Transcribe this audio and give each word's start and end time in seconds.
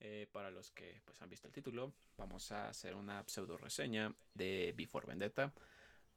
eh, 0.00 0.26
para 0.32 0.50
los 0.50 0.70
que 0.70 1.00
pues, 1.04 1.20
han 1.22 1.30
visto 1.30 1.46
el 1.46 1.52
título, 1.52 1.94
vamos 2.18 2.52
a 2.52 2.68
hacer 2.68 2.94
una 2.94 3.24
pseudo 3.26 3.56
reseña 3.56 4.14
de 4.34 4.74
Before 4.76 5.06
Vendetta, 5.06 5.52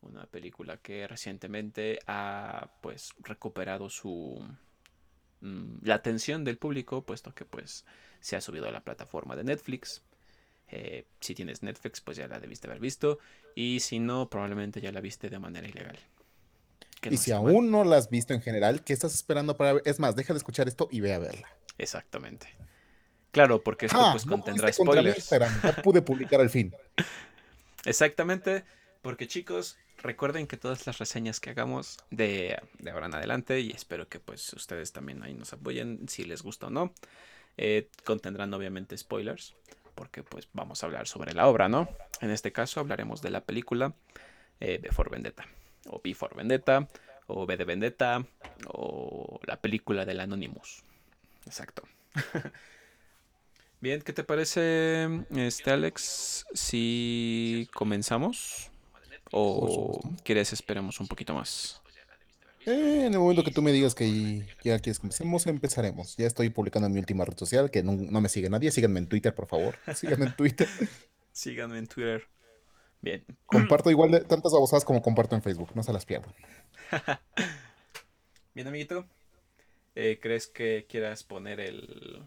una 0.02 0.26
película 0.26 0.78
que 0.78 1.08
recientemente 1.08 2.00
ha 2.06 2.70
pues 2.82 3.14
recuperado 3.20 3.90
su 3.90 4.46
mm, 5.42 5.78
la 5.84 5.96
atención 5.96 6.44
del 6.44 6.58
público, 6.58 7.06
puesto 7.06 7.34
que 7.34 7.46
pues 7.46 7.86
se 8.20 8.36
ha 8.36 8.42
subido 8.42 8.68
a 8.68 8.72
la 8.72 8.84
plataforma 8.84 9.36
de 9.36 9.44
Netflix. 9.44 10.02
Eh, 10.70 11.06
si 11.22 11.34
tienes 11.34 11.64
Netflix, 11.64 12.02
pues 12.02 12.18
ya 12.18 12.28
la 12.28 12.40
debiste 12.40 12.68
haber 12.68 12.80
visto. 12.80 13.20
Y 13.56 13.80
si 13.80 14.00
no, 14.00 14.30
probablemente 14.30 14.82
ya 14.82 14.92
la 14.92 15.02
viste 15.02 15.30
de 15.30 15.40
manera 15.40 15.68
ilegal. 15.68 15.98
y 17.10 17.18
si 17.18 17.32
aún 17.32 17.72
no 17.72 17.84
la 17.86 17.98
has 17.98 18.10
visto 18.10 18.34
en 18.34 18.42
general, 18.42 18.84
¿qué 18.84 18.94
estás 18.94 19.14
esperando 19.14 19.56
para 19.56 19.74
ver? 19.74 19.84
Es 19.86 20.00
más, 20.00 20.16
deja 20.16 20.34
de 20.34 20.40
escuchar 20.40 20.68
esto 20.68 20.90
y 20.92 21.00
ve 21.00 21.14
a 21.14 21.20
verla. 21.20 21.48
Exactamente. 21.78 22.48
Claro, 23.38 23.62
porque 23.62 23.86
esto 23.86 24.00
pues 24.12 24.26
contendrá 24.26 24.74
spoilers. 24.74 25.30
ya 25.30 25.76
pude 25.84 26.02
publicar 26.02 26.42
al 26.42 26.50
fin. 26.50 26.74
Exactamente, 27.86 28.64
porque 29.04 29.28
chicos, 29.28 29.78
recuerden 30.00 30.48
que 30.48 30.58
todas 30.58 30.88
las 30.88 30.98
reseñas 30.98 31.40
que 31.40 31.52
hagamos 31.52 32.00
de, 32.10 32.60
ahora 32.92 33.06
en 33.06 33.14
adelante, 33.14 33.60
y 33.60 33.70
espero 33.70 34.10
que 34.10 34.20
pues 34.20 34.52
ustedes 34.54 34.92
también 34.92 35.22
ahí 35.22 35.36
nos 35.36 35.54
apoyen 35.54 36.10
si 36.10 36.24
les 36.24 36.42
gusta 36.42 36.66
o 36.66 36.70
no, 36.72 36.96
eh, 37.58 37.90
contendrán 38.06 38.52
obviamente 38.56 38.98
spoilers, 38.98 39.54
porque 39.94 40.24
pues 40.24 40.50
vamos 40.54 40.82
a 40.82 40.88
hablar 40.88 41.08
sobre 41.08 41.34
la 41.34 41.46
obra, 41.46 41.70
¿no? 41.70 41.88
En 42.22 42.32
este 42.32 42.52
caso 42.52 42.80
hablaremos 42.80 43.22
de 43.22 43.30
la 43.30 43.42
película 43.42 43.94
eh, 44.60 44.80
Before 44.82 45.12
Vendetta, 45.12 45.46
o 45.86 46.02
Before 46.04 46.34
Vendetta, 46.36 46.88
o 47.28 47.46
B 47.46 47.56
de 47.56 47.66
Vendetta, 47.66 48.26
o 48.66 49.40
la 49.46 49.62
película 49.62 50.06
del 50.06 50.22
Anonymous. 50.22 50.82
Exacto. 51.46 51.84
Bien, 53.80 54.02
¿qué 54.02 54.12
te 54.12 54.24
parece, 54.24 55.08
este 55.36 55.70
Alex, 55.70 56.48
si 56.54 57.70
comenzamos? 57.76 58.72
¿O 59.32 60.00
quieres 60.24 60.52
esperemos 60.52 61.00
un 61.00 61.08
poquito 61.08 61.36
más? 61.36 61.80
Eh, 62.66 63.06
en 63.06 63.14
el 63.14 63.20
momento 63.20 63.44
que 63.44 63.52
tú 63.52 63.62
me 63.62 63.72
digas 63.72 63.94
que 63.94 64.40
ya 64.64 64.80
quieres 64.80 65.00
que 65.00 65.06
empecemos, 65.06 65.46
empezaremos. 65.46 66.18
Ya 66.18 66.26
estoy 66.26 66.50
publicando 66.50 66.88
en 66.88 66.94
mi 66.94 67.00
última 67.00 67.24
red 67.24 67.38
social, 67.38 67.70
que 67.70 67.84
no, 67.84 67.94
me 68.20 68.30
sigue 68.30 68.50
nadie. 68.50 68.72
Síganme 68.72 69.00
en 69.00 69.08
Twitter, 69.08 69.34
por 69.34 69.48
favor. 69.48 69.76
Síganme 69.96 70.26
en 70.26 70.36
Twitter. 70.36 70.68
Síganme 71.32 71.78
en 71.78 71.88
Twitter. 71.88 72.28
Bien. 73.02 73.24
Comparto 73.46 73.92
igual 73.92 74.12
de 74.12 74.22
tantas 74.22 74.52
babosadas 74.52 74.86
como 74.86 75.04
comparto 75.04 75.36
en 75.36 75.44
Facebook. 75.44 75.70
No 75.76 75.84
se 75.84 75.94
las 75.94 76.06
pierdan. 76.06 76.34
Bien, 78.56 78.68
amiguito. 78.68 79.06
Eh, 79.94 80.20
¿Crees 80.22 80.48
que 80.48 80.88
quieras 80.90 81.24
poner 81.24 81.60
el, 81.60 82.24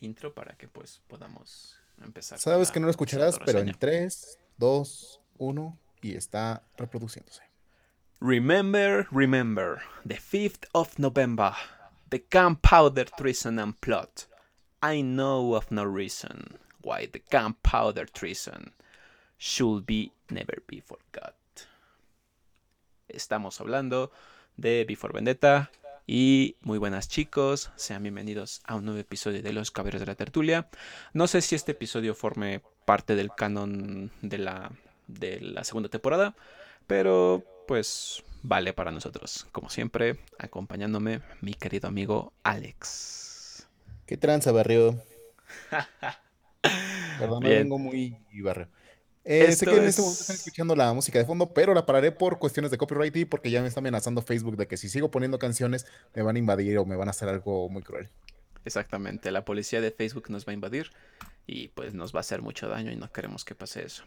intro 0.00 0.34
para 0.34 0.56
que 0.56 0.68
pues 0.68 1.00
podamos 1.06 1.78
empezar? 2.02 2.38
Sabes 2.38 2.70
que 2.70 2.80
no 2.80 2.86
lo 2.86 2.90
escucharás, 2.90 3.38
pero 3.44 3.60
en 3.60 3.72
3, 3.72 4.38
2, 4.58 5.20
1 5.38 5.78
y 6.02 6.16
está 6.16 6.62
reproduciéndose. 6.76 7.42
Remember, 8.20 9.06
remember, 9.10 9.82
the 10.04 10.16
5th 10.16 10.66
of 10.72 10.98
November, 10.98 11.54
the 12.10 12.22
gunpowder 12.30 13.06
treason 13.16 13.58
and 13.58 13.80
plot. 13.80 14.26
I 14.82 15.02
know 15.02 15.54
of 15.54 15.70
no 15.70 15.84
reason 15.84 16.58
why 16.82 17.06
the 17.06 17.22
gunpowder 17.30 18.06
treason 18.06 18.72
should 19.38 19.86
be 19.86 20.12
never 20.30 20.62
be 20.66 20.80
forgot. 20.80 21.34
Estamos 23.08 23.60
hablando 23.60 24.10
de 24.56 24.84
Before 24.84 25.12
Vendetta 25.12 25.70
y 26.12 26.56
muy 26.62 26.78
buenas 26.78 27.08
chicos, 27.08 27.70
sean 27.76 28.02
bienvenidos 28.02 28.62
a 28.64 28.74
un 28.74 28.84
nuevo 28.84 28.98
episodio 28.98 29.42
de 29.42 29.52
Los 29.52 29.70
Caballeros 29.70 30.00
de 30.00 30.08
la 30.08 30.16
Tertulia. 30.16 30.68
No 31.12 31.28
sé 31.28 31.40
si 31.40 31.54
este 31.54 31.70
episodio 31.70 32.16
forme 32.16 32.62
parte 32.84 33.14
del 33.14 33.30
canon 33.32 34.10
de 34.20 34.38
la, 34.38 34.72
de 35.06 35.40
la 35.40 35.62
segunda 35.62 35.88
temporada, 35.88 36.34
pero 36.88 37.44
pues 37.68 38.24
vale 38.42 38.72
para 38.72 38.90
nosotros. 38.90 39.46
Como 39.52 39.70
siempre, 39.70 40.18
acompañándome 40.36 41.22
mi 41.42 41.54
querido 41.54 41.86
amigo 41.86 42.32
Alex. 42.42 43.68
¿Qué 44.04 44.16
tranza, 44.16 44.50
barrio? 44.50 45.00
Perdón, 47.20 47.44
vengo 47.44 47.78
muy 47.78 48.18
barrio. 48.42 48.66
Eh, 49.24 49.52
sé 49.52 49.66
que 49.66 49.76
en 49.76 49.84
este 49.84 50.00
momento 50.00 50.20
están 50.20 50.36
escuchando 50.36 50.74
la 50.74 50.92
música 50.92 51.18
de 51.18 51.26
fondo, 51.26 51.52
pero 51.52 51.74
la 51.74 51.84
pararé 51.84 52.10
por 52.10 52.38
cuestiones 52.38 52.70
de 52.70 52.78
copyright 52.78 53.14
y 53.16 53.24
porque 53.26 53.50
ya 53.50 53.60
me 53.60 53.68
está 53.68 53.80
amenazando 53.80 54.22
Facebook 54.22 54.56
de 54.56 54.66
que 54.66 54.76
si 54.76 54.88
sigo 54.88 55.10
poniendo 55.10 55.38
canciones 55.38 55.86
me 56.14 56.22
van 56.22 56.36
a 56.36 56.38
invadir 56.38 56.78
o 56.78 56.86
me 56.86 56.96
van 56.96 57.08
a 57.08 57.10
hacer 57.10 57.28
algo 57.28 57.68
muy 57.68 57.82
cruel. 57.82 58.08
Exactamente, 58.64 59.30
la 59.30 59.44
policía 59.44 59.80
de 59.80 59.90
Facebook 59.90 60.30
nos 60.30 60.46
va 60.46 60.50
a 60.50 60.54
invadir 60.54 60.90
y 61.46 61.68
pues 61.68 61.94
nos 61.94 62.14
va 62.14 62.18
a 62.18 62.20
hacer 62.20 62.42
mucho 62.42 62.68
daño 62.68 62.90
y 62.92 62.96
no 62.96 63.10
queremos 63.12 63.44
que 63.44 63.54
pase 63.54 63.84
eso. 63.84 64.04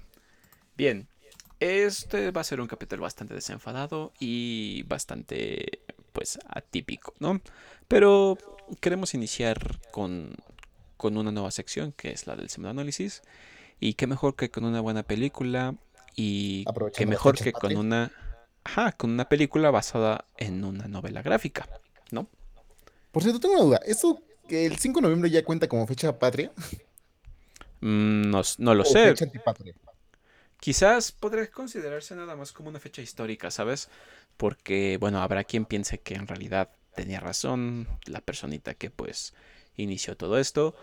Bien, 0.75 1.07
este 1.59 2.31
va 2.31 2.41
a 2.41 2.43
ser 2.43 2.59
un 2.59 2.67
capítulo 2.67 3.03
bastante 3.03 3.33
desenfadado 3.33 4.11
y 4.19 4.83
bastante, 4.83 5.79
pues, 6.11 6.37
atípico, 6.49 7.13
¿no? 7.19 7.39
Pero 7.87 8.37
queremos 8.81 9.13
iniciar 9.13 9.79
con, 9.91 10.35
con 10.97 11.15
una 11.17 11.31
nueva 11.31 11.51
sección 11.51 11.93
que 11.93 12.11
es 12.11 12.27
la 12.27 12.35
del 12.35 12.49
análisis. 12.65 13.21
Y 13.83 13.95
qué 13.95 14.07
mejor 14.07 14.37
que 14.37 14.49
con 14.49 14.63
una 14.63 14.79
buena 14.79 15.03
película 15.03 15.75
y 16.15 16.63
qué 16.95 17.05
mejor 17.05 17.37
que 17.37 17.51
con 17.51 17.75
una, 17.75 18.13
ajá, 18.63 18.93
con 18.93 19.11
una 19.11 19.27
película 19.27 19.71
basada 19.71 20.23
en 20.37 20.63
una 20.63 20.87
novela 20.87 21.21
gráfica, 21.21 21.67
¿no? 22.09 22.29
Por 23.11 23.23
cierto, 23.23 23.41
tengo 23.41 23.55
una 23.55 23.63
duda. 23.63 23.81
¿Eso 23.85 24.21
que 24.47 24.65
el 24.65 24.77
5 24.77 24.99
de 24.99 25.01
noviembre 25.01 25.29
ya 25.29 25.43
cuenta 25.43 25.67
como 25.67 25.85
fecha 25.85 26.17
patria? 26.17 26.53
Mm, 27.81 28.29
no, 28.31 28.41
no, 28.59 28.73
lo 28.73 28.85
sé. 28.85 29.09
Fecha 29.09 29.25
antipatria? 29.25 29.75
Quizás 30.61 31.11
podría 31.11 31.51
considerarse 31.51 32.15
nada 32.15 32.37
más 32.37 32.53
como 32.53 32.69
una 32.69 32.79
fecha 32.79 33.01
histórica, 33.01 33.51
¿sabes? 33.51 33.89
Porque, 34.37 34.95
bueno, 34.97 35.21
habrá 35.21 35.43
quien 35.43 35.65
piense 35.65 35.99
que 35.99 36.15
en 36.15 36.27
realidad 36.27 36.69
tenía 36.95 37.19
razón 37.19 37.89
la 38.05 38.21
personita 38.21 38.75
que 38.75 38.89
pues 38.89 39.33
inició 39.75 40.15
todo 40.15 40.37
esto, 40.39 40.73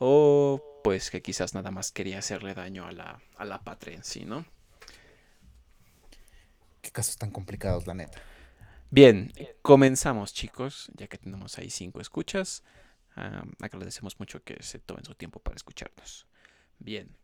o 0.00 0.77
pues 0.88 1.10
que 1.10 1.20
quizás 1.20 1.52
nada 1.52 1.70
más 1.70 1.92
quería 1.92 2.18
hacerle 2.18 2.54
daño 2.54 2.86
a 2.86 2.92
la, 2.92 3.20
a 3.36 3.44
la 3.44 3.62
patria 3.62 3.94
en 3.94 4.04
sí, 4.04 4.24
¿no? 4.24 4.46
Qué 6.80 6.90
casos 6.90 7.18
tan 7.18 7.30
complicados, 7.30 7.86
la 7.86 7.92
neta. 7.92 8.18
Bien, 8.90 9.30
comenzamos 9.60 10.32
chicos, 10.32 10.90
ya 10.94 11.06
que 11.06 11.18
tenemos 11.18 11.58
ahí 11.58 11.68
cinco 11.68 12.00
escuchas. 12.00 12.62
agradecemos 13.60 14.18
mucho 14.18 14.42
que 14.42 14.62
se 14.62 14.78
tomen 14.78 15.04
su 15.04 15.14
tiempo 15.14 15.40
para 15.40 15.56
escucharnos. 15.56 16.26
Bien, 16.78 17.14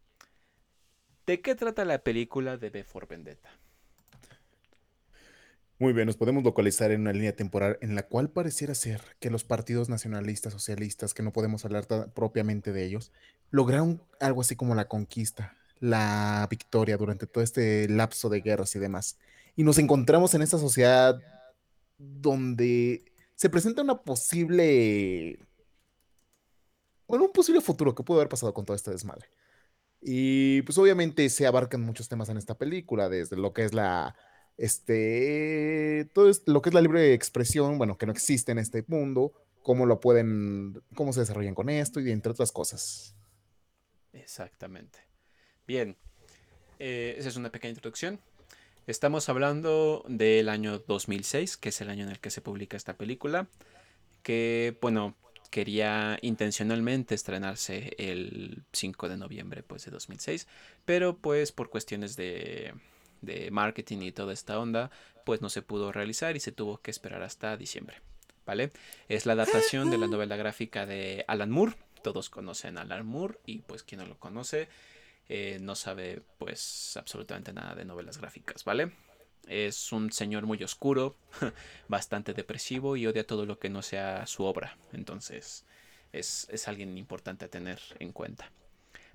¿De 1.24 1.40
qué 1.40 1.54
trata 1.54 1.86
la 1.86 2.00
película 2.00 2.58
de 2.58 2.68
B 2.68 2.84
for 2.84 3.08
Vendetta? 3.08 3.48
Muy 5.80 5.92
bien, 5.92 6.06
nos 6.06 6.16
podemos 6.16 6.44
localizar 6.44 6.92
en 6.92 7.00
una 7.00 7.12
línea 7.12 7.34
temporal 7.34 7.78
en 7.80 7.96
la 7.96 8.04
cual 8.04 8.30
pareciera 8.30 8.76
ser 8.76 9.02
que 9.18 9.28
los 9.28 9.42
partidos 9.42 9.88
nacionalistas, 9.88 10.52
socialistas, 10.52 11.14
que 11.14 11.24
no 11.24 11.32
podemos 11.32 11.64
hablar 11.64 11.86
propiamente 12.14 12.72
de 12.72 12.84
ellos, 12.84 13.10
lograron 13.50 14.00
algo 14.20 14.40
así 14.40 14.54
como 14.54 14.76
la 14.76 14.86
conquista, 14.86 15.56
la 15.80 16.46
victoria 16.48 16.96
durante 16.96 17.26
todo 17.26 17.42
este 17.42 17.88
lapso 17.88 18.28
de 18.28 18.40
guerras 18.40 18.76
y 18.76 18.78
demás. 18.78 19.18
Y 19.56 19.64
nos 19.64 19.78
encontramos 19.78 20.32
en 20.34 20.42
esta 20.42 20.58
sociedad 20.58 21.20
donde 21.98 23.04
se 23.34 23.50
presenta 23.50 23.82
una 23.82 24.00
posible, 24.00 25.40
bueno, 27.08 27.24
un 27.24 27.32
posible 27.32 27.60
futuro 27.60 27.96
que 27.96 28.04
pudo 28.04 28.18
haber 28.18 28.28
pasado 28.28 28.54
con 28.54 28.64
todo 28.64 28.76
este 28.76 28.92
desmadre. 28.92 29.26
Y 30.00 30.62
pues 30.62 30.78
obviamente 30.78 31.28
se 31.30 31.48
abarcan 31.48 31.80
muchos 31.80 32.08
temas 32.08 32.28
en 32.28 32.36
esta 32.36 32.56
película, 32.56 33.08
desde 33.08 33.36
lo 33.36 33.52
que 33.52 33.64
es 33.64 33.74
la, 33.74 34.14
este, 34.56 36.08
todo 36.12 36.30
lo 36.46 36.62
que 36.62 36.70
es 36.70 36.74
la 36.74 36.80
libre 36.80 37.12
expresión, 37.12 37.78
bueno, 37.78 37.98
que 37.98 38.06
no 38.06 38.12
existe 38.12 38.52
en 38.52 38.58
este 38.58 38.84
mundo, 38.86 39.32
cómo 39.62 39.86
lo 39.86 40.00
pueden, 40.00 40.82
cómo 40.94 41.12
se 41.12 41.20
desarrollan 41.20 41.54
con 41.54 41.68
esto 41.68 42.00
y 42.00 42.10
entre 42.10 42.32
otras 42.32 42.52
cosas. 42.52 43.14
Exactamente. 44.12 45.00
Bien, 45.66 45.96
eh, 46.78 47.16
esa 47.18 47.28
es 47.28 47.36
una 47.36 47.50
pequeña 47.50 47.70
introducción. 47.70 48.20
Estamos 48.86 49.28
hablando 49.28 50.04
del 50.08 50.48
año 50.48 50.78
2006, 50.78 51.56
que 51.56 51.70
es 51.70 51.80
el 51.80 51.88
año 51.88 52.04
en 52.04 52.10
el 52.10 52.20
que 52.20 52.30
se 52.30 52.42
publica 52.42 52.76
esta 52.76 52.98
película, 52.98 53.48
que, 54.22 54.76
bueno, 54.82 55.16
quería 55.50 56.18
intencionalmente 56.20 57.14
estrenarse 57.14 57.94
el 57.96 58.64
5 58.72 59.08
de 59.08 59.16
noviembre 59.16 59.62
pues, 59.62 59.84
de 59.86 59.90
2006, 59.90 60.46
pero 60.84 61.16
pues 61.16 61.52
por 61.52 61.70
cuestiones 61.70 62.16
de, 62.16 62.74
de 63.24 63.50
marketing 63.50 63.98
y 64.02 64.12
toda 64.12 64.32
esta 64.32 64.58
onda, 64.58 64.90
pues 65.24 65.40
no 65.40 65.48
se 65.48 65.62
pudo 65.62 65.92
realizar 65.92 66.36
y 66.36 66.40
se 66.40 66.52
tuvo 66.52 66.78
que 66.78 66.90
esperar 66.90 67.22
hasta 67.22 67.56
diciembre. 67.56 68.00
¿Vale? 68.46 68.72
Es 69.08 69.24
la 69.24 69.32
adaptación 69.32 69.90
de 69.90 69.96
la 69.96 70.06
novela 70.06 70.36
gráfica 70.36 70.84
de 70.84 71.24
Alan 71.28 71.50
Moore. 71.50 71.76
Todos 72.02 72.28
conocen 72.28 72.76
a 72.76 72.82
Alan 72.82 73.06
Moore 73.06 73.38
y 73.46 73.60
pues 73.60 73.82
quien 73.82 74.00
no 74.02 74.06
lo 74.06 74.18
conoce 74.18 74.68
eh, 75.28 75.58
no 75.60 75.74
sabe 75.74 76.22
pues 76.38 76.96
absolutamente 76.96 77.52
nada 77.52 77.74
de 77.74 77.84
novelas 77.84 78.18
gráficas, 78.18 78.64
¿vale? 78.64 78.92
Es 79.48 79.92
un 79.92 80.12
señor 80.12 80.44
muy 80.44 80.62
oscuro, 80.62 81.16
bastante 81.88 82.34
depresivo 82.34 82.96
y 82.96 83.06
odia 83.06 83.26
todo 83.26 83.46
lo 83.46 83.58
que 83.58 83.70
no 83.70 83.82
sea 83.82 84.26
su 84.26 84.44
obra. 84.44 84.76
Entonces, 84.92 85.64
es, 86.12 86.46
es 86.50 86.68
alguien 86.68 86.96
importante 86.98 87.46
a 87.46 87.50
tener 87.50 87.80
en 87.98 88.12
cuenta. 88.12 88.50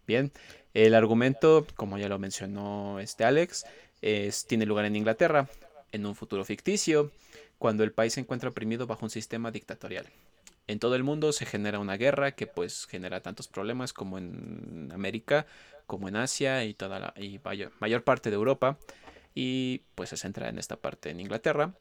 Bien, 0.07 0.31
el 0.73 0.95
argumento, 0.95 1.67
como 1.75 2.00
ya 2.00 2.09
lo 2.09 2.17
mencionó 2.17 3.00
este 3.00 3.25
Alex, 3.25 3.65
es, 4.01 4.45
tiene 4.45 4.65
lugar 4.65 4.85
en 4.85 4.95
Inglaterra, 4.95 5.47
en 5.91 6.05
un 6.05 6.15
futuro 6.15 6.45
ficticio, 6.45 7.11
cuando 7.57 7.83
el 7.83 7.91
país 7.91 8.13
se 8.13 8.21
encuentra 8.21 8.49
oprimido 8.49 8.87
bajo 8.87 9.05
un 9.05 9.09
sistema 9.09 9.51
dictatorial. 9.51 10.05
En 10.67 10.79
todo 10.79 10.95
el 10.95 11.03
mundo 11.03 11.33
se 11.33 11.45
genera 11.45 11.79
una 11.79 11.97
guerra 11.97 12.33
que 12.33 12.45
pues 12.45 12.85
genera 12.85 13.21
tantos 13.21 13.47
problemas 13.47 13.91
como 13.91 14.17
en 14.17 14.91
América, 14.93 15.47
como 15.87 16.07
en 16.07 16.15
Asia 16.15 16.63
y 16.63 16.75
toda 16.75 16.99
la 16.99 17.13
y 17.17 17.39
mayor, 17.43 17.71
mayor 17.79 18.03
parte 18.03 18.29
de 18.29 18.35
Europa. 18.35 18.77
Y 19.33 19.81
pues 19.95 20.09
se 20.09 20.17
centra 20.17 20.49
en 20.49 20.59
esta 20.59 20.75
parte 20.75 21.09
en 21.09 21.19
Inglaterra, 21.19 21.73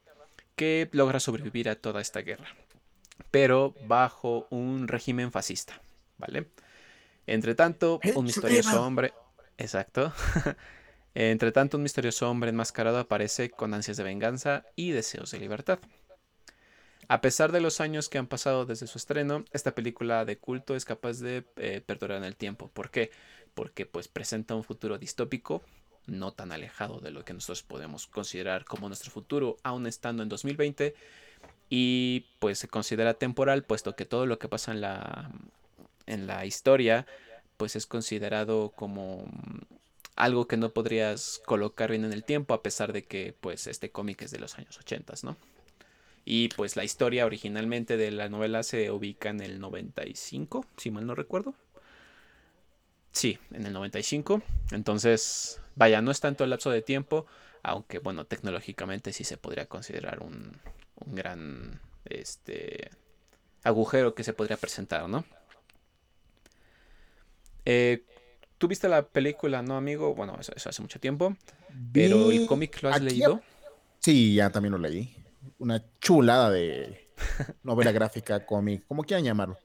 que 0.55 0.89
logra 0.91 1.19
sobrevivir 1.19 1.69
a 1.69 1.75
toda 1.75 2.01
esta 2.01 2.21
guerra, 2.21 2.47
pero 3.31 3.73
bajo 3.87 4.45
un 4.49 4.87
régimen 4.87 5.31
fascista, 5.31 5.81
¿vale? 6.17 6.47
Entre 7.27 7.55
tanto, 7.55 7.99
un 8.15 8.25
misterioso 8.25 8.83
hombre, 8.83 9.13
exacto, 9.57 10.11
entre 11.27 11.51
tanto 11.51 11.75
un 11.75 11.83
misterioso 11.83 12.29
hombre 12.29 12.49
enmascarado 12.49 12.97
aparece 12.97 13.51
con 13.51 13.73
ansias 13.73 13.97
de 13.97 14.03
venganza 14.03 14.63
y 14.77 14.91
deseos 14.91 15.31
de 15.31 15.39
libertad. 15.39 15.79
A 17.09 17.19
pesar 17.19 17.51
de 17.51 17.59
los 17.59 17.81
años 17.81 18.07
que 18.07 18.17
han 18.17 18.27
pasado 18.27 18.65
desde 18.65 18.87
su 18.87 18.97
estreno, 18.97 19.43
esta 19.51 19.75
película 19.75 20.23
de 20.23 20.37
culto 20.37 20.77
es 20.77 20.85
capaz 20.85 21.19
de 21.19 21.43
eh, 21.57 21.81
perdurar 21.85 22.19
en 22.19 22.23
el 22.23 22.37
tiempo. 22.37 22.69
¿Por 22.69 22.89
qué? 22.89 23.11
Porque 23.53 23.85
pues 23.85 24.07
presenta 24.07 24.55
un 24.55 24.63
futuro 24.63 24.97
distópico, 24.97 25.61
no 26.05 26.31
tan 26.31 26.53
alejado 26.53 27.01
de 27.01 27.11
lo 27.11 27.25
que 27.25 27.33
nosotros 27.33 27.63
podemos 27.63 28.07
considerar 28.07 28.63
como 28.63 28.87
nuestro 28.87 29.11
futuro, 29.11 29.57
aún 29.61 29.87
estando 29.87 30.23
en 30.23 30.29
2020, 30.29 30.95
y 31.69 32.27
pues 32.39 32.59
se 32.59 32.69
considera 32.69 33.15
temporal, 33.15 33.65
puesto 33.65 33.93
que 33.93 34.05
todo 34.05 34.25
lo 34.25 34.39
que 34.39 34.47
pasa 34.47 34.71
en 34.71 34.79
la, 34.79 35.31
en 36.05 36.27
la 36.27 36.45
historia, 36.45 37.05
pues 37.57 37.75
es 37.75 37.85
considerado 37.87 38.69
como 38.69 39.25
algo 40.19 40.47
que 40.47 40.57
no 40.57 40.73
podrías 40.73 41.41
colocar 41.45 41.91
bien 41.91 42.03
en 42.03 42.11
el 42.11 42.25
tiempo, 42.25 42.53
a 42.53 42.61
pesar 42.61 42.91
de 42.91 43.05
que 43.05 43.33
pues 43.39 43.67
este 43.67 43.89
cómic 43.89 44.21
es 44.21 44.31
de 44.31 44.39
los 44.39 44.57
años 44.59 44.77
80, 44.77 45.13
¿no? 45.23 45.37
Y 46.25 46.49
pues 46.49 46.75
la 46.75 46.83
historia 46.83 47.25
originalmente 47.25 47.95
de 47.95 48.11
la 48.11 48.27
novela 48.27 48.61
se 48.63 48.91
ubica 48.91 49.29
en 49.29 49.39
el 49.39 49.61
95, 49.61 50.65
si 50.75 50.91
mal 50.91 51.07
no 51.07 51.15
recuerdo. 51.15 51.55
Sí, 53.13 53.39
en 53.51 53.65
el 53.65 53.71
95. 53.71 54.43
Entonces, 54.71 55.61
vaya, 55.75 56.01
no 56.01 56.11
es 56.11 56.19
tanto 56.19 56.43
el 56.43 56.49
lapso 56.49 56.69
de 56.69 56.81
tiempo, 56.81 57.25
aunque 57.63 57.99
bueno, 57.99 58.25
tecnológicamente 58.25 59.13
sí 59.13 59.23
se 59.23 59.37
podría 59.37 59.67
considerar 59.67 60.19
un, 60.21 60.59
gran 61.05 61.79
este, 62.03 62.91
agujero 63.63 64.15
que 64.15 64.25
se 64.25 64.33
podría 64.33 64.57
presentar, 64.57 65.07
¿no? 65.07 65.23
Eh, 67.63 68.03
Tú 68.59 68.67
viste 68.67 68.87
la 68.87 69.01
película, 69.01 69.63
¿no, 69.63 69.75
amigo? 69.75 70.13
Bueno, 70.13 70.37
eso, 70.39 70.53
eso 70.55 70.69
hace 70.69 70.83
mucho 70.83 70.99
tiempo. 70.99 71.35
Pero 71.91 72.29
el 72.29 72.45
cómic 72.45 72.83
lo 72.83 72.89
has 72.89 73.01
leído. 73.01 73.41
Sí, 73.97 74.35
ya 74.35 74.51
también 74.51 74.73
lo 74.73 74.77
leí 74.77 75.15
una 75.59 75.83
chulada 75.99 76.49
de 76.49 77.09
novela 77.63 77.91
gráfica, 77.91 78.45
cómic, 78.45 78.85
como 78.87 79.03
quieran 79.03 79.23
llamarlo. 79.23 79.57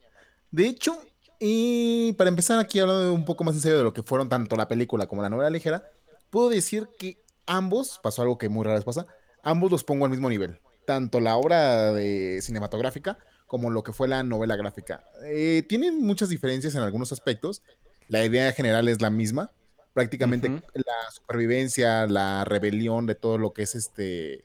De 0.51 0.67
hecho, 0.67 0.99
y 1.41 2.13
para 2.15 2.29
empezar 2.29 2.59
aquí 2.59 2.79
hablando 2.79 3.13
un 3.13 3.25
poco 3.25 3.45
más 3.45 3.55
en 3.55 3.61
serio 3.61 3.79
de 3.79 3.85
lo 3.85 3.93
que 3.93 4.03
fueron 4.03 4.29
tanto 4.29 4.57
la 4.57 4.69
película 4.69 5.07
como 5.07 5.23
la 5.23 5.31
novela 5.31 5.51
ligera, 5.51 5.91
puedo 6.31 6.49
decir 6.51 6.89
que 6.99 7.23
ambos, 7.47 8.01
pasó 8.03 8.23
algo 8.23 8.39
que 8.39 8.49
muy 8.49 8.65
rara 8.65 8.77
vez 8.77 8.85
pasa, 8.85 9.07
ambos 9.43 9.71
los 9.71 9.85
pongo 9.85 10.05
al 10.05 10.11
mismo 10.11 10.29
nivel. 10.29 10.61
Tanto 10.87 11.21
la 11.21 11.37
obra 11.37 11.93
de 11.93 12.41
cinematográfica 12.43 13.19
como 13.47 13.71
lo 13.71 13.83
que 13.83 13.93
fue 13.93 14.09
la 14.09 14.23
novela 14.23 14.57
gráfica. 14.57 15.05
Eh, 15.25 15.65
tienen 15.69 16.01
muchas 16.01 16.29
diferencias 16.29 16.75
en 16.75 16.83
algunos 16.83 17.13
aspectos. 17.13 17.63
La 18.09 18.25
idea 18.25 18.53
general 18.53 18.89
es 18.89 19.01
la 19.01 19.11
misma. 19.11 19.51
Prácticamente 19.93 20.49
la 20.49 21.11
supervivencia, 21.13 22.07
la 22.07 22.45
rebelión 22.45 23.07
de 23.07 23.15
todo 23.15 23.39
lo 23.39 23.53
que 23.53 23.63
es 23.63 23.75
este 23.75 24.45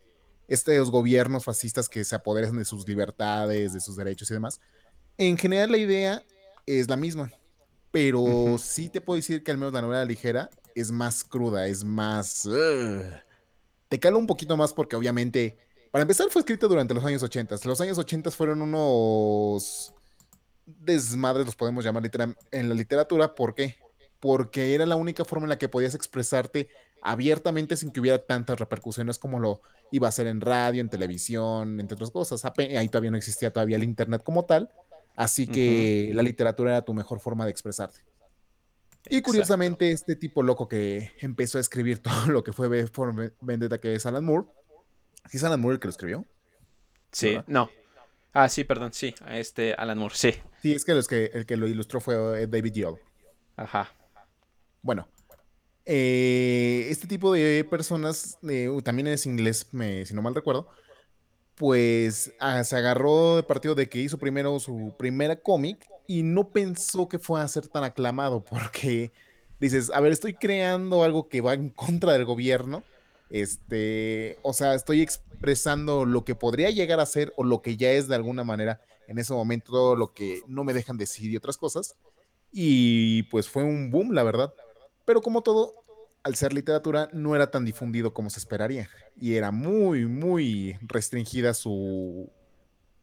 estos 0.49 0.91
gobiernos 0.91 1.45
fascistas 1.45 1.87
que 1.87 2.03
se 2.03 2.15
apoderan 2.15 2.57
de 2.57 2.65
sus 2.65 2.87
libertades, 2.87 3.73
de 3.73 3.79
sus 3.79 3.95
derechos 3.95 4.29
y 4.29 4.33
demás. 4.33 4.59
En 5.17 5.37
general 5.37 5.71
la 5.71 5.77
idea 5.77 6.23
es 6.65 6.89
la 6.89 6.97
misma, 6.97 7.31
pero 7.91 8.57
sí 8.57 8.89
te 8.89 9.01
puedo 9.01 9.17
decir 9.17 9.43
que 9.43 9.51
al 9.51 9.57
menos 9.57 9.73
la 9.73 9.81
novela 9.81 10.05
ligera 10.05 10.49
es 10.75 10.91
más 10.91 11.23
cruda, 11.23 11.67
es 11.67 11.83
más... 11.83 12.47
te 13.89 13.99
cala 13.99 14.17
un 14.17 14.27
poquito 14.27 14.57
más 14.57 14.73
porque 14.73 14.95
obviamente, 14.95 15.57
para 15.91 16.01
empezar 16.03 16.29
fue 16.29 16.41
escrito 16.41 16.67
durante 16.67 16.93
los 16.93 17.05
años 17.05 17.21
80. 17.21 17.57
Los 17.65 17.81
años 17.81 17.97
80 17.97 18.31
fueron 18.31 18.61
unos 18.61 19.93
desmadres, 20.79 21.45
los 21.45 21.55
podemos 21.55 21.83
llamar 21.83 22.09
en 22.51 22.69
la 22.69 22.75
literatura. 22.75 23.35
¿Por 23.35 23.55
qué? 23.55 23.77
Porque 24.19 24.75
era 24.75 24.85
la 24.85 24.95
única 24.95 25.25
forma 25.25 25.45
en 25.45 25.49
la 25.49 25.57
que 25.57 25.69
podías 25.69 25.95
expresarte 25.95 26.69
abiertamente 27.01 27.77
sin 27.77 27.91
que 27.91 27.99
hubiera 27.99 28.19
tantas 28.19 28.59
repercusiones 28.59 29.17
como 29.17 29.39
lo 29.39 29.61
iba 29.91 30.07
a 30.07 30.11
ser 30.11 30.27
en 30.27 30.41
radio, 30.41 30.81
en 30.81 30.89
televisión, 30.89 31.79
entre 31.79 31.95
otras 31.95 32.11
cosas. 32.11 32.43
Ahí 32.45 32.89
todavía 32.89 33.11
no 33.11 33.17
existía 33.17 33.51
todavía 33.51 33.77
el 33.77 33.83
Internet 33.83 34.23
como 34.23 34.45
tal, 34.45 34.69
así 35.15 35.47
que 35.47 36.11
la 36.13 36.23
literatura 36.23 36.71
era 36.71 36.81
tu 36.83 36.93
mejor 36.93 37.19
forma 37.19 37.45
de 37.45 37.51
expresarte. 37.51 37.99
Y 39.07 39.21
curiosamente, 39.21 39.91
este 39.91 40.15
tipo 40.15 40.43
loco 40.43 40.67
que 40.67 41.13
empezó 41.19 41.57
a 41.57 41.61
escribir 41.61 41.99
todo 42.03 42.27
lo 42.27 42.43
que 42.43 42.53
fue 42.53 42.85
por 42.87 43.33
Vendetta, 43.41 43.79
que 43.79 43.95
es 43.95 44.05
Alan 44.05 44.25
Moore, 44.25 44.47
¿sí 45.29 45.37
es 45.37 45.43
Alan 45.43 45.59
Moore 45.59 45.75
el 45.75 45.79
que 45.79 45.87
lo 45.87 45.91
escribió? 45.91 46.25
Sí, 47.11 47.37
no. 47.47 47.69
Ah, 48.33 48.47
sí, 48.47 48.63
perdón, 48.63 48.93
sí, 48.93 49.15
este 49.29 49.73
Alan 49.73 49.97
Moore, 49.97 50.15
sí. 50.15 50.35
Sí, 50.61 50.73
es 50.73 50.83
que, 50.83 50.93
los 50.93 51.07
que 51.07 51.25
el 51.33 51.45
que 51.45 51.57
lo 51.57 51.67
ilustró 51.67 52.01
fue 52.01 52.43
eh, 52.43 52.47
David 52.47 52.73
Gill. 52.73 52.95
Ajá. 53.55 53.91
Bueno, 54.81 55.07
eh, 55.85 56.87
este 56.89 57.07
tipo 57.07 57.33
de 57.33 57.65
personas, 57.69 58.37
eh, 58.47 58.69
también 58.83 59.07
es 59.07 59.25
inglés, 59.25 59.67
si 60.05 60.13
no 60.13 60.21
mal 60.21 60.35
recuerdo, 60.35 60.67
pues 61.55 62.31
ah, 62.39 62.63
se 62.63 62.77
agarró 62.77 63.37
de 63.37 63.43
partido 63.43 63.75
de 63.75 63.89
que 63.89 63.99
hizo 63.99 64.17
primero 64.17 64.59
su 64.59 64.95
primera 64.97 65.35
cómic 65.35 65.85
y 66.07 66.23
no 66.23 66.51
pensó 66.51 67.09
que 67.09 67.19
fuera 67.19 67.43
a 67.43 67.47
ser 67.47 67.67
tan 67.67 67.83
aclamado 67.83 68.43
porque 68.49 69.11
dices, 69.59 69.91
a 69.91 69.99
ver, 69.99 70.11
estoy 70.11 70.35
creando 70.35 71.03
algo 71.03 71.27
que 71.27 71.41
va 71.41 71.55
en 71.55 71.69
contra 71.69 72.13
del 72.13 72.25
gobierno, 72.25 72.83
este, 73.31 74.37
o 74.41 74.53
sea, 74.53 74.75
estoy 74.75 75.01
expresando 75.01 76.05
lo 76.05 76.23
que 76.23 76.35
podría 76.35 76.69
llegar 76.69 76.99
a 76.99 77.05
ser 77.05 77.33
o 77.35 77.43
lo 77.43 77.61
que 77.61 77.77
ya 77.77 77.91
es 77.91 78.07
de 78.07 78.15
alguna 78.15 78.43
manera 78.43 78.79
en 79.09 79.17
ese 79.17 79.33
momento, 79.33 79.95
lo 79.95 80.13
que 80.13 80.43
no 80.47 80.63
me 80.63 80.73
dejan 80.73 80.97
decir 80.97 81.31
y 81.31 81.37
otras 81.37 81.57
cosas. 81.57 81.95
Y 82.51 83.23
pues 83.23 83.49
fue 83.49 83.63
un 83.63 83.89
boom, 83.89 84.11
la 84.13 84.21
verdad. 84.21 84.53
Pero 85.03 85.23
como 85.23 85.41
todo, 85.41 85.73
al 86.21 86.35
ser 86.35 86.53
literatura, 86.53 87.09
no 87.11 87.35
era 87.35 87.49
tan 87.49 87.65
difundido 87.65 88.13
como 88.13 88.29
se 88.29 88.39
esperaría. 88.39 88.87
Y 89.19 89.33
era 89.33 89.51
muy, 89.51 90.05
muy 90.05 90.77
restringida 90.81 91.55
su 91.55 92.29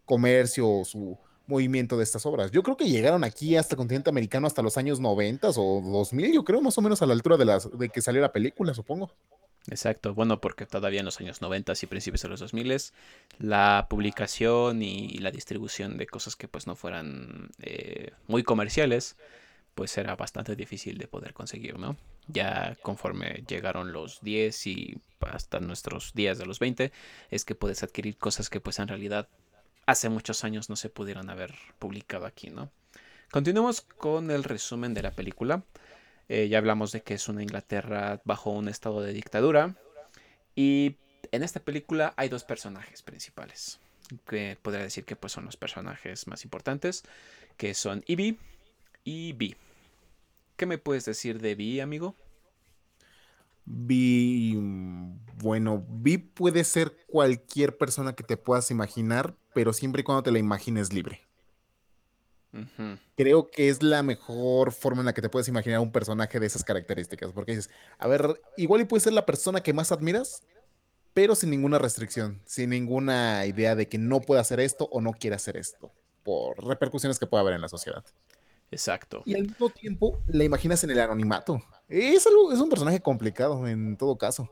comercio, 0.04 0.82
su 0.84 1.18
movimiento 1.48 1.96
de 1.96 2.04
estas 2.04 2.24
obras. 2.24 2.52
Yo 2.52 2.62
creo 2.62 2.76
que 2.76 2.88
llegaron 2.88 3.24
aquí 3.24 3.56
hasta 3.56 3.74
el 3.74 3.78
continente 3.78 4.08
americano 4.08 4.46
hasta 4.46 4.62
los 4.62 4.76
años 4.76 5.00
90 5.00 5.50
o 5.56 5.80
2000, 5.80 6.32
yo 6.32 6.44
creo, 6.44 6.60
más 6.60 6.78
o 6.78 6.82
menos 6.82 7.02
a 7.02 7.06
la 7.06 7.14
altura 7.14 7.36
de, 7.36 7.44
las, 7.46 7.68
de 7.76 7.88
que 7.88 8.00
salió 8.00 8.20
la 8.20 8.32
película, 8.32 8.74
supongo. 8.74 9.10
Exacto, 9.68 10.14
bueno, 10.14 10.40
porque 10.40 10.64
todavía 10.64 11.00
en 11.00 11.06
los 11.06 11.20
años 11.20 11.40
90 11.40 11.72
y 11.82 11.86
principios 11.86 12.22
de 12.22 12.28
los 12.28 12.40
2000 12.40 12.92
la 13.38 13.86
publicación 13.90 14.82
y, 14.82 15.18
la 15.18 15.30
distribución 15.32 15.98
de 15.98 16.06
cosas 16.06 16.36
que 16.36 16.46
pues 16.46 16.66
no 16.66 16.76
fueran 16.76 17.50
eh, 17.60 18.12
muy 18.28 18.44
comerciales, 18.44 19.16
pues 19.74 19.98
era 19.98 20.14
bastante 20.16 20.56
difícil 20.56 20.98
de 20.98 21.08
poder 21.08 21.34
conseguir, 21.34 21.78
¿no? 21.78 21.96
Ya 22.28 22.76
conforme 22.82 23.44
llegaron 23.46 23.92
los 23.92 24.20
10 24.22 24.66
y 24.68 24.98
hasta 25.20 25.60
nuestros 25.60 26.14
días 26.14 26.38
de 26.38 26.46
los 26.46 26.60
20, 26.60 26.92
es 27.30 27.44
que 27.44 27.54
puedes 27.54 27.82
adquirir 27.82 28.16
cosas 28.16 28.48
que 28.48 28.60
pues 28.60 28.78
en 28.78 28.88
realidad 28.88 29.28
hace 29.84 30.08
muchos 30.08 30.44
años 30.44 30.70
no 30.70 30.76
se 30.76 30.90
pudieron 30.90 31.28
haber 31.28 31.54
publicado 31.78 32.26
aquí, 32.26 32.50
¿no? 32.50 32.70
Continuamos 33.30 33.80
con 33.80 34.30
el 34.30 34.44
resumen 34.44 34.94
de 34.94 35.02
la 35.02 35.10
película. 35.10 35.64
Eh, 36.28 36.48
ya 36.48 36.58
hablamos 36.58 36.92
de 36.92 37.02
que 37.02 37.14
es 37.14 37.28
una 37.28 37.42
Inglaterra 37.42 38.20
bajo 38.24 38.50
un 38.50 38.68
estado 38.68 39.00
de 39.00 39.12
dictadura. 39.12 39.76
Y 40.54 40.96
en 41.32 41.42
esta 41.42 41.60
película 41.60 42.14
hay 42.16 42.28
dos 42.28 42.44
personajes 42.44 43.02
principales. 43.02 43.80
Que 44.26 44.56
podría 44.60 44.82
decir 44.82 45.04
que 45.04 45.16
pues 45.16 45.32
son 45.32 45.44
los 45.44 45.56
personajes 45.56 46.26
más 46.26 46.44
importantes. 46.44 47.04
Que 47.56 47.74
son 47.74 48.02
Ivy 48.06 48.38
y 49.04 49.32
B. 49.32 49.56
¿Qué 50.56 50.66
me 50.66 50.78
puedes 50.78 51.04
decir 51.04 51.40
de 51.40 51.54
Vi, 51.54 51.80
amigo? 51.80 52.16
Vi, 53.66 54.54
bueno, 55.38 55.84
Vi 55.88 56.18
puede 56.18 56.62
ser 56.64 56.96
cualquier 57.08 57.76
persona 57.76 58.14
que 58.14 58.22
te 58.22 58.36
puedas 58.36 58.70
imaginar, 58.70 59.34
pero 59.54 59.72
siempre 59.72 60.00
y 60.00 60.04
cuando 60.04 60.22
te 60.22 60.30
la 60.30 60.38
imagines 60.38 60.92
libre. 60.92 61.25
Creo 63.16 63.50
que 63.50 63.68
es 63.68 63.82
la 63.82 64.02
mejor 64.02 64.72
forma 64.72 65.00
en 65.00 65.06
la 65.06 65.14
que 65.14 65.22
te 65.22 65.28
puedes 65.28 65.48
imaginar 65.48 65.80
un 65.80 65.92
personaje 65.92 66.40
de 66.40 66.46
esas 66.46 66.64
características, 66.64 67.32
porque 67.32 67.52
dices, 67.52 67.70
a 67.98 68.08
ver, 68.08 68.40
igual 68.56 68.80
y 68.80 68.84
puede 68.84 69.00
ser 69.00 69.12
la 69.12 69.26
persona 69.26 69.62
que 69.62 69.72
más 69.72 69.92
admiras, 69.92 70.42
pero 71.14 71.34
sin 71.34 71.50
ninguna 71.50 71.78
restricción, 71.78 72.40
sin 72.44 72.70
ninguna 72.70 73.46
idea 73.46 73.74
de 73.74 73.88
que 73.88 73.98
no 73.98 74.20
puede 74.20 74.40
hacer 74.40 74.60
esto 74.60 74.88
o 74.92 75.00
no 75.00 75.12
quiere 75.12 75.36
hacer 75.36 75.56
esto. 75.56 75.92
por 76.22 76.62
repercusiones 76.66 77.20
que 77.20 77.26
pueda 77.26 77.42
haber 77.42 77.54
en 77.54 77.60
la 77.60 77.68
sociedad. 77.68 78.04
Exacto. 78.70 79.22
Y 79.24 79.34
al 79.34 79.42
mismo 79.42 79.70
tiempo 79.70 80.20
la 80.26 80.42
imaginas 80.44 80.82
en 80.84 80.90
el 80.90 80.98
anonimato. 80.98 81.62
Es, 81.88 82.26
algo, 82.26 82.52
es 82.52 82.58
un 82.58 82.68
personaje 82.68 83.00
complicado 83.00 83.66
en 83.66 83.96
todo 83.96 84.16
caso. 84.18 84.50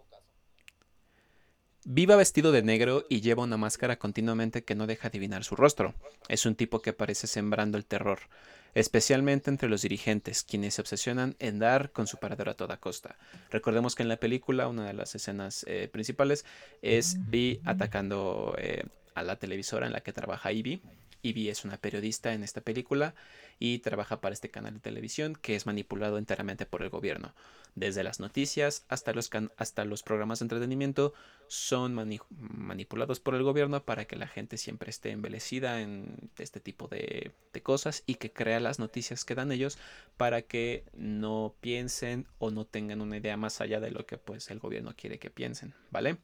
Viva 1.86 2.16
vestido 2.16 2.50
de 2.50 2.62
negro 2.62 3.04
y 3.10 3.20
lleva 3.20 3.42
una 3.42 3.58
máscara 3.58 3.98
continuamente 3.98 4.64
que 4.64 4.74
no 4.74 4.86
deja 4.86 5.08
adivinar 5.08 5.44
su 5.44 5.54
rostro. 5.54 5.94
Es 6.28 6.46
un 6.46 6.54
tipo 6.54 6.80
que 6.80 6.94
parece 6.94 7.26
sembrando 7.26 7.76
el 7.76 7.84
terror, 7.84 8.20
especialmente 8.72 9.50
entre 9.50 9.68
los 9.68 9.82
dirigentes, 9.82 10.44
quienes 10.44 10.74
se 10.74 10.80
obsesionan 10.80 11.36
en 11.40 11.58
dar 11.58 11.92
con 11.92 12.06
su 12.06 12.16
paradero 12.16 12.50
a 12.52 12.54
toda 12.54 12.78
costa. 12.78 13.16
Recordemos 13.50 13.94
que 13.94 14.02
en 14.02 14.08
la 14.08 14.16
película 14.16 14.66
una 14.66 14.86
de 14.86 14.94
las 14.94 15.14
escenas 15.14 15.66
eh, 15.68 15.90
principales 15.92 16.46
es 16.80 17.18
Vi 17.28 17.60
atacando 17.66 18.54
eh, 18.56 18.84
a 19.14 19.22
la 19.22 19.36
televisora 19.36 19.86
en 19.86 19.92
la 19.92 20.00
que 20.00 20.14
trabaja 20.14 20.52
Ivy. 20.52 20.80
Ivy 21.24 21.48
es 21.48 21.64
una 21.64 21.78
periodista 21.78 22.32
en 22.32 22.44
esta 22.44 22.60
película 22.60 23.14
y 23.58 23.78
trabaja 23.78 24.20
para 24.20 24.34
este 24.34 24.50
canal 24.50 24.74
de 24.74 24.80
televisión 24.80 25.34
que 25.34 25.56
es 25.56 25.66
manipulado 25.66 26.18
enteramente 26.18 26.66
por 26.66 26.82
el 26.82 26.90
gobierno. 26.90 27.34
Desde 27.74 28.04
las 28.04 28.20
noticias 28.20 28.84
hasta 28.88 29.12
los, 29.12 29.30
hasta 29.56 29.84
los 29.84 30.02
programas 30.02 30.38
de 30.38 30.44
entretenimiento 30.44 31.12
son 31.48 31.94
manipulados 32.38 33.18
por 33.18 33.34
el 33.34 33.42
gobierno 33.42 33.84
para 33.84 34.04
que 34.04 34.16
la 34.16 34.28
gente 34.28 34.58
siempre 34.58 34.90
esté 34.90 35.10
embelecida 35.10 35.80
en 35.80 36.30
este 36.38 36.60
tipo 36.60 36.86
de, 36.86 37.32
de 37.52 37.62
cosas 37.62 38.04
y 38.06 38.14
que 38.16 38.32
crea 38.32 38.60
las 38.60 38.78
noticias 38.78 39.24
que 39.24 39.34
dan 39.34 39.50
ellos 39.50 39.78
para 40.16 40.42
que 40.42 40.84
no 40.94 41.54
piensen 41.60 42.26
o 42.38 42.50
no 42.50 42.64
tengan 42.64 43.00
una 43.00 43.16
idea 43.16 43.36
más 43.36 43.60
allá 43.60 43.80
de 43.80 43.90
lo 43.90 44.06
que 44.06 44.18
pues 44.18 44.50
el 44.50 44.60
gobierno 44.60 44.94
quiere 44.96 45.18
que 45.18 45.30
piensen, 45.30 45.74
¿vale? 45.90 46.18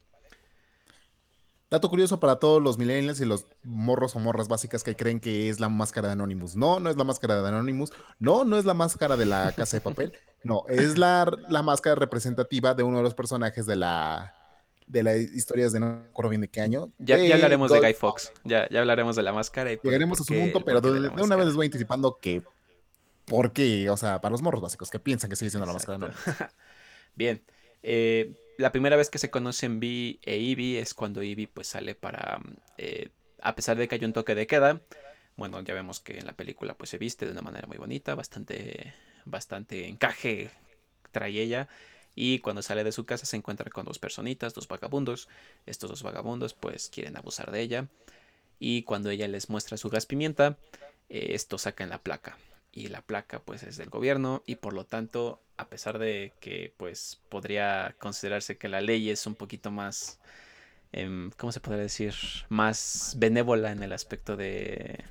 Dato 1.71 1.89
curioso 1.89 2.19
para 2.19 2.35
todos 2.35 2.61
los 2.61 2.77
millennials 2.77 3.21
y 3.21 3.25
los 3.25 3.45
morros 3.63 4.13
o 4.17 4.19
morras 4.19 4.49
básicas 4.49 4.83
que 4.83 4.97
creen 4.97 5.21
que 5.21 5.47
es 5.47 5.61
la 5.61 5.69
máscara 5.69 6.09
de 6.09 6.13
Anonymous. 6.13 6.57
No, 6.57 6.81
no 6.81 6.89
es 6.89 6.97
la 6.97 7.05
máscara 7.05 7.41
de 7.41 7.47
Anonymous. 7.47 7.93
No, 8.19 8.43
no 8.43 8.57
es 8.57 8.65
la 8.65 8.73
máscara 8.73 9.15
de 9.15 9.25
la 9.25 9.53
casa 9.53 9.77
de 9.77 9.81
papel. 9.81 10.11
No, 10.43 10.65
es 10.67 10.97
la, 10.97 11.31
la 11.47 11.61
máscara 11.61 11.95
representativa 11.95 12.73
de 12.73 12.83
uno 12.83 12.97
de 12.97 13.03
los 13.03 13.13
personajes 13.13 13.65
de 13.65 13.77
la 13.77 14.35
de 14.85 15.03
las 15.03 15.15
historias 15.15 15.71
de 15.71 15.79
no 15.79 16.03
recuerdo 16.03 16.31
bien 16.31 16.41
de 16.41 16.49
qué 16.49 16.59
año. 16.59 16.91
Ya, 16.99 17.17
ya 17.17 17.35
hablaremos 17.35 17.71
de 17.71 17.79
Guy 17.79 17.93
Fox. 17.93 18.33
Ya, 18.43 18.67
ya 18.67 18.81
hablaremos 18.81 19.15
de 19.15 19.23
la 19.23 19.31
máscara. 19.31 19.71
Y 19.71 19.79
Llegaremos 19.81 20.19
a 20.19 20.25
su 20.25 20.33
punto, 20.33 20.65
pero 20.65 20.81
de, 20.81 21.07
una 21.07 21.37
vez 21.37 21.45
les 21.45 21.55
voy 21.55 21.67
anticipando 21.67 22.17
que. 22.19 22.43
¿Por 23.23 23.53
qué? 23.53 23.89
O 23.89 23.95
sea, 23.95 24.19
para 24.19 24.33
los 24.33 24.41
morros 24.41 24.61
básicos 24.61 24.89
que 24.89 24.99
piensan 24.99 25.29
que 25.29 25.37
sigue 25.37 25.49
siendo 25.49 25.65
la 25.65 25.71
máscara 25.71 25.97
de 25.97 26.05
Anonymous. 26.07 26.25
bien. 27.15 27.41
Eh, 27.81 28.35
la 28.61 28.71
primera 28.71 28.95
vez 28.95 29.09
que 29.09 29.19
se 29.19 29.29
conocen 29.29 29.79
Vi 29.79 30.19
e 30.23 30.37
Ivy 30.37 30.77
es 30.77 30.93
cuando 30.93 31.23
Ivy 31.23 31.47
pues 31.47 31.67
sale 31.67 31.95
para, 31.95 32.39
eh, 32.77 33.09
a 33.41 33.55
pesar 33.55 33.77
de 33.77 33.87
que 33.87 33.95
hay 33.95 34.05
un 34.05 34.13
toque 34.13 34.35
de 34.35 34.47
queda, 34.47 34.81
bueno, 35.35 35.59
ya 35.61 35.73
vemos 35.73 35.99
que 35.99 36.19
en 36.19 36.25
la 36.25 36.33
película 36.33 36.75
pues 36.75 36.89
se 36.89 36.97
viste 36.97 37.25
de 37.25 37.31
una 37.31 37.41
manera 37.41 37.67
muy 37.67 37.77
bonita, 37.77 38.15
bastante, 38.15 38.93
bastante 39.25 39.87
encaje 39.87 40.51
trae 41.11 41.41
ella. 41.41 41.67
Y 42.13 42.39
cuando 42.39 42.61
sale 42.61 42.83
de 42.83 42.91
su 42.91 43.05
casa 43.05 43.25
se 43.25 43.37
encuentra 43.37 43.69
con 43.69 43.85
dos 43.85 43.97
personitas, 43.97 44.53
dos 44.53 44.67
vagabundos. 44.67 45.29
Estos 45.65 45.89
dos 45.89 46.03
vagabundos 46.03 46.53
pues 46.53 46.89
quieren 46.89 47.17
abusar 47.17 47.51
de 47.51 47.61
ella. 47.61 47.87
Y 48.59 48.83
cuando 48.83 49.09
ella 49.09 49.27
les 49.27 49.49
muestra 49.49 49.77
su 49.77 49.89
gas 49.89 50.05
pimienta, 50.05 50.57
eh, 51.09 51.29
esto 51.31 51.57
saca 51.57 51.83
en 51.83 51.89
la 51.89 52.03
placa 52.03 52.37
y 52.71 52.87
la 52.87 53.01
placa 53.01 53.39
pues 53.39 53.63
es 53.63 53.77
del 53.77 53.89
gobierno 53.89 54.43
y 54.45 54.55
por 54.55 54.73
lo 54.73 54.85
tanto 54.85 55.41
a 55.57 55.67
pesar 55.67 55.99
de 55.99 56.33
que 56.39 56.73
pues 56.77 57.19
podría 57.29 57.95
considerarse 57.99 58.57
que 58.57 58.69
la 58.69 58.81
ley 58.81 59.09
es 59.09 59.27
un 59.27 59.35
poquito 59.35 59.71
más 59.71 60.19
em, 60.91 61.31
¿cómo 61.37 61.51
se 61.51 61.59
podría 61.59 61.83
decir? 61.83 62.13
más 62.49 63.15
benévola 63.17 63.71
en 63.71 63.83
el 63.83 63.91
aspecto 63.91 64.37
de 64.37 65.03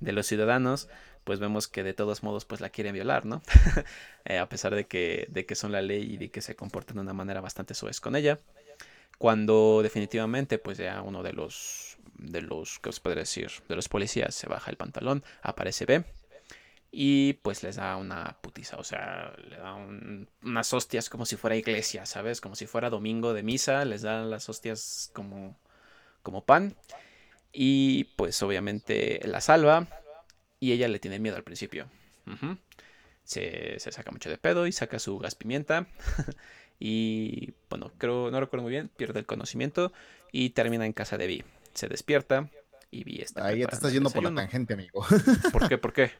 de 0.00 0.12
los 0.12 0.26
ciudadanos 0.26 0.88
pues 1.24 1.38
vemos 1.38 1.68
que 1.68 1.84
de 1.84 1.94
todos 1.94 2.24
modos 2.24 2.44
pues 2.44 2.60
la 2.60 2.70
quieren 2.70 2.94
violar 2.94 3.24
¿no? 3.24 3.42
Eh, 4.24 4.38
a 4.38 4.48
pesar 4.48 4.72
de 4.72 4.86
que, 4.86 5.26
de 5.30 5.46
que 5.46 5.56
son 5.56 5.72
la 5.72 5.82
ley 5.82 6.14
y 6.14 6.16
de 6.16 6.30
que 6.30 6.40
se 6.42 6.54
comportan 6.54 6.94
de 6.96 7.02
una 7.02 7.12
manera 7.12 7.40
bastante 7.40 7.74
suez 7.74 8.00
con 8.00 8.14
ella 8.14 8.38
cuando 9.18 9.80
definitivamente 9.82 10.58
pues 10.58 10.78
ya 10.78 11.02
uno 11.02 11.24
de 11.24 11.32
los 11.32 11.98
de 12.18 12.40
los 12.40 12.78
¿qué 12.78 12.90
os 12.90 13.00
podría 13.00 13.22
decir? 13.22 13.50
de 13.68 13.74
los 13.76 13.88
policías 13.88 14.34
se 14.34 14.48
baja 14.48 14.70
el 14.70 14.76
pantalón 14.76 15.24
aparece 15.42 15.86
B 15.86 16.04
y 16.94 17.32
pues 17.32 17.62
les 17.62 17.76
da 17.76 17.96
una 17.96 18.36
putiza, 18.42 18.76
o 18.76 18.84
sea, 18.84 19.34
le 19.48 19.56
da 19.56 19.74
unas 20.42 20.72
hostias 20.74 21.08
como 21.08 21.24
si 21.24 21.36
fuera 21.36 21.56
iglesia, 21.56 22.04
¿sabes? 22.04 22.42
Como 22.42 22.54
si 22.54 22.66
fuera 22.66 22.90
domingo 22.90 23.32
de 23.32 23.42
misa, 23.42 23.86
les 23.86 24.02
dan 24.02 24.30
las 24.30 24.50
hostias 24.50 25.10
como, 25.14 25.58
como 26.22 26.44
pan. 26.44 26.76
Y 27.50 28.04
pues 28.16 28.42
obviamente 28.42 29.20
la 29.24 29.40
salva 29.40 29.88
y 30.60 30.72
ella 30.72 30.86
le 30.86 30.98
tiene 30.98 31.18
miedo 31.18 31.36
al 31.36 31.44
principio. 31.44 31.88
se, 33.24 33.78
se, 33.78 33.90
saca 33.90 34.10
mucho 34.10 34.28
de 34.28 34.36
pedo 34.36 34.66
y 34.66 34.72
saca 34.72 34.98
su 34.98 35.18
gas 35.18 35.34
pimienta. 35.34 35.86
y 36.78 37.54
bueno, 37.70 37.90
creo, 37.96 38.30
no 38.30 38.38
recuerdo 38.38 38.64
muy 38.64 38.72
bien, 38.72 38.88
pierde 38.88 39.20
el 39.20 39.26
conocimiento 39.26 39.94
y 40.30 40.50
termina 40.50 40.84
en 40.84 40.92
casa 40.92 41.16
de 41.16 41.26
Vi. 41.26 41.44
Se 41.72 41.88
despierta 41.88 42.50
y 42.90 43.04
Vi 43.04 43.22
está... 43.22 43.46
Ahí 43.46 43.60
ya 43.60 43.68
te 43.68 43.76
estás 43.76 43.94
yendo 43.94 44.10
por 44.10 44.22
la 44.22 44.34
tangente, 44.34 44.74
amigo. 44.74 45.06
¿Por 45.52 45.70
qué? 45.70 45.78
¿Por 45.78 45.94
qué? 45.94 46.12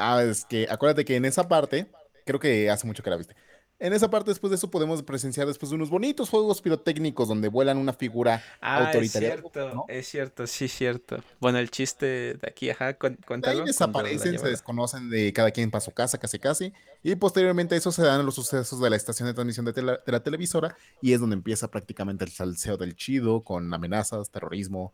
Ah, 0.00 0.22
es 0.22 0.44
que 0.46 0.66
acuérdate 0.70 1.04
que 1.04 1.16
en 1.16 1.26
esa 1.26 1.46
parte, 1.46 1.86
creo 2.24 2.40
que 2.40 2.70
hace 2.70 2.86
mucho 2.86 3.02
que 3.02 3.10
la 3.10 3.16
viste. 3.16 3.34
En 3.78 3.94
esa 3.94 4.10
parte, 4.10 4.30
después 4.30 4.50
de 4.50 4.56
eso, 4.56 4.70
podemos 4.70 5.02
presenciar 5.02 5.46
después 5.46 5.70
de 5.70 5.76
unos 5.76 5.88
bonitos 5.88 6.28
juegos 6.28 6.60
pirotécnicos 6.60 7.28
donde 7.28 7.48
vuelan 7.48 7.78
una 7.78 7.94
figura 7.94 8.42
ah, 8.60 8.86
autoritaria. 8.86 9.28
Es 9.28 9.40
cierto, 9.40 9.84
es 9.88 10.06
cierto, 10.06 10.46
sí, 10.46 10.68
cierto. 10.68 11.16
Bueno, 11.40 11.58
el 11.58 11.70
chiste 11.70 12.34
de 12.34 12.46
aquí, 12.46 12.68
ajá, 12.68 12.94
cuéntalo. 12.98 13.60
Ahí 13.60 13.66
desaparecen, 13.66 14.38
se 14.38 14.48
desconocen 14.48 15.08
de 15.08 15.32
cada 15.32 15.50
quien 15.50 15.70
para 15.70 15.80
su 15.80 15.92
casa, 15.92 16.18
casi 16.18 16.38
casi. 16.38 16.74
Y 17.02 17.14
posteriormente 17.14 17.74
a 17.74 17.78
eso 17.78 17.90
se 17.90 18.02
dan 18.02 18.24
los 18.26 18.34
sucesos 18.34 18.80
de 18.80 18.90
la 18.90 18.96
estación 18.96 19.28
de 19.28 19.34
transmisión 19.34 19.64
de, 19.64 19.72
de 19.72 20.12
la 20.12 20.22
televisora 20.22 20.76
y 21.00 21.14
es 21.14 21.20
donde 21.20 21.34
empieza 21.34 21.70
prácticamente 21.70 22.24
el 22.24 22.30
salseo 22.30 22.76
del 22.76 22.94
chido 22.96 23.44
con 23.44 23.72
amenazas, 23.72 24.30
terrorismo. 24.30 24.92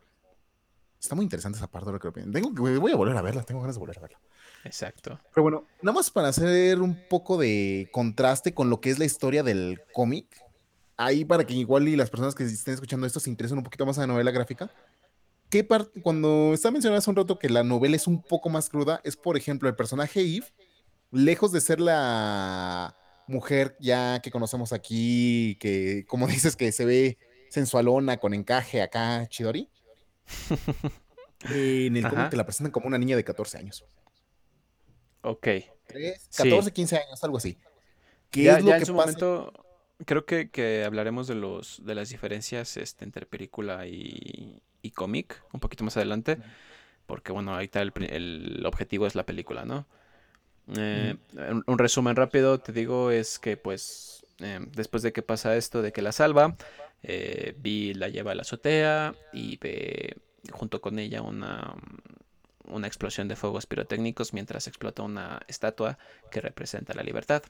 Está 0.97 1.13
muy 1.13 1.23
interesante 1.23 1.57
esa 1.57 1.67
parte 1.67 1.91
de 1.91 1.93
lo 1.93 1.99
que 1.99 2.21
Tengo, 2.21 2.51
voy 2.51 2.91
a 2.91 2.95
volver 2.95 3.17
a 3.17 3.21
verla, 3.21 3.43
tengo 3.43 3.59
ganas 3.59 3.75
de 3.75 3.79
volver 3.79 3.97
a 3.97 4.01
verla. 4.01 4.19
Exacto. 4.67 5.19
Pero 5.33 5.43
bueno, 5.43 5.65
nada 5.81 5.95
más 5.95 6.11
para 6.11 6.27
hacer 6.27 6.81
un 6.81 6.95
poco 7.09 7.37
de 7.37 7.89
contraste 7.91 8.53
con 8.53 8.69
lo 8.69 8.79
que 8.81 8.89
es 8.89 8.99
la 8.99 9.05
historia 9.05 9.43
del 9.43 9.81
cómic, 9.93 10.27
ahí 10.97 11.25
para 11.25 11.45
que 11.45 11.53
igual 11.53 11.87
y 11.87 11.95
las 11.95 12.09
personas 12.09 12.35
que 12.35 12.43
estén 12.43 12.73
escuchando 12.73 13.07
esto 13.07 13.19
se 13.19 13.29
interesen 13.29 13.57
un 13.57 13.63
poquito 13.63 13.85
más 13.85 13.97
en 13.97 14.01
la 14.01 14.07
novela 14.07 14.31
gráfica. 14.31 14.69
¿Qué 15.49 15.63
parte, 15.63 16.01
cuando 16.01 16.53
está 16.53 16.71
mencionando 16.71 16.99
hace 16.99 17.09
un 17.09 17.15
rato 17.15 17.39
que 17.39 17.49
la 17.49 17.63
novela 17.63 17.95
es 17.95 18.05
un 18.05 18.21
poco 18.21 18.49
más 18.49 18.69
cruda, 18.69 18.99
es 19.03 19.15
por 19.15 19.37
ejemplo 19.37 19.69
el 19.69 19.75
personaje 19.75 20.19
Eve, 20.19 20.47
lejos 21.11 21.53
de 21.53 21.61
ser 21.61 21.79
la 21.79 22.97
mujer 23.27 23.77
ya 23.79 24.19
que 24.21 24.31
conocemos 24.31 24.73
aquí, 24.73 25.57
que 25.59 26.05
como 26.07 26.27
dices 26.27 26.55
que 26.55 26.71
se 26.71 26.85
ve 26.85 27.17
sensualona, 27.49 28.17
con 28.17 28.33
encaje 28.33 28.81
acá, 28.81 29.25
Chidori. 29.27 29.69
en 31.49 31.95
el 31.95 32.09
cómic 32.09 32.29
te 32.29 32.37
la 32.37 32.45
presentan 32.45 32.71
como 32.71 32.87
una 32.87 32.97
niña 32.97 33.15
de 33.15 33.23
14 33.23 33.57
años. 33.57 33.85
Ok. 35.21 35.47
14, 36.35 36.71
15 36.73 36.97
años, 36.97 37.23
algo 37.23 37.37
así. 37.37 37.57
¿Qué 38.29 38.43
ya, 38.43 38.57
es 38.57 38.63
lo 38.63 38.71
que 38.71 38.77
en 38.77 38.85
su 38.85 38.93
momento 38.93 39.53
creo 40.05 40.25
que, 40.25 40.49
que, 40.49 40.83
hablaremos 40.83 41.27
de 41.27 41.35
los 41.35 41.83
de 41.85 41.95
las 41.95 42.09
diferencias 42.09 42.77
este, 42.77 43.05
entre 43.05 43.25
película 43.25 43.87
y, 43.87 44.61
y 44.81 44.91
cómic 44.91 45.43
un 45.53 45.59
poquito 45.59 45.83
más 45.83 45.97
adelante. 45.97 46.37
Porque 47.05 47.31
bueno, 47.31 47.53
ahorita 47.53 47.81
el, 47.81 47.93
el 48.09 48.65
objetivo 48.65 49.07
es 49.07 49.15
la 49.15 49.25
película, 49.25 49.63
¿no? 49.63 49.87
Eh, 50.75 51.15
un, 51.65 51.77
resumen 51.77 52.15
rápido, 52.15 52.59
te 52.59 52.73
digo, 52.73 53.11
es 53.11 53.39
que 53.39 53.55
pues 53.55 54.25
eh, 54.39 54.59
después 54.75 55.01
de 55.01 55.13
que 55.13 55.21
pasa 55.21 55.55
esto, 55.55 55.81
de 55.81 55.93
que 55.93 56.01
la 56.01 56.11
salva, 56.11 56.57
eh, 57.03 57.55
Vi 57.57 57.93
la 57.93 58.09
lleva 58.09 58.31
a 58.31 58.35
la 58.35 58.41
azotea 58.41 59.15
y 59.31 59.57
ve 59.57 60.17
junto 60.51 60.81
con 60.81 60.99
ella 60.99 61.21
una, 61.21 61.75
una 62.67 62.87
explosión 62.87 63.27
de 63.27 63.35
fuegos 63.35 63.65
pirotécnicos 63.65 64.33
mientras 64.33 64.67
explota 64.67 65.03
una 65.03 65.41
estatua 65.47 65.97
que 66.31 66.41
representa 66.41 66.93
la 66.93 67.03
libertad. 67.03 67.43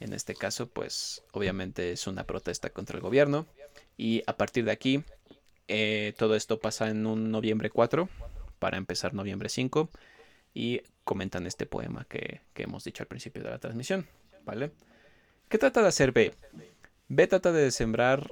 En 0.00 0.12
este 0.12 0.34
caso, 0.34 0.68
pues 0.68 1.22
obviamente 1.32 1.92
es 1.92 2.06
una 2.06 2.24
protesta 2.24 2.70
contra 2.70 2.96
el 2.96 3.02
gobierno. 3.02 3.46
Y 3.96 4.22
a 4.26 4.36
partir 4.36 4.64
de 4.64 4.72
aquí, 4.72 5.04
eh, 5.68 6.14
todo 6.18 6.36
esto 6.36 6.58
pasa 6.58 6.90
en 6.90 7.06
un 7.06 7.30
noviembre 7.30 7.70
4, 7.70 8.08
para 8.58 8.76
empezar 8.76 9.14
noviembre 9.14 9.48
5. 9.48 9.90
Y 10.54 10.82
comentan 11.04 11.46
este 11.46 11.66
poema 11.66 12.06
que, 12.08 12.40
que 12.54 12.64
hemos 12.64 12.84
dicho 12.84 13.02
al 13.02 13.08
principio 13.08 13.42
de 13.42 13.50
la 13.50 13.58
transmisión. 13.58 14.06
¿Vale? 14.44 14.70
¿Qué 15.48 15.58
trata 15.58 15.82
de 15.82 15.88
hacer 15.88 16.12
B? 16.12 16.34
B 17.08 17.26
trata 17.26 17.52
de 17.52 17.70
sembrar 17.70 18.30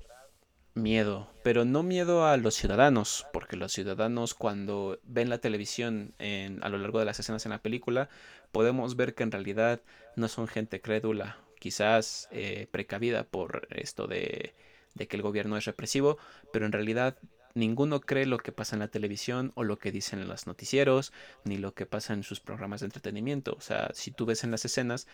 miedo, 0.74 1.30
pero 1.42 1.64
no 1.64 1.82
miedo 1.82 2.26
a 2.26 2.36
los 2.36 2.54
ciudadanos, 2.54 3.26
porque 3.32 3.56
los 3.56 3.72
ciudadanos 3.72 4.34
cuando 4.34 4.98
ven 5.04 5.30
la 5.30 5.38
televisión 5.38 6.14
en, 6.18 6.62
a 6.64 6.68
lo 6.68 6.78
largo 6.78 6.98
de 6.98 7.04
las 7.04 7.20
escenas 7.20 7.46
en 7.46 7.50
la 7.50 7.62
película, 7.62 8.08
podemos 8.50 8.96
ver 8.96 9.14
que 9.14 9.22
en 9.22 9.30
realidad 9.30 9.80
no 10.16 10.28
son 10.28 10.48
gente 10.48 10.80
crédula, 10.80 11.38
quizás 11.60 12.28
eh, 12.32 12.66
precavida 12.70 13.24
por 13.24 13.68
esto 13.70 14.06
de, 14.06 14.54
que 14.96 15.16
el 15.16 15.22
gobierno 15.22 15.56
es 15.56 15.64
represivo, 15.64 16.18
pero 16.52 16.66
en 16.66 16.72
realidad 16.72 17.16
ninguno 17.54 18.00
cree 18.00 18.26
lo 18.26 18.38
que 18.38 18.52
pasa 18.52 18.74
en 18.74 18.80
la 18.80 18.88
televisión 18.88 19.52
o 19.54 19.62
lo 19.62 19.78
que 19.78 19.92
dicen 19.92 20.18
en 20.18 20.28
los 20.28 20.46
noticieros, 20.48 21.12
ni 21.44 21.56
lo 21.56 21.72
que 21.72 21.86
pasa 21.86 22.14
en 22.14 22.24
sus 22.24 22.40
programas 22.40 22.80
de 22.80 22.86
entretenimiento. 22.86 23.54
O 23.56 23.60
sea, 23.60 23.90
si 23.94 24.10
tú 24.10 24.26
ves 24.26 24.42
en 24.42 24.50
las 24.50 24.64
escenas, 24.64 25.06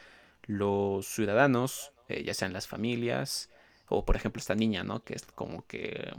los 0.47 1.07
ciudadanos, 1.07 1.93
eh, 2.09 2.25
ya 2.25 2.33
sean 2.33 2.55
las 2.55 2.67
familias, 2.67 3.50
o 3.91 4.05
por 4.05 4.17
ejemplo 4.17 4.41
esta 4.41 4.55
niña, 4.55 4.83
¿no? 4.85 5.05
Que 5.05 5.15
es 5.15 5.27
como 5.27 5.67
que 5.67 6.13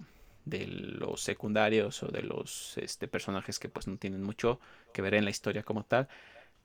de 0.45 0.67
los 0.67 1.21
secundarios 1.21 2.03
o 2.03 2.07
de 2.07 2.23
los 2.23 2.77
este, 2.77 3.07
personajes 3.07 3.59
que 3.59 3.69
pues 3.69 3.87
no 3.87 3.97
tienen 3.97 4.23
mucho 4.23 4.59
que 4.93 5.01
ver 5.01 5.15
en 5.15 5.25
la 5.25 5.31
historia 5.31 5.63
como 5.63 5.83
tal, 5.85 6.07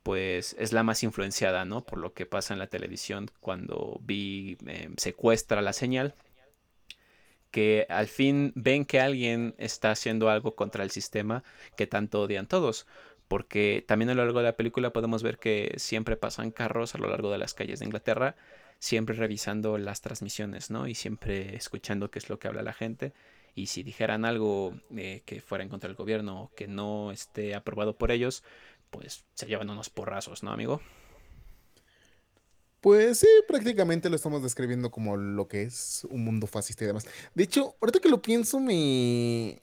pues 0.03 0.57
es 0.59 0.73
la 0.73 0.83
más 0.83 1.03
influenciada, 1.03 1.65
¿no? 1.65 1.85
Por 1.85 1.99
lo 1.99 2.13
que 2.15 2.27
pasa 2.27 2.55
en 2.55 2.61
la 2.61 2.69
televisión 2.69 3.31
cuando 3.41 4.01
vi 4.03 4.59
eh, 4.67 4.91
secuestra 4.97 5.63
la 5.63 5.73
señal, 5.73 6.15
que 7.51 7.87
al 7.89 8.07
fin 8.07 8.53
ven 8.55 8.85
que 8.85 9.01
alguien 9.01 9.55
está 9.59 9.91
haciendo 9.91 10.29
algo 10.31 10.55
contra 10.55 10.85
el 10.85 10.91
sistema 10.91 11.43
que 11.77 11.87
tanto 11.87 12.23
odian 12.23 12.47
todos. 12.47 12.87
Porque 13.29 13.85
también 13.87 14.11
a 14.11 14.15
lo 14.15 14.25
largo 14.25 14.39
de 14.39 14.45
la 14.45 14.57
película 14.57 14.93
podemos 14.93 15.23
ver 15.23 15.39
que 15.39 15.75
siempre 15.79 16.17
pasan 16.17 16.51
carros 16.53 16.95
a 16.95 16.99
lo 16.99 17.09
largo 17.09 17.33
de 17.33 17.39
las 17.39 17.55
calles 17.55 17.81
de 17.81 17.87
Inglaterra, 17.87 18.37
siempre 18.79 19.17
revisando 19.17 19.79
las 19.79 20.01
transmisiones, 20.01 20.71
¿no? 20.71 20.87
Y 20.87 20.95
siempre 20.95 21.57
escuchando 21.57 22.11
qué 22.11 22.19
es 22.19 22.29
lo 22.29 22.39
que 22.39 22.49
habla 22.49 22.63
la 22.63 22.73
gente 22.73 23.13
y 23.57 23.67
si 23.67 23.83
dijeran 23.83 24.27
algo 24.27 24.75
eh, 24.95 25.23
que 25.25 25.41
fuera 25.41 25.65
en 25.65 25.71
contra 25.71 25.89
del 25.89 25.97
gobierno 25.97 26.43
o 26.43 26.55
que 26.55 26.69
no 26.69 27.11
esté 27.11 27.55
aprobado 27.55 27.97
por 27.97 28.11
ellos, 28.11 28.45
pues 28.91 29.25
se 29.35 29.47
llevan 29.47 29.71
unos 29.71 29.89
porrazos, 29.89 30.43
¿no, 30.43 30.53
amigo? 30.53 30.83
Pues 32.83 33.19
sí, 33.19 33.27
prácticamente 33.49 34.11
lo 34.11 34.17
estamos 34.17 34.43
describiendo 34.43 34.91
como 34.91 35.17
lo 35.17 35.49
que 35.49 35.63
es 35.63 36.07
un 36.11 36.23
mundo 36.23 36.47
fascista 36.47 36.85
y 36.85 36.89
demás. 36.89 37.07
De 37.35 37.45
hecho, 37.45 37.75
ahorita 37.81 37.99
que 37.99 38.11
lo 38.11 38.21
pienso, 38.21 38.61
me... 38.61 39.61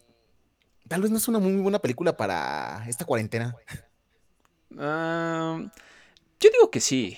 Tal 0.88 1.02
vez 1.02 1.12
no 1.12 1.18
es 1.18 1.28
una 1.28 1.40
muy 1.40 1.54
buena 1.62 1.80
película 1.80 2.18
para 2.18 2.84
esta 2.90 3.06
cuarentena. 3.06 3.56
Ah, 4.78 5.64
yo 6.40 6.50
digo 6.50 6.72
que 6.72 6.82
sí. 6.82 7.16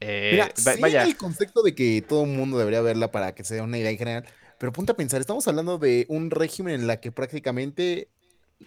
Eh, 0.00 0.30
Mira, 0.32 0.46
va- 0.66 0.74
sí 0.74 0.80
vaya, 0.80 1.02
el 1.04 1.16
concepto 1.16 1.62
de 1.62 1.74
que 1.74 2.02
todo 2.06 2.24
el 2.24 2.30
mundo 2.30 2.58
debería 2.58 2.80
verla 2.82 3.10
para 3.10 3.34
que 3.34 3.44
se 3.44 3.54
dé 3.54 3.60
una 3.62 3.78
idea 3.78 3.90
en 3.90 3.98
general, 3.98 4.24
pero 4.58 4.72
ponte 4.72 4.92
a 4.92 4.96
pensar, 4.96 5.20
estamos 5.20 5.46
hablando 5.48 5.78
de 5.78 6.06
un 6.08 6.30
régimen 6.30 6.74
en 6.74 6.86
la 6.86 7.00
que 7.00 7.12
prácticamente 7.12 8.08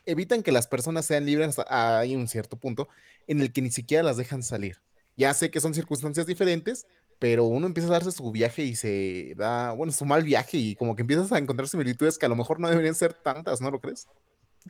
evitan 0.05 0.43
que 0.43 0.51
las 0.51 0.67
personas 0.67 1.05
sean 1.05 1.25
libres 1.25 1.47
hasta 1.49 1.99
hay 1.99 2.15
un 2.15 2.27
cierto 2.27 2.57
punto 2.57 2.87
en 3.27 3.41
el 3.41 3.51
que 3.51 3.61
ni 3.61 3.71
siquiera 3.71 4.03
las 4.03 4.17
dejan 4.17 4.43
salir. 4.43 4.77
Ya 5.17 5.33
sé 5.33 5.51
que 5.51 5.59
son 5.61 5.73
circunstancias 5.73 6.25
diferentes, 6.25 6.85
pero 7.19 7.45
uno 7.45 7.67
empieza 7.67 7.89
a 7.89 7.93
darse 7.93 8.11
su 8.11 8.31
viaje 8.31 8.63
y 8.63 8.75
se 8.75 9.33
da, 9.35 9.73
bueno, 9.73 9.91
su 9.91 10.05
mal 10.05 10.23
viaje 10.23 10.57
y 10.57 10.75
como 10.75 10.95
que 10.95 11.01
empiezas 11.01 11.31
a 11.31 11.37
encontrar 11.37 11.67
similitudes 11.67 12.17
que 12.17 12.25
a 12.25 12.29
lo 12.29 12.35
mejor 12.35 12.59
no 12.59 12.69
deberían 12.69 12.95
ser 12.95 13.13
tantas, 13.13 13.59
¿no 13.61 13.69
lo 13.71 13.79
crees? 13.81 14.07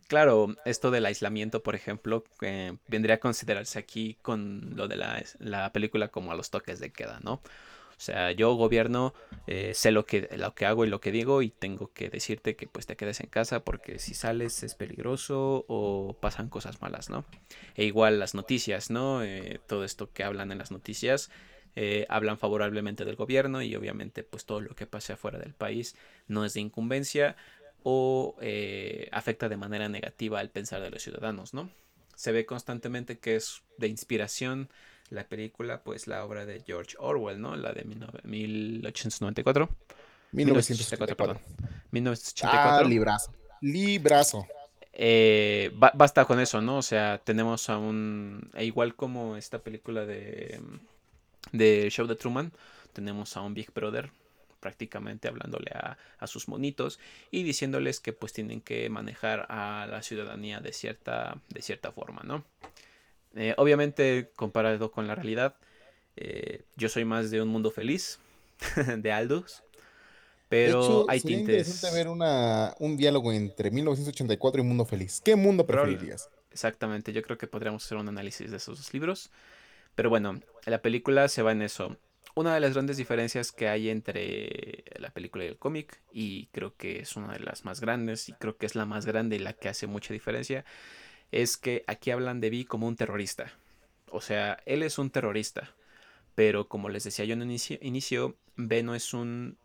Claro, 0.07 0.55
esto 0.65 0.91
del 0.91 1.05
aislamiento, 1.05 1.63
por 1.63 1.75
ejemplo, 1.75 2.23
vendría 2.87 3.15
a 3.15 3.19
considerarse 3.19 3.79
aquí 3.79 4.17
con 4.21 4.73
lo 4.75 4.87
de 4.87 4.97
la, 4.97 5.23
la 5.39 5.71
película 5.71 6.09
como 6.09 6.31
a 6.31 6.35
los 6.35 6.49
toques 6.49 6.79
de 6.79 6.91
queda, 6.91 7.19
¿no? 7.23 7.41
O 7.99 8.01
sea, 8.01 8.31
yo 8.31 8.53
gobierno, 8.53 9.13
eh, 9.45 9.73
sé 9.73 9.91
lo 9.91 10.05
que, 10.05 10.29
lo 10.37 10.55
que 10.55 10.65
hago 10.65 10.85
y 10.85 10.89
lo 10.89 11.01
que 11.01 11.11
digo 11.11 11.41
y 11.41 11.49
tengo 11.49 11.91
que 11.91 12.09
decirte 12.09 12.55
que 12.55 12.65
pues 12.65 12.85
te 12.85 12.95
quedes 12.95 13.19
en 13.19 13.27
casa 13.27 13.65
porque 13.65 13.99
si 13.99 14.13
sales 14.13 14.63
es 14.63 14.73
peligroso 14.73 15.65
o 15.67 16.15
pasan 16.21 16.47
cosas 16.47 16.81
malas, 16.81 17.09
¿no? 17.09 17.25
E 17.75 17.83
igual 17.83 18.17
las 18.17 18.35
noticias, 18.35 18.89
¿no? 18.89 19.21
Eh, 19.21 19.59
todo 19.67 19.83
esto 19.83 20.13
que 20.13 20.23
hablan 20.23 20.53
en 20.53 20.59
las 20.59 20.71
noticias 20.71 21.29
eh, 21.75 22.05
hablan 22.09 22.37
favorablemente 22.37 23.03
del 23.03 23.17
gobierno 23.17 23.61
y 23.61 23.75
obviamente 23.75 24.23
pues 24.23 24.45
todo 24.45 24.61
lo 24.61 24.75
que 24.75 24.87
pase 24.87 25.13
afuera 25.13 25.37
del 25.37 25.53
país 25.53 25.95
no 26.27 26.45
es 26.45 26.53
de 26.53 26.61
incumbencia 26.61 27.35
o 27.83 28.35
eh, 28.41 29.07
afecta 29.11 29.49
de 29.49 29.57
manera 29.57 29.89
negativa 29.89 30.39
al 30.39 30.49
pensar 30.49 30.81
de 30.81 30.89
los 30.89 31.01
ciudadanos, 31.01 31.53
¿no? 31.53 31.69
Se 32.15 32.31
ve 32.31 32.45
constantemente 32.45 33.19
que 33.19 33.35
es 33.35 33.63
de 33.77 33.87
inspiración 33.87 34.69
la 35.09 35.27
película, 35.27 35.81
pues 35.83 36.07
la 36.07 36.23
obra 36.23 36.45
de 36.45 36.61
George 36.65 36.95
Orwell, 36.99 37.41
¿no? 37.41 37.55
La 37.55 37.71
de 37.73 37.85
19- 37.85 38.23
1894. 38.23 39.69
1984, 40.31 41.09
1984. 41.11 41.17
perdón. 41.17 41.37
Ah, 41.63 41.89
1984. 41.91 42.87
librazo. 42.87 43.33
Librazo. 43.61 44.47
Eh, 44.93 45.71
ba- 45.75 45.93
basta 45.95 46.25
con 46.25 46.39
eso, 46.39 46.61
¿no? 46.61 46.77
O 46.77 46.81
sea, 46.81 47.19
tenemos 47.23 47.69
a 47.69 47.77
un... 47.77 48.51
e 48.53 48.65
igual 48.65 48.95
como 48.95 49.37
esta 49.37 49.59
película 49.59 50.05
de... 50.05 50.59
de 51.53 51.87
Show 51.89 52.05
de 52.05 52.15
Truman, 52.15 52.51
tenemos 52.93 53.35
a 53.37 53.41
un 53.41 53.53
Big 53.53 53.71
Brother 53.73 54.11
prácticamente 54.59 55.27
hablándole 55.27 55.71
a, 55.73 55.97
a 56.17 56.27
sus 56.27 56.47
monitos 56.47 56.99
y 57.31 57.43
diciéndoles 57.43 57.99
que 57.99 58.13
pues 58.13 58.33
tienen 58.33 58.61
que 58.61 58.89
manejar 58.89 59.45
a 59.49 59.87
la 59.89 60.01
ciudadanía 60.03 60.59
de 60.59 60.73
cierta, 60.73 61.41
de 61.49 61.61
cierta 61.61 61.91
forma, 61.91 62.21
¿no? 62.23 62.45
Eh, 63.35 63.53
obviamente, 63.57 64.31
comparado 64.35 64.91
con 64.91 65.07
la 65.07 65.15
realidad, 65.15 65.55
eh, 66.15 66.63
yo 66.75 66.89
soy 66.89 67.05
más 67.05 67.31
de 67.31 67.41
un 67.41 67.47
mundo 67.49 67.71
feliz, 67.71 68.19
de 68.97 69.11
Aldous, 69.11 69.63
De 70.61 70.67
pero 70.67 70.79
hecho, 70.83 71.05
hay 71.07 71.19
sería 71.19 71.37
interesante 71.37 71.89
tintes... 71.89 71.93
ver 71.93 72.07
una, 72.07 72.75
un 72.79 72.97
diálogo 72.97 73.31
entre 73.33 73.71
1984 73.71 74.61
y 74.61 74.65
Mundo 74.65 74.85
Feliz. 74.85 75.21
¿Qué 75.23 75.35
mundo 75.35 75.65
preferirías? 75.65 76.29
Exactamente, 76.51 77.13
yo 77.13 77.21
creo 77.21 77.37
que 77.37 77.47
podríamos 77.47 77.85
hacer 77.85 77.97
un 77.97 78.09
análisis 78.09 78.49
de 78.51 78.57
esos 78.57 78.77
dos 78.77 78.93
libros. 78.93 79.31
Pero 79.95 80.09
bueno, 80.09 80.39
la 80.65 80.81
película 80.81 81.27
se 81.27 81.41
va 81.41 81.51
en 81.51 81.61
eso. 81.61 81.97
Una 82.39 82.53
de 82.53 82.61
las 82.61 82.71
grandes 82.71 82.95
diferencias 82.95 83.51
que 83.51 83.67
hay 83.67 83.89
entre 83.89 84.85
la 84.97 85.09
película 85.09 85.43
y 85.43 85.47
el 85.49 85.57
cómic, 85.57 86.01
y 86.13 86.45
creo 86.53 86.73
que 86.73 87.01
es 87.01 87.17
una 87.17 87.33
de 87.33 87.41
las 87.41 87.65
más 87.65 87.81
grandes, 87.81 88.29
y 88.29 88.31
creo 88.31 88.55
que 88.55 88.65
es 88.65 88.75
la 88.75 88.85
más 88.85 89.05
grande 89.05 89.35
y 89.35 89.39
la 89.39 89.51
que 89.51 89.67
hace 89.67 89.87
mucha 89.87 90.13
diferencia, 90.13 90.63
es 91.33 91.57
que 91.57 91.83
aquí 91.85 92.11
hablan 92.11 92.39
de 92.39 92.49
Vi 92.49 92.63
como 92.63 92.87
un 92.87 92.95
terrorista. 92.95 93.51
O 94.09 94.21
sea, 94.21 94.57
él 94.65 94.83
es 94.83 94.97
un 94.97 95.09
terrorista, 95.09 95.75
pero 96.33 96.69
como 96.69 96.87
les 96.87 97.03
decía 97.03 97.25
yo 97.25 97.33
en 97.33 97.41
un 97.41 97.51
inicio, 97.51 98.37
B 98.55 98.83
no 98.83 98.95
es 98.95 99.13
un 99.13 99.57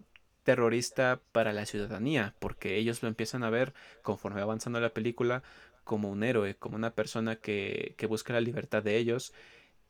terrorista 0.43 1.21
para 1.31 1.53
la 1.53 1.67
ciudadanía, 1.67 2.35
porque 2.41 2.77
ellos 2.77 3.05
lo 3.05 3.09
empiezan 3.09 3.45
a 3.45 3.51
ver 3.51 3.73
conforme 4.03 4.41
va 4.41 4.47
avanzando 4.47 4.81
la 4.81 4.93
película 4.93 5.45
como 5.85 6.11
un 6.11 6.25
héroe, 6.25 6.57
como 6.57 6.75
una 6.75 6.93
persona 6.93 7.37
que, 7.37 7.95
que 7.97 8.07
busca 8.07 8.33
la 8.33 8.41
libertad 8.41 8.83
de 8.83 8.97
ellos 8.97 9.33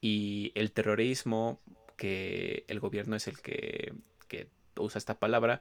y 0.03 0.53
el 0.55 0.71
terrorismo, 0.71 1.63
que 1.97 2.65
el 2.69 2.81
gobierno 2.81 3.17
es 3.17 3.29
el 3.29 3.41
que, 3.41 3.95
que 4.29 4.49
usa 4.77 4.99
esta 4.99 5.19
palabra, 5.19 5.61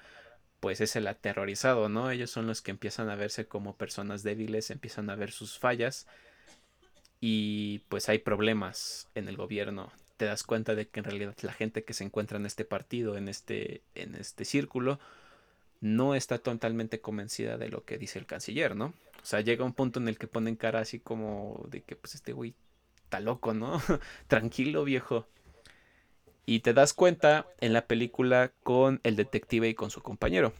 pues 0.60 0.80
es 0.82 0.96
el 0.96 1.08
aterrorizado, 1.08 1.90
¿no? 1.90 2.10
Ellos 2.10 2.32
son 2.32 2.48
los 2.48 2.62
que 2.62 2.72
empiezan 2.72 3.10
a 3.10 3.16
verse 3.16 3.46
como 3.46 3.76
personas 3.76 4.24
débiles, 4.24 4.72
empiezan 4.72 5.10
a 5.10 5.16
ver 5.16 5.32
sus 5.32 5.60
fallas 5.60 6.08
y 7.20 7.80
pues 7.90 8.10
hay 8.10 8.20
problemas 8.20 9.10
en 9.16 9.28
el 9.28 9.38
gobierno. 9.38 9.92
Te 10.18 10.26
das 10.26 10.44
cuenta 10.44 10.76
de 10.76 10.88
que 10.88 11.00
en 11.00 11.06
realidad 11.06 11.36
la 11.42 11.54
gente 11.54 11.84
que 11.84 11.94
se 11.94 12.04
encuentra 12.04 12.38
en 12.38 12.46
este 12.46 12.66
partido, 12.66 13.18
en 13.18 13.28
este, 13.28 13.82
en 13.96 14.16
este 14.16 14.46
círculo, 14.46 15.00
no 15.82 16.16
está 16.16 16.38
totalmente 16.38 17.02
convencida 17.02 17.58
de 17.58 17.70
lo 17.70 17.84
que 17.84 17.98
dice 17.98 18.20
el 18.20 18.26
canciller, 18.26 18.76
¿no? 18.76 18.94
O 19.22 19.26
sea, 19.26 19.42
llega 19.42 19.66
un 19.66 19.74
punto 19.74 20.00
en 20.00 20.08
el 20.08 20.18
que 20.18 20.28
ponen 20.28 20.56
cara 20.56 20.80
así 20.80 21.00
como 21.00 21.66
de 21.70 21.82
que 21.82 21.96
pues 21.96 22.16
este 22.16 22.34
güey 22.34 22.54
está 23.04 23.20
loco, 23.20 23.54
¿no? 23.54 23.82
Tranquilo, 24.28 24.84
viejo. 24.84 25.28
Y 26.46 26.60
te 26.60 26.74
das 26.74 26.94
cuenta 26.94 27.48
en 27.62 27.74
la 27.74 27.88
película 27.88 28.52
con 28.64 29.00
el 29.04 29.16
detective 29.16 29.70
y 29.70 29.74
con 29.74 29.90
su 29.90 30.02
compañero. 30.02 30.54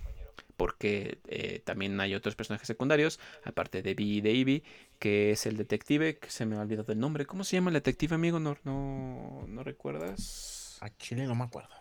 Porque 0.56 1.20
eh, 1.28 1.62
también 1.66 2.00
hay 2.00 2.16
otros 2.16 2.36
personajes 2.36 2.68
secundarios, 2.68 3.20
aparte 3.44 3.82
de 3.82 3.94
Vi 3.96 4.18
y 4.18 4.22
de 4.22 4.32
Ivy, 4.32 4.64
que 5.00 5.32
es 5.32 5.46
el 5.46 5.58
detective, 5.58 6.18
que 6.18 6.30
se 6.30 6.46
me 6.46 6.56
ha 6.56 6.62
olvidado 6.62 6.94
el 6.94 7.00
nombre. 7.00 7.26
¿Cómo 7.26 7.44
se 7.44 7.58
llama 7.58 7.70
el 7.70 7.76
detective, 7.76 8.16
amigo? 8.16 8.40
¿No, 8.40 8.58
no, 8.64 9.46
no 9.48 9.64
recuerdas? 9.64 10.78
A 10.82 10.90
Chile 10.98 11.26
no 11.26 11.36
me 11.36 11.44
acuerdo. 11.44 11.74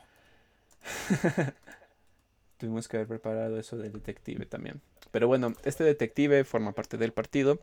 Tuvimos 2.58 2.88
que 2.88 2.96
haber 2.96 3.08
preparado 3.08 3.58
eso 3.58 3.76
del 3.76 3.92
detective 3.92 4.46
también. 4.46 4.80
Pero 5.10 5.28
bueno, 5.28 5.52
este 5.64 5.84
detective 5.84 6.44
forma 6.44 6.72
parte 6.72 6.96
del 6.96 7.12
partido 7.12 7.58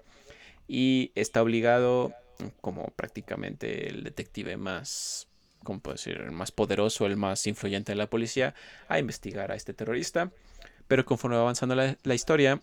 y 0.67 1.11
está 1.15 1.41
obligado, 1.41 2.13
como 2.61 2.87
prácticamente 2.95 3.89
el 3.89 4.03
detective 4.03 4.57
más, 4.57 5.28
¿cómo 5.63 5.79
puedo 5.79 5.95
decir? 5.95 6.17
El 6.17 6.31
más 6.31 6.51
poderoso, 6.51 7.05
el 7.05 7.17
más 7.17 7.45
influyente 7.47 7.91
de 7.91 7.97
la 7.97 8.09
policía, 8.09 8.53
a 8.87 8.99
investigar 8.99 9.51
a 9.51 9.55
este 9.55 9.73
terrorista. 9.73 10.31
Pero 10.87 11.05
conforme 11.05 11.35
va 11.37 11.43
avanzando 11.43 11.75
la, 11.75 11.97
la 12.03 12.15
historia, 12.15 12.61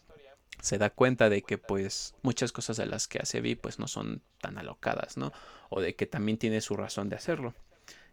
se 0.61 0.78
da 0.78 0.90
cuenta 0.90 1.28
de 1.28 1.42
que 1.42 1.59
pues 1.59 2.14
muchas 2.22 2.52
cosas 2.52 2.76
de 2.76 2.87
las 2.87 3.09
que 3.09 3.18
hace 3.18 3.40
Vi 3.40 3.54
pues 3.54 3.78
no 3.78 3.88
son 3.88 4.22
tan 4.40 4.59
alocadas, 4.59 5.16
¿no? 5.16 5.32
O 5.68 5.80
de 5.80 5.94
que 5.94 6.06
también 6.06 6.38
tiene 6.38 6.61
su 6.61 6.76
razón 6.76 7.09
de 7.09 7.16
hacerlo. 7.16 7.54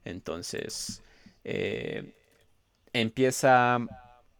Entonces, 0.05 1.01
eh, 1.43 2.13
empieza 2.91 3.79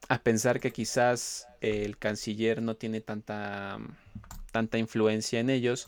a 0.10 0.24
pensar 0.24 0.60
que 0.60 0.72
quizás 0.72 1.48
el 1.62 1.98
canciller 1.98 2.62
no 2.62 2.76
tiene 2.76 3.02
tanta, 3.02 3.80
tanta 4.52 4.78
influencia 4.78 5.40
en 5.40 5.50
ellos 5.50 5.88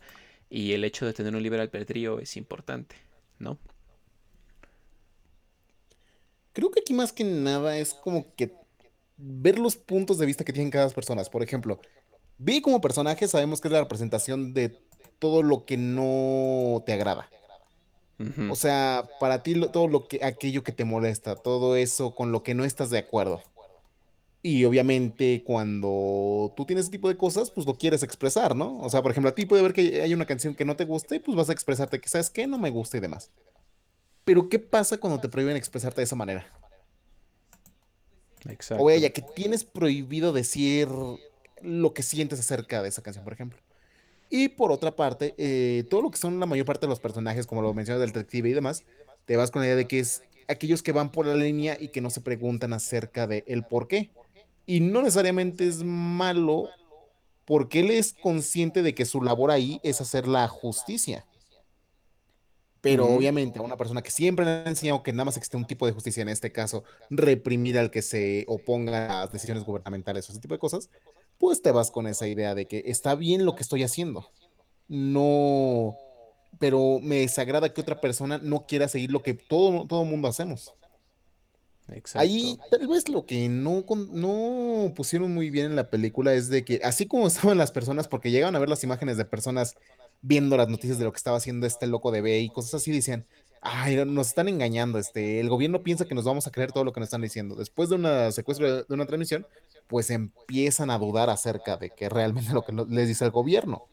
y 0.50 0.74
el 0.74 0.84
hecho 0.84 1.06
de 1.06 1.14
tener 1.14 1.36
un 1.36 1.44
libre 1.44 1.62
albedrío 1.62 2.20
es 2.20 2.38
importante, 2.38 2.96
¿no? 3.40 3.60
Creo 6.56 6.72
que 6.72 6.80
aquí 6.80 6.94
más 6.94 7.12
que 7.14 7.24
nada 7.26 7.78
es 7.78 7.94
como 7.94 8.34
que 8.36 8.54
ver 9.18 9.60
los 9.60 9.76
puntos 9.76 10.18
de 10.18 10.26
vista 10.26 10.44
que 10.44 10.54
tienen 10.54 10.72
cada 10.72 10.90
persona. 10.90 11.22
Por 11.26 11.44
ejemplo, 11.44 11.80
Vi 12.38 12.62
como 12.62 12.82
personaje 12.82 13.28
sabemos 13.28 13.62
que 13.62 13.68
es 13.70 13.72
la 13.72 13.80
representación 13.82 14.54
de 14.54 14.78
todo 15.20 15.42
lo 15.44 15.66
que 15.66 15.78
no 15.78 16.84
te 16.86 16.92
agrada. 16.94 17.30
O 18.52 18.56
sea, 18.56 19.08
para 19.20 19.44
ti 19.44 19.56
lo- 19.56 19.70
todo 19.72 19.88
lo 19.88 20.08
que 20.08 20.24
aquello 20.24 20.64
que 20.64 20.72
te 20.72 20.84
molesta, 20.86 21.36
todo 21.36 21.76
eso 21.76 22.16
con 22.16 22.32
lo 22.32 22.44
que 22.44 22.54
no 22.54 22.66
estás 22.66 22.90
de 22.90 22.98
acuerdo. 22.98 23.42
Y 24.42 24.64
obviamente 24.66 25.44
cuando 25.46 26.54
tú 26.56 26.66
tienes 26.66 26.84
ese 26.86 26.92
tipo 26.92 27.08
de 27.10 27.18
cosas, 27.18 27.52
pues 27.52 27.66
lo 27.66 27.76
quieres 27.76 28.04
expresar, 28.04 28.56
¿no? 28.56 28.80
O 28.80 28.90
sea, 28.90 29.02
por 29.02 29.12
ejemplo, 29.12 29.30
a 29.30 29.36
ti 29.36 29.46
puede 29.46 29.64
ver 29.64 29.74
que 29.74 30.02
hay 30.02 30.14
una 30.14 30.26
canción 30.26 30.56
que 30.56 30.66
no 30.66 30.76
te 30.76 30.86
guste, 30.86 31.20
pues 31.20 31.36
vas 31.36 31.50
a 31.50 31.54
expresarte 31.54 32.00
que 32.00 32.10
sabes 32.10 32.30
que 32.30 32.48
no 32.48 32.58
me 32.58 32.70
gusta 32.70 32.98
y 32.98 33.00
demás. 33.00 33.32
Pero 34.26 34.50
¿qué 34.50 34.60
pasa 34.60 34.98
cuando 34.98 35.22
te 35.22 35.30
prohíben 35.30 35.56
expresarte 35.56 36.02
de 36.02 36.06
esa 36.06 36.16
manera? 36.16 36.46
O 38.46 38.52
Exacto. 38.52 38.90
ella, 38.90 39.12
que 39.12 39.22
tienes 39.22 39.64
prohibido 39.64 40.34
decir 40.34 40.88
lo 41.62 41.94
que 41.94 42.04
sientes 42.04 42.40
acerca 42.40 42.84
de 42.84 42.90
esa 42.90 43.02
canción, 43.02 43.24
por 43.24 43.34
ejemplo. 43.34 43.60
Y 44.30 44.50
por 44.50 44.72
otra 44.72 44.96
parte, 44.96 45.34
eh, 45.38 45.84
todo 45.90 46.02
lo 46.02 46.12
que 46.12 46.18
son 46.18 46.40
la 46.40 46.46
mayor 46.46 46.66
parte 46.66 46.86
de 46.86 46.90
los 46.90 47.00
personajes, 47.00 47.48
como 47.48 47.62
lo 47.62 47.74
mencionas 47.74 48.02
del 48.02 48.12
detective 48.12 48.50
y 48.50 48.54
demás, 48.54 48.84
te 49.26 49.38
vas 49.38 49.52
con 49.52 49.62
la 49.62 49.68
idea 49.68 49.76
de 49.76 49.88
que 49.88 50.00
es 50.00 50.24
aquellos 50.48 50.84
que 50.84 50.92
van 50.92 51.12
por 51.12 51.26
la 51.26 51.36
línea 51.36 51.78
y 51.80 51.90
que 51.90 52.02
no 52.02 52.10
se 52.10 52.22
preguntan 52.22 52.74
acerca 52.74 53.28
de 53.28 53.44
el 53.48 53.64
por 53.64 53.88
qué. 53.88 54.12
Y 54.66 54.80
no 54.80 55.02
necesariamente 55.02 55.68
es 55.68 55.84
malo 55.84 56.70
porque 57.46 57.82
él 57.82 57.92
es 57.92 58.14
consciente 58.14 58.82
de 58.82 58.96
que 58.96 59.06
su 59.06 59.22
labor 59.22 59.52
ahí 59.52 59.80
es 59.84 60.02
hacer 60.02 60.28
la 60.28 60.48
justicia. 60.48 61.26
Pero 62.86 63.08
obviamente 63.08 63.58
a 63.58 63.64
una 63.64 63.78
persona 63.78 64.04
que 64.04 64.12
siempre 64.12 64.46
le 64.46 64.52
ha 64.52 64.70
enseñado 64.70 65.02
que 65.02 65.12
nada 65.12 65.26
más 65.26 65.38
existe 65.38 65.58
un 65.58 65.66
tipo 65.66 65.88
de 65.88 65.92
justicia, 65.92 66.22
en 66.22 66.30
este 66.30 66.52
caso, 66.52 66.84
reprimir 67.10 67.80
al 67.80 67.90
que 67.90 68.04
se 68.04 68.46
oponga 68.48 69.06
a 69.06 69.20
las 69.22 69.32
decisiones 69.32 69.64
gubernamentales 69.64 70.30
o 70.30 70.32
ese 70.32 70.40
tipo 70.40 70.54
de 70.54 70.60
cosas, 70.60 70.92
pues 71.40 71.64
te 71.64 71.72
vas 71.72 71.90
con 71.90 72.06
esa 72.06 72.28
idea 72.28 72.54
de 72.54 72.68
que 72.68 72.84
está 72.86 73.16
bien 73.16 73.44
lo 73.44 73.56
que 73.56 73.64
estoy 73.64 73.82
haciendo. 73.82 74.30
No, 74.88 75.98
pero 76.60 77.00
me 77.02 77.22
desagrada 77.22 77.74
que 77.74 77.82
otra 77.82 78.00
persona 78.00 78.38
no 78.38 78.68
quiera 78.68 78.88
seguir 78.88 79.12
lo 79.12 79.24
que 79.24 79.34
todo 79.34 79.88
todo 79.88 80.06
mundo 80.06 80.28
hacemos. 80.28 80.76
Exacto. 81.88 82.20
Ahí 82.20 82.60
tal 82.70 82.88
vez 82.88 83.10
lo 83.10 83.26
que 83.26 83.50
no, 83.50 83.84
no 84.12 84.94
pusieron 84.96 85.34
muy 85.34 85.50
bien 85.50 85.66
en 85.68 85.76
la 85.76 85.90
película 85.90 86.36
es 86.36 86.50
de 86.50 86.64
que 86.64 86.82
así 86.84 87.08
como 87.08 87.26
estaban 87.28 87.58
las 87.58 87.72
personas, 87.72 88.08
porque 88.08 88.30
llegaban 88.30 88.56
a 88.56 88.60
ver 88.60 88.70
las 88.70 88.84
imágenes 88.84 89.18
de 89.18 89.26
personas 89.26 89.76
viendo 90.22 90.58
las 90.58 90.68
noticias 90.68 90.98
de 90.98 91.06
lo 91.06 91.12
que 91.12 91.18
estaba 91.18 91.38
haciendo 91.38 91.68
este 91.68 91.88
loco 91.88 92.12
de 92.12 92.22
B 92.22 92.40
y 92.40 92.50
cosas 92.50 92.76
así, 92.76 92.92
decían, 92.92 93.26
ay, 93.62 94.04
nos 94.06 94.28
están 94.28 94.48
engañando, 94.48 95.00
este, 95.00 95.40
el 95.40 95.50
gobierno 95.50 95.82
piensa 95.82 96.06
que 96.06 96.16
nos 96.16 96.24
vamos 96.24 96.46
a 96.46 96.52
creer 96.52 96.72
todo 96.72 96.84
lo 96.84 96.94
que 96.94 97.00
nos 97.00 97.08
están 97.08 97.22
diciendo. 97.22 97.56
Después 97.56 97.90
de 97.90 97.96
una 97.96 98.32
secuestro 98.32 98.84
de 98.84 98.94
una 98.94 99.08
transmisión, 99.08 99.48
pues 99.88 100.10
empiezan 100.12 100.92
a 100.92 100.98
dudar 100.98 101.30
acerca 101.30 101.78
de 101.78 101.90
que 101.90 102.10
realmente 102.10 102.54
lo 102.54 102.64
que 102.64 102.74
les 102.74 103.08
dice 103.08 103.26
el 103.26 103.32
gobierno. 103.32 103.88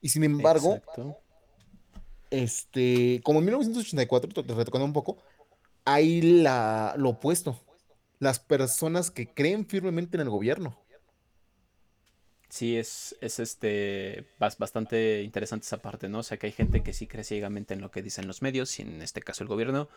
Y 0.00 0.10
sin 0.10 0.22
embargo, 0.24 0.74
Exacto. 0.74 1.16
este, 2.30 3.22
como 3.24 3.38
en 3.38 3.46
1984, 3.46 4.32
te 4.32 4.42
te 4.42 4.54
recuerdo 4.54 4.84
un 4.84 4.92
poco, 4.92 5.16
hay 5.86 6.20
la, 6.20 6.94
lo 6.98 7.10
opuesto, 7.10 7.58
las 8.18 8.38
personas 8.38 9.10
que 9.10 9.32
creen 9.32 9.66
firmemente 9.66 10.16
en 10.16 10.22
el 10.22 10.30
gobierno. 10.30 10.78
Sí, 12.54 12.76
es, 12.76 13.16
es 13.20 13.40
este 13.40 14.24
bas- 14.38 14.58
bastante 14.58 15.22
interesante 15.22 15.64
esa 15.66 15.78
parte, 15.82 16.08
¿no? 16.08 16.20
O 16.20 16.22
sea 16.22 16.36
que 16.38 16.46
hay 16.46 16.52
gente 16.52 16.82
que 16.84 16.92
sí 16.92 17.06
cree 17.08 17.24
ciegamente 17.24 17.74
en 17.74 17.80
lo 17.80 17.90
que 17.90 18.00
dicen 18.02 18.28
los 18.28 18.42
medios, 18.42 18.78
y 18.78 18.82
en 18.82 19.02
este 19.02 19.20
caso 19.22 19.42
el 19.42 19.48
gobierno, 19.48 19.88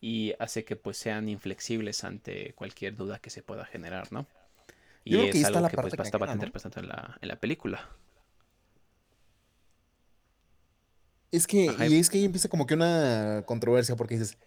y 0.00 0.34
hace 0.40 0.64
que 0.64 0.76
pues 0.76 0.98
sean 0.98 1.28
inflexibles 1.28 2.04
ante 2.04 2.54
cualquier 2.54 2.96
duda 2.96 3.18
que 3.20 3.30
se 3.30 3.42
pueda 3.42 3.64
generar, 3.66 4.12
¿no? 4.12 4.26
Yo 5.08 5.18
Y 5.18 5.18
creo 5.18 5.28
que 5.28 5.38
ahí 5.38 5.42
es 5.42 5.44
está 5.44 5.60
algo 5.60 5.60
la 5.60 5.68
que 5.68 5.78
pues 5.78 5.96
bastante 5.96 6.36
¿no? 6.36 6.46
representado 6.46 6.84
en 6.84 6.90
la, 6.90 7.18
en 7.22 7.28
la 7.28 7.36
película. 7.40 7.88
Es 11.30 11.46
que, 11.46 11.66
Ajá, 11.66 11.86
y 11.86 11.98
es 11.98 12.08
que 12.10 12.18
ahí 12.18 12.24
empieza 12.24 12.48
como 12.48 12.66
que 12.66 12.74
una 12.74 13.42
controversia 13.46 13.96
porque 13.96 14.14
dices, 14.18 14.38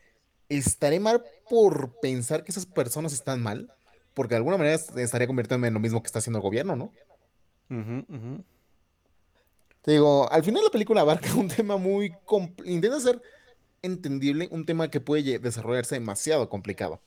¿estaré 0.50 1.00
mal 1.00 1.24
por 1.50 2.00
pensar 2.00 2.44
que 2.44 2.52
esas 2.52 2.66
personas 2.68 3.14
están 3.14 3.42
mal? 3.44 3.74
Porque 4.14 4.36
de 4.36 4.38
alguna 4.38 4.58
manera 4.58 4.76
est- 4.76 4.98
estaría 4.98 5.28
convirtiéndome 5.28 5.70
en 5.70 5.76
lo 5.76 5.80
mismo 5.82 6.02
que 6.04 6.08
está 6.08 6.20
haciendo 6.20 6.40
el 6.40 6.44
gobierno, 6.44 6.76
¿no? 6.76 6.98
Te 9.82 9.92
digo, 9.92 10.32
al 10.32 10.44
final 10.44 10.64
la 10.64 10.70
película 10.70 11.02
abarca 11.02 11.34
un 11.36 11.48
tema 11.48 11.78
muy, 11.78 12.14
intenta 12.66 13.00
ser 13.00 13.22
entendible, 13.82 14.48
un 14.52 14.66
tema 14.66 14.90
que 14.90 15.00
puede 15.00 15.40
desarrollarse 15.40 15.96
demasiado 15.96 16.50
complicado. 16.50 17.02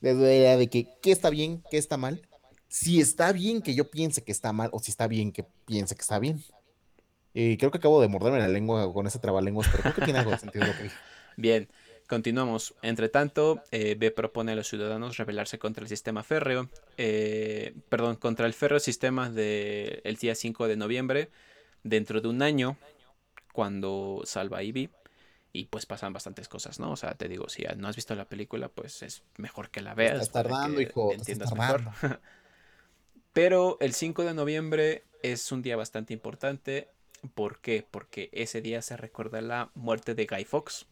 Desde 0.00 0.22
la 0.22 0.34
idea 0.34 0.56
de 0.56 0.68
que 0.68 0.88
qué 1.02 1.12
está 1.12 1.30
bien, 1.30 1.62
qué 1.70 1.78
está 1.78 1.96
mal, 1.96 2.22
si 2.68 3.00
está 3.00 3.32
bien 3.32 3.62
que 3.62 3.74
yo 3.74 3.90
piense 3.90 4.22
que 4.22 4.32
está 4.32 4.52
mal 4.52 4.70
o 4.72 4.78
si 4.78 4.90
está 4.90 5.06
bien 5.06 5.32
que 5.32 5.44
piense 5.66 5.94
que 5.94 6.02
está 6.02 6.18
bien. 6.18 6.42
Y 7.32 7.56
creo 7.58 7.70
que 7.70 7.78
acabo 7.78 8.00
de 8.00 8.08
morderme 8.08 8.38
la 8.38 8.48
lengua 8.48 8.92
con 8.92 9.06
ese 9.06 9.18
trabalenguas, 9.18 9.68
pero 9.68 9.82
creo 9.82 9.94
que 9.94 10.02
tiene 10.02 10.18
algo 10.18 10.30
de 10.32 10.38
sentido 10.38 10.66
lo 10.66 10.72
que 10.72 10.84
dije. 10.84 10.96
Bien, 11.36 11.68
continuamos. 12.06 12.74
Entre 12.82 13.08
tanto, 13.08 13.62
eh, 13.70 13.96
B 13.98 14.10
propone 14.10 14.52
a 14.52 14.54
los 14.54 14.68
ciudadanos 14.68 15.16
rebelarse 15.16 15.58
contra 15.58 15.82
el 15.82 15.88
sistema 15.88 16.22
férreo, 16.22 16.68
eh, 16.96 17.74
perdón, 17.88 18.16
contra 18.16 18.46
el 18.46 18.54
férreo 18.54 18.80
sistema 18.80 19.30
del 19.30 20.16
día 20.20 20.34
5 20.34 20.68
de 20.68 20.76
noviembre, 20.76 21.30
dentro 21.82 22.20
de 22.20 22.28
un 22.28 22.42
año, 22.42 22.76
cuando 23.52 24.22
salva 24.24 24.58
a 24.58 24.62
Ivy. 24.62 24.90
Y 25.52 25.64
pues 25.66 25.86
pasan 25.86 26.12
bastantes 26.12 26.48
cosas, 26.48 26.78
¿no? 26.80 26.90
O 26.90 26.96
sea, 26.96 27.14
te 27.14 27.28
digo, 27.28 27.48
si 27.48 27.64
no 27.78 27.88
has 27.88 27.96
visto 27.96 28.14
la 28.14 28.26
película, 28.26 28.68
pues 28.68 29.02
es 29.02 29.22
mejor 29.38 29.70
que 29.70 29.80
la 29.80 29.94
Te 29.94 30.04
estás 30.04 30.18
veas 30.18 30.28
para 30.28 30.48
tardando, 30.50 30.80
hijo, 30.82 31.12
estás 31.12 31.28
entiendas 31.28 31.54
mejor. 31.54 31.82
Pero 33.32 33.78
el 33.80 33.94
5 33.94 34.24
de 34.24 34.34
noviembre 34.34 35.04
es 35.22 35.50
un 35.52 35.62
día 35.62 35.76
bastante 35.76 36.12
importante. 36.12 36.88
¿Por 37.34 37.60
qué? 37.60 37.86
Porque 37.90 38.30
ese 38.32 38.60
día 38.60 38.82
se 38.82 38.96
recuerda 38.96 39.40
la 39.40 39.70
muerte 39.74 40.14
de 40.14 40.26
Guy 40.26 40.44
Fawkes. 40.44 40.86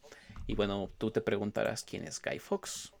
Y 0.47 0.55
bueno, 0.55 0.89
tú 0.97 1.11
te 1.11 1.21
preguntarás 1.21 1.83
quién 1.83 2.03
es 2.03 2.21
Guy 2.21 2.39
Fawkes. 2.39 2.93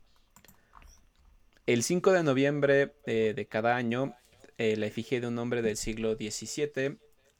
El 1.65 1.83
5 1.83 2.11
de 2.11 2.23
noviembre 2.23 2.93
eh, 3.05 3.33
de 3.35 3.45
cada 3.47 3.75
año, 3.75 4.15
eh, 4.57 4.75
la 4.77 4.85
efigie 4.85 5.19
de 5.19 5.27
un 5.27 5.37
hombre 5.39 5.61
del 5.61 5.77
siglo 5.77 6.15
XVII 6.15 6.97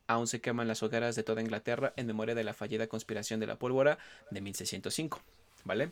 aún 0.08 0.28
se 0.28 0.42
quema 0.42 0.62
en 0.62 0.68
las 0.68 0.84
hogueras 0.84 1.16
de 1.16 1.24
toda 1.24 1.42
Inglaterra 1.42 1.94
en 1.96 2.08
memoria 2.08 2.36
de 2.36 2.44
la 2.44 2.54
fallida 2.54 2.88
conspiración 2.88 3.40
de 3.40 3.48
la 3.48 3.58
pólvora 3.58 3.98
de 4.32 4.42
1605. 4.42 5.22
¿Vale? 5.64 5.92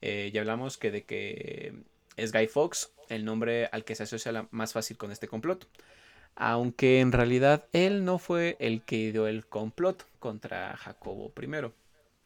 Eh, 0.00 0.30
ya 0.32 0.40
hablamos 0.40 0.78
que 0.78 0.90
de 0.90 1.04
que 1.04 1.74
es 2.16 2.32
Guy 2.32 2.46
Fawkes, 2.48 2.90
el 3.08 3.24
nombre 3.24 3.66
al 3.66 3.84
que 3.84 3.94
se 3.94 4.02
asocia 4.02 4.48
más 4.50 4.72
fácil 4.72 4.96
con 4.96 5.12
este 5.12 5.28
complot. 5.28 5.66
Aunque 6.36 7.00
en 7.00 7.12
realidad 7.12 7.66
él 7.72 8.04
no 8.04 8.18
fue 8.18 8.56
el 8.60 8.82
que 8.82 8.96
ideó 8.96 9.26
el 9.26 9.46
complot 9.46 10.06
contra 10.18 10.76
Jacobo 10.76 11.32
I. 11.40 11.72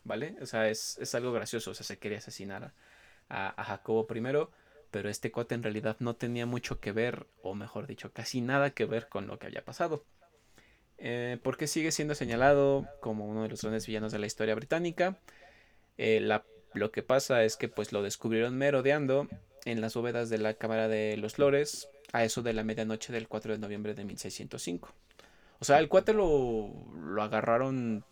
¿Vale? 0.02 0.36
O 0.42 0.46
sea, 0.46 0.68
es, 0.68 0.98
es 0.98 1.14
algo 1.14 1.32
gracioso. 1.32 1.70
O 1.70 1.74
sea, 1.74 1.86
se 1.86 1.98
quería 1.98 2.18
asesinar 2.18 2.74
a, 3.28 3.64
Jacobo 3.64 4.06
I. 4.12 4.20
Pero 4.90 5.08
este 5.08 5.30
cote 5.30 5.54
en 5.54 5.62
realidad 5.62 5.96
no 6.00 6.16
tenía 6.16 6.44
mucho 6.44 6.80
que 6.80 6.90
ver, 6.90 7.28
o 7.42 7.54
mejor 7.54 7.86
dicho, 7.86 8.12
casi 8.12 8.40
nada 8.40 8.70
que 8.70 8.84
ver 8.84 9.08
con 9.08 9.28
lo 9.28 9.38
que 9.38 9.46
había 9.46 9.64
pasado. 9.64 10.04
Eh, 10.98 11.38
porque 11.44 11.68
sigue 11.68 11.92
siendo 11.92 12.16
señalado 12.16 12.88
como 13.00 13.26
uno 13.26 13.44
de 13.44 13.48
los 13.48 13.62
grandes 13.62 13.86
villanos 13.86 14.10
de 14.10 14.18
la 14.18 14.26
historia 14.26 14.56
británica. 14.56 15.20
Eh, 15.98 16.20
lo 16.74 16.90
que 16.90 17.02
pasa 17.04 17.44
es 17.44 17.56
que 17.56 17.68
pues 17.68 17.92
lo 17.92 18.02
descubrieron 18.02 18.58
merodeando 18.58 19.28
en 19.64 19.80
las 19.80 19.94
bóvedas 19.94 20.30
de 20.30 20.38
la 20.38 20.54
Cámara 20.54 20.88
de 20.88 21.16
los 21.16 21.38
Lores 21.38 21.88
a 22.12 22.24
eso 22.24 22.42
de 22.42 22.52
la 22.52 22.64
medianoche 22.64 23.12
del 23.12 23.28
4 23.28 23.52
de 23.52 23.58
noviembre 23.58 23.94
de 23.94 24.04
1605. 24.04 24.92
O 25.58 25.64
sea, 25.64 25.78
el 25.78 25.88
cuate 25.88 26.12
lo, 26.12 26.70
lo 26.94 27.22
agarraron 27.22 28.04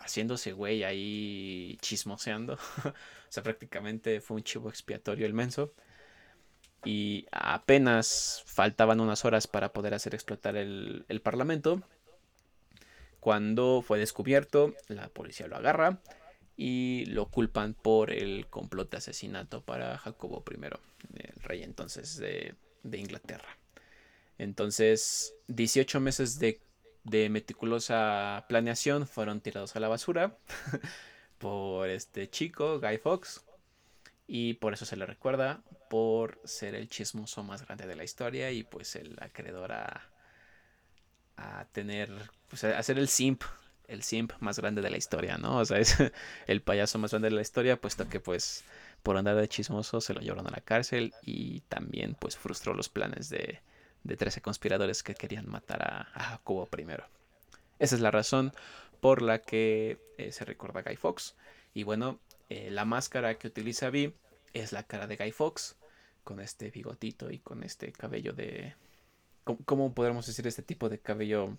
haciéndose 0.00 0.52
güey 0.52 0.82
ahí 0.82 1.78
chismoseando. 1.80 2.54
o 2.84 2.92
sea, 3.28 3.42
prácticamente 3.42 4.20
fue 4.20 4.38
un 4.38 4.42
chivo 4.42 4.68
expiatorio 4.68 5.26
el 5.26 5.34
menso. 5.34 5.72
Y 6.84 7.26
apenas 7.30 8.42
faltaban 8.46 9.00
unas 9.00 9.24
horas 9.24 9.46
para 9.46 9.72
poder 9.72 9.94
hacer 9.94 10.14
explotar 10.14 10.56
el, 10.56 11.04
el 11.08 11.20
parlamento. 11.20 11.82
Cuando 13.20 13.82
fue 13.86 13.98
descubierto, 13.98 14.74
la 14.88 15.08
policía 15.08 15.46
lo 15.46 15.56
agarra 15.56 15.98
y 16.56 17.06
lo 17.06 17.26
culpan 17.26 17.74
por 17.74 18.12
el 18.12 18.46
complot 18.46 18.90
de 18.90 18.98
asesinato 18.98 19.62
para 19.62 19.98
Jacobo 19.98 20.44
I, 20.50 20.64
el 21.16 21.42
rey 21.42 21.62
entonces 21.62 22.16
de, 22.16 22.54
de 22.82 22.98
Inglaterra. 22.98 23.58
Entonces, 24.38 25.34
18 25.48 26.00
meses 26.00 26.38
de, 26.38 26.60
de, 27.04 27.28
meticulosa 27.28 28.44
planeación 28.48 29.06
fueron 29.06 29.40
tirados 29.40 29.76
a 29.76 29.80
la 29.80 29.88
basura 29.88 30.36
por 31.38 31.88
este 31.88 32.28
chico, 32.30 32.80
Guy 32.80 32.98
Fawkes, 32.98 33.44
y 34.26 34.54
por 34.54 34.72
eso 34.72 34.86
se 34.86 34.96
le 34.96 35.06
recuerda 35.06 35.62
por 35.90 36.40
ser 36.44 36.74
el 36.74 36.88
chismoso 36.88 37.42
más 37.42 37.64
grande 37.64 37.86
de 37.86 37.96
la 37.96 38.04
historia 38.04 38.50
y 38.50 38.62
pues 38.62 38.96
el 38.96 39.16
acreedor 39.20 39.72
a, 39.72 40.10
a 41.36 41.66
tener, 41.72 42.10
pues 42.48 42.64
a 42.64 42.82
ser 42.82 42.98
el 42.98 43.08
simp 43.08 43.42
el 43.88 44.02
simp 44.02 44.32
más 44.40 44.58
grande 44.58 44.82
de 44.82 44.90
la 44.90 44.96
historia, 44.96 45.38
¿no? 45.38 45.58
O 45.58 45.64
sea, 45.64 45.78
es 45.78 45.96
el 46.46 46.62
payaso 46.62 46.98
más 46.98 47.10
grande 47.10 47.30
de 47.30 47.36
la 47.36 47.42
historia, 47.42 47.80
puesto 47.80 48.08
que 48.08 48.20
pues 48.20 48.64
por 49.02 49.16
andar 49.16 49.36
de 49.36 49.48
chismoso 49.48 50.00
se 50.00 50.14
lo 50.14 50.20
llevaron 50.20 50.46
a 50.46 50.50
la 50.50 50.60
cárcel 50.60 51.12
y 51.22 51.60
también 51.62 52.16
pues 52.18 52.36
frustró 52.36 52.74
los 52.74 52.88
planes 52.88 53.28
de, 53.28 53.60
de 54.02 54.16
13 54.16 54.40
conspiradores 54.40 55.02
que 55.02 55.14
querían 55.14 55.48
matar 55.48 55.82
a, 55.82 56.08
a 56.14 56.24
Jacobo 56.30 56.68
I. 56.76 56.86
Esa 57.78 57.94
es 57.96 58.00
la 58.00 58.10
razón 58.10 58.52
por 59.00 59.20
la 59.20 59.40
que 59.40 59.98
eh, 60.16 60.32
se 60.32 60.44
recuerda 60.44 60.80
a 60.80 60.82
Guy 60.82 60.96
Fox. 60.96 61.34
Y 61.74 61.82
bueno, 61.82 62.20
eh, 62.48 62.70
la 62.70 62.84
máscara 62.84 63.36
que 63.36 63.48
utiliza 63.48 63.90
Vi 63.90 64.14
es 64.52 64.72
la 64.72 64.84
cara 64.84 65.06
de 65.06 65.16
Guy 65.16 65.32
Fox, 65.32 65.76
con 66.22 66.40
este 66.40 66.70
bigotito 66.70 67.30
y 67.30 67.38
con 67.38 67.62
este 67.62 67.92
cabello 67.92 68.32
de... 68.32 68.74
¿Cómo, 69.66 69.94
podemos 69.94 70.26
decir 70.26 70.46
este 70.46 70.62
tipo 70.62 70.88
de 70.88 71.00
cabello? 71.00 71.58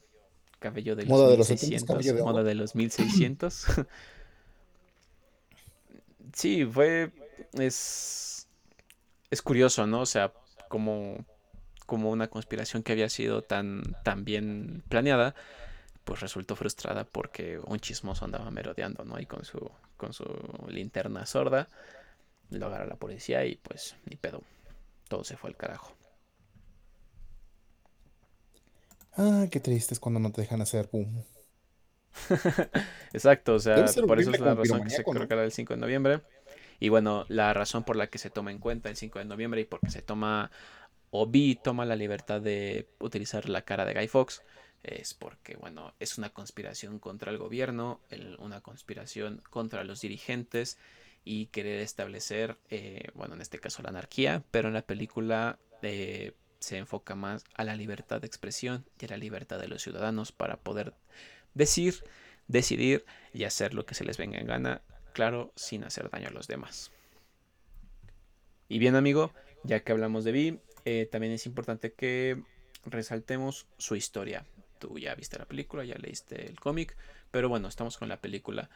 Cabello 0.59 0.95
de 0.95 1.03
los 1.03 1.09
moda 1.09 1.35
1600, 1.35 2.05
de 2.05 2.13
los 2.13 2.21
moda 2.21 2.43
de 2.43 2.55
los 2.55 2.75
1600. 2.75 3.65
sí, 6.33 6.65
fue... 6.65 7.11
Es... 7.53 8.47
Es 9.29 9.41
curioso, 9.41 9.87
¿no? 9.87 10.01
O 10.01 10.05
sea, 10.05 10.33
como, 10.69 11.25
como 11.85 12.11
una 12.11 12.27
conspiración 12.27 12.83
que 12.83 12.91
había 12.91 13.09
sido 13.09 13.41
tan, 13.41 13.83
tan 14.03 14.23
bien 14.23 14.83
planeada, 14.87 15.35
pues 16.03 16.21
resultó 16.21 16.55
frustrada 16.55 17.03
porque 17.03 17.59
un 17.59 17.79
chismoso 17.79 18.25
andaba 18.25 18.49
merodeando, 18.51 19.03
¿no? 19.03 19.19
Y 19.19 19.25
con 19.25 19.43
su, 19.43 19.71
con 19.97 20.13
su 20.13 20.25
linterna 20.69 21.25
sorda, 21.25 21.67
lo 22.49 22.67
agarra 22.67 22.85
la 22.85 22.95
policía 22.95 23.45
y 23.45 23.57
pues 23.57 23.95
ni 24.05 24.15
pedo. 24.15 24.41
Todo 25.09 25.23
se 25.23 25.35
fue 25.35 25.49
al 25.49 25.57
carajo. 25.57 25.95
Ah, 29.17 29.47
qué 29.49 29.59
triste 29.59 29.93
es 29.93 29.99
cuando 29.99 30.19
no 30.19 30.31
te 30.31 30.41
dejan 30.41 30.61
hacer 30.61 30.89
boom. 30.91 31.23
Exacto, 33.13 33.55
o 33.55 33.59
sea, 33.59 33.85
por 34.07 34.19
eso 34.19 34.31
es 34.31 34.39
la 34.39 34.55
razón 34.55 34.83
que 34.83 34.89
se 34.89 35.03
colocará 35.03 35.43
el 35.43 35.51
5 35.51 35.73
de 35.73 35.79
noviembre. 35.79 36.21
Y 36.79 36.89
bueno, 36.89 37.25
la 37.29 37.53
razón 37.53 37.83
por 37.83 37.95
la 37.95 38.07
que 38.07 38.17
se 38.17 38.29
toma 38.29 38.51
en 38.51 38.59
cuenta 38.59 38.89
el 38.89 38.97
5 38.97 39.19
de 39.19 39.25
noviembre 39.25 39.61
y 39.61 39.65
porque 39.65 39.89
se 39.89 40.01
toma, 40.01 40.51
o 41.09 41.27
B 41.27 41.57
toma 41.63 41.85
la 41.85 41.95
libertad 41.95 42.41
de 42.41 42.89
utilizar 42.99 43.47
la 43.47 43.61
cara 43.63 43.85
de 43.85 43.93
Guy 43.93 44.07
Fox, 44.07 44.41
es 44.83 45.13
porque, 45.13 45.55
bueno, 45.55 45.93
es 45.99 46.17
una 46.17 46.29
conspiración 46.29 46.99
contra 46.99 47.31
el 47.31 47.37
gobierno, 47.37 48.01
una 48.39 48.61
conspiración 48.61 49.41
contra 49.49 49.83
los 49.83 50.01
dirigentes 50.01 50.77
y 51.23 51.47
querer 51.47 51.79
establecer, 51.79 52.57
eh, 52.69 53.07
bueno, 53.15 53.33
en 53.35 53.41
este 53.41 53.59
caso 53.59 53.81
la 53.81 53.89
anarquía, 53.89 54.43
pero 54.51 54.67
en 54.67 54.75
la 54.75 54.83
película 54.83 55.57
eh, 55.81 56.33
se 56.65 56.77
enfoca 56.77 57.15
más 57.15 57.43
a 57.55 57.63
la 57.63 57.75
libertad 57.75 58.21
de 58.21 58.27
expresión 58.27 58.85
y 58.99 59.05
a 59.05 59.09
la 59.09 59.17
libertad 59.17 59.59
de 59.59 59.67
los 59.67 59.81
ciudadanos 59.81 60.31
para 60.31 60.57
poder 60.57 60.93
decir, 61.53 62.03
decidir 62.47 63.05
y 63.33 63.43
hacer 63.43 63.73
lo 63.73 63.85
que 63.85 63.95
se 63.95 64.03
les 64.03 64.17
venga 64.17 64.39
en 64.39 64.47
gana, 64.47 64.81
claro, 65.13 65.53
sin 65.55 65.83
hacer 65.83 66.09
daño 66.09 66.27
a 66.27 66.31
los 66.31 66.47
demás. 66.47 66.91
Y 68.67 68.79
bien, 68.79 68.95
amigo, 68.95 69.31
ya 69.63 69.81
que 69.81 69.91
hablamos 69.91 70.23
de 70.23 70.31
Vi, 70.31 70.59
eh, 70.85 71.07
también 71.11 71.33
es 71.33 71.45
importante 71.45 71.93
que 71.93 72.41
resaltemos 72.85 73.67
su 73.77 73.95
historia 73.95 74.45
tú 74.79 74.99
ya 74.99 75.15
viste 75.15 75.37
la 75.37 75.45
película, 75.45 75.83
ya 75.83 75.95
leíste 75.95 76.47
el 76.47 76.59
cómic, 76.59 76.95
pero 77.31 77.49
bueno, 77.49 77.67
estamos 77.67 77.97
con 77.97 78.09
la 78.09 78.21
película. 78.21 78.69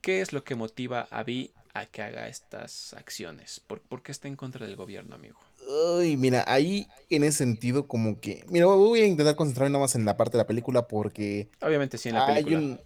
¿Qué 0.00 0.20
es 0.20 0.32
lo 0.32 0.44
que 0.44 0.54
motiva 0.54 1.08
a 1.10 1.22
Vi 1.22 1.52
a 1.74 1.86
que 1.86 2.02
haga 2.02 2.28
estas 2.28 2.94
acciones? 2.94 3.60
¿Por, 3.60 4.02
qué 4.02 4.12
está 4.12 4.28
en 4.28 4.36
contra 4.36 4.66
del 4.66 4.76
gobierno, 4.76 5.14
amigo? 5.14 5.38
Ay, 5.68 6.16
mira, 6.16 6.44
ahí 6.46 6.88
en 7.10 7.24
ese 7.24 7.38
sentido 7.38 7.86
como 7.86 8.20
que... 8.20 8.44
Mira, 8.48 8.66
voy 8.66 9.00
a 9.00 9.06
intentar 9.06 9.36
concentrarme 9.36 9.72
nada 9.72 9.84
más 9.84 9.94
en 9.94 10.04
la 10.04 10.16
parte 10.16 10.36
de 10.36 10.42
la 10.42 10.46
película 10.46 10.86
porque... 10.88 11.50
Obviamente 11.60 11.98
sí, 11.98 12.08
en 12.08 12.14
la 12.14 12.26
película. 12.26 12.80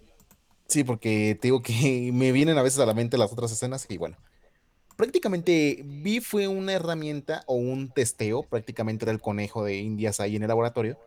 Sí, 0.66 0.84
porque 0.84 1.38
te 1.40 1.48
digo 1.48 1.62
que 1.62 2.10
me 2.12 2.32
vienen 2.32 2.58
a 2.58 2.62
veces 2.62 2.80
a 2.80 2.86
la 2.86 2.94
mente 2.94 3.18
las 3.18 3.32
otras 3.32 3.52
escenas 3.52 3.86
y 3.88 3.98
bueno. 3.98 4.16
Prácticamente 4.96 5.82
Vi 5.84 6.20
fue 6.20 6.48
una 6.48 6.74
herramienta 6.74 7.42
o 7.46 7.54
un 7.54 7.90
testeo, 7.90 8.42
prácticamente 8.42 9.04
era 9.04 9.12
el 9.12 9.20
conejo 9.20 9.64
de 9.64 9.76
indias 9.76 10.20
ahí 10.20 10.36
en 10.36 10.42
el 10.42 10.48
laboratorio 10.48 10.98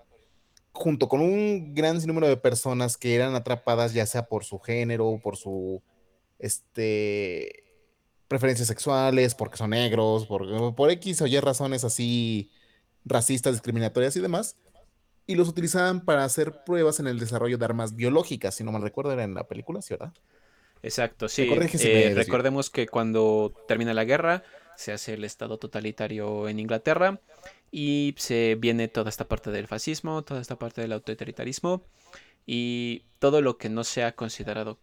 junto 0.76 1.08
con 1.08 1.22
un 1.22 1.74
gran 1.74 1.98
número 2.06 2.28
de 2.28 2.36
personas 2.36 2.98
que 2.98 3.16
eran 3.16 3.34
atrapadas 3.34 3.94
ya 3.94 4.06
sea 4.06 4.28
por 4.28 4.44
su 4.44 4.60
género, 4.60 5.20
por 5.24 5.38
su 5.38 5.82
este 6.38 7.64
preferencias 8.28 8.68
sexuales, 8.68 9.36
porque 9.36 9.58
son 9.58 9.72
negros, 9.72 10.26
por, 10.26 10.76
por 10.76 10.92
X 10.92 11.22
o 11.22 11.28
Y 11.28 11.40
razones 11.40 11.84
así 11.84 12.52
racistas, 13.06 13.54
discriminatorias 13.54 14.16
y 14.16 14.20
demás, 14.20 14.58
y 15.28 15.36
los 15.36 15.48
utilizaban 15.48 16.02
para 16.04 16.24
hacer 16.24 16.64
pruebas 16.66 17.00
en 17.00 17.08
el 17.08 17.20
desarrollo 17.20 17.58
de 17.58 17.66
armas 17.66 17.96
biológicas, 17.96 18.56
si 18.56 18.64
no 18.64 18.72
mal 18.72 18.82
recuerdo, 18.82 19.12
era 19.12 19.24
en 19.24 19.34
la 19.34 19.48
película, 19.48 19.82
¿sí, 19.82 19.94
verdad? 19.94 20.14
Exacto, 20.84 21.28
sí. 21.28 21.50
Eh, 21.52 22.14
recordemos 22.16 22.70
que 22.70 22.88
cuando 22.88 23.54
termina 23.68 23.94
la 23.94 24.04
guerra, 24.04 24.44
se 24.76 24.92
hace 24.92 25.14
el 25.14 25.24
Estado 25.24 25.58
totalitario 25.58 26.48
en 26.48 26.60
Inglaterra 26.60 27.22
y 27.72 28.14
se 28.18 28.56
viene 28.60 28.88
toda 28.88 29.10
esta 29.10 29.28
parte 29.28 29.52
del 29.52 29.68
fascismo, 29.68 30.24
toda 30.24 30.42
esta 30.42 30.58
parte 30.58 30.82
del 30.82 30.92
autoritarismo 30.92 31.84
y 32.46 33.06
todo 33.20 33.42
lo 33.42 33.58
que 33.58 33.70
no 33.70 33.84
sea 33.84 34.16
considerado 34.16 34.78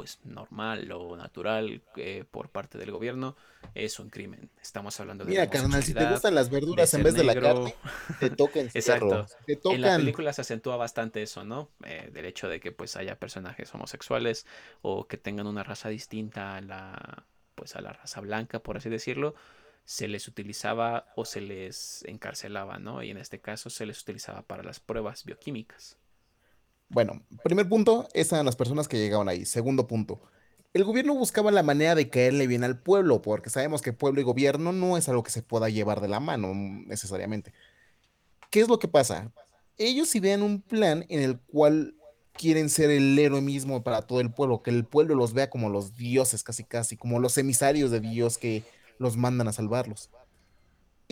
pues 0.00 0.18
normal 0.24 0.90
o 0.92 1.14
natural 1.14 1.82
eh, 1.96 2.24
por 2.30 2.48
parte 2.48 2.78
del 2.78 2.90
gobierno 2.90 3.36
es 3.74 3.98
un 4.00 4.08
crimen. 4.08 4.48
Estamos 4.62 4.98
hablando 4.98 5.26
de 5.26 5.30
Mira, 5.30 5.50
carnal, 5.50 5.82
si 5.82 5.92
te 5.92 6.06
gustan 6.06 6.34
las 6.34 6.48
verduras 6.48 6.94
en 6.94 7.02
vez 7.02 7.12
de 7.12 7.22
la 7.22 7.34
carne, 7.34 7.74
te 8.18 8.30
toca 8.30 8.60
Exacto. 8.74 9.26
En 9.46 9.82
la 9.82 9.98
película 9.98 10.32
se 10.32 10.40
acentúa 10.40 10.78
bastante 10.78 11.20
eso, 11.20 11.44
¿no? 11.44 11.68
Eh, 11.84 12.08
del 12.14 12.24
hecho 12.24 12.48
de 12.48 12.60
que 12.60 12.72
pues 12.72 12.96
haya 12.96 13.18
personajes 13.18 13.74
homosexuales 13.74 14.46
o 14.80 15.06
que 15.06 15.18
tengan 15.18 15.46
una 15.46 15.64
raza 15.64 15.90
distinta 15.90 16.56
a 16.56 16.62
la 16.62 17.26
pues 17.54 17.76
a 17.76 17.82
la 17.82 17.92
raza 17.92 18.22
blanca, 18.22 18.60
por 18.60 18.78
así 18.78 18.88
decirlo, 18.88 19.34
se 19.84 20.08
les 20.08 20.28
utilizaba 20.28 21.12
o 21.14 21.26
se 21.26 21.42
les 21.42 22.06
encarcelaba, 22.06 22.78
¿no? 22.78 23.02
Y 23.02 23.10
en 23.10 23.18
este 23.18 23.38
caso 23.38 23.68
se 23.68 23.84
les 23.84 24.00
utilizaba 24.00 24.40
para 24.40 24.62
las 24.62 24.80
pruebas 24.80 25.26
bioquímicas. 25.26 25.98
Bueno, 26.90 27.22
primer 27.44 27.68
punto, 27.68 28.08
esas 28.14 28.34
eran 28.34 28.46
las 28.46 28.56
personas 28.56 28.88
que 28.88 28.98
llegaban 28.98 29.28
ahí. 29.28 29.44
Segundo 29.46 29.86
punto, 29.86 30.20
el 30.74 30.82
gobierno 30.82 31.14
buscaba 31.14 31.52
la 31.52 31.62
manera 31.62 31.94
de 31.94 32.10
caerle 32.10 32.48
bien 32.48 32.64
al 32.64 32.80
pueblo, 32.80 33.22
porque 33.22 33.48
sabemos 33.48 33.80
que 33.80 33.92
pueblo 33.92 34.20
y 34.20 34.24
gobierno 34.24 34.72
no 34.72 34.96
es 34.96 35.08
algo 35.08 35.22
que 35.22 35.30
se 35.30 35.42
pueda 35.42 35.68
llevar 35.68 36.00
de 36.00 36.08
la 36.08 36.18
mano 36.18 36.52
necesariamente. 36.52 37.52
¿Qué 38.50 38.60
es 38.60 38.68
lo 38.68 38.80
que 38.80 38.88
pasa? 38.88 39.32
Ellos 39.78 40.14
idean 40.16 40.42
un 40.42 40.60
plan 40.60 41.06
en 41.08 41.20
el 41.20 41.38
cual 41.38 41.94
quieren 42.32 42.68
ser 42.68 42.90
el 42.90 43.16
héroe 43.18 43.40
mismo 43.40 43.84
para 43.84 44.02
todo 44.02 44.20
el 44.20 44.32
pueblo, 44.32 44.62
que 44.62 44.70
el 44.70 44.84
pueblo 44.84 45.14
los 45.14 45.32
vea 45.32 45.48
como 45.48 45.68
los 45.68 45.96
dioses 45.96 46.42
casi 46.42 46.64
casi, 46.64 46.96
como 46.96 47.20
los 47.20 47.38
emisarios 47.38 47.92
de 47.92 48.00
Dios 48.00 48.36
que 48.36 48.64
los 48.98 49.16
mandan 49.16 49.46
a 49.46 49.52
salvarlos. 49.52 50.10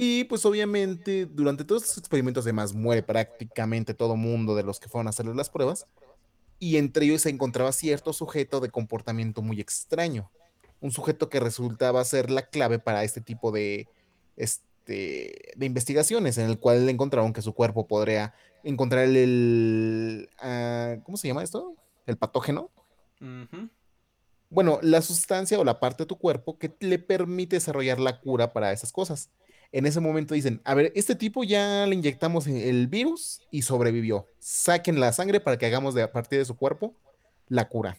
Y 0.00 0.24
pues 0.24 0.44
obviamente 0.46 1.26
durante 1.26 1.64
todos 1.64 1.82
estos 1.82 1.98
experimentos 1.98 2.44
además 2.44 2.72
muere 2.72 3.02
prácticamente 3.02 3.94
todo 3.94 4.16
mundo 4.16 4.54
de 4.54 4.62
los 4.62 4.78
que 4.78 4.88
fueron 4.88 5.08
a 5.08 5.11
hacerles 5.11 5.34
las 5.34 5.50
pruebas 5.50 5.87
y 6.61 6.76
entre 6.76 7.06
ellos 7.06 7.22
se 7.22 7.30
encontraba 7.30 7.72
cierto 7.72 8.12
sujeto 8.12 8.61
de 8.61 8.70
comportamiento 8.70 9.42
muy 9.42 9.61
extraño, 9.61 10.30
un 10.80 10.92
sujeto 10.92 11.28
que 11.28 11.40
resultaba 11.40 12.04
ser 12.04 12.30
la 12.30 12.42
clave 12.42 12.78
para 12.78 13.04
este 13.04 13.20
tipo 13.20 13.50
de, 13.50 13.88
este, 14.37 15.52
de 15.56 15.66
investigaciones 15.66 16.38
en 16.38 16.48
el 16.48 16.58
cual 16.58 16.88
encontraron 16.88 17.32
que 17.32 17.42
su 17.42 17.52
cuerpo 17.52 17.87
podría 17.87 18.34
encontrar 18.62 19.04
el, 19.04 20.28
ah, 20.38 20.96
¿cómo 21.04 21.16
se 21.16 21.28
llama 21.28 21.42
esto? 21.42 21.74
El 22.06 22.16
patógeno 22.16 22.70
bueno, 24.50 24.78
la 24.82 25.02
sustancia 25.02 25.58
o 25.58 25.64
la 25.64 25.78
parte 25.80 26.04
de 26.04 26.06
tu 26.06 26.16
cuerpo 26.16 26.58
que 26.58 26.74
le 26.80 26.98
permite 26.98 27.56
desarrollar 27.56 28.00
la 28.00 28.20
cura 28.20 28.52
para 28.52 28.72
esas 28.72 28.92
cosas. 28.92 29.30
En 29.70 29.85
ese 29.85 30.00
momento 30.00 30.35
dicen, 30.35 30.62
a 30.64 30.74
ver, 30.74 30.92
este 30.94 31.14
tipo 31.14 31.44
ya 31.44 31.87
le 31.87 31.94
inyectamos 31.94 32.46
el 32.46 32.87
virus 32.87 33.42
y 33.50 33.62
sobrevivió. 33.62 34.26
Saquen 34.38 34.98
la 34.98 35.12
sangre 35.12 35.40
para 35.40 35.59
que 35.59 35.66
hagamos 35.66 35.94
de, 35.94 36.02
a 36.02 36.12
partir 36.12 36.38
de 36.38 36.44
su 36.44 36.57
cuerpo 36.57 36.94
la 37.48 37.68
cura. 37.68 37.98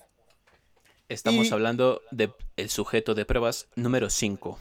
Estamos 1.10 1.52
hablando 1.52 2.02
del 2.12 2.34
el 2.56 2.70
sujeto 2.70 3.16
de 3.16 3.26
pruebas 3.26 3.68
número 3.76 4.10
5. 4.10 4.58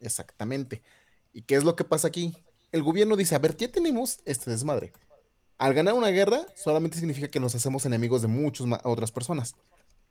Exactamente. 0.00 0.82
¿Y 1.32 1.42
qué 1.42 1.54
es 1.54 1.64
lo 1.64 1.76
que 1.76 1.84
pasa 1.84 2.08
aquí? 2.08 2.34
El 2.72 2.82
gobierno 2.82 3.16
dice, 3.16 3.34
a 3.34 3.38
ver, 3.38 3.56
¿qué 3.56 3.68
tenemos 3.68 4.20
este 4.24 4.50
desmadre? 4.50 4.92
Al 5.58 5.74
ganar 5.74 5.94
una 5.94 6.08
guerra, 6.08 6.46
solamente 6.56 6.98
significa 6.98 7.28
que 7.28 7.40
nos 7.40 7.54
hacemos 7.54 7.84
enemigos 7.84 8.22
de 8.22 8.28
muchas 8.28 8.66
otras 8.84 9.12
personas. 9.12 9.54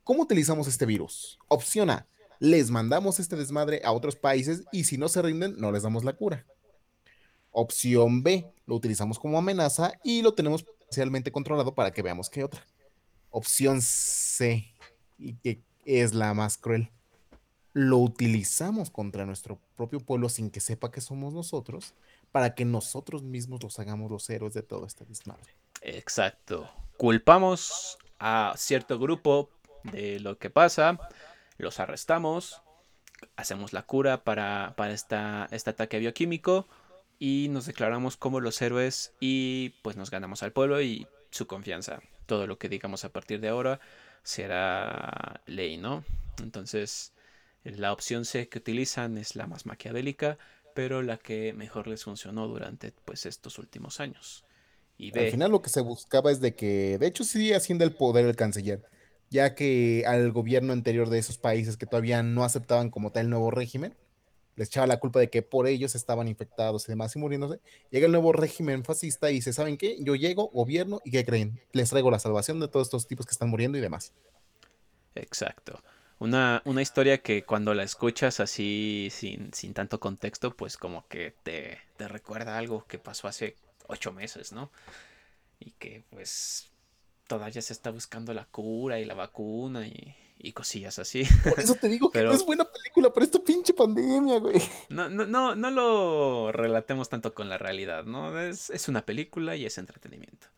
¿Cómo 0.04 0.22
utilizamos 0.22 0.68
este 0.68 0.86
virus? 0.86 1.38
Opción 1.48 1.90
A, 1.90 2.06
les 2.40 2.70
mandamos 2.70 3.20
este 3.20 3.36
desmadre 3.36 3.82
a 3.84 3.92
otros 3.92 4.16
países 4.16 4.64
y 4.72 4.84
si 4.84 4.98
no 4.98 5.08
se 5.08 5.22
rinden, 5.22 5.54
no 5.58 5.70
les 5.70 5.84
damos 5.84 6.04
la 6.04 6.14
cura. 6.14 6.46
Opción 7.52 8.22
B, 8.22 8.52
lo 8.66 8.74
utilizamos 8.74 9.18
como 9.18 9.38
amenaza 9.38 9.92
y 10.02 10.22
lo 10.22 10.34
tenemos 10.34 10.64
parcialmente 10.64 11.30
controlado 11.30 11.74
para 11.74 11.92
que 11.92 12.02
veamos 12.02 12.30
qué 12.30 12.42
otra. 12.42 12.64
Opción 13.30 13.82
C, 13.82 14.74
y 15.18 15.34
que 15.34 15.62
es 15.84 16.14
la 16.14 16.32
más 16.34 16.56
cruel, 16.56 16.90
lo 17.72 17.98
utilizamos 17.98 18.90
contra 18.90 19.26
nuestro 19.26 19.60
propio 19.76 20.00
pueblo 20.00 20.28
sin 20.28 20.50
que 20.50 20.60
sepa 20.60 20.90
que 20.90 21.00
somos 21.00 21.34
nosotros, 21.34 21.94
para 22.32 22.54
que 22.54 22.64
nosotros 22.64 23.22
mismos 23.22 23.62
los 23.62 23.78
hagamos 23.78 24.10
los 24.10 24.28
héroes 24.30 24.54
de 24.54 24.62
todo 24.62 24.86
este 24.86 25.04
desmadre. 25.04 25.54
Exacto. 25.82 26.70
Culpamos 26.96 27.98
a 28.18 28.54
cierto 28.56 28.98
grupo 28.98 29.50
de 29.92 30.20
lo 30.20 30.38
que 30.38 30.50
pasa, 30.50 30.98
los 31.60 31.80
arrestamos, 31.80 32.62
hacemos 33.36 33.72
la 33.72 33.82
cura 33.82 34.24
para, 34.24 34.74
esta, 34.90 35.48
este 35.50 35.70
ataque 35.70 35.98
bioquímico 35.98 36.68
y 37.18 37.48
nos 37.50 37.66
declaramos 37.66 38.16
como 38.16 38.40
los 38.40 38.60
héroes 38.62 39.12
y 39.20 39.70
pues 39.82 39.96
nos 39.96 40.10
ganamos 40.10 40.42
al 40.42 40.52
pueblo 40.52 40.80
y 40.80 41.06
su 41.30 41.46
confianza. 41.46 42.00
Todo 42.26 42.46
lo 42.46 42.58
que 42.58 42.68
digamos 42.68 43.04
a 43.04 43.12
partir 43.12 43.40
de 43.40 43.48
ahora 43.48 43.80
será 44.22 45.42
ley, 45.46 45.76
¿no? 45.76 46.04
Entonces, 46.42 47.12
la 47.64 47.92
opción 47.92 48.24
C 48.24 48.48
que 48.48 48.58
utilizan 48.58 49.18
es 49.18 49.36
la 49.36 49.46
más 49.46 49.66
maquiavélica, 49.66 50.38
pero 50.74 51.02
la 51.02 51.18
que 51.18 51.52
mejor 51.52 51.86
les 51.88 52.04
funcionó 52.04 52.46
durante 52.48 52.92
pues 53.04 53.26
estos 53.26 53.58
últimos 53.58 54.00
años. 54.00 54.44
Y 54.96 55.18
Al 55.18 55.30
final 55.30 55.50
lo 55.50 55.62
que 55.62 55.70
se 55.70 55.80
buscaba 55.80 56.30
es 56.30 56.40
de 56.40 56.54
que, 56.54 56.98
de 56.98 57.06
hecho, 57.06 57.24
sigue 57.24 57.54
haciendo 57.54 57.84
el 57.84 57.92
poder 57.92 58.26
el 58.26 58.36
canciller, 58.36 58.82
ya 59.30 59.54
que 59.54 60.04
al 60.06 60.32
gobierno 60.32 60.72
anterior 60.72 61.08
de 61.08 61.18
esos 61.18 61.38
países 61.38 61.76
que 61.76 61.86
todavía 61.86 62.22
no 62.22 62.44
aceptaban 62.44 62.90
como 62.90 63.12
tal 63.12 63.24
el 63.24 63.30
nuevo 63.30 63.50
régimen, 63.50 63.96
les 64.56 64.68
echaba 64.68 64.86
la 64.86 64.98
culpa 64.98 65.20
de 65.20 65.30
que 65.30 65.42
por 65.42 65.66
ellos 65.66 65.94
estaban 65.94 66.28
infectados 66.28 66.86
y 66.86 66.92
demás 66.92 67.14
y 67.16 67.18
muriéndose. 67.18 67.60
Llega 67.90 68.06
el 68.06 68.12
nuevo 68.12 68.32
régimen 68.32 68.84
fascista 68.84 69.30
y 69.30 69.34
dice, 69.34 69.52
¿saben 69.52 69.78
qué? 69.78 69.96
Yo 70.00 70.16
llego, 70.16 70.48
gobierno, 70.48 71.00
¿y 71.04 71.12
qué 71.12 71.24
creen? 71.24 71.60
Les 71.72 71.88
traigo 71.88 72.10
la 72.10 72.18
salvación 72.18 72.60
de 72.60 72.68
todos 72.68 72.88
estos 72.88 73.06
tipos 73.06 73.24
que 73.24 73.32
están 73.32 73.48
muriendo 73.48 73.78
y 73.78 73.80
demás. 73.80 74.12
Exacto. 75.14 75.82
Una, 76.18 76.60
una 76.66 76.82
historia 76.82 77.22
que 77.22 77.44
cuando 77.44 77.72
la 77.72 77.84
escuchas 77.84 78.40
así 78.40 79.08
sin, 79.10 79.54
sin 79.54 79.72
tanto 79.72 80.00
contexto, 80.00 80.54
pues 80.54 80.76
como 80.76 81.06
que 81.08 81.34
te, 81.42 81.78
te 81.96 82.08
recuerda 82.08 82.58
algo 82.58 82.84
que 82.86 82.98
pasó 82.98 83.28
hace 83.28 83.56
ocho 83.86 84.12
meses, 84.12 84.52
¿no? 84.52 84.70
Y 85.58 85.70
que 85.72 86.04
pues 86.10 86.69
todavía 87.30 87.62
se 87.62 87.72
está 87.72 87.92
buscando 87.92 88.34
la 88.34 88.44
cura 88.44 88.98
y 88.98 89.04
la 89.04 89.14
vacuna 89.14 89.86
y, 89.86 90.16
y 90.36 90.50
cosillas 90.50 90.98
así. 90.98 91.22
Por 91.48 91.60
eso 91.60 91.76
te 91.76 91.88
digo 91.88 92.10
que 92.12 92.24
no 92.24 92.32
es 92.32 92.44
buena 92.44 92.64
película 92.64 93.12
para 93.12 93.24
esta 93.24 93.38
pinche 93.38 93.72
pandemia, 93.72 94.40
güey. 94.40 94.60
No, 94.88 95.08
no, 95.08 95.26
no, 95.26 95.54
no 95.54 95.70
lo 95.70 96.50
relatemos 96.50 97.08
tanto 97.08 97.32
con 97.32 97.48
la 97.48 97.56
realidad, 97.56 98.02
¿no? 98.04 98.36
Es, 98.40 98.68
es 98.70 98.88
una 98.88 99.06
película 99.06 99.54
y 99.54 99.64
es 99.64 99.78
entretenimiento. 99.78 100.48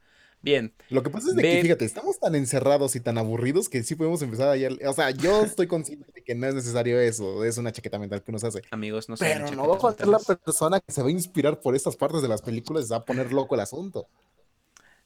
Bien. 0.40 0.72
Lo 0.88 1.02
que 1.02 1.10
pasa 1.10 1.28
es 1.28 1.36
de 1.36 1.42
que, 1.42 1.60
fíjate, 1.60 1.84
estamos 1.84 2.18
tan 2.18 2.34
encerrados 2.34 2.96
y 2.96 3.00
tan 3.00 3.18
aburridos 3.18 3.68
que 3.68 3.82
sí 3.82 3.94
podemos 3.94 4.22
empezar 4.22 4.48
a... 4.48 4.88
O 4.88 4.94
sea, 4.94 5.10
yo 5.10 5.42
estoy 5.44 5.66
consciente 5.66 6.10
de 6.10 6.24
que 6.24 6.34
no 6.34 6.46
es 6.46 6.54
necesario 6.54 6.98
eso, 6.98 7.44
es 7.44 7.58
una 7.58 7.70
chaqueta 7.70 7.98
mental 7.98 8.24
que 8.24 8.30
uno 8.30 8.38
se 8.38 8.46
hace. 8.46 8.62
Amigos, 8.70 9.10
no 9.10 9.16
Pero 9.18 9.50
no 9.50 9.68
va 9.68 9.76
a 9.76 9.78
faltar 9.78 10.08
la 10.08 10.18
persona 10.18 10.80
que 10.80 10.90
se 10.90 11.02
va 11.02 11.08
a 11.08 11.12
inspirar 11.12 11.60
por 11.60 11.76
estas 11.76 11.96
partes 11.96 12.22
de 12.22 12.28
las 12.28 12.40
películas 12.40 12.84
y 12.84 12.86
se 12.88 12.94
va 12.94 13.00
a 13.00 13.04
poner 13.04 13.30
loco 13.30 13.54
el 13.56 13.60
asunto. 13.60 14.08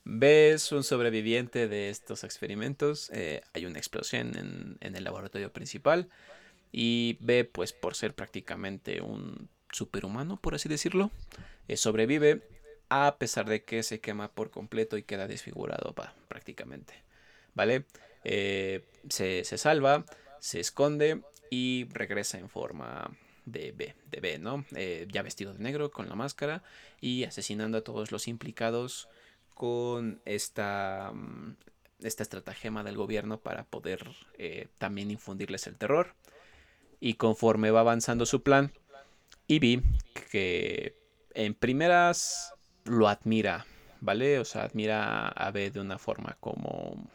Ves 0.08 0.70
un 0.70 0.84
sobreviviente 0.84 1.66
de 1.66 1.90
estos 1.90 2.22
experimentos, 2.22 3.10
eh, 3.12 3.42
hay 3.54 3.66
una 3.66 3.78
explosión 3.78 4.78
en, 4.80 4.94
el 4.94 5.02
laboratorio 5.02 5.52
principal 5.52 6.08
y 6.70 7.18
ve, 7.18 7.44
pues 7.44 7.72
por 7.72 7.96
ser 7.96 8.14
prácticamente 8.14 9.00
un 9.00 9.48
superhumano, 9.72 10.40
por 10.40 10.54
así 10.54 10.68
decirlo, 10.68 11.10
eh, 11.66 11.76
sobrevive 11.76 12.46
a 12.88 13.16
pesar 13.18 13.48
de 13.48 13.64
que 13.64 13.82
se 13.82 14.00
quema 14.00 14.30
por 14.30 14.52
completo 14.52 14.96
y 14.96 15.02
queda 15.02 15.26
desfigurado 15.26 15.92
prácticamente. 16.28 16.94
¿Vale? 17.54 17.84
Eh, 18.22 18.84
se, 19.08 19.42
salva, 19.42 20.06
se 20.38 20.60
esconde 20.60 21.20
y 21.50 21.88
regresa 21.90 22.38
en 22.38 22.48
forma 22.48 23.10
de 23.44 23.72
B, 23.72 23.96
de 24.08 24.20
B 24.20 24.38
¿no? 24.38 24.64
Eh, 24.76 25.08
ya 25.10 25.22
vestido 25.22 25.52
de 25.52 25.58
negro 25.58 25.90
con 25.90 26.08
la 26.08 26.14
máscara 26.14 26.62
y 27.00 27.24
asesinando 27.24 27.78
a 27.78 27.80
todos 27.82 28.12
los 28.12 28.28
implicados 28.28 29.08
con 29.56 30.20
esta, 30.26 31.12
mm, 31.14 31.56
esta 32.02 32.22
estratagema 32.22 32.84
del 32.84 32.94
gobierno 32.94 33.40
para 33.40 33.64
poder 33.64 34.06
eh, 34.36 34.68
también 34.76 35.10
infundirles 35.10 35.66
el 35.66 35.76
terror. 35.76 36.14
Y 37.00 37.14
conforme 37.14 37.70
va 37.70 37.80
avanzando 37.80 38.26
su 38.26 38.42
plan, 38.42 38.70
y 39.46 39.58
vi 39.58 39.82
que 40.30 40.94
en 41.32 41.54
primeras 41.54 42.52
lo 42.84 43.08
admira, 43.08 43.66
¿vale? 44.00 44.38
O 44.40 44.44
sea, 44.44 44.64
admira 44.64 45.28
a 45.28 45.50
B 45.52 45.70
de 45.70 45.80
una 45.80 45.98
forma 45.98 46.36
como, 46.38 47.08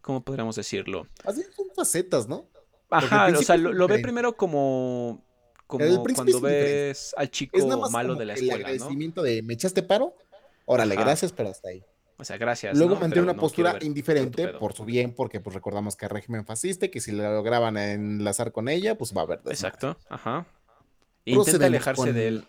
¿cómo 0.00 0.24
podríamos 0.24 0.56
decirlo? 0.56 1.06
Así 1.24 1.44
son 1.54 1.68
facetas, 1.74 2.26
¿no? 2.26 2.48
Ajá, 2.90 3.28
o 3.28 3.42
sea, 3.42 3.56
lo, 3.56 3.86
ve 3.86 4.00
primero 4.00 4.36
como, 4.36 5.24
como 5.68 6.02
cuando 6.02 6.40
ves 6.40 7.14
al 7.16 7.30
chico 7.30 7.64
malo 7.90 8.16
de 8.16 8.26
la 8.26 8.34
escuela, 8.34 8.54
el 8.54 8.60
agradecimiento 8.62 9.22
de 9.22 9.42
¿me 9.42 9.54
echaste 9.54 9.84
paro? 9.84 10.16
Órale, 10.72 10.94
gracias, 10.94 11.32
pero 11.32 11.48
hasta 11.48 11.70
ahí. 11.70 11.84
O 12.16 12.24
sea, 12.24 12.38
gracias. 12.38 12.78
Luego 12.78 12.94
mantiene 12.94 13.22
una 13.22 13.34
postura 13.34 13.76
indiferente 13.80 14.46
por 14.48 14.72
su 14.72 14.84
bien, 14.84 15.12
porque 15.12 15.40
pues 15.40 15.52
recordamos 15.52 15.96
que 15.96 16.04
el 16.04 16.10
régimen 16.10 16.46
fascista, 16.46 16.86
que 16.86 17.00
si 17.00 17.10
lo 17.10 17.28
lograban 17.34 17.76
enlazar 17.76 18.52
con 18.52 18.68
ella, 18.68 18.96
pues 18.96 19.12
va 19.12 19.22
a 19.22 19.24
haber. 19.24 19.40
Exacto, 19.46 19.96
ajá. 20.08 20.46
Intenta 21.24 21.66
alejarse 21.66 22.12
de 22.12 22.28
él. 22.28 22.44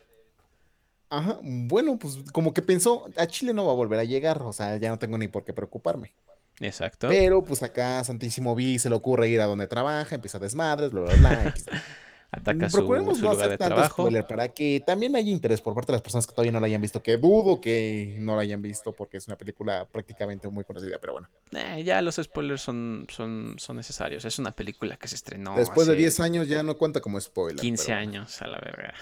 Ajá, 1.10 1.39
bueno, 1.41 1.97
pues 1.97 2.19
como 2.31 2.53
que 2.53 2.62
pensó, 2.62 3.10
a 3.17 3.25
Chile 3.25 3.53
no 3.53 3.65
va 3.65 3.71
a 3.71 3.75
volver 3.75 3.99
a 3.99 4.03
llegar, 4.03 4.43
o 4.43 4.53
sea, 4.53 4.77
ya 4.77 4.89
no 4.89 4.99
tengo 4.99 5.17
ni 5.17 5.27
por 5.27 5.43
qué 5.43 5.51
preocuparme. 5.51 6.13
Exacto. 6.60 7.07
Pero 7.10 7.43
pues 7.43 7.63
acá 7.63 8.03
Santísimo 8.03 8.53
Vi 8.53 8.77
se 8.77 8.89
le 8.89 8.95
ocurre 8.95 9.29
ir 9.29 9.41
a 9.41 9.45
donde 9.45 9.67
trabaja, 9.67 10.13
empieza 10.13 10.38
a 10.38 10.41
desmadres, 10.41 10.91
bla, 10.91 11.01
bla, 11.01 11.15
bla. 11.15 11.53
Ataca 12.33 12.69
su, 12.69 12.81
lugar 12.81 13.49
de 13.49 13.57
trabajo. 13.57 14.09
para 14.27 14.47
que 14.47 14.81
también 14.85 15.15
haya 15.17 15.29
interés 15.29 15.59
por 15.59 15.75
parte 15.75 15.91
de 15.91 15.97
las 15.97 16.01
personas 16.01 16.25
que 16.25 16.31
todavía 16.31 16.53
no 16.53 16.61
la 16.61 16.67
hayan 16.67 16.81
visto, 16.81 17.03
que 17.03 17.17
dudo 17.17 17.59
que 17.59 18.15
no 18.19 18.37
la 18.37 18.43
hayan 18.43 18.61
visto 18.61 18.93
porque 18.93 19.17
es 19.17 19.27
una 19.27 19.37
película 19.37 19.85
prácticamente 19.91 20.47
muy 20.47 20.63
conocida, 20.63 20.97
pero 20.99 21.13
bueno. 21.13 21.29
Eh, 21.51 21.83
ya 21.83 22.01
los 22.01 22.15
spoilers 22.15 22.61
son, 22.61 23.05
son, 23.09 23.55
son 23.57 23.75
necesarios. 23.75 24.23
Es 24.23 24.39
una 24.39 24.51
película 24.53 24.95
que 24.95 25.09
se 25.09 25.15
estrenó. 25.15 25.57
Después 25.57 25.87
de 25.87 25.95
10 25.95 26.21
años 26.21 26.47
ya 26.47 26.63
no 26.63 26.77
cuenta 26.77 27.01
como 27.01 27.19
spoiler. 27.19 27.59
15 27.59 27.91
años 27.91 28.41
a 28.41 28.47
la 28.47 28.59
verga. 28.59 28.93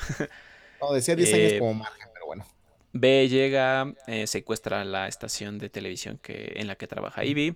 No, 0.82 0.94
decía 0.94 1.16
10 1.16 1.34
años 1.34 1.52
eh, 1.52 1.60
como 1.60 1.74
margen, 1.74 2.08
pero 2.14 2.26
bueno. 2.26 2.46
B 2.94 3.28
llega, 3.28 3.94
eh, 4.08 4.28
secuestra 4.28 4.84
la 4.84 5.08
estación 5.08 5.60
de 5.60 5.70
televisión 5.70 6.18
que, 6.22 6.54
en 6.56 6.68
la 6.68 6.76
que 6.76 6.88
trabaja 6.88 7.24
Ivy. 7.24 7.56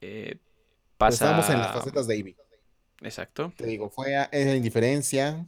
Eh, 0.00 0.36
pasa... 0.96 1.26
Estamos 1.26 1.50
en 1.50 1.58
las 1.60 1.72
facetas 1.72 2.06
de 2.06 2.16
Ivy. 2.16 2.36
Exacto. 3.02 3.52
Te 3.56 3.66
digo, 3.66 3.90
fue 3.90 4.16
a, 4.16 4.24
esa 4.24 4.54
indiferencia. 4.54 5.46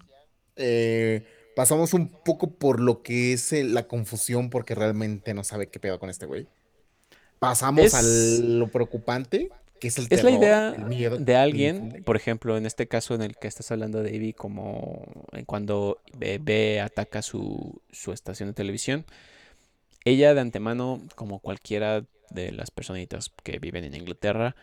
pasamos 1.56 1.94
un 1.94 2.08
poco 2.08 2.50
por 2.50 2.80
lo 2.80 3.02
que 3.02 3.32
es 3.32 3.52
la 3.52 3.86
confusión 3.88 4.50
porque 4.50 4.74
realmente 4.74 5.34
no 5.34 5.44
sabe 5.44 5.68
qué 5.68 5.80
pedo 5.80 5.98
con 5.98 6.10
este 6.10 6.26
güey. 6.26 6.46
Pasamos 7.38 7.94
a 7.94 8.02
lo 8.02 8.68
preocupante 8.68 9.50
es, 9.88 10.22
la 10.22 10.30
idea 10.30 10.72
de 10.72 11.36
alguien, 11.36 12.02
por 12.04 12.16
ejemplo, 12.16 12.56
en 12.56 12.66
este 12.66 12.86
caso 12.86 13.14
en 13.14 13.22
el 13.22 13.36
que 13.36 13.48
estás 13.48 13.70
hablando 13.70 14.02
de 14.02 14.14
Ivy, 14.14 14.32
como 14.34 15.06
cuando 15.46 16.02
B, 16.16 16.80
ataca 16.80 17.22
su, 17.22 17.80
estación 18.12 18.50
de 18.50 18.52
televisión, 18.52 19.04
ella 20.04 20.34
de 20.34 20.40
antemano, 20.40 21.00
como 21.14 21.38
cualquiera 21.38 22.04
de 22.30 22.52
las 22.52 22.70
personitas 22.70 23.30
que 23.42 23.58
viven 23.58 23.84
en 23.84 23.94
Inglaterra, 23.94 24.54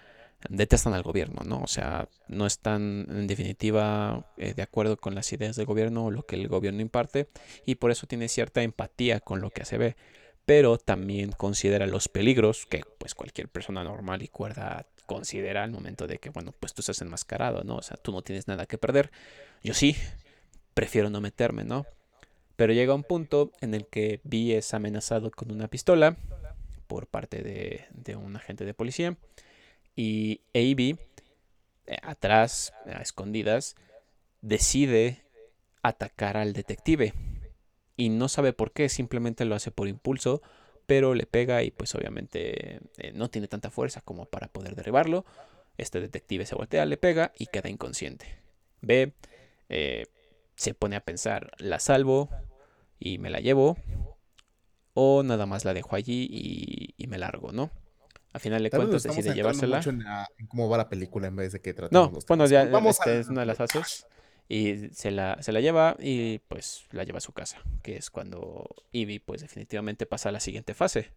detestan 0.49 0.93
al 0.93 1.03
gobierno, 1.03 1.41
¿no? 1.45 1.61
O 1.61 1.67
sea, 1.67 2.07
no 2.27 2.45
están 2.45 3.07
en 3.09 3.27
definitiva 3.27 4.31
eh, 4.37 4.53
de 4.53 4.61
acuerdo 4.61 4.97
con 4.97 5.15
las 5.15 5.31
ideas 5.33 5.55
del 5.55 5.65
gobierno 5.65 6.05
o 6.05 6.11
lo 6.11 6.25
que 6.25 6.35
el 6.35 6.47
gobierno 6.47 6.81
imparte 6.81 7.29
y 7.65 7.75
por 7.75 7.91
eso 7.91 8.07
tiene 8.07 8.27
cierta 8.27 8.61
empatía 8.61 9.19
con 9.19 9.41
lo 9.41 9.49
que 9.49 9.63
hace 9.63 9.77
B 9.77 9.95
pero 10.47 10.77
también 10.77 11.33
considera 11.33 11.85
los 11.87 12.07
peligros 12.07 12.65
que 12.67 12.81
pues 12.97 13.15
cualquier 13.15 13.49
persona 13.49 13.83
normal 13.83 14.21
y 14.21 14.29
cuerda 14.29 14.87
considera 15.05 15.61
al 15.61 15.71
momento 15.71 16.07
de 16.07 16.19
que, 16.19 16.29
bueno, 16.29 16.53
pues 16.57 16.73
tú 16.73 16.81
estás 16.81 17.01
enmascarado, 17.01 17.65
¿no? 17.65 17.75
O 17.75 17.81
sea, 17.81 17.97
tú 17.97 18.13
no 18.13 18.21
tienes 18.21 18.47
nada 18.47 18.65
que 18.65 18.77
perder. 18.77 19.11
Yo 19.61 19.73
sí, 19.73 19.97
prefiero 20.73 21.09
no 21.09 21.19
meterme, 21.19 21.65
¿no? 21.65 21.85
Pero 22.55 22.71
llega 22.71 22.93
un 22.93 23.03
punto 23.03 23.51
en 23.59 23.73
el 23.73 23.87
que 23.87 24.21
Vi 24.23 24.53
es 24.53 24.73
amenazado 24.73 25.31
con 25.31 25.51
una 25.51 25.67
pistola 25.67 26.15
por 26.87 27.07
parte 27.07 27.43
de, 27.43 28.15
un 28.15 28.37
agente 28.37 28.63
de 28.63 28.73
policía 28.73 29.17
y 29.97 30.39
A.B. 30.53 30.95
Eh, 31.87 31.97
atrás, 32.03 32.73
a 32.85 33.01
escondidas, 33.01 33.75
decide 34.41 35.23
atacar 35.83 36.37
al 36.37 36.53
detective. 36.53 37.13
Y 37.97 38.07
no 38.07 38.29
sabe 38.29 38.53
por 38.53 38.71
qué, 38.71 38.87
simplemente 38.87 39.43
lo 39.43 39.55
hace 39.55 39.71
por 39.71 39.89
impulso 39.89 40.41
pero 40.87 41.13
le 41.13 41.25
pega 41.27 41.61
y 41.61 41.69
pues 41.69 41.93
obviamente 41.93 42.79
eh, 42.97 43.11
no 43.13 43.29
tiene 43.29 43.47
tanta 43.47 43.69
fuerza 43.69 44.01
como 44.01 44.25
para 44.25 44.47
poder 44.47 44.73
derribarlo. 44.73 45.25
Este 45.77 45.99
detective 45.99 46.45
se 46.47 46.55
voltea, 46.55 46.85
le 46.85 46.97
pega 46.97 47.33
y 47.37 47.47
queda 47.47 47.69
inconsciente. 47.69 48.39
Eh, 49.69 50.05
se 50.55 50.73
pone 50.73 50.95
a 50.95 51.01
pensar, 51.01 51.51
¿la 51.57 51.79
salvo 51.79 52.29
y 52.99 53.19
me 53.19 53.29
la 53.29 53.41
llevo? 53.41 53.77
¿O 54.93 55.21
nada 55.23 55.45
más 55.45 55.65
la 55.65 55.73
dejo 55.73 55.95
allí 55.95 56.95
y, 56.97 57.07
me 57.07 57.19
largo, 57.19 57.51
no? 57.51 57.69
Al 58.37 58.41
final 58.41 58.61
de 58.61 58.69
cuentas 58.69 59.01
decide 59.01 59.33
llevársela. 59.33 59.77
Mucho 59.77 59.89
en, 59.89 60.03
cómo 60.47 60.69
va 60.69 60.77
la 60.77 60.89
película 60.89 61.25
en 61.25 61.35
vez 61.35 61.53
de 61.53 61.59
que 61.59 61.73
tratemos 61.73 62.13
No, 62.13 62.19
bueno, 62.27 62.45
ya 62.45 62.65
Vamos 62.65 62.99
este 62.99 63.19
es 63.19 63.29
una 63.29 63.39
de 63.39 63.47
las 63.47 63.57
fases. 63.57 64.05
Y 64.47 64.89
se 64.93 65.09
la, 65.09 65.41
se 65.41 65.51
la 65.51 65.59
lleva 65.59 65.97
y 65.99 66.37
pues 66.47 66.85
la 66.91 67.03
lleva 67.03 67.17
a 67.17 67.21
su 67.21 67.31
casa, 67.33 67.57
que 67.81 67.97
es 67.97 68.11
cuando 68.11 68.69
Ivy 68.91 69.17
pues 69.17 69.41
definitivamente 69.41 70.05
pasa 70.05 70.29
a 70.29 70.31
la 70.31 70.39
siguiente 70.39 70.75
fase. 70.75 71.09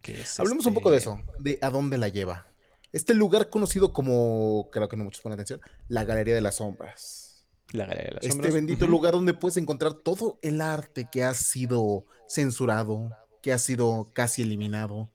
Que 0.00 0.22
Hablemos 0.38 0.64
un 0.66 0.74
poco 0.74 0.92
de 0.92 0.98
este 0.98 1.10
eso, 1.10 1.20
de 1.40 1.58
a 1.60 1.70
dónde 1.70 1.98
la 1.98 2.06
lleva. 2.08 2.46
Este 2.92 3.12
lugar 3.14 3.50
conocido 3.50 3.92
como, 3.92 4.68
creo 4.70 4.88
que 4.88 4.96
no 4.96 5.02
muchos 5.02 5.22
ponen 5.22 5.34
atención, 5.34 5.60
la 5.88 6.04
Galería 6.04 6.36
de 6.36 6.40
las 6.40 6.54
Sombras. 6.54 7.44
La 7.72 7.86
Galería 7.86 8.10
de 8.10 8.14
las 8.14 8.22
Este 8.22 8.32
Sombras. 8.34 8.54
bendito 8.54 8.84
ujú. 8.84 8.92
lugar 8.92 9.12
donde 9.14 9.34
puedes 9.34 9.56
encontrar 9.56 9.94
todo 9.94 10.38
el 10.40 10.60
arte 10.60 11.08
que 11.10 11.24
ha 11.24 11.34
sido 11.34 12.06
censurado, 12.28 13.10
que 13.42 13.52
ha 13.52 13.58
sido 13.58 14.06
casi 14.12 14.42
eliminado, 14.42 15.10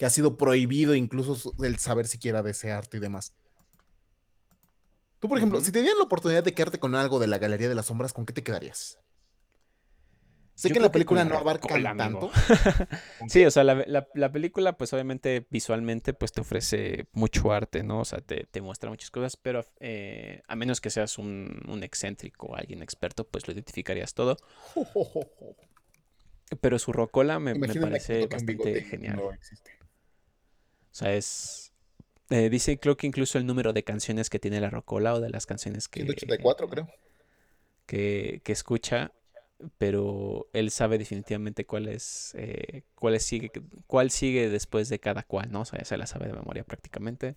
que 0.00 0.06
ha 0.06 0.10
sido 0.10 0.38
prohibido 0.38 0.94
incluso 0.94 1.52
el 1.62 1.76
saber 1.78 2.06
siquiera 2.06 2.42
de 2.42 2.52
ese 2.52 2.72
arte 2.72 2.96
y 2.96 3.00
demás. 3.00 3.34
Tú, 5.18 5.28
por 5.28 5.36
ejemplo, 5.36 5.60
si 5.60 5.72
te 5.72 5.80
dieran 5.82 5.98
la 5.98 6.04
oportunidad 6.04 6.42
de 6.42 6.54
quedarte 6.54 6.78
con 6.80 6.94
algo 6.94 7.18
de 7.18 7.26
la 7.26 7.36
Galería 7.36 7.68
de 7.68 7.74
las 7.74 7.84
Sombras, 7.84 8.14
¿con 8.14 8.24
qué 8.24 8.32
te 8.32 8.42
quedarías? 8.42 8.96
Sé 10.54 10.68
Yo 10.68 10.74
que 10.74 10.80
la 10.80 10.86
que 10.88 10.92
película 10.94 11.22
la 11.24 11.90
no 11.90 12.02
amigo. 12.02 12.30
tanto. 12.30 12.30
¿Con 13.18 13.28
Sí, 13.30 13.44
o 13.44 13.50
sea, 13.50 13.62
la, 13.64 13.74
la- 13.86 14.08
la 14.14 14.32
película, 14.32 14.78
pues 14.78 14.90
obviamente 14.94 15.46
visualmente, 15.50 16.14
pues 16.14 16.32
te 16.32 16.40
ofrece 16.40 17.08
mucho 17.12 17.52
arte, 17.52 17.82
¿no? 17.82 18.00
O 18.00 18.04
sea, 18.06 18.20
te, 18.22 18.46
te 18.50 18.62
muestra 18.62 18.88
muchas 18.88 19.10
cosas, 19.10 19.36
pero 19.36 19.66
eh, 19.80 20.40
a 20.48 20.56
menos 20.56 20.80
que 20.80 20.88
seas 20.88 21.18
un, 21.18 21.60
un 21.68 21.82
excéntrico 21.82 22.46
o 22.46 22.56
alguien 22.56 22.82
experto, 22.82 23.28
pues 23.28 23.46
lo 23.46 23.52
identificarías 23.52 24.14
todo. 24.14 24.38
Pero 26.60 26.78
su 26.78 26.92
rocola 26.92 27.38
me, 27.38 27.54
me 27.54 27.68
que 27.68 27.80
parece 27.80 28.26
bastante 28.26 28.82
genial. 28.82 29.16
no 29.16 29.32
existe. 29.32 29.79
O 30.92 30.94
sea, 30.94 31.14
es... 31.14 31.72
eh, 32.30 32.50
dice, 32.50 32.78
creo 32.80 32.96
que 32.96 33.06
incluso 33.06 33.38
el 33.38 33.46
número 33.46 33.72
de 33.72 33.84
canciones 33.84 34.30
que 34.30 34.38
tiene 34.40 34.60
la 34.60 34.70
rocola 34.70 35.14
o 35.14 35.20
de 35.20 35.30
las 35.30 35.46
canciones 35.46 35.88
que, 35.88 36.00
184, 36.02 36.68
creo. 36.68 36.88
que, 37.86 38.40
que 38.44 38.52
escucha, 38.52 39.12
pero 39.78 40.48
él 40.52 40.70
sabe 40.70 40.98
definitivamente 40.98 41.66
cuál 41.66 41.88
es, 41.88 42.34
eh, 42.38 42.84
cuál 42.94 43.14
es 43.14 43.24
sigue, 43.24 43.50
cuál 43.86 44.10
sigue 44.10 44.48
después 44.50 44.88
de 44.88 45.00
cada 45.00 45.22
cual, 45.24 45.50
¿no? 45.52 45.62
O 45.62 45.64
sea, 45.64 45.78
ya 45.80 45.84
se 45.84 45.96
la 45.98 46.06
sabe 46.06 46.26
de 46.28 46.34
memoria 46.34 46.64
prácticamente. 46.64 47.36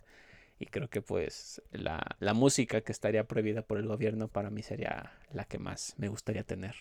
Y 0.58 0.66
creo 0.66 0.90
que 0.90 1.02
pues 1.02 1.62
la, 1.72 2.02
la 2.20 2.34
música 2.34 2.82
que 2.82 2.92
estaría 2.92 3.24
prohibida 3.28 3.62
por 3.62 3.78
el 3.78 3.86
gobierno 3.88 4.28
para 4.28 4.50
mí 4.50 4.62
sería 4.62 5.12
la 5.32 5.44
que 5.46 5.58
más 5.58 5.94
me 5.98 6.08
gustaría 6.08 6.44
tener. 6.44 6.76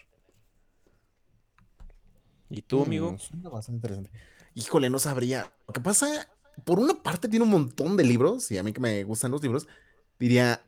¿Y 2.50 2.62
tú, 2.62 2.84
amigo? 2.84 3.14
Mm, 3.14 3.18
suena 3.20 3.50
bastante 3.50 3.78
interesante. 3.78 4.12
Híjole, 4.54 4.90
no 4.90 5.00
sabría. 5.00 5.52
Lo 5.68 5.74
que 5.74 5.82
pasa, 5.82 6.30
por 6.66 6.80
una 6.80 7.02
parte 7.02 7.28
tiene 7.28 7.46
un 7.46 7.52
montón 7.52 7.98
de 7.98 8.04
libros, 8.04 8.52
y 8.52 8.58
a 8.58 8.64
mí 8.64 8.74
que 8.74 8.82
me 8.82 9.04
gustan 9.04 9.32
los 9.32 9.42
libros, 9.42 9.68
diría, 10.20 10.62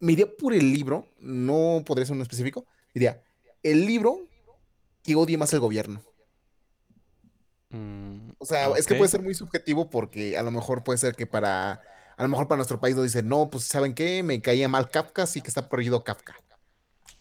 me 0.00 0.12
iría 0.12 0.26
por 0.36 0.52
el 0.54 0.72
libro, 0.72 1.06
no 1.18 1.82
podría 1.86 2.06
ser 2.06 2.14
uno 2.14 2.22
específico, 2.22 2.66
diría, 2.94 3.22
el 3.62 3.86
libro 3.86 4.20
que 5.02 5.16
odie 5.16 5.38
más 5.38 5.52
el 5.52 5.60
gobierno. 5.60 6.02
Mm, 7.70 8.30
O 8.38 8.46
sea, 8.46 8.70
es 8.76 8.86
que 8.86 8.94
puede 8.94 9.10
ser 9.10 9.22
muy 9.22 9.34
subjetivo 9.34 9.90
porque 9.90 10.38
a 10.38 10.42
lo 10.42 10.50
mejor 10.50 10.84
puede 10.84 10.98
ser 10.98 11.14
que 11.14 11.26
para, 11.26 11.72
a 12.16 12.22
lo 12.22 12.28
mejor 12.28 12.48
para 12.48 12.58
nuestro 12.58 12.80
país 12.80 12.94
nos 12.96 13.04
dicen, 13.04 13.28
no, 13.28 13.50
pues 13.50 13.64
¿saben 13.64 13.94
qué? 13.94 14.22
Me 14.22 14.40
caía 14.40 14.68
mal 14.68 14.90
Kafka, 14.90 15.24
así 15.24 15.40
que 15.40 15.48
está 15.48 15.68
prohibido 15.68 16.04
Kafka. 16.04 16.36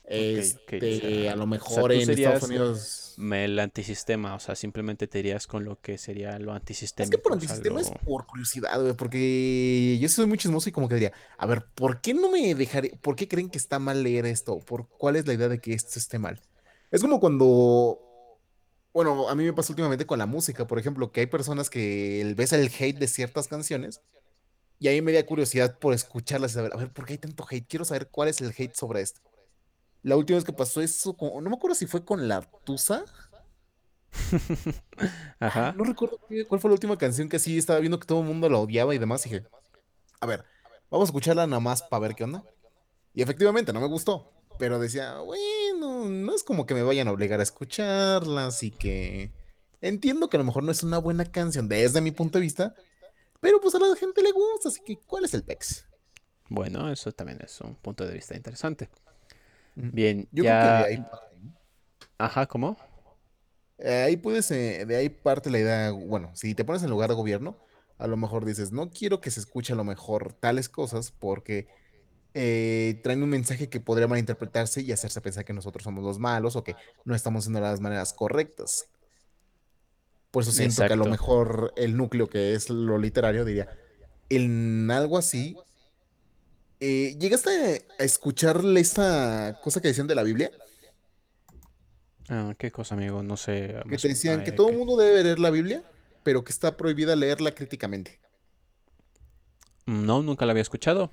O 0.08 0.14
Este, 0.14 1.30
a 1.30 1.32
sea, 1.32 1.36
lo 1.36 1.44
o 1.44 1.46
sea, 1.46 1.46
mejor 1.48 1.92
en 1.92 2.10
Estados 2.10 2.44
Unidos... 2.44 3.16
el 3.18 3.60
antisistema, 3.60 4.36
o 4.36 4.40
sea, 4.40 4.56
simplemente 4.56 5.08
te 5.08 5.20
irías 5.20 5.48
con 5.48 5.66
lo 5.66 5.80
que 5.80 5.98
sería 5.98 6.38
lo 6.38 6.56
Es 6.56 6.94
que 7.10 7.18
por 7.18 7.34
antisistema 7.34 7.82
es 7.82 7.90
por 8.04 8.28
curiosidad, 8.28 8.80
güey, 8.80 8.94
porque 8.94 9.98
yo 10.00 10.08
soy 10.10 10.28
muy 10.28 10.38
chismoso 10.38 10.70
y 10.70 10.72
como 10.72 10.88
que 10.88 10.96
diría, 10.96 11.14
a 11.38 11.46
ver, 11.48 11.66
¿por 11.74 12.02
qué 12.02 12.14
no 12.14 12.30
me 12.30 12.54
dejaré, 12.54 12.92
por 13.02 13.16
qué 13.16 13.28
creen 13.28 13.50
que 13.50 13.58
está 13.58 13.80
mal 13.80 14.04
leer 14.04 14.26
esto? 14.26 14.60
¿Por 14.60 14.88
cuál 14.90 15.16
es 15.16 15.26
la 15.26 15.34
idea 15.34 15.48
de 15.48 15.60
que 15.60 15.74
esto 15.74 15.98
esté 15.98 16.20
mal? 16.20 16.40
Es 16.92 17.02
como 17.02 17.20
cuando, 17.20 18.00
bueno, 18.94 19.28
a 19.28 19.36
mí 19.36 19.44
me 19.44 19.54
pasa 19.54 19.74
últimamente 19.74 20.06
con 20.06 20.20
la 20.20 20.28
música, 20.28 20.68
por 20.68 20.78
ejemplo, 20.78 21.12
que 21.12 21.22
hay 21.22 21.28
personas 21.28 21.70
que 21.70 22.34
ves 22.38 22.54
el 22.54 22.70
hate 22.80 23.00
de 23.00 23.08
ciertas 23.08 23.48
canciones 23.48 24.02
y 24.78 24.88
ahí 24.88 25.02
me 25.02 25.14
da 25.14 25.26
curiosidad 25.26 25.80
por 25.80 25.94
escucharlas 25.94 26.52
y 26.52 26.54
saber, 26.56 26.74
a 26.74 26.78
ver, 26.78 26.92
¿por 26.92 27.06
qué 27.06 27.14
hay 27.14 27.20
tanto 27.20 27.46
hate? 27.50 27.66
Quiero 27.68 27.86
saber 27.86 28.10
cuál 28.12 28.30
es 28.30 28.40
el 28.42 28.54
hate 28.56 28.76
sobre 28.76 29.02
esto. 29.02 29.22
La 30.06 30.16
última 30.16 30.38
vez 30.38 30.46
que 30.46 30.54
pasó 30.54 30.82
eso, 30.82 31.18
con- 31.18 31.44
no 31.44 31.50
me 31.50 31.56
acuerdo 31.56 31.74
si 31.74 31.88
fue 31.88 32.06
con 32.06 32.28
la 32.28 32.42
Tusa. 32.64 33.04
Ajá. 35.40 35.74
no 35.76 35.84
recuerdo 35.84 36.20
cuál 36.48 36.62
fue 36.62 36.70
la 36.70 36.74
última 36.76 36.96
canción 36.96 37.28
que 37.28 37.40
sí 37.40 37.58
estaba 37.58 37.80
viendo 37.80 38.00
que 38.00 38.06
todo 38.06 38.20
el 38.22 38.28
mundo 38.28 38.48
la 38.48 38.60
odiaba 38.60 38.94
y 38.94 39.00
demás. 39.00 39.26
Y 39.26 39.30
dije, 39.30 39.48
a 40.22 40.28
ver, 40.28 40.46
vamos 40.92 41.08
a 41.08 41.10
escucharla 41.10 41.48
nada 41.48 41.60
más 41.60 41.82
para 41.82 42.02
ver 42.02 42.14
qué 42.14 42.24
onda. 42.24 42.44
Y 43.16 43.24
efectivamente, 43.24 43.74
no 43.74 43.82
me 43.82 43.88
gustó. 43.88 44.32
Pero 44.60 44.78
decía, 44.78 45.18
bueno, 45.22 46.06
no 46.06 46.36
es 46.36 46.44
como 46.44 46.68
que 46.68 46.76
me 46.76 46.84
vayan 46.84 47.08
a 47.08 47.12
obligar 47.12 47.40
a 47.40 47.44
escucharla, 47.44 48.46
así 48.46 48.70
que 48.70 49.32
entiendo 49.82 50.30
que 50.30 50.38
a 50.38 50.40
lo 50.40 50.44
mejor 50.46 50.62
no 50.64 50.72
es 50.72 50.84
una 50.84 51.00
buena 51.00 51.26
canción 51.26 51.68
desde 51.68 52.00
mi 52.00 52.12
punto 52.12 52.38
de 52.38 52.44
vista, 52.44 52.76
pero 53.42 53.60
pues 53.60 53.74
a 53.74 53.80
la 53.80 53.96
gente 53.96 54.22
le 54.22 54.32
gusta, 54.32 54.70
así 54.70 54.82
que 54.86 54.98
¿cuál 55.08 55.26
es 55.26 55.34
el 55.34 55.44
pex? 55.44 55.88
Bueno, 56.48 56.92
eso 56.92 57.12
también 57.12 57.40
es 57.44 57.60
un 57.60 57.74
punto 57.76 58.06
de 58.06 58.14
vista 58.14 58.36
interesante. 58.36 58.88
Bien, 59.76 60.28
Yo 60.32 60.44
creo 60.44 60.60
que 60.60 60.68
de 60.68 60.72
ya... 60.72 60.84
ahí. 60.84 61.06
Ajá, 62.18 62.46
¿cómo? 62.46 62.78
Eh, 63.78 64.04
ahí 64.04 64.18
puedes, 64.18 64.50
eh, 64.52 64.86
de 64.86 64.96
ahí 64.96 65.10
parte 65.10 65.50
la 65.50 65.60
idea, 65.60 65.92
bueno, 65.92 66.32
si 66.34 66.56
te 66.56 66.64
pones 66.64 66.82
en 66.84 66.90
lugar 66.90 67.10
de 67.10 67.16
gobierno, 67.16 67.58
a 67.98 68.08
lo 68.08 68.18
mejor 68.18 68.46
dices, 68.46 68.72
no 68.72 68.90
quiero 68.90 69.20
que 69.20 69.32
se 69.32 69.40
escuche 69.42 69.74
a 69.74 69.76
lo 69.76 69.84
mejor 69.84 70.34
tales 70.34 70.70
cosas 70.70 71.12
porque 71.12 71.68
eh, 72.34 73.00
traen 73.04 73.24
un 73.24 73.30
mensaje 73.30 73.70
que 73.70 73.80
podría 73.80 74.08
malinterpretarse 74.08 74.82
y 74.82 74.92
hacerse 74.92 75.22
pensar 75.22 75.46
que 75.46 75.54
nosotros 75.54 75.84
somos 75.84 76.04
los 76.04 76.20
malos 76.20 76.56
o 76.56 76.64
que 76.64 76.76
no 77.04 77.16
estamos 77.16 77.44
haciendo 77.44 77.62
las 77.62 77.82
maneras 77.82 78.14
correctas. 78.14 78.88
Por 80.32 80.44
eso 80.44 80.52
siento 80.52 80.86
que 80.86 80.94
a 80.94 80.98
lo 80.98 81.06
mejor 81.06 81.74
el 81.78 81.96
núcleo 81.96 82.28
que 82.28 82.54
es 82.54 82.70
lo 82.70 82.98
literario 82.98 83.46
diría, 83.46 83.70
en 84.30 84.92
algo 84.92 85.18
así, 85.18 85.56
eh, 86.86 87.18
¿llegaste 87.18 87.88
a 87.98 88.04
escucharle 88.04 88.80
esta 88.80 89.60
cosa 89.64 89.82
que 89.82 89.88
decían 89.88 90.06
de 90.06 90.14
la 90.14 90.22
Biblia? 90.22 90.52
Ah, 92.30 92.54
¿qué 92.60 92.72
cosa, 92.72 92.94
amigo? 92.94 93.24
No 93.24 93.38
sé. 93.38 93.76
Que 93.90 93.98
te 93.98 94.10
decían 94.10 94.44
que 94.44 94.52
todo 94.52 94.70
el 94.70 94.78
mundo 94.78 94.96
debe 94.96 95.24
leer 95.24 95.40
la 95.40 95.50
Biblia, 95.50 95.84
pero 96.22 96.44
que 96.44 96.52
está 96.52 96.78
prohibida 96.78 97.16
leerla 97.16 97.56
críticamente. 97.56 98.20
No, 99.88 100.22
nunca 100.22 100.46
la 100.46 100.52
había 100.52 100.62
escuchado. 100.62 101.12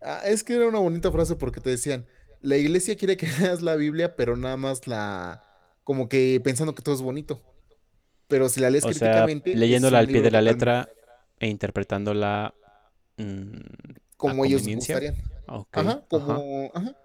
Ah, 0.00 0.22
es 0.24 0.42
que 0.42 0.56
era 0.56 0.66
una 0.66 0.80
bonita 0.80 1.12
frase 1.12 1.36
porque 1.36 1.60
te 1.60 1.70
decían, 1.70 2.06
la 2.40 2.56
iglesia 2.56 2.96
quiere 2.96 3.16
que 3.16 3.28
leas 3.40 3.62
la 3.62 3.76
Biblia, 3.76 4.16
pero 4.16 4.36
nada 4.36 4.56
más 4.56 4.88
la, 4.88 5.44
como 5.84 6.08
que 6.08 6.40
pensando 6.42 6.74
que 6.74 6.82
todo 6.82 6.96
es 6.96 7.02
bonito. 7.02 7.40
Pero 8.26 8.48
si 8.48 8.58
la 8.58 8.70
lees 8.70 8.84
O 8.84 8.88
críticamente, 8.88 9.54
leyéndola 9.54 10.00
al 10.00 10.08
pie 10.08 10.20
de 10.20 10.32
la 10.32 10.42
letra 10.42 10.88
e 11.38 11.46
interpretándola 11.46 12.54
mm, 13.18 13.56
como 14.30 14.44
ellos 14.44 14.62
gustarían. 14.68 15.16
Ok, 15.48 15.76
Ajá, 15.76 16.04
como, 16.08 16.70
ajá. 16.74 16.96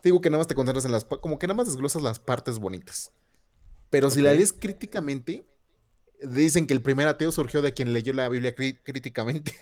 Te 0.00 0.08
digo 0.10 0.20
que 0.20 0.30
nada 0.30 0.38
más 0.40 0.46
te 0.46 0.54
concentras 0.54 0.84
en 0.84 0.92
las, 0.92 1.04
como 1.04 1.38
que 1.38 1.46
nada 1.46 1.56
más 1.56 1.66
desglosas 1.66 2.02
las 2.02 2.20
partes 2.20 2.58
bonitas. 2.58 3.12
Pero 3.90 4.10
si 4.10 4.22
la 4.22 4.32
lees 4.34 4.52
críticamente, 4.52 5.46
dicen 6.22 6.66
que 6.66 6.74
el 6.74 6.82
primer 6.82 7.08
ateo 7.08 7.32
surgió 7.32 7.62
de 7.62 7.72
quien 7.74 7.92
leyó 7.92 8.12
la 8.12 8.28
Biblia 8.28 8.54
crí- 8.54 8.78
críticamente. 8.82 9.54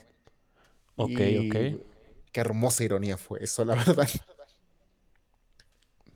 ok, 0.96 1.20
Y 1.20 1.38
ok. 1.38 1.54
qué 2.32 2.40
hermosa 2.40 2.84
ironía 2.84 3.16
fue 3.16 3.42
eso, 3.42 3.64
la 3.64 3.74
verdad. 3.74 4.08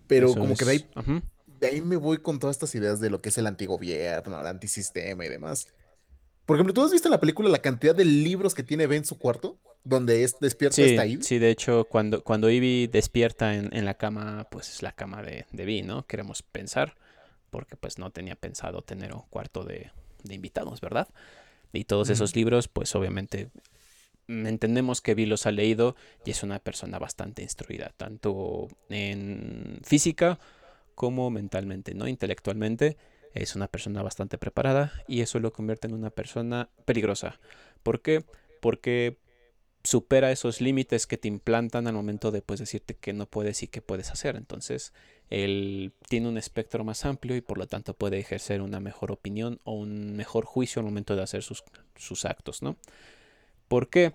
Pero 0.07 0.28
Eso 0.28 0.40
como 0.40 0.57
que 0.57 0.64
de 0.64 0.70
ahí, 0.72 0.90
de 1.61 1.66
ahí 1.68 1.80
me 1.80 1.96
voy 1.96 2.18
con 2.18 2.38
todas 2.38 2.57
estas 2.57 2.74
ideas 2.74 3.01
de 3.01 3.11
lo 3.11 3.20
que 3.22 3.28
es 3.28 3.38
el 3.38 3.46
antigobierno, 3.46 4.40
el 4.40 4.46
antisistema 4.46 5.24
y 5.24 5.28
demás. 5.28 5.68
Por 6.46 6.57
ejemplo, 6.57 6.74
¿tú 6.74 6.82
has 6.84 6.92
visto 6.92 7.09
en 7.09 7.12
la 7.12 7.20
película 7.20 7.48
la 7.48 7.62
cantidad 7.62 7.94
de 7.94 8.05
libros 8.05 8.55
que 8.55 8.62
tiene 8.62 8.86
Ben 8.86 8.98
en 8.98 9.05
su 9.05 9.18
cuarto? 9.18 9.59
Donde 9.85 10.24
es 10.24 10.39
despierta 10.41 10.83
Sí, 10.83 10.97
Eve. 10.97 11.18
sí, 11.22 11.39
de 11.39 11.51
hecho, 11.51 11.85
cuando, 11.87 12.22
cuando 12.22 12.51
Ivy 12.51 12.87
despierta 12.87 13.55
en, 13.55 13.74
en 13.76 13.85
la 13.85 13.95
cama, 13.95 14.47
pues 14.51 14.68
es 14.70 14.83
la 14.83 14.93
cama 14.93 15.22
de, 15.22 15.47
de 15.53 15.64
Vi, 15.64 15.83
¿no? 15.83 16.07
Queremos 16.07 16.43
pensar, 16.43 16.97
porque 17.51 17.76
pues 17.76 17.99
no 17.99 18.11
tenía 18.11 18.37
pensado 18.37 18.83
tener 18.83 19.12
un 19.14 19.22
cuarto 19.31 19.64
de, 19.64 19.91
de 20.22 20.35
invitados, 20.35 20.81
¿verdad? 20.81 21.09
Y 21.72 21.85
todos 21.85 22.09
Ujú. 22.09 22.14
esos 22.14 22.37
libros, 22.37 22.68
pues 22.68 22.95
obviamente 22.95 23.51
mm, 24.28 24.47
entendemos 24.47 25.01
que 25.01 25.14
Vi 25.14 25.26
los 25.26 25.47
ha 25.47 25.53
leído 25.53 25.97
y 26.24 26.31
es 26.31 26.43
una 26.43 26.59
persona 26.59 26.99
bastante 26.99 27.43
instruida, 27.43 27.93
tanto 27.97 28.68
en 28.89 29.81
física 29.85 30.39
como 30.95 31.31
mentalmente, 31.31 31.95
¿no? 31.95 32.09
Intelectualmente 32.09 32.97
es 33.35 33.57
una 33.57 33.68
persona 33.68 34.03
bastante 34.03 34.39
preparada 34.39 34.93
y 35.09 35.20
eso 35.22 35.39
lo 35.39 35.53
convierte 35.53 35.89
en 35.89 35.95
una 35.95 36.11
persona 36.11 36.68
peligrosa. 36.85 37.41
¿Por 37.83 38.03
qué? 38.03 38.24
Porque 38.61 39.16
supera 39.83 40.31
esos 40.31 40.61
límites 40.61 41.07
que 41.07 41.16
te 41.16 41.28
implantan 41.28 41.87
al 41.87 41.95
momento 41.95 42.31
de 42.31 42.43
pues, 42.43 42.61
decirte 42.61 42.95
que 42.95 43.12
no 43.12 43.26
puedes 43.26 43.62
y 43.62 43.68
qué 43.68 43.81
puedes 43.81 44.11
hacer. 44.11 44.37
Entonces, 44.37 44.93
él 45.31 45.93
tiene 46.09 46.28
un 46.28 46.37
espectro 46.37 46.85
más 46.85 47.05
amplio 47.05 47.37
y 47.37 47.41
por 47.41 47.57
lo 47.57 47.66
tanto 47.66 47.95
puede 47.95 48.18
ejercer 48.18 48.62
una 48.62 48.81
mejor 48.81 49.12
opinión 49.12 49.61
o 49.64 49.72
un 49.72 50.16
mejor 50.16 50.45
juicio 50.45 50.81
al 50.81 50.87
momento 50.87 51.16
de 51.16 51.22
hacer 51.22 51.43
sus, 51.43 51.64
sus 51.97 52.24
actos, 52.24 52.62
¿no? 52.62 52.76
¿Por 53.68 53.89
qué? 53.89 54.12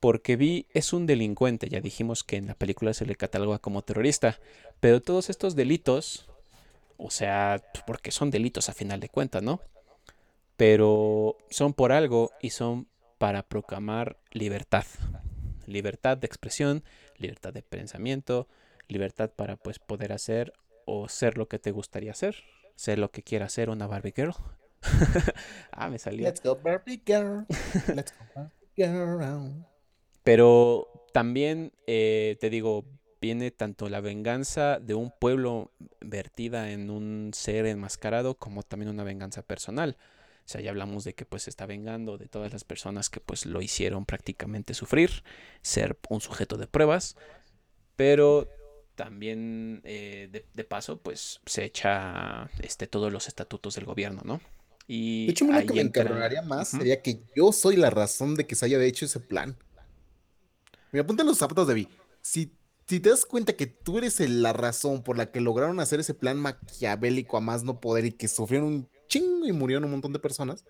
Porque 0.00 0.36
Vi 0.36 0.66
es 0.72 0.92
un 0.92 1.06
delincuente, 1.06 1.68
ya 1.68 1.80
dijimos 1.80 2.24
que 2.24 2.36
en 2.36 2.46
la 2.46 2.54
película 2.54 2.94
se 2.94 3.06
le 3.06 3.16
cataloga 3.16 3.58
como 3.58 3.82
terrorista, 3.82 4.40
pero 4.80 5.02
todos 5.02 5.30
estos 5.30 5.54
delitos, 5.54 6.26
o 6.96 7.10
sea, 7.10 7.62
porque 7.86 8.10
son 8.10 8.30
delitos 8.30 8.68
a 8.68 8.74
final 8.74 9.00
de 9.00 9.08
cuentas, 9.08 9.42
¿no? 9.42 9.60
Pero 10.56 11.36
son 11.50 11.74
por 11.74 11.92
algo 11.92 12.30
y 12.40 12.50
son 12.50 12.86
para 13.18 13.42
proclamar 13.42 14.18
libertad. 14.30 14.84
Libertad 15.66 16.16
de 16.16 16.26
expresión, 16.26 16.84
libertad 17.16 17.52
de 17.52 17.62
pensamiento, 17.62 18.48
libertad 18.88 19.30
para 19.34 19.56
pues 19.56 19.78
poder 19.78 20.12
hacer 20.12 20.52
o 20.84 21.08
ser 21.08 21.36
lo 21.36 21.48
que 21.48 21.58
te 21.58 21.72
gustaría 21.72 22.12
hacer, 22.12 22.36
ser 22.76 22.98
lo 22.98 23.10
que 23.10 23.22
quiera 23.22 23.48
ser 23.48 23.70
una 23.70 23.86
Barbie 23.86 24.12
Girl. 24.14 24.34
ah, 25.72 25.88
me 25.88 25.98
salió. 25.98 26.26
Let's 26.26 26.42
go 26.42 26.56
Barbie 26.56 27.02
Girl. 27.04 27.46
Let's 27.94 28.12
go 28.12 28.26
Barbie 28.34 28.68
Girl. 28.76 29.66
Pero 30.22 30.88
también 31.12 31.72
eh, 31.86 32.36
te 32.40 32.50
digo, 32.50 32.84
viene 33.20 33.50
tanto 33.50 33.88
la 33.88 34.00
venganza 34.00 34.78
de 34.78 34.94
un 34.94 35.10
pueblo 35.10 35.72
vertida 36.00 36.70
en 36.70 36.90
un 36.90 37.30
ser 37.32 37.66
enmascarado 37.66 38.36
como 38.36 38.62
también 38.62 38.90
una 38.90 39.04
venganza 39.04 39.42
personal. 39.42 39.96
O 40.46 40.48
sea, 40.48 40.60
ya 40.60 40.70
hablamos 40.70 41.02
de 41.02 41.12
que 41.12 41.24
pues 41.24 41.42
se 41.42 41.50
está 41.50 41.66
vengando 41.66 42.18
de 42.18 42.28
todas 42.28 42.52
las 42.52 42.62
personas 42.62 43.10
que 43.10 43.18
pues 43.18 43.46
lo 43.46 43.60
hicieron 43.62 44.06
prácticamente 44.06 44.74
sufrir, 44.74 45.24
ser 45.60 45.98
un 46.08 46.20
sujeto 46.20 46.56
de 46.56 46.68
pruebas, 46.68 47.16
pero 47.96 48.48
también 48.94 49.80
eh, 49.82 50.44
de, 50.54 50.64
paso 50.64 51.00
pues 51.00 51.40
se 51.46 51.64
echa 51.64 52.48
este, 52.60 52.86
todos 52.86 53.12
los 53.12 53.26
estatutos 53.26 53.74
del 53.74 53.86
gobierno, 53.86 54.22
¿no? 54.24 54.40
Y 54.86 55.26
de 55.26 55.32
hecho, 55.32 55.46
lo 55.46 55.66
que 55.66 55.74
me 55.74 55.80
encarnaría 55.80 56.42
más 56.42 56.68
sería 56.68 57.02
que 57.02 57.24
yo 57.34 57.50
soy 57.50 57.74
la 57.74 57.90
razón 57.90 58.36
de 58.36 58.46
que 58.46 58.54
se 58.54 58.66
haya 58.66 58.80
hecho 58.84 59.04
ese 59.04 59.18
plan. 59.18 59.56
Me 60.92 61.00
apuntan 61.00 61.26
los 61.26 61.38
zapatos 61.38 61.66
de 61.66 61.74
Vi. 61.74 61.88
Si, 62.20 62.52
si 62.86 63.00
te 63.00 63.10
das 63.10 63.26
cuenta 63.26 63.56
que 63.56 63.66
tú 63.66 63.98
eres 63.98 64.20
la 64.20 64.52
razón 64.52 65.02
por 65.02 65.18
la 65.18 65.32
que 65.32 65.40
lograron 65.40 65.80
hacer 65.80 65.98
ese 65.98 66.14
plan 66.14 66.38
maquiavélico 66.38 67.36
a 67.36 67.40
más 67.40 67.64
no 67.64 67.80
poder 67.80 68.04
y 68.04 68.12
que 68.12 68.28
sufrieron 68.28 68.68
un 68.68 68.95
chingo 69.06 69.46
y 69.46 69.52
murieron 69.52 69.84
un 69.84 69.92
montón 69.92 70.12
de 70.12 70.18
personas, 70.18 70.64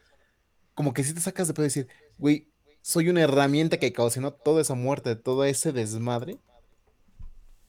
como 0.74 0.92
que 0.92 1.04
si 1.04 1.14
te 1.14 1.20
sacas 1.20 1.48
de 1.48 1.54
pedo 1.54 1.64
decir, 1.64 1.88
güey, 2.18 2.48
soy 2.82 3.08
una 3.08 3.22
herramienta 3.22 3.78
que 3.78 3.92
causó 3.92 4.30
toda 4.32 4.60
esa 4.60 4.74
muerte, 4.74 5.16
todo 5.16 5.44
ese 5.44 5.72
desmadre. 5.72 6.38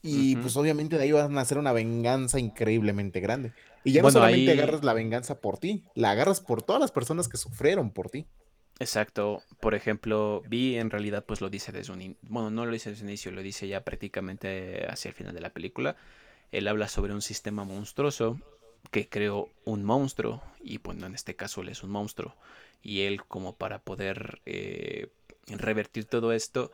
Y 0.00 0.36
pues 0.36 0.56
obviamente 0.56 0.96
de 0.96 1.02
ahí 1.02 1.12
van 1.12 1.36
a 1.36 1.40
hacer 1.40 1.58
una 1.58 1.72
venganza 1.72 2.38
increíblemente 2.38 3.18
grande. 3.18 3.52
Y 3.82 3.92
ya 3.92 4.02
no 4.02 4.10
solamente 4.10 4.52
agarras 4.52 4.84
la 4.84 4.92
venganza 4.92 5.40
por 5.40 5.58
ti, 5.58 5.84
la 5.94 6.12
agarras 6.12 6.40
por 6.40 6.62
todas 6.62 6.80
las 6.80 6.92
personas 6.92 7.28
que 7.28 7.36
sufrieron 7.36 7.90
por 7.90 8.10
ti. 8.10 8.26
Exacto. 8.78 9.42
Por 9.60 9.74
ejemplo, 9.74 10.42
Vi 10.48 10.76
en 10.76 10.90
realidad 10.90 11.24
pues 11.26 11.40
lo 11.40 11.50
dice 11.50 11.72
desde 11.72 11.92
un... 11.92 12.16
Bueno, 12.22 12.50
no 12.50 12.64
lo 12.64 12.72
dice 12.72 12.90
desde 12.90 13.02
un 13.02 13.08
inicio, 13.08 13.32
lo 13.32 13.42
dice 13.42 13.66
ya 13.66 13.82
prácticamente 13.82 14.86
hacia 14.88 15.08
el 15.08 15.14
final 15.14 15.34
de 15.34 15.40
la 15.40 15.50
película. 15.50 15.96
Él 16.52 16.68
habla 16.68 16.88
sobre 16.88 17.12
un 17.12 17.22
sistema 17.22 17.64
monstruoso 17.64 18.38
que 18.90 19.08
creó 19.08 19.50
un 19.64 19.84
monstruo 19.84 20.42
y 20.60 20.78
bueno, 20.78 21.06
en 21.06 21.14
este 21.14 21.36
caso 21.36 21.60
él 21.60 21.68
es 21.68 21.82
un 21.82 21.90
monstruo 21.90 22.34
y 22.82 23.02
él 23.02 23.24
como 23.24 23.56
para 23.56 23.80
poder 23.80 24.40
eh, 24.46 25.08
revertir 25.46 26.04
todo 26.04 26.32
esto 26.32 26.70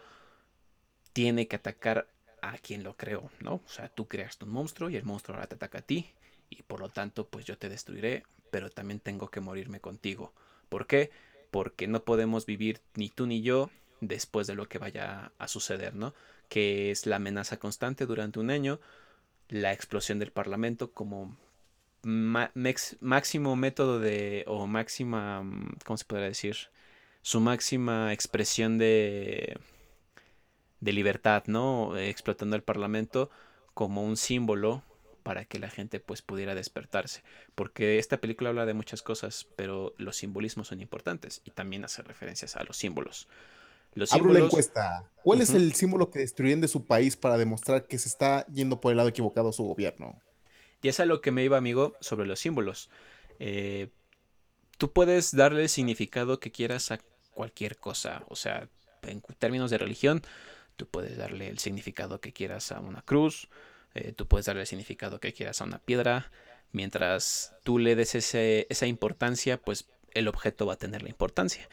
tiene 1.12 1.46
que 1.46 1.56
atacar 1.56 2.08
a 2.42 2.58
quien 2.58 2.82
lo 2.82 2.96
creó, 2.96 3.30
¿no? 3.40 3.54
O 3.54 3.68
sea, 3.68 3.88
tú 3.88 4.06
creaste 4.06 4.44
un 4.44 4.50
monstruo 4.50 4.90
y 4.90 4.96
el 4.96 5.04
monstruo 5.04 5.36
ahora 5.36 5.48
te 5.48 5.54
ataca 5.54 5.78
a 5.78 5.82
ti 5.82 6.12
y 6.50 6.62
por 6.62 6.80
lo 6.80 6.88
tanto 6.88 7.26
pues 7.28 7.44
yo 7.44 7.56
te 7.56 7.68
destruiré, 7.68 8.24
pero 8.50 8.70
también 8.70 9.00
tengo 9.00 9.28
que 9.28 9.40
morirme 9.40 9.80
contigo. 9.80 10.32
¿Por 10.68 10.86
qué? 10.86 11.10
Porque 11.50 11.86
no 11.88 12.04
podemos 12.04 12.46
vivir 12.46 12.80
ni 12.94 13.08
tú 13.08 13.26
ni 13.26 13.42
yo 13.42 13.70
después 14.00 14.46
de 14.46 14.54
lo 14.54 14.68
que 14.68 14.78
vaya 14.78 15.32
a 15.38 15.48
suceder, 15.48 15.94
¿no? 15.94 16.14
Que 16.48 16.90
es 16.90 17.06
la 17.06 17.16
amenaza 17.16 17.58
constante 17.58 18.06
durante 18.06 18.40
un 18.40 18.50
año, 18.50 18.80
la 19.48 19.72
explosión 19.72 20.18
del 20.18 20.32
Parlamento 20.32 20.90
como 20.92 21.36
máximo 22.04 23.56
método 23.56 23.98
de, 23.98 24.44
o 24.46 24.66
máxima, 24.66 25.42
mm, 25.42 25.78
¿cómo 25.84 25.96
se 25.96 26.04
podría 26.04 26.28
decir? 26.28 26.56
Su 27.22 27.40
máxima 27.40 28.12
expresión 28.12 28.78
de, 28.78 29.58
de 30.80 30.92
libertad, 30.92 31.44
¿no? 31.46 31.96
Explotando 31.96 32.56
el 32.56 32.62
Parlamento 32.62 33.30
como 33.72 34.04
un 34.04 34.16
símbolo 34.16 34.82
para 35.24 35.46
que 35.46 35.58
la 35.58 35.70
gente 35.70 35.98
pues 35.98 36.22
pudiera 36.22 36.54
despertarse. 36.54 37.22
Porque 37.54 37.98
esta 37.98 38.18
película 38.18 38.50
habla 38.50 38.66
de 38.66 38.74
muchas 38.74 39.02
cosas, 39.02 39.46
pero 39.56 39.94
los 39.96 40.16
simbolismos 40.16 40.68
son 40.68 40.80
importantes 40.80 41.40
y 41.44 41.50
también 41.50 41.84
hace 41.84 42.02
referencias 42.02 42.56
a 42.56 42.64
los 42.64 42.76
símbolos. 42.76 43.26
Los 43.94 44.12
Abro 44.12 44.32
la 44.32 44.40
encuesta. 44.40 45.10
¿Cuál 45.22 45.40
es 45.40 45.50
el 45.50 45.72
símbolo 45.74 46.10
que 46.10 46.18
destruyen 46.18 46.60
de 46.60 46.68
su 46.68 46.84
país 46.84 47.16
para 47.16 47.38
demostrar 47.38 47.86
que 47.86 47.98
se 47.98 48.08
está 48.08 48.46
yendo 48.48 48.80
por 48.80 48.90
el 48.90 48.98
lado 48.98 49.08
equivocado 49.08 49.52
su 49.52 49.64
gobierno? 49.64 50.20
Y 50.84 50.88
es 50.88 51.00
a 51.00 51.06
lo 51.06 51.22
que 51.22 51.30
me 51.30 51.42
iba, 51.42 51.56
amigo, 51.56 51.96
sobre 52.00 52.26
los 52.26 52.40
símbolos. 52.40 52.90
Eh, 53.38 53.88
tú 54.76 54.92
puedes 54.92 55.34
darle 55.34 55.62
el 55.62 55.70
significado 55.70 56.40
que 56.40 56.52
quieras 56.52 56.90
a 56.90 57.00
cualquier 57.30 57.78
cosa. 57.78 58.22
O 58.28 58.36
sea, 58.36 58.68
en 59.00 59.22
términos 59.38 59.70
de 59.70 59.78
religión, 59.78 60.20
tú 60.76 60.86
puedes 60.86 61.16
darle 61.16 61.48
el 61.48 61.58
significado 61.58 62.20
que 62.20 62.34
quieras 62.34 62.70
a 62.70 62.80
una 62.80 63.00
cruz. 63.00 63.48
Eh, 63.94 64.12
tú 64.12 64.28
puedes 64.28 64.44
darle 64.44 64.60
el 64.60 64.66
significado 64.66 65.20
que 65.20 65.32
quieras 65.32 65.62
a 65.62 65.64
una 65.64 65.78
piedra. 65.78 66.30
Mientras 66.70 67.54
tú 67.62 67.78
le 67.78 67.96
des 67.96 68.14
esa 68.14 68.86
importancia, 68.86 69.56
pues 69.56 69.88
el 70.12 70.28
objeto 70.28 70.66
va 70.66 70.74
a 70.74 70.78
tener 70.78 71.02
la 71.02 71.08
importancia. 71.08 71.66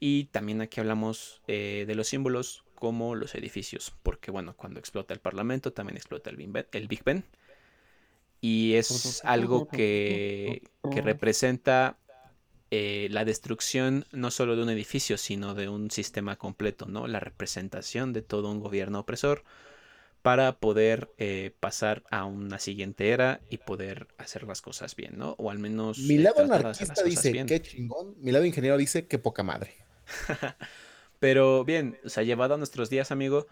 Y 0.00 0.24
también 0.32 0.62
aquí 0.62 0.80
hablamos 0.80 1.42
eh, 1.48 1.84
de 1.86 1.94
los 1.94 2.08
símbolos 2.08 2.64
como 2.76 3.14
los 3.14 3.34
edificios. 3.34 3.92
Porque 4.02 4.30
bueno, 4.30 4.56
cuando 4.56 4.80
explota 4.80 5.12
el 5.12 5.20
Parlamento, 5.20 5.74
también 5.74 5.98
explota 5.98 6.30
el 6.30 6.88
Big 6.88 7.04
Ben 7.04 7.26
y 8.44 8.74
es 8.74 9.22
algo 9.24 9.68
que, 9.68 10.60
representa 10.82 11.96
eh, 12.70 13.08
la 13.10 13.24
destrucción 13.24 14.04
no 14.12 14.30
solo 14.30 14.54
de 14.54 14.62
un 14.62 14.68
edificio, 14.68 15.16
sino 15.16 15.54
de 15.54 15.70
un 15.70 15.90
sistema 15.90 16.36
completo, 16.36 16.84
¿no? 16.84 17.06
La 17.06 17.20
representación 17.20 18.12
de 18.12 18.20
todo 18.20 18.50
un 18.50 18.60
gobierno 18.60 19.00
opresor 19.00 19.44
para 20.20 20.58
poder 20.58 21.10
eh, 21.16 21.52
pasar 21.58 22.02
a 22.10 22.26
una 22.26 22.58
siguiente 22.58 23.08
era 23.08 23.40
y 23.48 23.56
poder 23.56 24.08
hacer 24.18 24.42
las 24.42 24.60
cosas 24.60 24.94
bien, 24.94 25.16
¿no? 25.16 25.36
O 25.38 25.50
al 25.50 25.58
menos... 25.58 26.00
Mi 26.00 26.18
lado 26.18 26.42
anarquista 26.44 27.02
dice, 27.02 27.46
qué 27.46 27.62
chingón. 27.62 28.14
Mi 28.20 28.30
lado 28.30 28.44
ingeniero 28.44 28.76
dice, 28.76 29.06
qué 29.06 29.18
poca 29.18 29.42
madre. 29.42 29.72
Pero 31.18 31.64
bien, 31.64 31.98
o 32.04 32.10
sea, 32.10 32.24
llevado 32.24 32.52
a 32.52 32.58
nuestros 32.58 32.90
días, 32.90 33.10
amigo, 33.10 33.46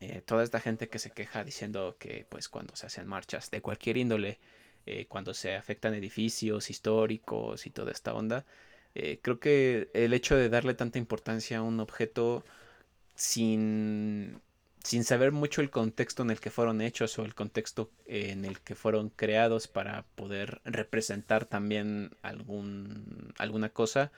eh, 0.00 0.22
toda 0.22 0.42
esta 0.44 0.60
gente 0.60 0.88
que 0.88 0.98
se 0.98 1.10
queja 1.10 1.44
diciendo 1.44 1.96
que 1.98 2.26
pues 2.28 2.48
cuando 2.48 2.76
se 2.76 2.86
hacen 2.86 3.06
marchas 3.06 3.50
de 3.50 3.62
cualquier 3.62 3.96
índole, 3.96 4.38
eh, 4.86 5.06
cuando 5.06 5.34
se 5.34 5.54
afectan 5.56 5.94
edificios 5.94 6.70
históricos 6.70 7.66
y 7.66 7.70
toda 7.70 7.92
esta 7.92 8.14
onda, 8.14 8.44
eh, 8.94 9.18
creo 9.22 9.40
que 9.40 9.90
el 9.94 10.12
hecho 10.14 10.36
de 10.36 10.48
darle 10.48 10.74
tanta 10.74 10.98
importancia 10.98 11.58
a 11.58 11.62
un 11.62 11.80
objeto 11.80 12.44
sin, 13.14 14.40
sin 14.84 15.04
saber 15.04 15.32
mucho 15.32 15.60
el 15.62 15.70
contexto 15.70 16.22
en 16.22 16.30
el 16.30 16.40
que 16.40 16.50
fueron 16.50 16.80
hechos 16.80 17.18
o 17.18 17.24
el 17.24 17.34
contexto 17.34 17.90
en 18.06 18.44
el 18.44 18.60
que 18.60 18.74
fueron 18.74 19.10
creados 19.10 19.68
para 19.68 20.04
poder 20.16 20.60
representar 20.64 21.46
también 21.46 22.16
algún, 22.22 23.32
alguna 23.38 23.70
cosa, 23.70 24.12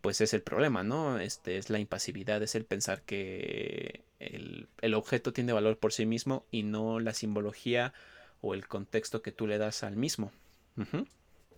pues 0.00 0.20
es 0.20 0.34
el 0.34 0.42
problema, 0.42 0.82
¿no? 0.82 1.18
Este 1.18 1.58
es 1.58 1.70
la 1.70 1.78
impasividad, 1.78 2.42
es 2.42 2.54
el 2.54 2.64
pensar 2.64 3.02
que 3.02 4.03
el, 4.18 4.94
objeto 4.94 5.32
tiene 5.32 5.52
valor 5.52 5.78
por 5.78 5.92
sí 5.92 6.06
mismo 6.06 6.46
y 6.50 6.62
no 6.62 7.00
la 7.00 7.14
simbología 7.14 7.92
o 8.40 8.54
el 8.54 8.66
contexto 8.66 9.22
que 9.22 9.32
tú 9.32 9.46
le 9.46 9.58
das 9.58 9.82
al 9.82 9.96
mismo. 9.96 10.32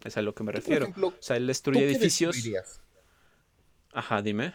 Es 0.05 0.17
a 0.17 0.23
lo 0.23 0.35
que 0.35 0.45
me 0.45 0.53
refiero. 0.53 0.93
o 1.01 1.15
sea, 1.21 1.37
él 1.37 1.47
destruye 1.47 1.85
edificios. 1.85 2.37
Ajá, 3.93 4.23
dime. 4.23 4.53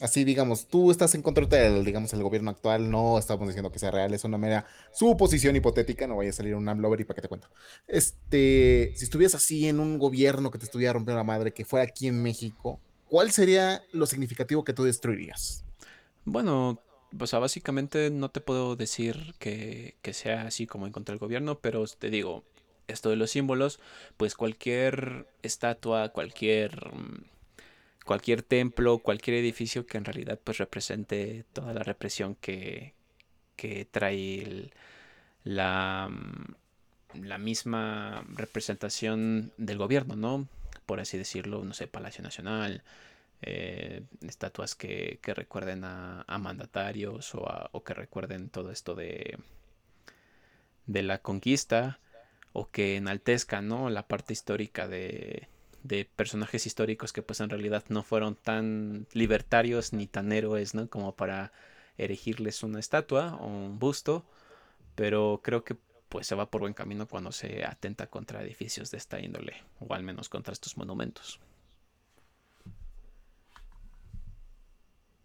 Así, 0.00 0.24
digamos, 0.24 0.66
tú 0.66 0.90
estás 0.90 1.14
en 1.14 1.22
contra 1.22 1.46
del, 1.46 1.82
digamos, 1.82 2.12
el 2.12 2.22
gobierno 2.22 2.50
actual, 2.50 2.90
no 2.90 3.18
estamos 3.18 3.48
diciendo 3.48 3.72
que 3.72 3.78
sea 3.78 3.90
real, 3.90 4.12
es 4.12 4.24
una 4.24 4.36
mera 4.36 4.66
suposición 4.92 5.56
hipotética, 5.56 6.06
no 6.06 6.16
vaya 6.16 6.28
a 6.28 6.34
salir 6.34 6.54
un 6.54 6.68
AMLover 6.68 7.00
y 7.00 7.04
para 7.04 7.14
qué 7.14 7.22
te 7.22 7.28
cuento. 7.28 7.48
Este, 7.86 8.92
si 8.94 9.04
estuvieras 9.04 9.36
así 9.36 9.66
en 9.68 9.80
un 9.80 9.98
gobierno 9.98 10.50
que 10.50 10.58
te 10.58 10.66
estuviera 10.66 10.92
rompiendo 10.92 11.16
la 11.16 11.24
madre, 11.24 11.54
que 11.54 11.64
fuera 11.64 11.86
aquí 11.86 12.08
en 12.08 12.22
México, 12.22 12.78
¿cuál 13.08 13.30
sería 13.30 13.82
lo 13.92 14.04
significativo 14.04 14.64
que 14.64 14.74
tú 14.74 14.84
destruirías? 14.84 15.64
Bueno, 16.26 16.82
o 17.18 17.26
sea, 17.26 17.38
básicamente 17.38 18.10
no 18.10 18.30
te 18.30 18.40
puedo 18.40 18.76
decir 18.76 19.34
que, 19.38 19.96
sea 20.12 20.42
así 20.42 20.66
como 20.66 20.86
en 20.86 20.92
contra 20.92 21.16
gobierno, 21.16 21.58
pero 21.60 21.84
te 21.86 22.10
digo, 22.10 22.44
esto 22.88 23.10
de 23.10 23.16
los 23.16 23.30
símbolos, 23.30 23.80
pues 24.16 24.34
cualquier 24.34 25.26
estatua, 25.42 26.10
cualquier 26.10 26.90
cualquier 28.04 28.42
templo, 28.42 28.98
cualquier 28.98 29.38
edificio 29.38 29.84
que 29.86 29.98
en 29.98 30.04
realidad 30.04 30.38
pues 30.42 30.58
represente 30.58 31.44
toda 31.52 31.74
la 31.74 31.82
represión 31.82 32.36
que, 32.36 32.94
que 33.56 33.84
trae 33.84 34.70
la, 35.42 36.08
la 37.14 37.38
misma 37.38 38.24
representación 38.34 39.52
del 39.56 39.78
gobierno, 39.78 40.14
¿no? 40.14 40.48
Por 40.86 41.00
así 41.00 41.18
decirlo, 41.18 41.64
no 41.64 41.74
sé, 41.74 41.88
Palacio 41.88 42.22
Nacional, 42.22 42.84
eh, 43.42 44.02
estatuas 44.22 44.74
que, 44.74 45.18
recuerden 45.22 45.84
a, 45.84 46.24
mandatarios 46.38 47.34
o, 47.34 47.84
que 47.84 47.94
recuerden 47.94 48.48
todo 48.48 48.70
esto 48.70 48.94
de, 48.94 49.38
de 50.86 51.02
la 51.02 51.18
conquista 51.18 51.98
o 52.52 52.70
que 52.70 52.96
enaltezcan 52.96 53.68
¿no? 53.68 53.90
la 53.90 54.08
parte 54.08 54.32
histórica 54.32 54.88
de, 54.88 55.48
de 55.82 56.04
personajes 56.04 56.66
históricos 56.66 57.12
que 57.12 57.22
pues 57.22 57.40
en 57.40 57.50
realidad 57.50 57.84
no 57.88 58.02
fueron 58.02 58.34
tan 58.34 59.06
libertarios 59.12 59.92
ni 59.92 60.06
tan 60.06 60.32
héroes 60.32 60.74
¿no? 60.74 60.88
como 60.88 61.14
para 61.14 61.52
erigirles 61.98 62.62
una 62.62 62.80
estatua 62.80 63.36
o 63.36 63.46
un 63.46 63.78
busto 63.78 64.24
pero 64.94 65.40
creo 65.44 65.62
que 65.62 65.76
pues 66.08 66.26
se 66.26 66.34
va 66.34 66.50
por 66.50 66.62
buen 66.62 66.74
camino 66.74 67.06
cuando 67.06 67.32
se 67.32 67.64
atenta 67.64 68.08
contra 68.08 68.42
edificios 68.42 68.90
de 68.90 68.98
esta 68.98 69.20
índole, 69.20 69.62
o 69.80 69.92
al 69.92 70.02
menos 70.02 70.28
contra 70.28 70.52
estos 70.52 70.76
monumentos. 70.76 71.40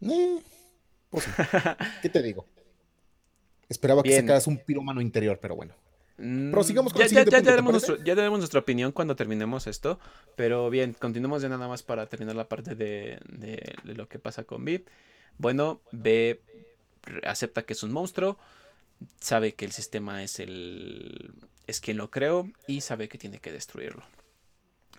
Eh, 0.01 0.41
pues 1.09 1.25
¿Qué 2.01 2.09
te 2.09 2.21
digo? 2.21 2.45
Esperaba 3.69 4.03
que 4.03 4.15
sacaras 4.15 4.47
un 4.47 4.57
piromano 4.57 5.01
interior, 5.01 5.39
pero 5.41 5.55
bueno. 5.55 5.73
Mm, 6.17 6.51
Prosigamos 6.51 6.93
con 6.93 6.99
ya, 6.99 7.05
el 7.05 7.09
siguiente 7.09 7.31
ya, 7.31 7.39
ya, 7.39 8.15
ya, 8.15 8.29
nuestra 8.29 8.59
opinión 8.59 8.91
cuando 8.91 9.15
terminemos 9.15 9.65
esto. 9.67 9.99
Pero 10.35 10.69
bien, 10.69 10.93
continuemos 10.93 11.41
ya 11.41 11.49
nada 11.49 11.67
más 11.67 11.83
para 11.83 12.07
terminar 12.07 12.35
la 12.35 12.49
parte 12.49 12.75
de, 12.75 13.19
de, 13.29 13.75
de 13.83 13.93
lo 13.95 14.07
que 14.07 14.19
pasa 14.19 14.43
con 14.43 14.65
B. 14.65 14.83
Bueno, 15.37 15.81
B 15.91 16.41
acepta 17.23 17.63
que 17.63 17.73
es 17.73 17.83
un 17.83 17.91
monstruo. 17.91 18.37
Sabe 19.19 19.53
que 19.53 19.65
el 19.65 19.71
sistema 19.71 20.23
es 20.23 20.39
el. 20.39 21.33
es 21.67 21.79
quien 21.81 21.97
lo 21.97 22.11
creó. 22.11 22.49
Y 22.67 22.81
sabe 22.81 23.09
que 23.09 23.17
tiene 23.17 23.39
que 23.39 23.51
destruirlo. 23.51 24.03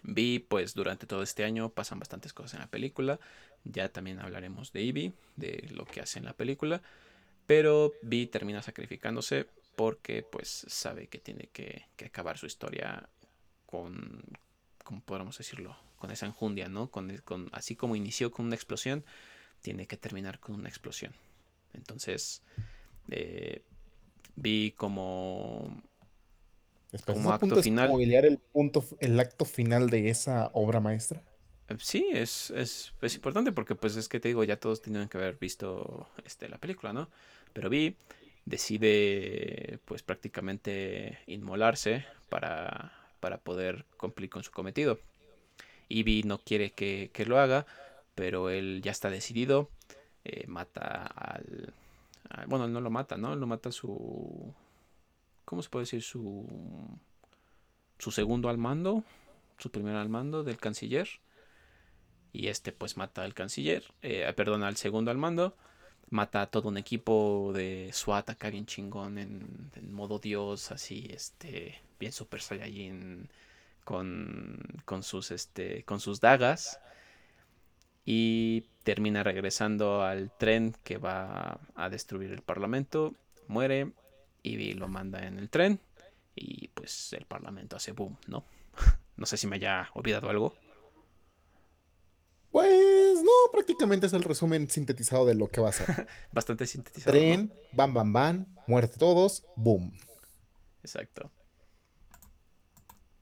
B, 0.03 0.45
pues 0.49 0.75
durante 0.75 1.07
todo 1.07 1.23
este 1.23 1.45
año 1.45 1.69
pasan 1.69 2.01
bastantes 2.01 2.33
cosas 2.33 2.55
en 2.55 2.61
la 2.61 2.67
película. 2.67 3.21
Ya 3.65 3.89
también 3.91 4.21
hablaremos 4.21 4.73
de 4.73 4.83
Ivy, 4.83 5.13
de 5.37 5.69
lo 5.73 5.85
que 5.85 6.01
hace 6.01 6.19
en 6.19 6.25
la 6.25 6.33
película. 6.33 6.83
Pero 7.47 7.93
Vi 8.03 8.27
termina 8.27 8.63
sacrificándose 8.63 9.47
porque 9.77 10.23
pues 10.23 10.65
sabe 10.69 11.09
que 11.09 11.19
tiene 11.19 11.49
que, 11.53 11.87
acabar 12.05 12.39
su 12.39 12.47
historia 12.47 13.09
con, 13.67 14.23
¿cómo 14.85 15.01
podemos 15.03 15.39
decirlo? 15.39 15.77
Con 15.97 16.11
esa 16.11 16.27
enjundia, 16.27 16.69
¿no? 16.69 16.91
Con, 16.91 17.17
con, 17.19 17.49
así 17.53 17.77
como 17.77 17.97
inició 17.97 18.31
con 18.31 18.47
una 18.47 18.55
explosión, 18.55 19.05
tiene 19.61 19.87
que 19.87 19.97
terminar 19.97 20.41
con 20.41 20.57
una 20.57 20.69
explosión. 20.69 21.13
Entonces, 21.73 22.43
eh, 23.11 23.63
vi 24.37 24.73
como, 24.73 25.83
como 27.07 27.33
acto 27.33 27.63
final. 27.63 27.91
el 28.25 28.39
punto, 28.39 28.85
el 29.01 29.19
acto 29.19 29.45
final 29.45 29.89
de 29.89 30.11
esa 30.11 30.51
obra 30.53 30.81
maestra? 30.81 31.23
Sí, 31.79 32.07
es, 32.13 32.51
es, 32.51 32.93
es, 33.01 33.15
importante 33.15 33.53
porque 33.53 33.75
pues 33.75 33.97
es 33.97 34.09
que 34.09 34.21
te 34.21 34.29
digo, 34.29 34.45
ya 34.45 34.59
todos 34.59 34.83
tenían 34.83 35.09
que 35.09 35.19
haber 35.19 35.39
visto 35.39 36.09
este, 36.25 36.49
la 36.49 36.59
película, 36.59 36.93
¿no? 36.93 37.09
Pero 37.53 37.71
Vi 37.71 37.97
decide 38.45 39.79
pues 39.85 40.03
prácticamente 40.03 41.19
inmolarse 41.27 42.05
para, 42.29 42.93
para 43.21 43.39
poder 43.39 43.87
cumplir 43.97 44.29
con 44.29 44.43
su 44.43 44.51
cometido. 44.51 44.99
Y 45.89 46.03
Vi 46.03 46.23
no 46.25 46.39
quiere 46.39 46.73
que, 46.73 47.11
que, 47.13 47.25
lo 47.27 47.39
haga, 47.39 47.67
pero 48.15 48.51
él 48.51 48.81
ya 48.83 48.91
está 48.91 49.11
decidido, 49.11 49.71
eh, 50.25 50.47
mata 50.49 51.07
al, 51.07 51.73
Bueno, 52.49 52.69
no 52.69 52.81
lo 52.81 52.91
mata, 52.91 53.17
¿no? 53.17 53.37
Lo 53.37 53.47
mata 53.47 53.73
su... 53.73 54.55
¿Cómo 55.45 55.63
se 55.63 55.71
puede 55.71 55.85
decir? 55.85 56.03
Su... 56.03 56.47
Su 57.99 58.11
segundo 58.11 58.49
al 58.49 58.59
mando, 58.59 59.05
su 59.59 59.71
primer 59.71 59.95
al 59.97 60.09
mando 60.09 60.43
del 60.43 60.57
canciller 60.57 61.09
y 62.33 62.49
este 62.49 62.73
pues 62.73 62.97
mata 62.97 63.23
al 63.25 63.35
canciller, 63.35 63.85
eh, 64.03 64.33
perdón, 64.35 64.63
al 64.63 64.77
segundo 64.77 65.11
al 65.11 65.19
mando, 65.19 65.57
mata 66.11 66.43
a 66.43 66.47
todo 66.47 66.69
un 66.69 66.77
equipo 66.79 67.53
de 67.55 67.91
SWAT 67.93 68.31
acá 68.31 68.51
bien 68.51 68.67
chingón 68.67 69.19
en, 69.19 69.71
modo 69.91 70.19
dios, 70.19 70.71
así, 70.71 71.09
este, 71.11 71.81
bien 71.99 72.13
super 72.13 72.41
saiyajin 72.41 73.29
con, 73.85 74.59
con 74.85 75.03
sus, 75.03 75.31
este, 75.31 75.85
con 75.85 76.01
sus 76.01 76.21
dagas 76.21 76.81
y 78.05 78.63
termina 78.83 79.23
regresando 79.23 80.03
al 80.03 80.31
tren 80.37 80.75
que 80.85 80.99
va 80.99 81.61
a 81.75 81.89
destruir 81.89 82.33
el 82.33 82.43
parlamento, 82.43 83.15
muere 83.49 83.93
y 84.43 84.75
lo 84.75 84.89
manda 84.89 85.27
en 85.27 85.39
el 85.39 85.49
tren 85.49 85.81
y 86.35 86.69
pues 86.69 87.13
el 87.13 87.27
parlamento 87.27 87.77
hace 87.77 87.93
boom, 87.93 88.17
¿no? 88.27 88.45
no 89.17 89.27
sé 89.27 89.37
si 89.37 89.47
me 89.47 89.57
haya 89.57 89.91
olvidado 89.95 90.31
algo. 90.31 90.57
Pues 92.53 93.23
no, 93.23 93.31
prácticamente 93.51 94.07
es 94.07 94.13
el 94.13 94.23
resumen 94.23 94.69
sintetizado 94.69 95.25
de 95.25 95.35
lo 95.35 95.49
que 95.49 95.63
va 95.63 95.71
a 95.71 95.73
ser. 95.73 96.07
Bastante 96.33 96.67
sintetizado. 96.67 97.17
Tren, 97.17 97.51
bam, 97.73 97.95
bam, 97.95 98.13
bam, 98.13 98.47
muerte 98.67 98.99
todos, 98.99 99.45
boom. 99.57 99.91
Exacto. 100.83 101.31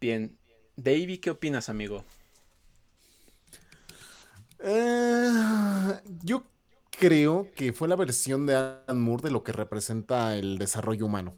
Bien. 0.00 0.36
Davey, 0.76 1.18
¿qué 1.18 1.30
opinas, 1.30 1.68
amigo? 1.68 2.04
Eh, 4.58 5.30
yo 6.24 6.44
creo 6.90 7.50
que 7.54 7.72
fue 7.72 7.86
la 7.86 7.96
versión 7.96 8.46
de 8.46 8.56
Alan 8.56 9.00
Moore 9.00 9.22
de 9.22 9.30
lo 9.30 9.44
que 9.44 9.52
representa 9.52 10.36
el 10.36 10.58
desarrollo 10.58 11.06
humano. 11.06 11.36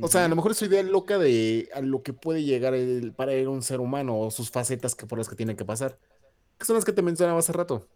O 0.00 0.08
sea, 0.08 0.24
a 0.24 0.28
lo 0.28 0.36
mejor 0.36 0.52
es 0.52 0.58
su 0.58 0.66
idea 0.66 0.82
loca 0.82 1.18
de 1.18 1.68
a 1.74 1.80
lo 1.80 2.02
que 2.02 2.12
puede 2.12 2.44
llegar 2.44 2.74
el, 2.74 3.12
para 3.12 3.32
un 3.50 3.62
ser 3.62 3.80
humano 3.80 4.18
o 4.20 4.30
sus 4.30 4.50
facetas 4.50 4.94
que 4.94 5.06
por 5.06 5.18
las 5.18 5.28
que 5.28 5.34
tienen 5.34 5.56
que 5.56 5.64
pasar. 5.64 5.98
Que 6.58 6.64
son 6.64 6.76
las 6.76 6.84
que 6.84 6.92
te 6.92 7.02
mencionaba 7.02 7.40
hace 7.40 7.52
rato. 7.52 7.88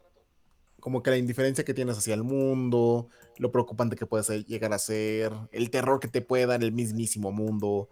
Como 0.80 1.02
que 1.02 1.10
la 1.10 1.18
indiferencia 1.18 1.64
que 1.64 1.72
tienes 1.72 1.96
hacia 1.96 2.14
el 2.14 2.24
mundo, 2.24 3.08
lo 3.38 3.52
preocupante 3.52 3.96
que 3.96 4.06
puedes 4.06 4.28
llegar 4.46 4.72
a 4.72 4.78
ser, 4.78 5.32
el 5.52 5.70
terror 5.70 6.00
que 6.00 6.08
te 6.08 6.20
puede 6.20 6.46
dar 6.46 6.62
el 6.64 6.72
mismísimo 6.72 7.30
mundo. 7.30 7.88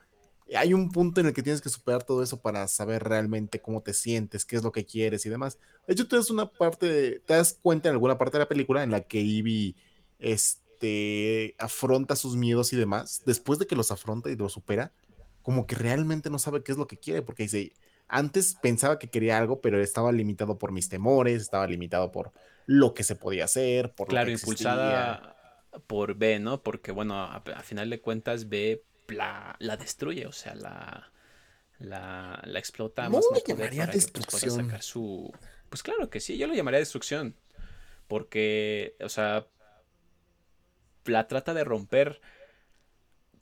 Hay 0.55 0.75
un 0.75 0.91
punto 0.91 1.21
en 1.21 1.29
el 1.29 1.33
que 1.33 1.43
tienes 1.43 1.63
que 1.63 1.69
superar 1.69 2.03
todo 2.03 2.23
eso 2.23 2.41
para 2.43 2.67
saber 2.69 3.05
realmente 3.05 3.63
cómo 3.63 3.83
te 3.83 3.95
sientes, 3.95 4.45
qué 4.45 4.57
es 4.57 4.65
lo 4.65 4.73
que 4.73 4.85
quieres 4.85 5.25
y 5.25 5.31
demás. 5.31 5.59
De 5.87 5.95
hecho, 5.95 6.09
tú 6.09 6.17
das 6.17 6.29
una 6.29 6.51
parte, 6.51 7.23
te 7.25 7.35
das 7.35 7.57
cuenta 7.63 7.89
en 7.89 7.95
alguna 7.95 8.19
parte 8.19 8.37
de 8.37 8.45
la 8.45 8.49
película 8.49 8.83
en 8.83 8.91
la 8.91 9.01
que 9.03 9.21
Ivy, 9.21 9.77
este 10.19 10.62
este, 10.83 11.55
afronta 11.59 12.17
sus 12.17 12.35
miedos 12.35 12.73
y 12.73 12.77
demás, 12.77 13.23
después 13.25 13.59
de 13.59 13.67
que 13.67 13.77
los 13.77 13.93
afronta 13.93 14.31
y 14.31 14.37
los 14.37 14.53
supera, 14.53 14.93
como 15.43 15.67
que 15.67 15.77
realmente 15.77 16.29
no 16.29 16.39
sabe 16.39 16.63
qué 16.63 16.73
es 16.73 16.79
lo 16.79 16.89
que 16.89 16.99
quiere, 16.99 17.23
porque 17.23 17.45
dice, 17.45 17.73
antes 18.09 18.57
pensaba 18.61 18.99
que 18.99 19.09
quería 19.09 19.39
algo, 19.39 19.61
pero 19.61 19.81
estaba 19.81 20.11
limitado 20.11 20.59
por 20.59 20.73
mis 20.73 20.89
temores, 20.89 21.41
estaba 21.41 21.67
limitado 21.69 22.11
por 22.11 22.33
lo 22.67 22.95
que 22.95 23.05
se 23.05 23.15
podía 23.15 23.45
hacer, 23.45 23.95
por 23.95 24.09
claro, 24.09 24.31
impulsada 24.31 25.37
por 25.87 26.17
B, 26.17 26.41
¿no? 26.41 26.63
Porque 26.63 26.91
bueno, 26.91 27.15
a, 27.15 27.41
final 27.63 27.89
de 27.89 28.01
cuentas 28.01 28.49
B 28.49 28.83
la, 29.09 29.57
destruye, 29.79 30.27
o 30.27 30.33
sea, 30.33 30.55
la, 30.55 31.13
la, 31.79 32.43
la 32.45 32.59
explota 32.59 33.05
no 33.05 33.11
más 33.11 33.25
no 33.31 33.39
llamaría 33.47 33.83
para 33.83 33.93
destrucción. 33.93 34.57
Que, 34.57 34.65
sacar 34.65 34.83
su... 34.83 35.33
Pues 35.69 35.83
claro 35.83 36.11
que 36.11 36.21
sí, 36.21 36.37
yo 36.37 36.47
lo 36.47 36.55
llamaría 36.55 36.81
destrucción. 36.81 37.37
Porque, 38.09 38.97
o 39.01 39.09
sea, 39.09 39.47
la 41.05 41.29
trata 41.29 41.55
de 41.55 41.65
romper 41.65 42.21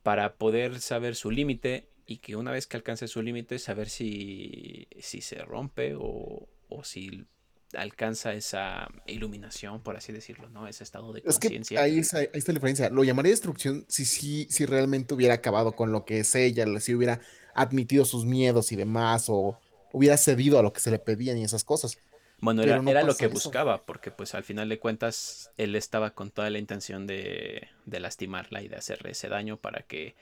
para 0.02 0.34
poder 0.36 0.80
saber 0.80 1.14
su 1.14 1.30
límite 1.30 1.88
y 2.06 2.18
que 2.18 2.36
una 2.36 2.50
vez 2.50 2.66
que 2.66 2.76
alcance 2.76 3.06
su 3.06 3.22
límite 3.22 3.58
saber 3.58 3.88
si, 3.88 4.88
si 4.98 5.20
se 5.20 5.36
rompe 5.36 5.94
o, 5.94 6.48
o, 6.68 6.84
si 6.84 7.26
alcanza 7.74 8.32
esa 8.32 8.88
iluminación, 9.06 9.80
por 9.82 9.96
así 9.96 10.12
decirlo, 10.12 10.48
¿no? 10.48 10.66
Ese 10.66 10.82
estado 10.82 11.12
de 11.12 11.22
conciencia. 11.22 11.80
ahí, 11.80 12.00
está, 12.00 12.18
la 12.18 12.54
diferencia. 12.54 12.90
Lo 12.90 13.04
llamaría 13.04 13.30
destrucción 13.30 13.84
si, 13.88 14.04
si, 14.04 14.46
si 14.50 14.66
realmente 14.66 15.14
hubiera 15.14 15.34
acabado 15.34 15.72
con 15.72 15.92
lo 15.92 16.04
que 16.04 16.20
es 16.20 16.34
ella, 16.34 16.66
si 16.80 16.94
hubiera 16.94 17.20
admitido 17.54 18.04
sus 18.04 18.24
miedos 18.24 18.72
y 18.72 18.76
demás, 18.76 19.26
o 19.28 19.58
hubiera 19.92 20.16
cedido 20.16 20.58
a 20.58 20.62
lo 20.62 20.72
que 20.72 20.80
se 20.80 20.90
le 20.90 20.98
pedían 20.98 21.38
y 21.38 21.44
esas 21.44 21.62
cosas. 21.62 21.98
Bueno, 22.41 22.62
era, 22.62 23.03
lo 23.03 23.14
que 23.14 23.26
buscaba, 23.26 23.84
porque 23.84 24.11
pues 24.11 24.34
al 24.34 24.45
final 24.45 24.68
de 24.68 24.78
cuentas 24.78 25.53
él 25.57 25.76
estaba 25.76 26.14
con 26.14 26.30
toda 26.30 26.49
la 26.51 26.59
intención 26.59 27.07
de, 27.07 27.68
de, 27.84 28.01
lastimarla 28.01 28.62
y 28.62 28.68
de 28.68 28.76
hacerle 28.76 29.11
ese 29.11 29.28
daño 29.28 29.59
para 29.59 29.82
que, 29.82 30.16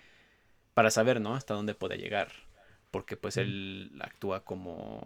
para 0.75 0.91
saber, 0.91 1.21
¿no? 1.21 1.35
Hasta 1.35 1.55
dónde 1.55 1.75
puede 1.75 1.97
llegar, 1.97 2.33
porque 2.91 3.17
pues 3.17 3.37
él 3.37 3.93
actúa 4.01 4.45
como, 4.45 5.05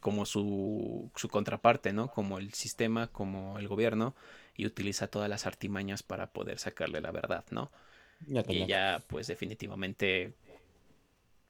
como 0.00 0.26
su, 0.26 1.10
su 1.14 1.28
contraparte, 1.28 1.92
¿no? 1.92 2.08
Como 2.08 2.38
el 2.38 2.52
sistema, 2.54 3.06
como 3.06 3.58
el 3.58 3.68
gobierno, 3.68 4.16
y 4.56 4.66
utiliza 4.66 5.06
todas 5.06 5.28
las 5.28 5.46
artimañas 5.46 6.02
para 6.02 6.32
poder 6.32 6.58
sacarle 6.58 7.00
la 7.00 7.12
verdad, 7.12 7.44
¿no? 7.50 7.70
y 8.26 8.62
ella 8.62 9.02
pues 9.08 9.26
definitivamente 9.26 10.32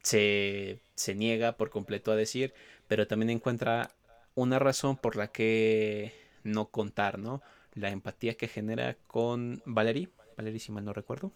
se, 0.02 0.80
se 0.94 1.14
niega 1.14 1.56
por 1.56 1.70
completo 1.70 2.12
a 2.12 2.16
decir, 2.16 2.54
pero 2.88 3.06
también 3.06 3.30
encuentra 3.30 3.90
una 4.34 4.58
razón 4.58 4.96
por 4.96 5.16
la 5.16 5.28
que 5.28 6.12
no 6.44 6.66
contar, 6.66 7.18
¿no? 7.18 7.42
La 7.74 7.90
empatía 7.90 8.34
que 8.34 8.48
genera 8.48 8.96
con 9.06 9.62
Valerie, 9.64 10.08
Valerie 10.36 10.60
si 10.60 10.72
mal 10.72 10.84
no 10.84 10.92
recuerdo, 10.92 11.32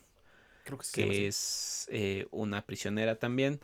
Creo 0.64 0.78
que, 0.78 0.86
que 0.92 1.26
es 1.28 1.88
eh, 1.92 2.26
una 2.30 2.62
prisionera 2.62 3.16
también 3.16 3.60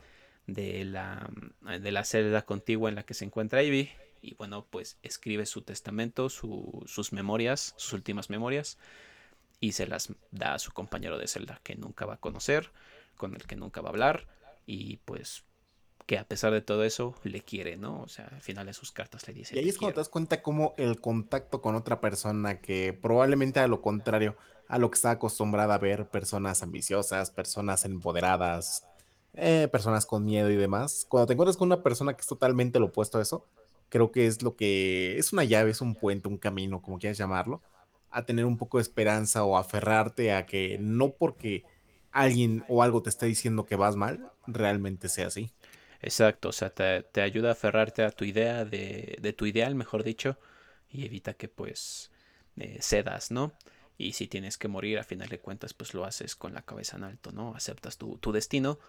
de 0.47 0.85
la, 0.85 1.29
de 1.61 1.91
la 1.91 2.03
celda 2.05 2.43
contigua 2.43 2.89
en 2.89 2.95
la 2.95 3.03
que 3.03 3.13
se 3.13 3.25
encuentra 3.25 3.63
Ivy. 3.63 3.89
Y 4.21 4.35
bueno, 4.35 4.65
pues 4.69 4.97
escribe 5.03 5.45
su 5.45 5.63
testamento, 5.63 6.29
sus 6.29 7.11
memorias, 7.11 7.73
sus 7.75 7.91
últimas 7.91 8.29
memorias, 8.29 8.77
y 9.59 9.73
se 9.73 9.85
las 9.85 10.13
da 10.31 10.53
a 10.53 10.59
su 10.59 10.71
compañero 10.71 11.17
de 11.17 11.27
celda, 11.27 11.59
que 11.61 11.75
nunca 11.75 12.05
va 12.05 12.13
a 12.13 12.19
conocer, 12.21 12.71
con 13.17 13.35
el 13.35 13.43
que 13.43 13.57
nunca 13.57 13.81
va 13.81 13.89
a 13.89 13.91
hablar, 13.91 14.27
y 14.65 14.97
pues 15.03 15.43
que 16.05 16.17
a 16.17 16.27
pesar 16.27 16.53
de 16.53 16.61
todo 16.61 16.83
eso 16.83 17.15
le 17.23 17.41
quiere, 17.41 17.77
¿no? 17.77 18.01
O 18.01 18.07
sea, 18.07 18.27
al 18.27 18.41
final 18.41 18.65
de 18.65 18.73
sus 18.73 18.91
cartas 18.91 19.27
le 19.27 19.33
dice. 19.33 19.55
Y 19.55 19.59
ahí 19.59 19.69
es 19.69 19.77
cuando 19.77 19.95
te 19.95 19.99
das 20.01 20.09
cuenta 20.09 20.41
cómo 20.41 20.73
el 20.77 20.99
contacto 20.99 21.61
con 21.61 21.75
otra 21.75 22.01
persona 22.01 22.59
que 22.59 22.93
probablemente 22.93 23.59
a 23.59 23.67
lo 23.67 23.81
contrario 23.81 24.35
a 24.67 24.77
lo 24.77 24.89
que 24.89 24.95
está 24.95 25.11
acostumbrada 25.11 25.75
a 25.75 25.77
ver 25.77 26.09
personas 26.09 26.63
ambiciosas, 26.63 27.31
personas 27.31 27.85
empoderadas, 27.85 28.85
eh, 29.33 29.67
personas 29.71 30.05
con 30.05 30.25
miedo 30.25 30.49
y 30.49 30.55
demás. 30.55 31.05
Cuando 31.09 31.27
te 31.27 31.33
encuentras 31.33 31.57
con 31.57 31.67
una 31.67 31.83
persona 31.83 32.13
que 32.13 32.21
es 32.21 32.27
totalmente 32.27 32.79
lo 32.79 32.87
opuesto 32.87 33.19
a 33.19 33.21
eso, 33.21 33.45
creo 33.89 34.11
que 34.11 34.27
es 34.27 34.41
lo 34.41 34.55
que 34.55 35.17
es 35.17 35.33
una 35.33 35.43
llave, 35.43 35.71
es 35.71 35.81
un 35.81 35.95
puente, 35.95 36.27
un 36.27 36.37
camino, 36.37 36.81
como 36.81 36.97
quieras 36.97 37.17
llamarlo, 37.17 37.61
a 38.09 38.25
tener 38.25 38.45
un 38.45 38.57
poco 38.57 38.77
de 38.77 38.83
esperanza 38.83 39.43
o 39.43 39.57
aferrarte 39.57 40.33
a 40.33 40.45
que 40.45 40.77
no 40.79 41.11
porque 41.11 41.63
alguien 42.11 42.63
o 42.67 42.83
algo 42.83 43.01
te 43.01 43.09
esté 43.09 43.25
diciendo 43.25 43.65
que 43.65 43.75
vas 43.75 43.95
mal, 43.95 44.31
realmente 44.47 45.09
sea 45.09 45.27
así. 45.27 45.51
Exacto, 46.03 46.49
o 46.49 46.51
sea, 46.51 46.69
te, 46.69 47.03
te 47.03 47.21
ayuda 47.21 47.49
a 47.49 47.51
aferrarte 47.53 48.03
a 48.03 48.11
tu 48.11 48.25
idea, 48.25 48.65
de, 48.65 49.17
de, 49.21 49.33
tu 49.33 49.45
ideal, 49.45 49.73
mejor 49.75 50.03
dicho, 50.03 50.37
y 50.89 51.05
evita 51.05 51.33
que 51.35 51.47
pues 51.47 52.11
eh, 52.57 52.79
cedas, 52.81 53.31
¿no? 53.31 53.53
Y 53.97 54.13
si 54.13 54.27
tienes 54.27 54.57
que 54.57 54.67
morir, 54.67 54.99
a 54.99 55.03
final 55.05 55.29
de 55.29 55.39
cuentas, 55.39 55.73
pues 55.73 55.93
lo 55.93 56.03
haces 56.05 56.35
con 56.35 56.53
la 56.53 56.61
cabeza 56.63 56.97
en 56.97 57.05
alto, 57.05 57.31
¿no? 57.31 57.55
Aceptas 57.55 57.97
tu, 57.97 58.17
tu 58.17 58.31
destino, 58.33 58.79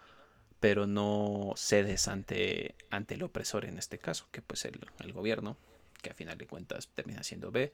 pero 0.61 0.87
no 0.87 1.55
cedes 1.57 2.09
ante, 2.09 2.77
ante 2.91 3.15
el 3.17 3.25
opresor 3.25 3.65
en 3.67 3.79
este 3.79 3.99
caso, 3.99 4.29
que 4.33 4.43
pues 4.43 4.65
el, 4.67 4.81
el 5.01 5.13
gobierno, 5.13 5.59
que 6.03 6.11
a 6.11 6.15
final 6.15 6.39
de 6.39 6.47
cuentas 6.49 6.89
termina 6.95 7.23
siendo 7.25 7.53
B, 7.53 7.73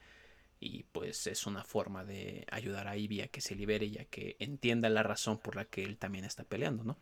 y 0.61 0.85
pues 0.93 1.27
es 1.29 1.47
una 1.47 1.65
forma 1.65 2.05
de 2.05 2.47
ayudar 2.53 2.89
a 2.89 2.97
Ivy 2.97 3.23
a 3.23 3.29
que 3.29 3.41
se 3.43 3.57
libere 3.57 3.87
y 3.87 3.99
a 3.99 4.07
que 4.07 4.37
entienda 4.41 4.89
la 4.91 5.03
razón 5.05 5.39
por 5.39 5.57
la 5.57 5.67
que 5.67 5.85
él 5.85 5.99
también 5.99 6.25
está 6.27 6.45
peleando, 6.45 6.85
¿no? 6.85 6.99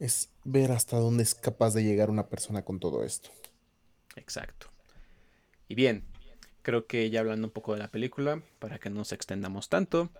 Es 0.00 0.30
ver 0.44 0.72
hasta 0.72 0.96
dónde 0.96 1.22
es 1.22 1.34
capaz 1.34 1.74
de 1.74 1.84
llegar 1.84 2.10
una 2.10 2.28
persona 2.28 2.64
con 2.64 2.80
todo 2.80 3.04
esto. 3.04 3.30
Exacto. 4.16 4.66
Y 5.68 5.76
bien, 5.76 6.04
creo 6.62 6.86
que 6.86 7.08
ya 7.10 7.20
hablando 7.20 7.46
un 7.46 7.52
poco 7.52 7.74
de 7.74 7.78
la 7.78 7.88
película, 7.88 8.42
para 8.58 8.78
que 8.78 8.90
no 8.90 8.96
nos 8.96 9.12
extendamos 9.12 9.68
tanto, 9.68 10.10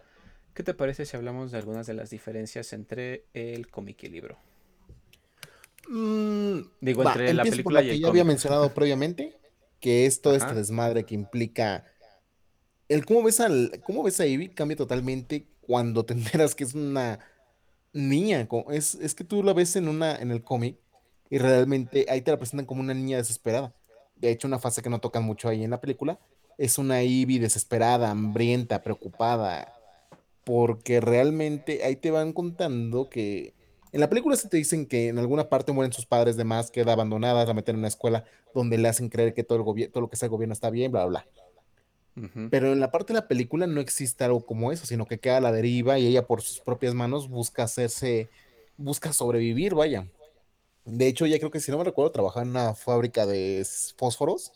¿qué 0.54 0.62
te 0.62 0.74
parece 0.74 1.06
si 1.06 1.16
hablamos 1.16 1.50
de 1.50 1.58
algunas 1.58 1.86
de 1.86 1.94
las 1.94 2.10
diferencias 2.10 2.72
entre 2.72 3.24
el 3.34 3.68
cómic 3.68 4.02
y 4.02 4.06
el 4.06 4.12
libro? 4.12 4.38
Mm, 5.88 6.60
Digo, 6.80 7.02
entre 7.02 7.34
la 7.34 7.42
película 7.42 7.82
y 7.82 7.88
el 7.88 7.94
que 7.94 8.00
ya 8.00 8.08
había 8.08 8.24
mencionado 8.24 8.68
previamente, 8.74 9.36
que 9.80 10.06
es 10.06 10.20
todo 10.20 10.36
este 10.36 10.54
desmadre 10.54 11.04
que 11.04 11.14
implica 11.14 11.84
el 12.88 13.06
cómo 13.06 13.22
ves 13.22 13.40
al 13.40 13.80
cómo 13.84 14.02
ves 14.02 14.20
a 14.20 14.26
Ivy 14.26 14.50
cambia 14.50 14.76
totalmente 14.76 15.46
cuando 15.62 16.04
te 16.04 16.12
enteras 16.14 16.54
que 16.54 16.64
es 16.64 16.74
una 16.74 17.18
niña, 17.92 18.48
es, 18.70 18.94
es 18.94 19.14
que 19.14 19.24
tú 19.24 19.42
la 19.42 19.52
ves 19.52 19.76
en 19.76 19.88
una, 19.88 20.16
en 20.16 20.30
el 20.30 20.42
cómic 20.42 20.76
y 21.28 21.38
realmente 21.38 22.06
ahí 22.08 22.20
te 22.22 22.30
la 22.30 22.38
presentan 22.38 22.66
como 22.66 22.80
una 22.80 22.94
niña 22.94 23.16
desesperada. 23.16 23.74
De 24.16 24.30
hecho, 24.30 24.48
una 24.48 24.58
fase 24.58 24.82
que 24.82 24.90
no 24.90 25.00
tocan 25.00 25.24
mucho 25.24 25.48
ahí 25.48 25.64
en 25.64 25.70
la 25.70 25.80
película 25.80 26.18
es 26.58 26.76
una 26.76 27.02
Ivy 27.02 27.38
desesperada, 27.38 28.10
hambrienta, 28.10 28.82
preocupada, 28.82 29.72
porque 30.44 31.00
realmente 31.00 31.84
ahí 31.84 31.96
te 31.96 32.10
van 32.10 32.34
contando 32.34 33.08
que 33.08 33.54
en 33.92 34.00
la 34.00 34.10
película 34.10 34.36
se 34.36 34.48
te 34.48 34.58
dicen 34.58 34.84
que 34.84 35.08
en 35.08 35.18
alguna 35.18 35.48
parte 35.48 35.72
mueren 35.72 35.92
sus 35.92 36.04
padres 36.04 36.36
de 36.36 36.44
más, 36.44 36.70
queda 36.70 36.92
abandonada, 36.92 37.46
la 37.46 37.54
meten 37.54 37.76
en 37.76 37.78
una 37.78 37.88
escuela 37.88 38.24
donde 38.54 38.76
le 38.76 38.88
hacen 38.88 39.08
creer 39.08 39.32
que 39.32 39.42
todo, 39.42 39.56
el 39.56 39.64
gobierno 39.64 39.92
todo 39.92 40.02
lo 40.02 40.10
que 40.10 40.16
sea 40.16 40.26
el 40.26 40.30
gobierno 40.30 40.52
está 40.52 40.68
bien, 40.68 40.92
bla, 40.92 41.06
bla, 41.06 41.24
bla. 41.24 41.39
Pero 42.50 42.72
en 42.72 42.80
la 42.80 42.90
parte 42.90 43.12
de 43.12 43.20
la 43.20 43.28
película 43.28 43.66
no 43.66 43.80
existe 43.80 44.24
algo 44.24 44.44
como 44.44 44.72
eso, 44.72 44.86
sino 44.86 45.06
que 45.06 45.18
queda 45.18 45.38
a 45.38 45.40
la 45.40 45.52
deriva 45.52 45.98
y 45.98 46.06
ella 46.06 46.26
por 46.26 46.42
sus 46.42 46.60
propias 46.60 46.94
manos 46.94 47.28
busca 47.28 47.62
hacerse, 47.64 48.28
busca 48.76 49.12
sobrevivir, 49.12 49.74
vaya. 49.74 50.06
De 50.84 51.06
hecho, 51.06 51.26
ya 51.26 51.38
creo 51.38 51.50
que 51.50 51.60
si 51.60 51.70
no 51.70 51.78
me 51.78 51.84
recuerdo, 51.84 52.10
trabajaba 52.12 52.42
en 52.42 52.50
una 52.50 52.74
fábrica 52.74 53.26
de 53.26 53.66
fósforos, 53.96 54.52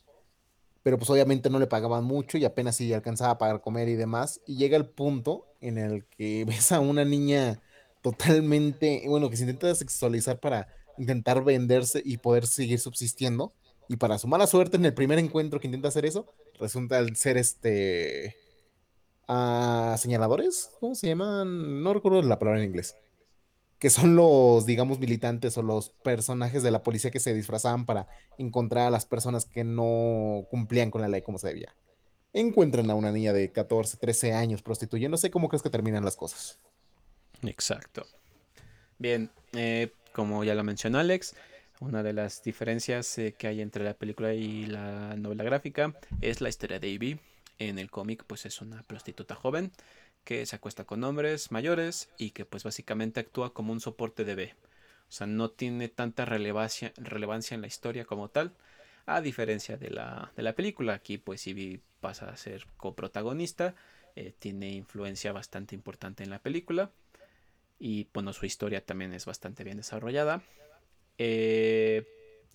pero 0.82 0.98
pues 0.98 1.08
obviamente 1.10 1.50
no 1.50 1.58
le 1.58 1.66
pagaban 1.66 2.04
mucho 2.04 2.38
y 2.38 2.44
apenas 2.44 2.76
si 2.76 2.92
alcanzaba 2.92 3.32
a 3.32 3.38
pagar 3.38 3.60
comer 3.60 3.88
y 3.88 3.94
demás. 3.94 4.40
Y 4.46 4.56
llega 4.56 4.76
el 4.76 4.86
punto 4.86 5.46
en 5.60 5.78
el 5.78 6.04
que 6.06 6.44
ves 6.48 6.72
a 6.72 6.80
una 6.80 7.04
niña 7.04 7.60
totalmente, 8.02 9.02
bueno, 9.06 9.30
que 9.30 9.36
se 9.36 9.44
intenta 9.44 9.74
sexualizar 9.74 10.40
para 10.40 10.68
intentar 10.98 11.42
venderse 11.42 12.02
y 12.04 12.18
poder 12.18 12.46
seguir 12.46 12.78
subsistiendo 12.78 13.52
y 13.88 13.96
para 13.96 14.18
su 14.18 14.28
mala 14.28 14.46
suerte, 14.46 14.76
en 14.76 14.84
el 14.84 14.94
primer 14.94 15.18
encuentro 15.18 15.60
que 15.60 15.66
intenta 15.66 15.88
hacer 15.88 16.06
eso, 16.06 16.26
resulta 16.58 17.04
ser 17.14 17.36
este. 17.36 18.36
Uh, 19.26 19.96
señaladores, 19.96 20.70
¿cómo 20.80 20.94
se 20.94 21.08
llaman? 21.08 21.82
No 21.82 21.94
recuerdo 21.94 22.22
la 22.22 22.38
palabra 22.38 22.60
en 22.60 22.68
inglés. 22.68 22.96
Que 23.78 23.90
son 23.90 24.16
los, 24.16 24.66
digamos, 24.66 24.98
militantes 24.98 25.58
o 25.58 25.62
los 25.62 25.90
personajes 25.90 26.62
de 26.62 26.70
la 26.70 26.82
policía 26.82 27.10
que 27.10 27.20
se 27.20 27.34
disfrazaban 27.34 27.86
para 27.86 28.06
encontrar 28.38 28.86
a 28.86 28.90
las 28.90 29.04
personas 29.06 29.44
que 29.44 29.64
no 29.64 30.46
cumplían 30.50 30.90
con 30.90 31.00
la 31.00 31.08
ley 31.08 31.22
como 31.22 31.38
se 31.38 31.48
debía. 31.48 31.74
Encuentran 32.32 32.90
a 32.90 32.94
una 32.94 33.12
niña 33.12 33.32
de 33.32 33.52
14, 33.52 33.96
13 33.96 34.32
años 34.32 34.62
prostituyéndose. 34.62 35.30
¿Cómo 35.30 35.48
crees 35.48 35.62
que 35.62 35.70
terminan 35.70 36.04
las 36.04 36.16
cosas? 36.16 36.58
Exacto. 37.42 38.06
Bien, 38.98 39.30
eh, 39.52 39.92
como 40.12 40.44
ya 40.44 40.54
lo 40.54 40.64
mencionó 40.64 40.98
Alex, 40.98 41.34
una 41.84 42.02
de 42.02 42.12
las 42.12 42.42
diferencias 42.42 43.18
eh, 43.18 43.34
que 43.36 43.46
hay 43.46 43.60
entre 43.60 43.84
la 43.84 43.94
película 43.94 44.34
y 44.34 44.66
la 44.66 45.14
novela 45.16 45.44
gráfica 45.44 45.94
es 46.20 46.40
la 46.40 46.48
historia 46.48 46.80
de 46.80 46.88
Ivy. 46.88 47.20
En 47.58 47.78
el 47.78 47.90
cómic 47.90 48.24
pues 48.26 48.46
es 48.46 48.60
una 48.60 48.82
prostituta 48.82 49.34
joven 49.34 49.70
que 50.24 50.44
se 50.46 50.56
acuesta 50.56 50.84
con 50.84 51.04
hombres 51.04 51.52
mayores 51.52 52.08
y 52.18 52.30
que 52.30 52.44
pues 52.44 52.64
básicamente 52.64 53.20
actúa 53.20 53.52
como 53.52 53.72
un 53.72 53.80
soporte 53.80 54.24
de 54.24 54.34
B. 54.34 54.54
O 55.08 55.12
sea, 55.12 55.26
no 55.26 55.50
tiene 55.50 55.88
tanta 55.88 56.24
relevancia, 56.24 56.92
relevancia 56.96 57.54
en 57.54 57.60
la 57.60 57.66
historia 57.66 58.04
como 58.04 58.28
tal. 58.28 58.54
A 59.06 59.20
diferencia 59.20 59.76
de 59.76 59.90
la, 59.90 60.32
de 60.34 60.42
la 60.42 60.54
película, 60.54 60.94
aquí 60.94 61.18
pues 61.18 61.46
Ivy 61.46 61.82
pasa 62.00 62.30
a 62.30 62.36
ser 62.36 62.66
coprotagonista, 62.78 63.74
eh, 64.16 64.32
tiene 64.38 64.70
influencia 64.70 65.32
bastante 65.32 65.74
importante 65.74 66.24
en 66.24 66.30
la 66.30 66.38
película 66.38 66.90
y 67.78 68.08
bueno, 68.14 68.32
su 68.32 68.46
historia 68.46 68.84
también 68.84 69.12
es 69.12 69.26
bastante 69.26 69.62
bien 69.64 69.76
desarrollada. 69.76 70.42
Eh, 71.18 72.06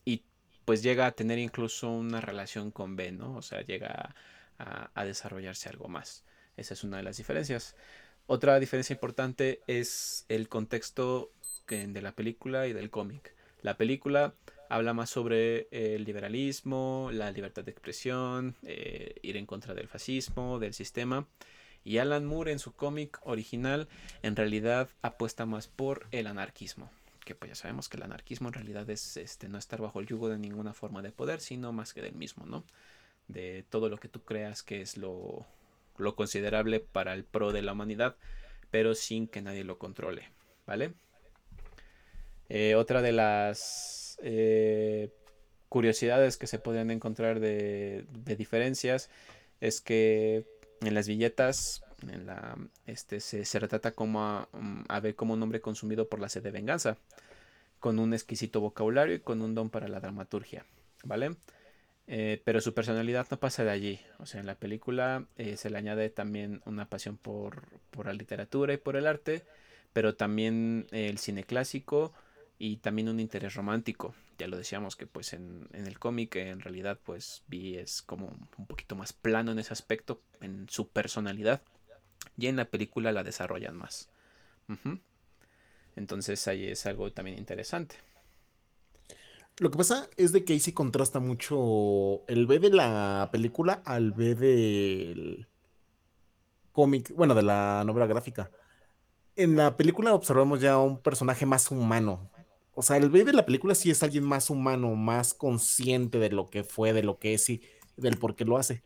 y 0.06 0.24
pues 0.66 0.84
llega 0.84 1.06
a 1.06 1.12
tener 1.12 1.40
incluso 1.40 1.90
una 1.90 2.22
relación 2.22 2.72
con 2.72 2.96
Ben, 2.96 3.18
¿no? 3.18 3.36
O 3.36 3.42
sea, 3.42 3.62
llega 3.62 4.16
a, 4.58 5.06
desarrollarse 5.06 5.70
algo 5.70 5.88
más. 5.88 6.24
Esa 6.58 6.74
es 6.74 6.84
una 6.84 6.98
de 6.98 7.04
las 7.04 7.18
diferencias. 7.18 7.76
Otra 8.28 8.60
diferencia 8.60 8.94
importante 8.94 9.62
es 9.68 10.26
el 10.28 10.50
contexto 10.50 11.32
de 11.68 12.02
la 12.02 12.12
película 12.14 12.68
y 12.68 12.74
del 12.74 12.90
cómic. 12.90 13.34
La 13.62 13.78
película 13.78 14.34
habla 14.70 14.94
más 14.94 15.10
sobre 15.10 15.68
el 15.72 16.04
liberalismo, 16.04 17.10
la 17.14 17.32
libertad 17.32 17.64
de 17.64 17.72
expresión, 17.72 18.56
eh, 18.64 19.16
ir 19.22 19.38
en 19.38 19.46
contra 19.46 19.74
del 19.74 19.88
fascismo, 19.88 20.60
del 20.60 20.74
sistema. 20.74 21.28
Y 21.84 22.00
Alan 22.00 22.26
Moore 22.26 22.52
en 22.52 22.60
su 22.60 22.74
cómic 22.74 23.20
original 23.24 23.88
en 24.22 24.36
realidad 24.36 24.90
apuesta 25.02 25.46
más 25.46 25.68
por 25.68 26.08
el 26.12 26.28
anarquismo 26.28 26.92
que 27.30 27.36
pues 27.36 27.50
ya 27.50 27.56
sabemos 27.56 27.90
que 27.90 27.98
el 27.98 28.02
anarquismo 28.02 28.48
en 28.48 28.56
realidad 28.56 28.90
es 28.90 29.16
este, 29.16 29.50
no 29.50 29.60
estar 29.60 29.80
bajo 29.80 30.00
el 30.00 30.08
yugo 30.08 30.30
de 30.30 30.40
ninguna 30.40 30.74
forma 30.74 31.04
de 31.04 31.12
poder, 31.12 31.42
sino 31.42 31.72
más 31.72 31.94
que 31.94 32.02
del 32.02 32.16
mismo, 32.16 32.48
¿no? 32.48 32.64
De 33.28 33.64
todo 33.70 33.88
lo 33.88 33.98
que 33.98 34.08
tú 34.08 34.24
creas 34.24 34.64
que 34.64 34.82
es 34.82 34.98
lo, 34.98 35.46
lo 36.00 36.16
considerable 36.16 36.80
para 36.80 37.14
el 37.14 37.24
pro 37.24 37.52
de 37.52 37.62
la 37.62 37.74
humanidad, 37.74 38.16
pero 38.72 38.96
sin 38.96 39.28
que 39.28 39.44
nadie 39.44 39.64
lo 39.64 39.78
controle, 39.78 40.32
¿vale? 40.66 40.96
Eh, 42.50 42.74
otra 42.74 43.04
de 43.04 43.12
las 43.12 44.18
eh, 44.24 45.14
curiosidades 45.70 46.36
que 46.36 46.48
se 46.48 46.58
podrían 46.58 46.90
encontrar 46.90 47.40
de, 47.40 48.08
de 48.10 48.36
diferencias 48.38 49.12
es 49.62 49.82
que 49.82 50.48
en 50.82 50.96
las 50.96 51.08
billetas 51.08 51.84
en 52.08 52.26
la, 52.26 52.58
este, 52.86 53.20
se, 53.20 53.46
se 53.46 53.60
retrata 53.60 53.92
como 53.92 54.24
a, 54.24 54.48
mm, 54.52 54.84
a 54.88 55.00
ver 55.00 55.16
como 55.16 55.34
un 55.34 55.44
hombre 55.44 55.62
consumido 55.62 56.08
por 56.08 56.20
la 56.20 56.30
sed 56.30 56.44
de 56.44 56.52
venganza, 56.52 56.98
con 57.80 58.00
un 58.00 58.14
exquisito 58.14 58.62
vocabulario 58.62 59.16
y 59.16 59.20
con 59.20 59.42
un 59.42 59.56
don 59.56 59.70
para 59.70 59.88
la 59.88 60.00
dramaturgia, 60.00 60.66
¿vale? 61.04 61.36
Eh, 62.12 62.42
pero 62.44 62.60
su 62.60 62.74
personalidad 62.74 63.28
no 63.30 63.40
pasa 63.40 63.64
de 63.64 63.70
allí. 63.70 64.00
O 64.18 64.26
sea, 64.26 64.40
en 64.40 64.48
la 64.48 64.56
película 64.56 65.28
eh, 65.38 65.58
se 65.58 65.70
le 65.70 65.78
añade 65.78 66.10
también 66.10 66.62
una 66.66 66.90
pasión 66.90 67.18
por, 67.18 67.68
por, 67.92 68.08
la 68.08 68.14
literatura 68.14 68.74
y 68.74 68.78
por 68.78 68.96
el 68.96 69.06
arte, 69.06 69.44
pero 69.94 70.16
también 70.16 70.88
el 70.92 71.20
cine 71.20 71.44
clásico 71.44 72.12
y 72.58 72.78
también 72.78 73.10
un 73.10 73.20
interés 73.20 73.54
romántico. 73.54 74.16
Ya 74.40 74.48
lo 74.48 74.58
decíamos 74.58 74.96
que 74.96 75.06
pues 75.06 75.34
en, 75.34 75.68
en 75.72 75.86
el 75.86 76.00
cómic 76.00 76.36
en 76.38 76.62
realidad 76.62 77.00
pues 77.04 77.44
Vi 77.48 77.78
es 77.78 78.02
como 78.02 78.36
un 78.58 78.66
poquito 78.66 78.96
más 78.96 79.14
plano 79.14 79.52
en 79.52 79.60
ese 79.60 79.74
aspecto, 79.74 80.20
en 80.42 80.68
su 80.68 80.90
personalidad 80.90 81.62
y 82.38 82.48
en 82.48 82.56
la 82.56 82.66
película 82.66 83.12
la 83.12 83.24
desarrollan 83.24 83.76
más. 83.76 84.10
Entonces 85.96 86.48
ahí 86.48 86.68
es 86.68 86.86
algo 86.86 87.12
también 87.12 87.38
interesante. 87.38 87.96
Lo 89.58 89.70
que 89.70 89.78
pasa 89.78 90.10
es 90.16 90.32
de 90.32 90.46
que 90.46 90.54
ahí 90.54 90.60
sí 90.60 90.72
contrasta 90.72 91.20
mucho 91.20 92.26
el 92.28 92.48
B 92.48 92.60
de 92.60 92.70
la 92.70 93.28
película 93.32 93.82
al 93.84 94.14
B 94.14 94.36
del 94.36 95.48
cómic, 96.72 97.14
bueno, 97.14 97.36
de 97.36 97.44
la 97.44 97.84
novela 97.86 98.08
gráfica. 98.08 98.52
En 99.36 99.58
la 99.58 99.76
película 99.76 100.14
observamos 100.14 100.62
ya 100.62 100.78
un 100.78 101.02
personaje 101.02 101.46
más 101.46 101.72
humano. 101.72 102.30
O 102.74 102.82
sea, 102.82 102.96
el 102.96 103.10
B 103.10 103.26
de 103.26 103.34
la 103.34 103.46
película 103.46 103.76
sí 103.76 103.92
es 103.92 104.02
alguien 104.02 104.24
más 104.24 104.50
humano, 104.50 104.96
más 104.96 105.34
consciente 105.34 106.20
de 106.20 106.30
lo 106.30 106.50
que 106.50 106.64
fue, 106.64 106.94
de 106.94 107.04
lo 107.04 107.20
que 107.20 107.34
es 107.34 107.50
y 107.50 107.62
del 107.98 108.18
por 108.18 108.36
qué 108.36 108.46
lo 108.46 108.58
hace. 108.58 108.82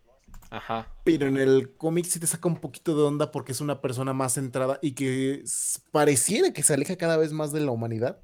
Ajá. 0.53 0.87
Pero 1.03 1.25
en 1.25 1.37
el 1.37 1.75
cómic 1.77 2.05
sí 2.05 2.19
te 2.19 2.27
saca 2.27 2.47
un 2.47 2.57
poquito 2.57 2.95
de 2.95 3.01
onda 3.01 3.31
porque 3.31 3.51
es 3.53 3.59
una 3.59 3.81
persona 3.81 4.13
más 4.13 4.33
centrada 4.33 4.77
y 4.83 4.91
que 4.91 5.43
pareciera 5.91 6.53
que 6.53 6.61
se 6.61 6.75
aleja 6.75 6.95
cada 6.95 7.17
vez 7.17 7.31
más 7.31 7.51
de 7.51 7.61
la 7.61 7.71
humanidad, 7.71 8.19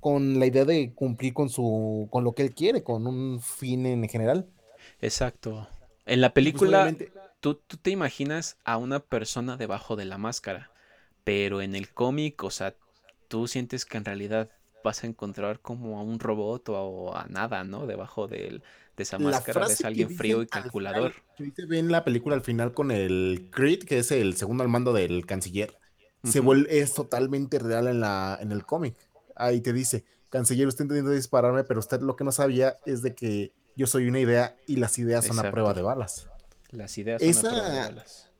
con 0.00 0.40
la 0.40 0.46
idea 0.46 0.64
de 0.64 0.92
cumplir 0.92 1.34
con 1.34 1.48
su, 1.48 2.08
con 2.10 2.24
lo 2.24 2.34
que 2.34 2.42
él 2.42 2.52
quiere, 2.52 2.82
con 2.82 3.06
un 3.06 3.40
fin 3.40 3.86
en 3.86 4.08
general. 4.08 4.48
Exacto. 5.00 5.68
En 6.04 6.20
la 6.20 6.30
pues 6.30 6.34
película, 6.34 6.92
tú, 7.38 7.54
tú 7.54 7.76
te 7.76 7.90
imaginas 7.90 8.58
a 8.64 8.76
una 8.76 8.98
persona 8.98 9.56
debajo 9.56 9.94
de 9.94 10.04
la 10.04 10.18
máscara, 10.18 10.72
pero 11.22 11.62
en 11.62 11.76
el 11.76 11.92
cómic, 11.92 12.42
o 12.42 12.50
sea, 12.50 12.74
tú 13.28 13.46
sientes 13.46 13.84
que 13.84 13.98
en 13.98 14.04
realidad 14.04 14.50
vas 14.82 15.04
a 15.04 15.06
encontrar 15.06 15.60
como 15.60 16.00
a 16.00 16.02
un 16.02 16.18
robot 16.18 16.68
o 16.70 17.16
a, 17.16 17.26
nada, 17.28 17.62
¿no? 17.62 17.86
Debajo 17.86 18.26
del- 18.26 18.62
esa 19.02 19.18
la 19.18 19.30
máscara 19.30 19.66
ves 19.66 19.84
a 19.84 19.88
alguien 19.88 20.10
frío 20.10 20.38
y 20.38 20.40
al 20.42 20.48
calculador. 20.48 21.12
final, 21.36 21.52
que 21.54 21.66
Ben 21.66 21.86
en 21.86 21.92
la 21.92 22.04
película 22.04 22.34
al 22.34 22.42
final 22.42 22.72
con 22.74 22.90
el 22.90 23.48
Creed, 23.52 23.84
que 23.84 23.98
es 23.98 24.10
el 24.10 24.36
segundo 24.36 24.62
al 24.62 24.68
mando 24.68 24.92
del 24.92 25.26
canciller, 25.26 25.78
se 26.24 26.40
vuelve, 26.40 26.80
es 26.80 26.94
totalmente 26.94 27.58
real 27.58 27.86
en 27.86 28.00
la, 28.00 28.38
en 28.40 28.50
el 28.52 28.64
cómic. 28.64 28.96
Ahí 29.36 29.60
te 29.60 29.72
dice, 29.72 30.04
canciller, 30.30 30.66
usted 30.66 30.84
intentando 30.84 31.12
dispararme, 31.12 31.62
pero 31.64 31.78
usted 31.80 32.00
lo 32.00 32.16
que 32.16 32.24
no 32.24 32.32
sabía 32.32 32.78
es 32.84 33.02
de 33.02 33.14
que 33.14 33.52
yo 33.76 33.86
soy 33.86 34.08
una 34.08 34.18
idea 34.18 34.56
y 34.66 34.76
las 34.76 34.98
ideas 34.98 35.24
son 35.26 35.38
a 35.38 35.50
prueba 35.50 35.74
de 35.74 35.82
balas. 35.82 36.28
Las 36.70 36.96
ideas 36.98 37.22
son 37.22 37.30
a 37.30 37.40
prueba 37.50 37.68
de 37.68 37.70
Esa, 37.70 37.88
balas. 37.88 38.30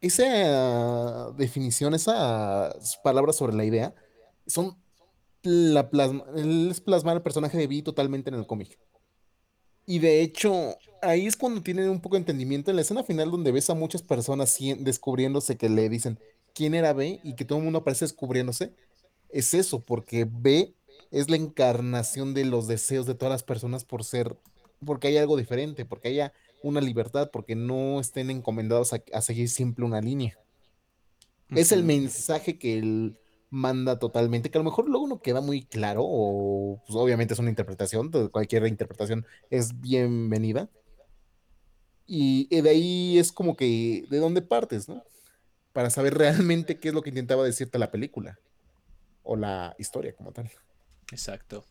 esa 0.00 1.30
definición, 1.32 1.94
esas 1.94 2.98
palabras 3.02 3.36
sobre 3.36 3.54
la 3.54 3.64
idea, 3.64 3.94
son 4.46 4.76
la 5.42 5.90
plasma, 5.90 6.24
es 6.34 6.80
plasmar 6.80 7.16
el 7.16 7.22
personaje 7.22 7.58
de 7.58 7.66
Vi 7.66 7.82
totalmente 7.82 8.30
en 8.30 8.36
el 8.36 8.46
cómic. 8.46 8.78
Y 9.86 10.00
de 10.00 10.20
hecho, 10.20 10.76
ahí 11.00 11.26
es 11.26 11.36
cuando 11.36 11.62
tienen 11.62 11.88
un 11.88 12.00
poco 12.00 12.16
de 12.16 12.20
entendimiento 12.20 12.70
en 12.70 12.76
la 12.76 12.82
escena 12.82 13.04
final 13.04 13.30
donde 13.30 13.52
ves 13.52 13.70
a 13.70 13.74
muchas 13.74 14.02
personas 14.02 14.58
descubriéndose 14.78 15.56
que 15.56 15.68
le 15.68 15.88
dicen 15.88 16.18
quién 16.54 16.74
era 16.74 16.92
B 16.92 17.20
y 17.22 17.34
que 17.36 17.44
todo 17.44 17.58
el 17.58 17.64
mundo 17.64 17.78
aparece 17.80 18.04
descubriéndose. 18.04 18.72
Es 19.28 19.54
eso, 19.54 19.80
porque 19.80 20.26
B 20.28 20.74
es 21.12 21.30
la 21.30 21.36
encarnación 21.36 22.34
de 22.34 22.44
los 22.44 22.66
deseos 22.66 23.06
de 23.06 23.14
todas 23.14 23.30
las 23.30 23.44
personas 23.44 23.84
por 23.84 24.02
ser, 24.02 24.36
porque 24.84 25.08
hay 25.08 25.18
algo 25.18 25.36
diferente, 25.36 25.84
porque 25.84 26.08
haya 26.08 26.32
una 26.62 26.80
libertad, 26.80 27.30
porque 27.30 27.54
no 27.54 28.00
estén 28.00 28.30
encomendados 28.30 28.92
a, 28.92 29.02
a 29.12 29.22
seguir 29.22 29.48
siempre 29.48 29.84
una 29.84 30.00
línea. 30.00 30.36
Es 31.50 31.70
el 31.70 31.84
mensaje 31.84 32.58
que 32.58 32.78
él 32.78 33.16
manda 33.56 33.98
totalmente, 33.98 34.50
que 34.50 34.58
a 34.58 34.60
lo 34.60 34.70
mejor 34.70 34.88
luego 34.88 35.08
no 35.08 35.20
queda 35.20 35.40
muy 35.40 35.64
claro, 35.64 36.02
o 36.04 36.82
pues, 36.86 36.96
obviamente 36.96 37.34
es 37.34 37.40
una 37.40 37.50
interpretación, 37.50 38.10
cualquier 38.30 38.66
interpretación 38.66 39.26
es 39.50 39.80
bienvenida. 39.80 40.68
Y 42.06 42.46
eh, 42.50 42.62
de 42.62 42.70
ahí 42.70 43.18
es 43.18 43.32
como 43.32 43.56
que 43.56 44.04
de 44.08 44.18
dónde 44.18 44.42
partes, 44.42 44.88
¿no? 44.88 45.02
Para 45.72 45.90
saber 45.90 46.14
realmente 46.14 46.78
qué 46.78 46.88
es 46.88 46.94
lo 46.94 47.02
que 47.02 47.08
intentaba 47.08 47.42
decirte 47.44 47.78
la 47.78 47.90
película 47.90 48.38
o 49.24 49.34
la 49.34 49.74
historia 49.78 50.14
como 50.14 50.32
tal. 50.32 50.50
Exacto. 51.10 51.64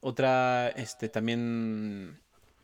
Otra, 0.00 0.68
este, 0.68 1.08
también 1.08 2.20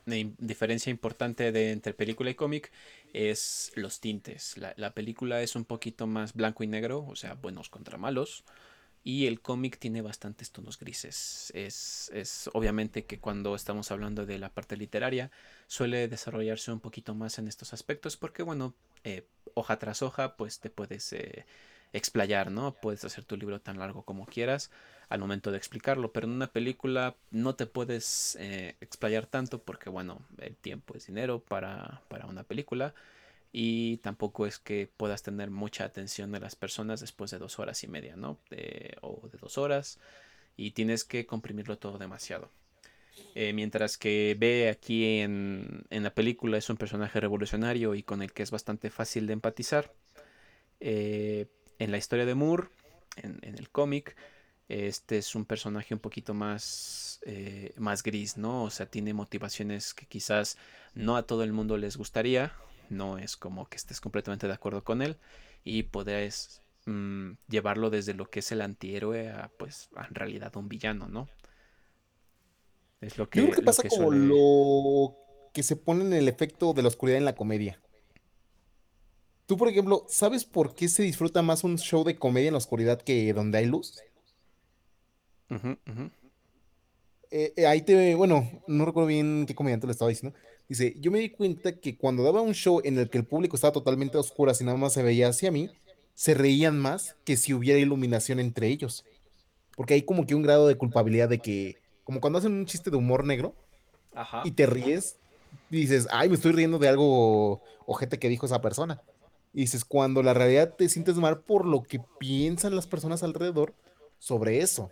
im- 0.06 0.34
diferencia 0.38 0.90
importante 0.90 1.48
entre 1.70 1.94
película 1.94 2.30
y 2.30 2.34
cómic 2.34 2.70
es 3.16 3.72
los 3.74 4.00
tintes. 4.00 4.58
La, 4.58 4.74
la 4.76 4.92
película 4.92 5.40
es 5.40 5.56
un 5.56 5.64
poquito 5.64 6.06
más 6.06 6.34
blanco 6.34 6.64
y 6.64 6.66
negro, 6.66 7.06
o 7.06 7.16
sea, 7.16 7.34
buenos 7.34 7.70
contra 7.70 7.96
malos. 7.96 8.44
Y 9.02 9.26
el 9.26 9.40
cómic 9.40 9.78
tiene 9.78 10.02
bastantes 10.02 10.50
tonos 10.50 10.78
grises. 10.78 11.50
Es, 11.54 12.10
es 12.12 12.50
obviamente 12.52 13.06
que 13.06 13.20
cuando 13.20 13.54
estamos 13.54 13.90
hablando 13.90 14.26
de 14.26 14.38
la 14.38 14.52
parte 14.52 14.76
literaria 14.76 15.30
suele 15.66 16.08
desarrollarse 16.08 16.72
un 16.72 16.80
poquito 16.80 17.14
más 17.14 17.38
en 17.38 17.48
estos 17.48 17.72
aspectos 17.72 18.16
porque, 18.16 18.42
bueno, 18.42 18.74
eh, 19.04 19.26
hoja 19.54 19.78
tras 19.78 20.02
hoja, 20.02 20.36
pues 20.36 20.58
te 20.60 20.70
puedes 20.70 21.12
eh, 21.12 21.46
explayar, 21.92 22.50
¿no? 22.50 22.74
Puedes 22.74 23.04
hacer 23.04 23.24
tu 23.24 23.36
libro 23.36 23.60
tan 23.60 23.78
largo 23.78 24.04
como 24.04 24.26
quieras 24.26 24.70
al 25.09 25.20
momento 25.20 25.50
de 25.50 25.59
explicarlo, 25.59 26.12
pero 26.12 26.26
en 26.26 26.32
una 26.32 26.48
película 26.48 27.14
no 27.30 27.54
te 27.54 27.66
puedes 27.66 28.36
eh, 28.40 28.76
explayar 28.80 29.26
tanto 29.26 29.62
porque, 29.62 29.88
bueno, 29.88 30.20
el 30.38 30.57
tiempo 30.57 30.94
es 30.94 31.07
dinero 31.07 31.40
para, 31.40 32.02
para 32.09 32.26
una 32.26 32.42
película 32.42 32.94
y 33.52 33.98
tampoco 33.98 34.46
es 34.46 34.59
que 34.59 34.90
puedas 34.96 35.22
tener 35.22 35.50
mucha 35.50 35.84
atención 35.84 36.32
de 36.32 36.40
las 36.40 36.57
personas 36.57 37.00
después 37.00 37.30
de 37.30 37.38
dos 37.38 37.59
horas 37.59 37.82
y 37.84 37.88
media, 37.88 38.16
¿no? 38.16 38.38
O 39.00 39.28
de 39.28 39.38
dos 39.38 39.59
horas 39.59 39.98
y 40.57 40.72
tienes 40.72 41.04
que 41.04 41.26
comprimirlo 41.26 41.78
todo 41.78 41.98
demasiado. 41.98 42.50
Eh, 43.34 43.52
mientras 43.52 43.96
que 43.96 44.36
ve 44.38 44.68
aquí 44.68 45.20
en, 45.20 45.84
en 45.90 46.02
la 46.02 46.14
película 46.14 46.59
es 46.59 46.68
un 46.68 46.76
personaje 46.76 47.20
revolucionario 47.20 47.94
y 47.94 48.02
con 48.02 48.22
el 48.22 48.32
que 48.32 48.42
es 48.42 48.50
bastante 48.50 48.90
fácil 48.90 49.26
de 49.26 49.34
empatizar. 49.34 49.92
Eh, 50.80 51.46
en 51.78 51.90
la 51.90 51.98
historia 51.98 52.26
de 52.26 52.34
Moore, 52.34 52.68
en, 53.16 53.38
en 53.42 53.59
el 53.59 53.70
cómic, 53.70 54.16
este 54.68 55.18
es 55.18 55.34
un 55.34 55.44
personaje 55.44 55.94
un 55.94 56.00
poquito 56.00 56.34
más, 56.34 57.20
eh, 57.24 57.72
más 57.76 58.02
gris, 58.02 58.36
¿no? 58.36 58.64
O 58.64 58.70
sea, 58.70 58.86
tiene 58.86 59.14
motivaciones 59.14 59.94
que 59.94 60.06
quizás 60.06 60.58
no 60.94 61.16
a 61.16 61.24
todo 61.24 61.44
el 61.44 61.52
mundo 61.52 61.76
les 61.76 61.96
gustaría. 61.96 62.52
No 62.90 63.18
es 63.18 63.36
como 63.36 63.66
que 63.68 63.76
estés 63.76 64.00
completamente 64.00 64.46
de 64.46 64.54
acuerdo 64.54 64.82
con 64.82 65.02
él. 65.02 65.16
Y 65.64 65.84
podés 65.84 66.62
mm, 66.86 67.32
llevarlo 67.48 67.90
desde 67.90 68.14
lo 68.14 68.28
que 68.28 68.40
es 68.40 68.50
el 68.52 68.60
antihéroe 68.60 69.30
a, 69.30 69.50
pues, 69.56 69.88
a 69.94 70.06
en 70.06 70.14
realidad 70.14 70.56
un 70.56 70.68
villano, 70.68 71.08
¿no? 71.08 71.28
Es 73.00 73.18
lo 73.18 73.24
Yo 73.24 73.30
creo 73.30 73.46
que, 73.46 73.52
que 73.52 73.62
lo 73.62 73.66
pasa 73.66 73.82
que 73.82 73.88
como 73.88 74.08
suele... 74.08 74.26
lo 74.26 75.16
que 75.52 75.62
se 75.62 75.76
pone 75.76 76.04
en 76.04 76.12
el 76.12 76.28
efecto 76.28 76.72
de 76.72 76.82
la 76.82 76.88
oscuridad 76.88 77.18
en 77.18 77.24
la 77.24 77.34
comedia. 77.34 77.80
Tú, 79.46 79.56
por 79.56 79.68
ejemplo, 79.68 80.04
¿sabes 80.08 80.44
por 80.44 80.74
qué 80.74 80.88
se 80.88 81.04
disfruta 81.04 81.40
más 81.40 81.62
un 81.62 81.78
show 81.78 82.02
de 82.02 82.16
comedia 82.16 82.48
en 82.48 82.54
la 82.54 82.58
oscuridad 82.58 83.00
que 83.00 83.32
donde 83.32 83.58
hay 83.58 83.66
luz? 83.66 84.02
Eh, 87.30 87.53
eh, 87.57 87.66
ahí 87.66 87.82
te, 87.82 88.14
bueno, 88.14 88.49
no 88.66 88.84
recuerdo 88.84 89.09
bien 89.09 89.47
qué 89.47 89.55
comediante 89.55 89.86
lo 89.86 89.92
estaba 89.92 90.09
diciendo. 90.09 90.36
Dice, 90.68 90.94
yo 90.99 91.11
me 91.11 91.18
di 91.18 91.30
cuenta 91.30 91.78
que 91.78 91.97
cuando 91.97 92.22
daba 92.22 92.40
un 92.40 92.55
show 92.55 92.80
en 92.84 92.99
el 92.99 93.09
que 93.09 93.18
el 93.18 93.26
público 93.26 93.57
estaba 93.57 93.72
totalmente 93.72 94.16
a 94.16 94.20
oscuras 94.20 94.61
y 94.61 94.64
nada 94.64 94.76
más 94.76 94.92
se 94.92 95.03
veía 95.03 95.28
hacia 95.28 95.51
mí, 95.51 95.70
se 96.14 96.34
reían 96.34 96.78
más 96.78 97.16
que 97.24 97.36
si 97.36 97.55
hubiera 97.55 97.78
iluminación 97.78 98.40
entre 98.40 98.68
ellos. 98.68 99.05
Porque 99.76 99.94
hay 99.94 100.03
como 100.03 100.26
que 100.26 100.34
un 100.34 100.42
grado 100.42 100.66
de 100.66 100.76
culpabilidad 100.76 101.28
de 101.28 101.38
que, 101.38 101.76
como 102.05 102.20
cuando 102.20 102.38
hacen 102.38 102.53
un 102.53 102.66
chiste 102.66 102.90
de 102.90 102.97
humor 102.97 103.24
negro 103.24 103.55
Ajá. 104.14 104.42
y 104.44 104.53
te 104.53 104.66
ríes, 104.66 105.16
dices, 105.70 106.09
ay, 106.11 106.28
me 106.28 106.36
estoy 106.36 106.53
riendo 106.53 106.78
de 106.78 106.88
algo 106.88 107.62
ojete 107.86 108.18
que 108.18 108.28
dijo 108.28 108.47
esa 108.47 108.61
persona. 108.61 109.03
Y 109.53 109.61
dices, 109.61 109.84
cuando 109.84 110.22
la 110.22 110.34
realidad 110.34 110.74
te 110.76 110.88
sientes 110.88 111.16
mal 111.16 111.40
por 111.40 111.64
lo 111.64 111.82
que 111.82 112.01
piensan 112.18 112.74
las 112.74 112.86
personas 112.86 113.22
alrededor 113.22 113.74
sobre 114.18 114.61
eso. 114.61 114.90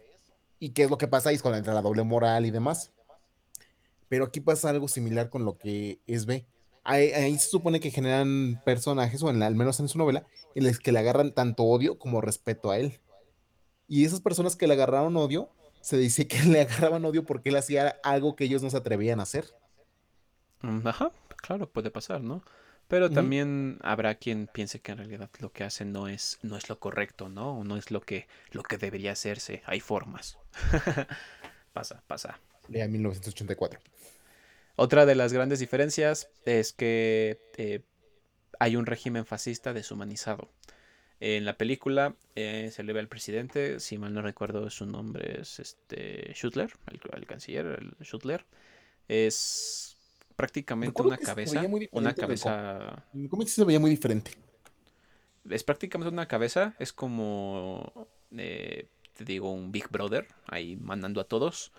¿Y 0.59 0.71
qué 0.71 0.85
es 0.85 0.91
lo 0.91 0.99
que 0.99 1.09
pasa 1.09 1.29
ahí? 1.29 1.37
Es 1.37 1.43
cuando 1.43 1.59
entra 1.59 1.75
la 1.75 1.83
doble 1.83 2.03
moral 2.05 2.47
y 2.47 2.51
demás. 2.51 2.93
Pero 4.09 4.25
aquí 4.25 4.41
pasa 4.41 4.71
algo 4.71 4.89
similar 4.89 5.29
con 5.31 5.45
lo 5.45 5.59
que 5.59 5.99
es 6.07 6.27
B. 6.27 6.47
Ahí, 6.85 7.11
ahí 7.13 7.39
se 7.39 7.49
supone 7.49 7.81
que 7.81 7.91
generan 7.91 8.61
personajes, 8.65 9.23
o 9.23 9.31
en 9.31 9.39
la- 9.39 9.47
al 9.47 9.55
menos 9.55 9.81
en 9.81 9.89
su 9.89 9.97
novela, 9.99 10.27
en 10.55 10.65
los 10.65 10.79
que 10.79 10.93
le 10.93 10.99
agarran 10.99 11.33
tanto 11.33 11.65
odio 11.65 11.99
como 11.99 12.21
respeto 12.21 12.71
a 12.71 12.79
él. 12.79 13.01
Y 13.89 14.05
esas 14.05 14.21
personas 14.21 14.57
que 14.57 14.67
le 14.67 14.75
agarraron 14.75 15.17
odio, 15.17 15.49
se 15.81 15.97
dice 15.97 16.27
que 16.29 16.39
le 16.45 16.61
agarraban 16.61 17.05
odio 17.05 17.25
porque 17.25 17.49
él 17.49 17.57
hacía 17.57 17.97
algo 18.03 18.37
que 18.37 18.45
ellos 18.45 18.63
no 18.63 18.71
se 18.71 18.77
atrevían 18.77 19.21
a 19.21 19.25
hacer. 19.25 19.47
Mm, 20.63 20.87
Ajá, 20.87 21.11
claro, 21.37 21.69
puede 21.71 21.91
pasar, 21.91 22.23
¿no? 22.23 22.43
Pero 22.89 23.11
también 23.11 23.79
habrá 23.83 24.15
quien 24.17 24.47
piense 24.47 24.81
que 24.81 24.93
en 24.93 24.99
realidad 24.99 25.31
lo 25.41 25.51
que 25.51 25.65
hacen 25.65 25.91
no 25.91 26.07
es, 26.07 26.39
no 26.43 26.57
es 26.59 26.69
lo 26.69 26.79
correcto, 26.79 27.31
¿no? 27.31 27.59
O 27.59 27.65
no 27.65 27.79
es 27.79 27.91
lo 27.91 28.03
que, 28.03 28.29
lo 28.51 28.63
que 28.63 28.77
debería 28.77 29.13
hacerse. 29.13 29.63
Hay 29.65 29.81
formas. 29.81 30.39
Pasa, 31.73 32.05
pasa. 32.07 32.39
Lea 32.69 32.87
1984. 32.87 33.81
Otra 34.77 35.07
de 35.07 35.17
las 35.17 35.33
grandes 35.33 35.59
diferencias 35.59 36.29
es 36.45 36.73
que 36.73 37.41
eh, 37.57 37.83
hay 38.61 38.77
un 38.77 38.87
régimen 38.87 39.27
fascista 39.27 39.73
deshumanizado. 39.73 40.53
En 41.19 41.45
la 41.45 41.57
película 41.57 42.15
eh, 42.37 42.71
se 42.73 42.85
le 42.85 42.93
ve 42.93 43.01
al 43.01 43.09
presidente, 43.09 43.81
si 43.81 43.99
mal 43.99 44.15
no 44.15 44.23
recuerdo 44.23 44.71
su 44.71 44.87
nombre 44.87 45.41
es 45.41 45.59
este 45.59 46.33
Schutler, 46.33 46.73
el, 46.87 47.01
el 47.13 47.27
canciller, 47.27 47.67
el 47.67 47.97
Schutler. 48.05 48.45
Es 49.09 49.97
prácticamente 50.37 51.01
una 51.03 51.19
cabeza, 51.19 51.63
una 51.93 52.15
cabeza 52.15 53.05
En 53.15 53.23
el 53.23 53.29
cómic 53.29 53.49
se 53.49 53.65
veía 53.65 53.81
muy 53.81 53.91
diferente. 53.91 54.33
es 55.49 55.65
prácticamente 55.65 56.13
una 56.13 56.27
cabeza, 56.27 56.75
es 56.79 56.93
como, 56.93 58.09
eh, 58.37 58.89
te 59.15 59.25
digo, 59.25 59.53
un 59.53 59.73
Big 59.73 59.89
Brother, 59.89 60.29
ahí 60.47 60.77
mandando 60.77 61.21
a 61.21 61.25
todos, 61.25 61.73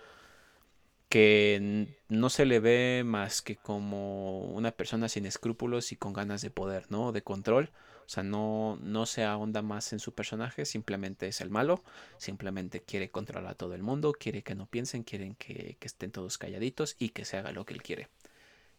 que 1.08 1.86
no 2.08 2.30
se 2.30 2.46
le 2.46 2.60
ve 2.60 3.02
más 3.04 3.42
que 3.42 3.56
como 3.56 4.40
una 4.52 4.72
persona 4.72 5.08
sin 5.08 5.26
escrúpulos 5.26 5.92
y 5.92 5.96
con 5.96 6.12
ganas 6.12 6.42
de 6.42 6.50
poder, 6.50 6.86
¿no? 6.90 7.12
De 7.12 7.22
control. 7.22 7.70
O 8.06 8.08
sea, 8.08 8.22
no, 8.22 8.78
no 8.82 9.04
se 9.06 9.24
ahonda 9.24 9.62
más 9.62 9.92
en 9.92 9.98
su 9.98 10.14
personaje, 10.14 10.64
simplemente 10.64 11.26
es 11.26 11.40
el 11.40 11.50
malo, 11.50 11.82
simplemente 12.18 12.80
quiere 12.80 13.10
controlar 13.10 13.52
a 13.52 13.54
todo 13.56 13.74
el 13.74 13.82
mundo, 13.82 14.12
quiere 14.12 14.42
que 14.42 14.54
no 14.54 14.66
piensen, 14.66 15.02
quieren 15.02 15.34
que, 15.34 15.76
que 15.80 15.86
estén 15.86 16.12
todos 16.12 16.38
calladitos 16.38 16.94
y 17.00 17.08
que 17.08 17.24
se 17.24 17.36
haga 17.36 17.50
lo 17.50 17.66
que 17.66 17.74
él 17.74 17.82
quiere. 17.82 18.08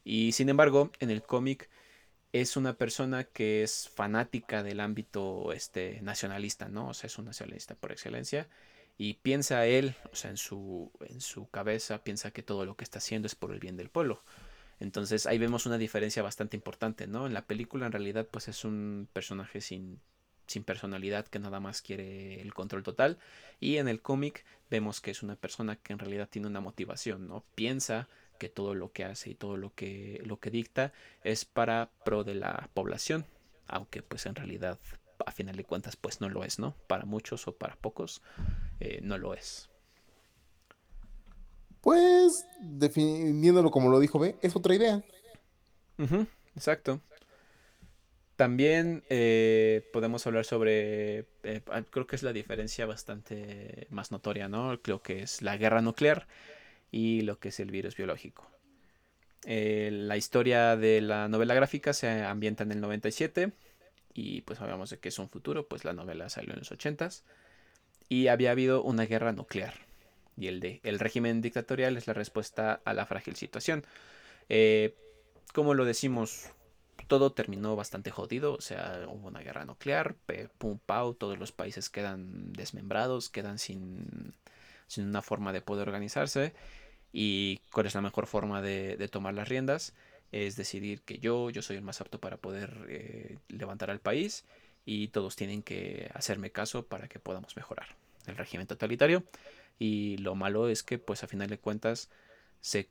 Y 0.06 0.32
sin 0.32 0.48
embargo, 0.48 0.92
en 1.00 1.10
el 1.10 1.24
cómic 1.24 1.70
es 2.34 2.58
una 2.58 2.78
persona 2.78 3.24
que 3.24 3.64
es 3.64 3.90
fanática 3.90 4.64
del 4.64 4.80
ámbito 4.80 5.52
este, 5.54 6.02
nacionalista, 6.02 6.70
¿no? 6.70 6.90
O 6.90 6.94
sea, 6.94 7.08
es 7.08 7.18
un 7.18 7.26
nacionalista 7.26 7.76
por 7.76 7.92
excelencia. 7.92 8.48
Y 8.98 9.16
piensa 9.16 9.66
él, 9.68 9.96
o 10.12 10.16
sea, 10.16 10.32
en 10.32 10.38
su, 10.38 10.92
en 11.02 11.22
su 11.22 11.50
cabeza, 11.50 12.04
piensa 12.04 12.32
que 12.32 12.44
todo 12.44 12.66
lo 12.66 12.76
que 12.76 12.84
está 12.84 13.00
haciendo 13.00 13.28
es 13.28 13.36
por 13.36 13.52
el 13.52 13.60
bien 13.60 13.78
del 13.78 13.90
pueblo. 13.90 14.24
Entonces 14.80 15.26
ahí 15.26 15.38
vemos 15.38 15.66
una 15.66 15.78
diferencia 15.78 16.22
bastante 16.24 16.56
importante, 16.56 17.08
¿no? 17.08 17.28
En 17.28 17.34
la 17.34 17.46
película 17.46 17.86
en 17.86 17.92
realidad 17.92 18.28
pues 18.30 18.48
es 18.48 18.64
un 18.64 19.08
personaje 19.12 19.62
sin, 19.62 20.00
sin 20.46 20.64
personalidad 20.64 21.28
que 21.28 21.40
nada 21.40 21.60
más 21.60 21.82
quiere 21.82 22.42
el 22.42 22.54
control 22.54 22.84
total. 22.84 23.18
Y 23.60 23.78
en 23.78 23.88
el 23.88 24.02
cómic 24.02 24.46
vemos 24.70 25.02
que 25.02 25.12
es 25.12 25.24
una 25.24 25.36
persona 25.36 25.76
que 25.78 25.94
en 25.94 26.00
realidad 26.00 26.30
tiene 26.30 26.48
una 26.48 26.62
motivación, 26.62 27.28
¿no? 27.28 27.44
Piensa 27.56 28.08
que 28.38 28.50
todo 28.50 28.74
lo 28.76 28.92
que 28.92 29.04
hace 29.04 29.32
y 29.32 29.36
todo 29.36 29.58
lo 29.58 29.74
que, 29.74 30.22
lo 30.26 30.40
que 30.40 30.50
dicta 30.50 30.94
es 31.24 31.46
para 31.46 31.92
pro 32.04 32.24
de 32.24 32.36
la 32.36 32.70
población, 32.74 33.26
aunque 33.68 34.02
pues 34.02 34.26
en 34.26 34.36
realidad 34.36 34.80
a 35.26 35.32
final 35.32 35.56
de 35.56 35.64
cuentas 35.64 35.96
pues 35.96 36.22
no 36.22 36.30
lo 36.30 36.44
es, 36.44 36.60
¿no? 36.60 36.76
Para 36.88 37.06
muchos 37.06 37.48
o 37.48 37.56
para 37.56 37.76
pocos 37.76 38.22
eh, 38.80 39.00
no 39.02 39.18
lo 39.18 39.34
es. 39.34 39.70
Pues, 41.82 42.46
definiéndolo 42.60 43.72
como 43.72 43.90
lo 43.90 44.00
dijo 44.00 44.20
B, 44.20 44.36
es 44.42 44.56
otra 44.56 44.76
idea. 44.76 45.02
exacto. 46.56 47.02
También 48.36 49.04
eh, 49.10 49.90
podemos 49.94 50.28
hablar 50.28 50.46
sobre, 50.46 51.26
eh, 51.44 51.62
creo 51.90 52.06
que 52.06 52.16
es 52.16 52.24
la 52.24 52.34
diferencia 52.34 52.86
bastante 52.86 53.88
más 53.90 54.12
notoria, 54.12 54.48
¿no? 54.48 54.80
Creo 54.82 55.02
que 55.02 55.22
es 55.24 55.42
la 55.42 55.58
guerra 55.58 55.82
nuclear 55.82 56.28
y 56.92 57.22
lo 57.22 57.40
que 57.40 57.50
es 57.50 57.60
el 57.60 57.72
virus 57.72 57.96
biológico. 57.96 58.50
Eh, 59.46 59.90
la 59.92 60.18
historia 60.18 60.76
de 60.76 61.02
la 61.02 61.28
novela 61.28 61.54
gráfica 61.54 61.94
se 61.94 62.24
ambienta 62.24 62.64
en 62.64 62.72
el 62.72 62.82
97 62.82 63.52
y 64.14 64.42
pues 64.42 64.60
hablamos 64.62 64.90
de 64.90 65.00
que 65.00 65.10
es 65.10 65.20
un 65.20 65.30
futuro, 65.30 65.68
pues 65.68 65.86
la 65.86 65.94
novela 65.94 66.30
salió 66.30 66.54
en 66.54 66.60
los 66.60 66.72
80s 66.72 67.24
y 68.10 68.28
había 68.28 68.52
habido 68.52 68.84
una 68.84 69.06
guerra 69.06 69.32
nuclear 69.32 69.74
y 70.38 70.48
el 70.48 70.60
de 70.60 70.80
el 70.84 71.00
régimen 71.00 71.42
dictatorial 71.42 71.98
es 71.98 72.08
la 72.08 72.14
respuesta 72.14 72.82
a 72.86 72.94
la 72.94 73.06
frágil 73.06 73.36
situación. 73.36 73.84
Eh, 74.50 74.96
como 75.54 75.74
lo 75.74 75.86
decimos, 75.86 76.52
todo 77.08 77.32
terminó 77.32 77.76
bastante 77.76 78.12
jodido, 78.12 78.54
o 78.54 78.62
sea, 78.62 79.06
hubo 79.08 79.28
una 79.28 79.40
guerra 79.40 79.66
nuclear, 79.66 80.16
pum 80.58 80.80
pau, 80.86 81.14
todos 81.14 81.40
los 81.40 81.52
países 81.52 81.90
quedan 81.90 82.54
desmembrados, 82.54 83.30
quedan 83.30 83.60
sin 83.60 84.34
sin 84.88 85.06
una 85.08 85.22
forma 85.22 85.54
de 85.54 85.62
poder 85.62 85.88
organizarse 85.88 86.54
y 87.14 87.62
cuál 87.72 87.86
es 87.86 87.96
la 87.96 88.02
mejor 88.02 88.28
forma 88.28 88.62
de, 88.62 89.08
tomar 89.12 89.34
las 89.34 89.48
riendas 89.48 89.94
es 90.32 90.56
decidir 90.56 91.02
que 91.02 91.20
yo, 91.20 91.50
yo 91.50 91.62
soy 91.62 91.78
el 91.78 91.84
más 91.84 92.02
apto 92.02 92.20
para 92.20 92.38
poder 92.38 92.86
eh, 92.90 93.38
levantar 93.48 93.90
al 93.90 94.00
país 94.00 94.46
y 94.86 95.10
todos 95.10 95.36
tienen 95.36 95.64
que 95.64 96.10
hacerme 96.14 96.52
caso 96.52 96.86
para 96.86 97.08
que 97.08 97.20
podamos 97.20 97.56
mejorar 97.56 97.88
el 98.26 98.36
régimen 98.38 98.68
totalitario 98.68 99.24
y 99.80 100.18
lo 100.18 100.36
malo 100.36 100.70
es 100.70 100.84
que 100.84 100.98
pues 100.98 101.24
a 101.24 101.28
final 101.28 101.50
de 101.50 101.60
cuentas 101.60 102.10
se 102.62 102.90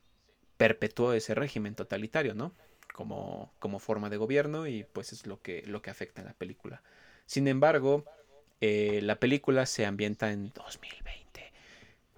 perpetuó 0.57 1.13
ese 1.13 1.35
régimen 1.35 1.75
totalitario, 1.75 2.33
¿no? 2.33 2.53
Como, 2.93 3.53
como 3.59 3.77
forma 3.79 4.09
de 4.09 4.17
gobierno 4.17 4.65
y 4.65 4.83
pues 4.83 5.13
es 5.13 5.27
lo 5.27 5.39
que, 5.41 5.63
lo 5.67 5.83
que 5.83 5.91
afecta 5.91 6.21
en 6.21 6.27
la 6.27 6.33
película. 6.33 6.81
Sin 7.27 7.47
embargo, 7.47 8.05
eh, 8.59 9.01
la 9.03 9.19
película 9.19 9.67
se 9.67 9.85
ambienta 9.85 10.31
en 10.31 10.51
2020 10.55 11.26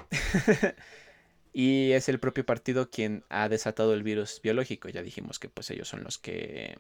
y 1.54 1.92
es 1.92 2.10
el 2.10 2.20
propio 2.20 2.46
partido 2.46 2.90
quien 2.90 3.24
ha 3.30 3.50
desatado 3.50 3.94
el 3.94 4.04
virus 4.04 4.42
biológico. 4.42 4.90
Ya 4.90 5.02
dijimos 5.02 5.40
que 5.40 5.50
pues 5.50 5.70
ellos 5.72 5.88
son 5.88 6.04
los 6.04 6.18
que 6.18 6.78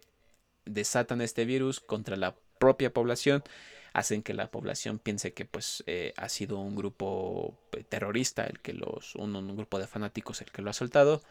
desatan 0.65 1.22
este 1.22 1.45
virus 1.45 1.80
contra 1.80 2.15
la 2.15 2.36
propia 2.59 2.93
población, 2.93 3.43
hacen 3.93 4.22
que 4.22 4.34
la 4.34 4.51
población 4.51 4.99
piense 4.99 5.34
que 5.34 5.45
pues 5.45 5.84
eh, 5.88 6.13
ha 6.17 6.30
sido 6.30 6.59
un 6.59 6.76
grupo 6.76 7.57
eh, 7.72 7.84
terrorista 7.84 8.45
el 8.45 8.59
que 8.59 8.74
los 8.74 9.15
un, 9.15 9.36
un, 9.36 9.55
grupo 9.55 9.80
de 9.80 9.88
fanáticos 9.88 10.41
el 10.41 10.51
que 10.51 10.61
lo 10.61 10.70
ha 10.70 10.74
soltado. 10.74 11.24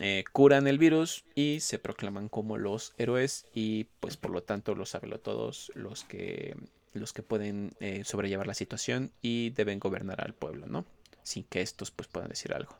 Eh, 0.00 0.24
curan 0.32 0.68
el 0.68 0.78
virus 0.78 1.24
y 1.34 1.58
se 1.60 1.80
proclaman 1.80 2.28
como 2.28 2.56
los 2.56 2.94
héroes 2.98 3.46
y 3.52 3.84
pues 3.98 4.16
por 4.16 4.30
lo 4.30 4.42
tanto 4.44 4.76
los 4.76 4.96
todos 5.22 5.72
los 5.74 6.04
que 6.04 6.56
los 6.92 7.12
que 7.12 7.22
pueden 7.22 7.76
sobrellevar 8.04 8.46
la 8.46 8.54
situación 8.54 9.12
y 9.22 9.50
deben 9.50 9.78
gobernar 9.78 10.20
al 10.20 10.34
pueblo, 10.34 10.66
¿no? 10.66 10.84
Sin 11.28 11.44
que 11.44 11.60
estos 11.60 11.90
pues 11.90 12.08
puedan 12.08 12.28
decir 12.28 12.52
algo. 12.52 12.74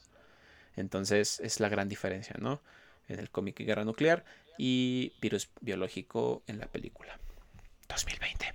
Entonces 0.77 1.41
es 1.41 1.61
la 1.61 1.69
gran 1.69 1.89
diferencia, 1.89 2.37
¿no? 2.39 2.61
En 3.09 3.19
el 3.19 3.31
cómic 3.31 3.59
Guerra 3.59 3.85
Nuclear 3.85 4.25
y 4.59 5.13
Virus 5.21 5.49
Biológico 5.61 6.43
en 6.47 6.59
la 6.59 6.67
película. 6.67 7.19
2020. 7.89 8.47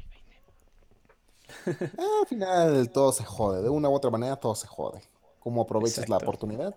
Al 2.22 2.28
final 2.28 2.91
todo 2.91 3.12
se 3.12 3.24
jode, 3.24 3.62
de 3.62 3.70
una 3.70 3.89
u 3.89 3.94
otra 3.94 4.10
manera 4.12 4.36
todo 4.36 4.56
se 4.56 4.68
jode. 4.68 5.02
¿Cómo 5.39 5.62
aprovechas 5.62 6.08
la 6.10 6.18
oportunidad? 6.18 6.76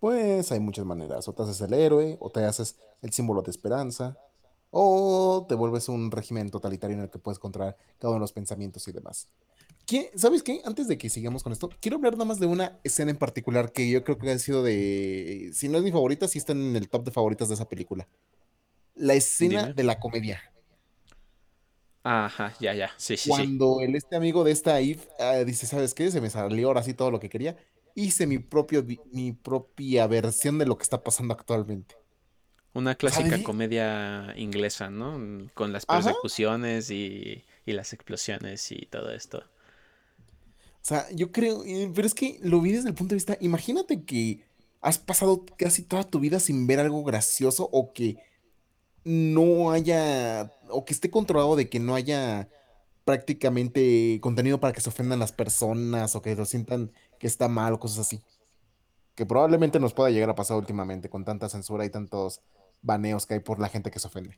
Pues 0.00 0.50
hay 0.50 0.58
muchas 0.58 0.84
maneras. 0.84 1.28
O 1.28 1.32
te 1.32 1.42
haces 1.42 1.60
el 1.60 1.74
héroe, 1.74 2.16
o 2.20 2.30
te 2.30 2.44
haces 2.44 2.76
el 3.02 3.12
símbolo 3.12 3.42
de 3.42 3.52
esperanza, 3.52 4.16
o 4.74 5.44
te 5.48 5.54
vuelves 5.54 5.88
un 5.88 6.10
régimen 6.10 6.50
totalitario 6.50 6.96
en 6.96 7.02
el 7.02 7.10
que 7.10 7.18
puedes 7.18 7.38
controlar 7.38 7.76
cada 7.98 8.08
uno 8.08 8.14
de 8.14 8.20
los 8.20 8.32
pensamientos 8.32 8.88
y 8.88 8.92
demás. 8.92 9.28
¿Sabes 10.16 10.42
qué? 10.42 10.62
Antes 10.64 10.88
de 10.88 10.96
que 10.96 11.10
sigamos 11.10 11.42
con 11.42 11.52
esto, 11.52 11.68
quiero 11.80 11.98
hablar 11.98 12.14
nada 12.14 12.24
más 12.24 12.40
de 12.40 12.46
una 12.46 12.78
escena 12.82 13.10
en 13.10 13.18
particular 13.18 13.72
que 13.72 13.90
yo 13.90 14.02
creo 14.04 14.16
que 14.16 14.30
ha 14.30 14.38
sido 14.38 14.62
de. 14.62 15.50
Si 15.52 15.68
no 15.68 15.76
es 15.76 15.84
mi 15.84 15.92
favorita, 15.92 16.26
sí 16.26 16.38
está 16.38 16.52
en 16.52 16.74
el 16.74 16.88
top 16.88 17.04
de 17.04 17.10
favoritas 17.10 17.48
de 17.48 17.54
esa 17.54 17.68
película. 17.68 18.08
La 18.94 19.12
escena 19.12 19.72
de 19.72 19.82
la 19.82 20.00
comedia. 20.00 20.40
Ajá, 22.02 22.54
ya, 22.58 22.74
ya. 22.74 22.90
Sí, 22.96 23.18
sí. 23.18 23.28
Cuando 23.28 23.80
el 23.80 23.94
este 23.94 24.16
amigo 24.16 24.42
de 24.44 24.52
esta 24.52 24.80
Eve 24.80 25.00
ah, 25.18 25.44
dice, 25.44 25.66
¿sabes 25.66 25.92
qué? 25.92 26.10
Se 26.10 26.20
me 26.20 26.30
salió 26.30 26.68
ahora 26.68 26.82
sí 26.82 26.94
todo 26.94 27.10
lo 27.10 27.20
que 27.20 27.28
quería. 27.28 27.56
Hice 27.94 28.26
mi, 28.26 28.38
propio, 28.38 28.84
mi 29.12 29.32
propia 29.32 30.06
versión 30.06 30.58
de 30.58 30.64
lo 30.64 30.78
que 30.78 30.84
está 30.84 31.02
pasando 31.02 31.34
actualmente. 31.34 32.01
Una 32.74 32.94
clásica 32.94 33.42
comedia 33.42 34.32
inglesa, 34.36 34.88
¿no? 34.88 35.50
Con 35.54 35.72
las 35.72 35.84
persecuciones 35.84 36.90
y, 36.90 37.44
y 37.66 37.72
las 37.72 37.92
explosiones 37.92 38.72
y 38.72 38.86
todo 38.86 39.10
esto. 39.10 39.44
O 40.82 40.84
sea, 40.84 41.06
yo 41.12 41.30
creo, 41.30 41.64
eh, 41.64 41.90
pero 41.94 42.06
es 42.06 42.14
que 42.14 42.40
lo 42.42 42.60
vi 42.60 42.72
desde 42.72 42.88
el 42.88 42.94
punto 42.94 43.10
de 43.10 43.16
vista, 43.16 43.36
imagínate 43.40 44.02
que 44.02 44.44
has 44.80 44.98
pasado 44.98 45.44
casi 45.56 45.82
toda 45.82 46.02
tu 46.02 46.18
vida 46.18 46.40
sin 46.40 46.66
ver 46.66 46.80
algo 46.80 47.04
gracioso 47.04 47.68
o 47.70 47.92
que 47.92 48.16
no 49.04 49.70
haya, 49.70 50.52
o 50.68 50.84
que 50.84 50.92
esté 50.92 51.08
controlado 51.08 51.54
de 51.54 51.68
que 51.68 51.78
no 51.78 51.94
haya 51.94 52.48
prácticamente 53.04 54.18
contenido 54.20 54.58
para 54.58 54.72
que 54.72 54.80
se 54.80 54.88
ofendan 54.88 55.20
las 55.20 55.32
personas 55.32 56.16
o 56.16 56.22
que 56.22 56.34
lo 56.34 56.44
sientan 56.44 56.90
que 57.20 57.28
está 57.28 57.46
mal 57.48 57.74
o 57.74 57.80
cosas 57.80 58.00
así. 58.00 58.20
Que 59.14 59.24
probablemente 59.24 59.78
nos 59.78 59.92
pueda 59.92 60.10
llegar 60.10 60.30
a 60.30 60.34
pasar 60.34 60.56
últimamente 60.56 61.08
con 61.08 61.24
tanta 61.24 61.48
censura 61.48 61.84
y 61.84 61.90
tantos 61.90 62.40
baneos 62.82 63.26
que 63.26 63.34
hay 63.34 63.40
por 63.40 63.58
la 63.60 63.68
gente 63.68 63.90
que 63.90 63.98
se 63.98 64.08
ofende. 64.08 64.36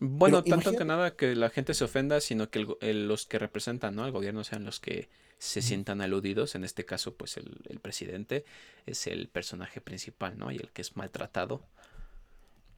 Bueno, 0.00 0.42
tanto 0.42 0.74
que 0.74 0.84
nada 0.86 1.14
que 1.14 1.34
la 1.34 1.50
gente 1.50 1.74
se 1.74 1.84
ofenda, 1.84 2.22
sino 2.22 2.48
que 2.48 2.66
los 2.94 3.26
que 3.26 3.38
representan 3.38 3.94
¿no? 3.94 4.04
al 4.04 4.12
gobierno 4.12 4.44
sean 4.44 4.64
los 4.64 4.80
que 4.80 5.10
se 5.38 5.60
sientan 5.60 6.00
aludidos. 6.00 6.54
En 6.54 6.64
este 6.64 6.86
caso, 6.86 7.14
pues 7.14 7.36
el, 7.36 7.80
presidente 7.80 8.46
es 8.86 9.06
el 9.06 9.28
personaje 9.28 9.82
principal, 9.82 10.38
¿no? 10.38 10.50
Y 10.52 10.56
el 10.56 10.70
que 10.70 10.80
es 10.80 10.96
maltratado. 10.96 11.62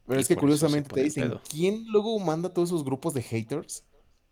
Pero 0.05 0.19
es 0.19 0.27
que 0.27 0.35
curiosamente 0.35 0.93
te 0.93 1.01
dicen, 1.01 1.39
¿quién 1.49 1.85
luego 1.87 2.19
manda 2.19 2.49
a 2.49 2.53
todos 2.53 2.69
esos 2.69 2.83
grupos 2.83 3.13
de 3.13 3.21
haters 3.21 3.85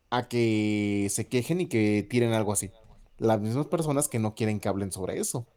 a 0.09 0.27
que 0.27 1.07
se 1.09 1.27
quejen 1.27 1.61
y 1.61 1.67
que 1.67 2.05
tiren 2.09 2.33
algo 2.33 2.51
así? 2.51 2.71
Las 3.17 3.39
mismas 3.39 3.67
personas 3.67 4.09
que 4.09 4.19
no 4.19 4.35
quieren 4.35 4.59
que 4.59 4.67
hablen 4.67 4.91
sobre 4.91 5.17
eso. 5.17 5.47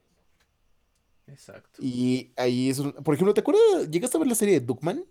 Exacto. 1.26 1.82
Y 1.82 2.32
ahí 2.36 2.70
es, 2.70 2.80
por 2.80 3.14
ejemplo, 3.14 3.34
¿te 3.34 3.40
acuerdas? 3.40 3.90
¿Llegaste 3.90 4.16
a 4.16 4.20
ver 4.20 4.28
la 4.28 4.34
serie 4.34 4.60
de 4.60 4.66
Duckman? 4.66 5.04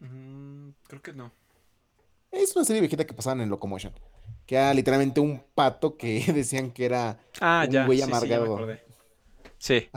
Mm, 0.00 0.70
creo 0.86 1.02
que 1.02 1.12
no. 1.12 1.32
Es 2.30 2.54
una 2.54 2.64
serie 2.64 2.80
viejita 2.80 3.06
que 3.06 3.14
pasaban 3.14 3.40
en 3.40 3.48
Locomotion 3.48 3.92
que 4.48 4.54
era 4.54 4.72
literalmente 4.72 5.20
un 5.20 5.42
pato 5.54 5.98
que 5.98 6.24
decían 6.34 6.70
que 6.70 6.86
era 6.86 7.20
ah, 7.38 7.66
un 7.68 7.86
güey 7.86 8.00
amargado. 8.00 8.66
Sí, 9.58 9.88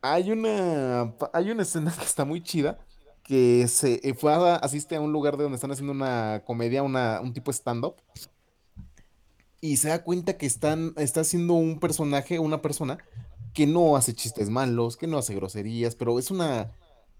Hay 0.00 0.32
una 0.32 1.14
hay 1.32 1.50
una 1.50 1.62
escena 1.62 1.92
que 1.98 2.04
está 2.04 2.24
muy 2.24 2.42
chida 2.42 2.78
que 3.22 3.68
se 3.68 4.00
eh, 4.02 4.14
fue 4.14 4.32
a, 4.32 4.56
asiste 4.56 4.96
a 4.96 5.00
un 5.00 5.12
lugar 5.12 5.36
de 5.36 5.42
donde 5.42 5.56
están 5.56 5.70
haciendo 5.70 5.92
una 5.92 6.42
comedia, 6.46 6.82
una, 6.82 7.20
un 7.20 7.34
tipo 7.34 7.52
stand-up. 7.52 7.96
Y 9.60 9.76
se 9.76 9.90
da 9.90 10.02
cuenta 10.02 10.38
que 10.38 10.46
están, 10.46 10.94
está 10.96 11.20
haciendo 11.20 11.52
un 11.52 11.78
personaje, 11.78 12.38
una 12.38 12.62
persona 12.62 12.96
que 13.54 13.66
no 13.66 13.96
hace 13.96 14.14
chistes 14.14 14.50
malos, 14.50 14.96
que 14.96 15.06
no 15.06 15.18
hace 15.18 15.34
groserías, 15.34 15.96
pero 15.96 16.18
es 16.18 16.30
una 16.30 16.70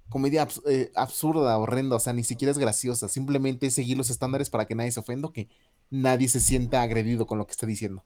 comedia 0.09 0.47
eh, 0.67 0.91
absurda, 0.95 1.57
horrenda, 1.59 1.97
o 1.97 2.01
sea, 2.01 2.13
ni 2.13 2.25
siquiera 2.25 2.51
es 2.51 2.59
graciosa, 2.59 3.09
simplemente 3.09 3.67
es 3.67 3.75
seguir 3.75 3.97
los 3.97 4.11
estándares 4.11 4.51
para 4.51 4.67
que 4.67 4.75
nadie 4.75 4.93
se 4.93 5.01
ofenda, 5.01 5.31
que 5.33 5.49
nadie 5.89 6.29
se 6.29 6.41
sienta 6.41 6.83
agredido 6.83 7.27
con 7.27 7.39
lo 7.39 7.47
que 7.47 7.53
está 7.53 7.67
diciendo. 7.67 8.05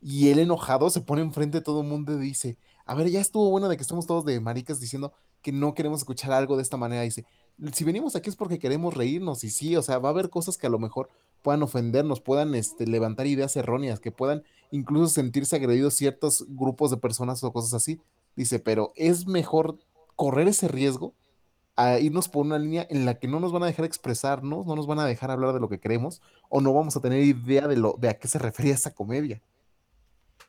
Y 0.00 0.28
él 0.28 0.38
enojado 0.38 0.90
se 0.90 1.00
pone 1.00 1.22
enfrente 1.22 1.58
de 1.58 1.64
todo 1.64 1.80
el 1.80 1.86
mundo 1.86 2.12
y 2.12 2.26
dice, 2.26 2.58
a 2.84 2.94
ver, 2.94 3.08
ya 3.08 3.20
estuvo 3.20 3.50
bueno 3.50 3.68
de 3.68 3.76
que 3.76 3.82
estemos 3.82 4.06
todos 4.06 4.24
de 4.24 4.38
maricas 4.40 4.78
diciendo 4.78 5.14
que 5.40 5.52
no 5.52 5.72
queremos 5.74 6.00
escuchar 6.00 6.32
algo 6.32 6.56
de 6.56 6.62
esta 6.62 6.76
manera. 6.76 7.02
Dice, 7.02 7.24
si 7.72 7.84
venimos 7.84 8.14
aquí 8.16 8.28
es 8.28 8.36
porque 8.36 8.58
queremos 8.58 8.94
reírnos 8.94 9.44
y 9.44 9.50
sí, 9.50 9.76
o 9.76 9.82
sea, 9.82 9.98
va 9.98 10.10
a 10.10 10.12
haber 10.12 10.28
cosas 10.28 10.58
que 10.58 10.66
a 10.66 10.70
lo 10.70 10.78
mejor 10.78 11.08
puedan 11.42 11.62
ofendernos, 11.62 12.20
puedan 12.20 12.54
este, 12.54 12.86
levantar 12.86 13.26
ideas 13.26 13.56
erróneas, 13.56 14.00
que 14.00 14.10
puedan 14.10 14.42
incluso 14.74 15.06
sentirse 15.06 15.54
agredidos 15.54 15.94
ciertos 15.94 16.44
grupos 16.48 16.90
de 16.90 16.96
personas 16.96 17.44
o 17.44 17.52
cosas 17.52 17.74
así. 17.74 18.00
Dice, 18.34 18.58
pero 18.58 18.92
es 18.96 19.26
mejor 19.26 19.78
correr 20.16 20.48
ese 20.48 20.66
riesgo 20.66 21.14
a 21.76 22.00
irnos 22.00 22.28
por 22.28 22.44
una 22.44 22.58
línea 22.58 22.86
en 22.90 23.06
la 23.06 23.18
que 23.18 23.28
no 23.28 23.38
nos 23.38 23.52
van 23.52 23.62
a 23.62 23.66
dejar 23.66 23.84
expresarnos, 23.84 24.66
no 24.66 24.74
nos 24.74 24.88
van 24.88 24.98
a 24.98 25.06
dejar 25.06 25.30
hablar 25.30 25.52
de 25.54 25.60
lo 25.60 25.68
que 25.68 25.78
queremos 25.78 26.22
o 26.48 26.60
no 26.60 26.72
vamos 26.72 26.96
a 26.96 27.00
tener 27.00 27.22
idea 27.22 27.68
de, 27.68 27.76
lo, 27.76 27.96
de 27.98 28.08
a 28.08 28.18
qué 28.18 28.26
se 28.26 28.38
refería 28.40 28.74
esa 28.74 28.92
comedia. 28.92 29.40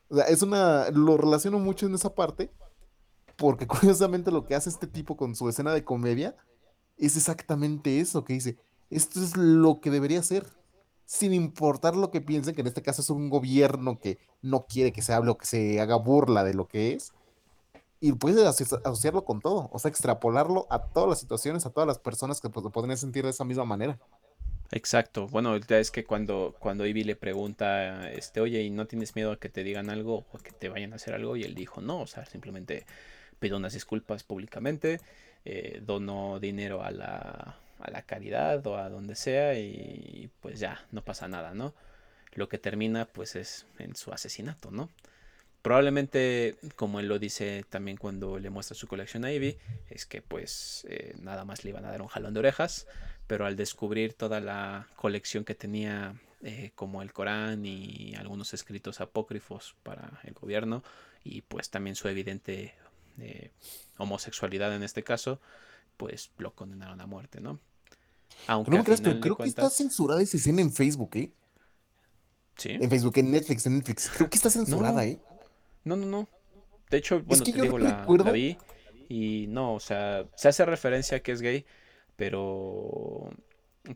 O 0.08 0.16
sea, 0.16 0.24
es 0.24 0.42
una, 0.42 0.90
lo 0.90 1.16
relaciono 1.16 1.60
mucho 1.60 1.86
en 1.86 1.94
esa 1.94 2.14
parte 2.14 2.50
porque 3.36 3.66
curiosamente 3.68 4.32
lo 4.32 4.44
que 4.44 4.56
hace 4.56 4.70
este 4.70 4.88
tipo 4.88 5.16
con 5.16 5.36
su 5.36 5.48
escena 5.48 5.72
de 5.72 5.84
comedia 5.84 6.36
es 6.96 7.16
exactamente 7.16 8.00
eso 8.00 8.24
que 8.24 8.32
dice, 8.32 8.58
esto 8.90 9.20
es 9.20 9.36
lo 9.36 9.80
que 9.80 9.90
debería 9.90 10.22
ser, 10.22 10.46
sin 11.06 11.32
importar 11.32 11.96
lo 11.96 12.10
que 12.10 12.20
piensen, 12.20 12.54
que 12.54 12.60
en 12.60 12.66
este 12.66 12.82
caso 12.82 13.00
es 13.00 13.10
un 13.10 13.30
gobierno 13.30 13.98
que 13.98 14.18
no 14.42 14.66
quiere 14.66 14.92
que 14.92 15.02
se 15.02 15.12
hable 15.12 15.30
o 15.30 15.38
que 15.38 15.46
se 15.46 15.80
haga 15.80 15.96
burla 15.96 16.44
de 16.44 16.54
lo 16.54 16.66
que 16.68 16.92
es, 16.92 17.12
y 18.00 18.12
puedes 18.12 18.44
asociarlo 18.44 19.24
con 19.24 19.40
todo, 19.40 19.70
o 19.72 19.78
sea, 19.78 19.88
extrapolarlo 19.88 20.66
a 20.68 20.82
todas 20.82 21.08
las 21.08 21.20
situaciones, 21.20 21.64
a 21.64 21.70
todas 21.70 21.86
las 21.86 21.98
personas 21.98 22.40
que 22.40 22.50
pues, 22.50 22.62
lo 22.62 22.70
podrían 22.70 22.98
sentir 22.98 23.24
de 23.24 23.30
esa 23.30 23.44
misma 23.44 23.64
manera. 23.64 23.98
Exacto. 24.72 25.28
Bueno, 25.28 25.54
es 25.56 25.90
que 25.90 26.04
cuando, 26.04 26.54
cuando 26.58 26.84
Ivy 26.84 27.04
le 27.04 27.16
pregunta, 27.16 28.10
este, 28.10 28.40
oye, 28.40 28.62
¿y 28.62 28.70
no 28.70 28.86
tienes 28.86 29.14
miedo 29.14 29.32
a 29.32 29.38
que 29.38 29.48
te 29.48 29.62
digan 29.62 29.90
algo 29.90 30.26
o 30.32 30.38
que 30.38 30.50
te 30.50 30.68
vayan 30.68 30.92
a 30.92 30.96
hacer 30.96 31.14
algo? 31.14 31.36
Y 31.36 31.44
él 31.44 31.54
dijo, 31.54 31.80
no, 31.80 32.00
o 32.00 32.06
sea, 32.06 32.26
simplemente 32.26 32.84
pido 33.38 33.56
unas 33.56 33.74
disculpas 33.74 34.24
públicamente, 34.24 35.00
eh, 35.44 35.80
dono 35.84 36.40
dinero 36.40 36.82
a 36.82 36.90
la, 36.90 37.56
a 37.80 37.90
la 37.90 38.02
caridad 38.02 38.66
o 38.66 38.76
a 38.76 38.88
donde 38.88 39.14
sea 39.14 39.58
y 39.58 40.30
pues 40.40 40.60
ya, 40.60 40.84
no 40.92 41.02
pasa 41.04 41.28
nada, 41.28 41.54
¿no? 41.54 41.74
Lo 42.32 42.48
que 42.48 42.58
termina 42.58 43.06
pues 43.06 43.36
es 43.36 43.66
en 43.78 43.96
su 43.96 44.12
asesinato, 44.12 44.70
¿no? 44.70 44.90
Probablemente, 45.66 46.56
como 46.76 47.00
él 47.00 47.08
lo 47.08 47.18
dice 47.18 47.64
también 47.68 47.96
cuando 47.96 48.38
le 48.38 48.50
muestra 48.50 48.76
su 48.76 48.86
colección 48.86 49.24
a 49.24 49.32
Ivy, 49.32 49.58
es 49.90 50.06
que 50.06 50.22
pues 50.22 50.86
eh, 50.88 51.14
nada 51.18 51.44
más 51.44 51.64
le 51.64 51.70
iban 51.70 51.84
a 51.84 51.90
dar 51.90 52.02
un 52.02 52.06
jalón 52.06 52.34
de 52.34 52.38
orejas, 52.38 52.86
pero 53.26 53.46
al 53.46 53.56
descubrir 53.56 54.12
toda 54.12 54.38
la 54.38 54.86
colección 54.94 55.44
que 55.44 55.56
tenía 55.56 56.14
eh, 56.44 56.70
como 56.76 57.02
el 57.02 57.12
Corán 57.12 57.66
y 57.66 58.14
algunos 58.14 58.54
escritos 58.54 59.00
apócrifos 59.00 59.74
para 59.82 60.20
el 60.22 60.34
gobierno 60.34 60.84
y 61.24 61.40
pues 61.42 61.68
también 61.68 61.96
su 61.96 62.06
evidente 62.06 62.74
homosexualidad 63.96 64.72
en 64.72 64.84
este 64.84 65.02
caso, 65.02 65.40
pues 65.96 66.30
lo 66.38 66.54
condenaron 66.54 67.00
a 67.00 67.06
muerte, 67.06 67.40
¿no? 67.40 67.60
Aunque 68.46 68.70
no 68.70 68.78
me 68.78 68.84
creas, 68.84 69.00
pero 69.00 69.20
creo 69.20 69.36
que 69.36 69.44
está 69.44 69.70
censurada 69.70 70.20
esa 70.20 70.36
escena 70.36 70.60
en 70.60 70.72
Facebook, 70.72 71.10
¿eh? 71.14 71.32
Sí. 72.56 72.70
En 72.70 72.88
Facebook, 72.88 73.18
en 73.18 73.30
Netflix, 73.30 73.66
en 73.66 73.76
Netflix. 73.76 74.10
Creo 74.14 74.30
que 74.30 74.36
está 74.36 74.50
censurada, 74.50 75.04
¿eh? 75.04 75.20
No, 75.84 75.96
no, 75.96 76.06
no. 76.06 76.28
De 76.90 76.98
hecho, 76.98 77.22
bueno, 77.22 77.42
te 77.42 77.52
digo, 77.52 77.78
la, 77.78 78.06
la, 78.06 78.32
vi 78.32 78.56
y 79.08 79.46
no, 79.48 79.74
o 79.74 79.80
sea, 79.80 80.26
se 80.36 80.48
hace 80.48 80.64
referencia 80.64 81.18
a 81.18 81.20
que 81.20 81.32
es 81.32 81.40
gay, 81.40 81.64
pero 82.16 83.30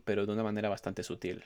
pero 0.03 0.25
de 0.25 0.33
una 0.33 0.43
manera 0.43 0.69
bastante 0.69 1.03
sutil. 1.03 1.43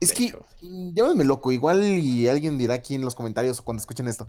Es 0.00 0.12
que, 0.12 0.36
llámame 0.60 1.24
loco, 1.24 1.52
igual 1.52 1.84
y 1.84 2.28
alguien 2.28 2.58
dirá 2.58 2.74
aquí 2.74 2.94
en 2.94 3.02
los 3.02 3.14
comentarios 3.14 3.60
o 3.60 3.64
cuando 3.64 3.80
escuchen 3.80 4.08
esto. 4.08 4.28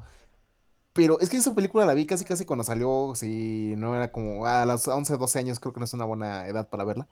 Pero 0.95 1.19
es 1.19 1.29
que 1.29 1.35
esa 1.35 1.53
película 1.53 1.85
la 1.85 1.93
vi 1.93 2.05
casi 2.05 2.23
casi 2.23 2.45
cuando 2.45 2.63
salió, 2.63 3.11
si 3.15 3.73
no 3.75 3.97
era 3.97 4.13
como 4.13 4.45
a 4.45 4.65
los 4.65 4.87
11, 4.87 5.17
12 5.17 5.39
años, 5.39 5.59
creo 5.59 5.73
que 5.73 5.81
no 5.81 5.83
es 5.83 5.93
una 5.93 6.05
buena 6.05 6.47
edad 6.47 6.69
para 6.69 6.85
verla. 6.85 7.05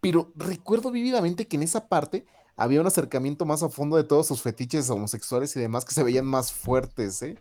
Pero 0.00 0.32
recuerdo 0.34 0.90
vividamente 0.90 1.46
que 1.46 1.56
en 1.56 1.62
esa 1.62 1.88
parte 1.88 2.24
había 2.56 2.80
un 2.80 2.86
acercamiento 2.86 3.44
más 3.44 3.62
a 3.62 3.68
fondo 3.68 3.98
de 3.98 4.04
todos 4.04 4.26
sus 4.26 4.40
fetiches 4.40 4.88
homosexuales 4.88 5.54
y 5.56 5.60
demás 5.60 5.84
que 5.84 5.92
se 5.92 6.02
veían 6.02 6.24
más 6.24 6.54
fuertes, 6.54 7.20
¿eh? 7.20 7.36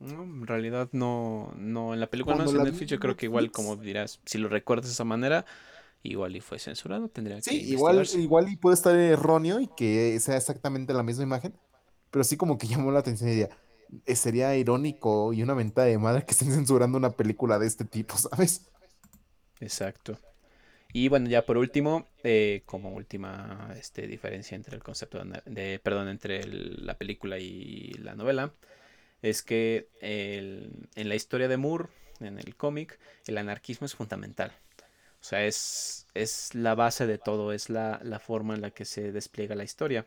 No, 0.00 0.22
en 0.22 0.46
realidad 0.46 0.88
no, 0.92 1.52
no, 1.58 1.92
en 1.92 2.00
la 2.00 2.06
película 2.06 2.34
no 2.36 2.48
en 2.48 2.62
Netflix 2.62 2.90
yo 2.92 2.98
creo 2.98 3.18
que 3.18 3.26
igual 3.26 3.52
como 3.52 3.76
dirás, 3.76 4.20
si 4.24 4.38
lo 4.38 4.48
recuerdas 4.48 4.86
de 4.86 4.92
esa 4.92 5.04
manera, 5.04 5.44
igual 6.02 6.34
y 6.34 6.40
fue 6.40 6.58
censurado, 6.58 7.08
tendría 7.08 7.36
que 7.36 7.42
Sí, 7.42 7.60
igual, 7.60 8.08
igual 8.14 8.48
y 8.48 8.56
puede 8.56 8.72
estar 8.72 8.96
erróneo 8.96 9.60
y 9.60 9.66
que 9.66 10.18
sea 10.20 10.38
exactamente 10.38 10.94
la 10.94 11.02
misma 11.02 11.24
imagen, 11.24 11.54
pero 12.10 12.24
sí 12.24 12.38
como 12.38 12.56
que 12.56 12.66
llamó 12.66 12.90
la 12.90 13.00
atención 13.00 13.28
y 13.28 13.32
diría, 13.32 13.50
sería 14.06 14.56
irónico 14.56 15.32
y 15.32 15.42
una 15.42 15.54
venta 15.54 15.84
de 15.84 15.98
madre 15.98 16.24
que 16.24 16.32
estén 16.32 16.52
censurando 16.52 16.98
una 16.98 17.10
película 17.10 17.58
de 17.58 17.66
este 17.66 17.84
tipo, 17.84 18.16
¿sabes? 18.16 18.66
Exacto. 19.60 20.18
Y 20.92 21.08
bueno, 21.08 21.28
ya 21.28 21.44
por 21.44 21.56
último, 21.56 22.08
eh, 22.22 22.62
como 22.66 22.90
última 22.94 23.74
este, 23.76 24.06
diferencia 24.06 24.54
entre 24.54 24.76
el 24.76 24.82
concepto 24.82 25.20
de, 25.44 25.80
perdón, 25.80 26.08
entre 26.08 26.46
la 26.46 26.96
película 26.96 27.38
y 27.38 27.92
la 27.94 28.14
novela, 28.14 28.54
es 29.20 29.42
que 29.42 29.88
en 30.00 31.08
la 31.08 31.14
historia 31.16 31.48
de 31.48 31.56
Moore, 31.56 31.88
en 32.20 32.38
el 32.38 32.54
cómic, 32.54 33.00
el 33.26 33.38
anarquismo 33.38 33.86
es 33.86 33.94
fundamental. 33.96 34.52
O 35.20 35.24
sea, 35.24 35.44
es, 35.44 36.06
es 36.14 36.54
la 36.54 36.74
base 36.76 37.06
de 37.06 37.18
todo, 37.18 37.52
es 37.52 37.70
la, 37.70 37.98
la 38.04 38.20
forma 38.20 38.54
en 38.54 38.60
la 38.60 38.70
que 38.70 38.84
se 38.84 39.10
despliega 39.10 39.56
la 39.56 39.64
historia. 39.64 40.06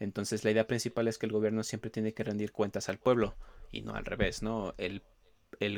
Entonces 0.00 0.44
la 0.44 0.50
idea 0.50 0.66
principal 0.66 1.08
es 1.08 1.18
que 1.18 1.26
el 1.26 1.32
gobierno 1.32 1.62
siempre 1.62 1.90
tiene 1.90 2.14
que 2.14 2.24
rendir 2.24 2.52
cuentas 2.52 2.88
al 2.88 2.98
pueblo 2.98 3.34
y 3.70 3.82
no 3.82 3.94
al 3.94 4.04
revés, 4.04 4.42
¿no? 4.42 4.74
El, 4.78 5.02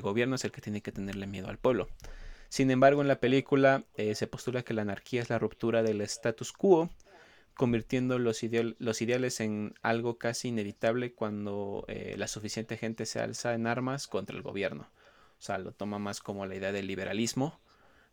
gobierno 0.01 0.37
es 0.37 0.45
el 0.45 0.53
que 0.53 0.61
tiene 0.61 0.83
que 0.83 0.93
tenerle 0.93 1.27
miedo 1.27 1.49
al 1.49 1.59
pueblo. 1.59 1.89
Sin 2.49 2.71
embargo, 2.71 3.03
en 3.03 3.09
la 3.09 3.21
película 3.21 3.85
eh, 3.95 4.15
se 4.15 4.27
postula 4.27 4.63
que 4.63 4.75
la 4.75 4.83
anarquía 4.83 5.21
es 5.21 5.31
la 5.31 5.39
ruptura 5.39 5.83
del 5.83 6.01
status 6.01 6.53
quo, 6.53 6.91
convirtiendo 7.55 8.19
los, 8.19 8.43
ideales 8.43 9.41
en 9.41 9.75
algo 9.83 10.19
casi 10.19 10.49
inevitable 10.49 11.13
cuando 11.13 11.85
eh, 11.89 12.15
la 12.17 12.29
suficiente 12.29 12.77
gente 12.77 13.07
se 13.07 13.21
alza 13.21 13.55
en 13.55 13.67
armas 13.67 14.07
contra 14.07 14.37
el 14.37 14.43
gobierno. 14.43 14.89
O 15.39 15.43
sea, 15.43 15.59
lo 15.59 15.73
toma 15.73 15.99
más 15.99 16.21
como 16.21 16.47
la 16.47 16.55
idea 16.55 16.73
del 16.73 16.87
liberalismo, 16.87 17.61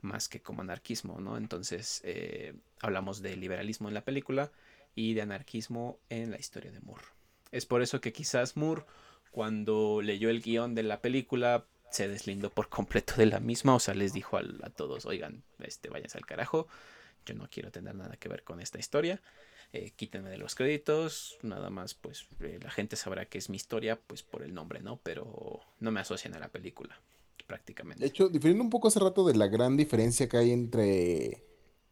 más 0.02 0.28
que 0.28 0.42
como 0.42 0.62
anarquismo, 0.62 1.20
¿no? 1.20 1.38
Entonces, 1.38 2.02
eh, 2.04 2.54
hablamos 2.82 3.22
de 3.22 3.38
liberalismo 3.38 3.88
en 3.88 3.94
la 3.94 4.04
película 4.04 4.52
y 4.96 5.14
de 5.14 5.22
anarquismo 5.22 6.00
en 6.10 6.32
la 6.32 6.40
historia 6.40 6.72
de 6.72 6.80
Moore. 6.82 7.04
Es 7.52 7.66
por 7.66 7.82
eso 7.82 8.02
que 8.02 8.14
quizás 8.14 8.58
Moore, 8.58 8.84
cuando 9.32 10.02
leyó 10.02 10.30
el 10.30 10.42
guion 10.42 10.76
de 10.76 10.84
la 10.84 11.02
película, 11.02 11.66
se 11.92 12.08
deslindó 12.08 12.50
por 12.50 12.70
completo 12.70 13.14
de 13.18 13.28
la 13.28 13.40
misma, 13.40 13.76
o 13.76 13.80
sea, 13.80 13.94
les 13.94 14.14
dijo 14.14 14.38
a, 14.38 14.70
todos, 14.72 15.06
oigan, 15.06 15.44
este, 15.60 15.90
váyanse 15.90 16.18
al 16.18 16.26
carajo, 16.26 16.68
yo 17.26 17.36
no 17.36 17.48
quiero 17.50 17.72
tener 17.72 17.96
nada 17.96 18.18
que 18.18 18.30
ver 18.30 18.44
con 18.44 18.60
esta 18.60 18.80
historia, 18.80 19.22
eh, 19.72 19.92
quítenme 19.96 20.30
de 20.30 20.38
los 20.38 20.56
créditos, 20.56 21.38
nada 21.44 21.70
más, 21.70 21.94
pues 21.94 22.28
eh, 22.42 22.60
la 22.62 22.72
gente 22.72 22.96
sabrá 22.96 23.26
que 23.26 23.38
es 23.38 23.50
mi 23.50 23.58
historia, 23.58 24.00
pues 24.08 24.24
por 24.24 24.44
el 24.44 24.54
nombre, 24.54 24.82
¿no? 24.82 25.00
Pero 25.04 25.62
no 25.80 25.92
me 25.92 26.00
asocian 26.00 26.34
a 26.36 26.40
la 26.40 26.50
película, 26.50 27.00
prácticamente. 27.48 28.02
De 28.02 28.08
hecho, 28.08 28.30
difiriendo 28.30 28.64
un 28.64 28.70
poco 28.70 28.88
hace 28.88 29.00
rato 29.00 29.26
de 29.26 29.36
la 29.36 29.48
gran 29.48 29.78
diferencia 29.78 30.28
que 30.28 30.38
hay 30.38 30.52
entre 30.52 31.44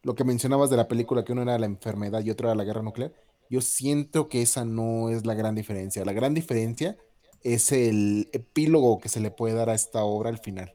lo 0.02 0.14
que 0.14 0.24
mencionabas 0.24 0.70
de 0.70 0.76
la 0.76 0.88
película, 0.88 1.24
que 1.24 1.32
uno 1.32 1.42
era 1.42 1.58
la 1.58 1.66
enfermedad 1.66 2.24
y 2.24 2.30
otro 2.30 2.48
era 2.48 2.56
la 2.56 2.64
guerra 2.64 2.82
nuclear, 2.82 3.12
yo 3.48 3.60
siento 3.60 4.28
que 4.28 4.42
esa 4.42 4.64
no 4.64 5.10
es 5.10 5.26
la 5.26 5.34
gran 5.34 5.54
diferencia. 5.54 6.04
La 6.04 6.12
gran 6.12 6.34
diferencia 6.34 6.96
es 7.42 7.72
el 7.72 8.28
epílogo 8.32 8.98
que 8.98 9.08
se 9.08 9.20
le 9.20 9.30
puede 9.30 9.54
dar 9.54 9.68
a 9.70 9.74
esta 9.74 10.04
obra 10.04 10.30
al 10.30 10.38
final. 10.38 10.74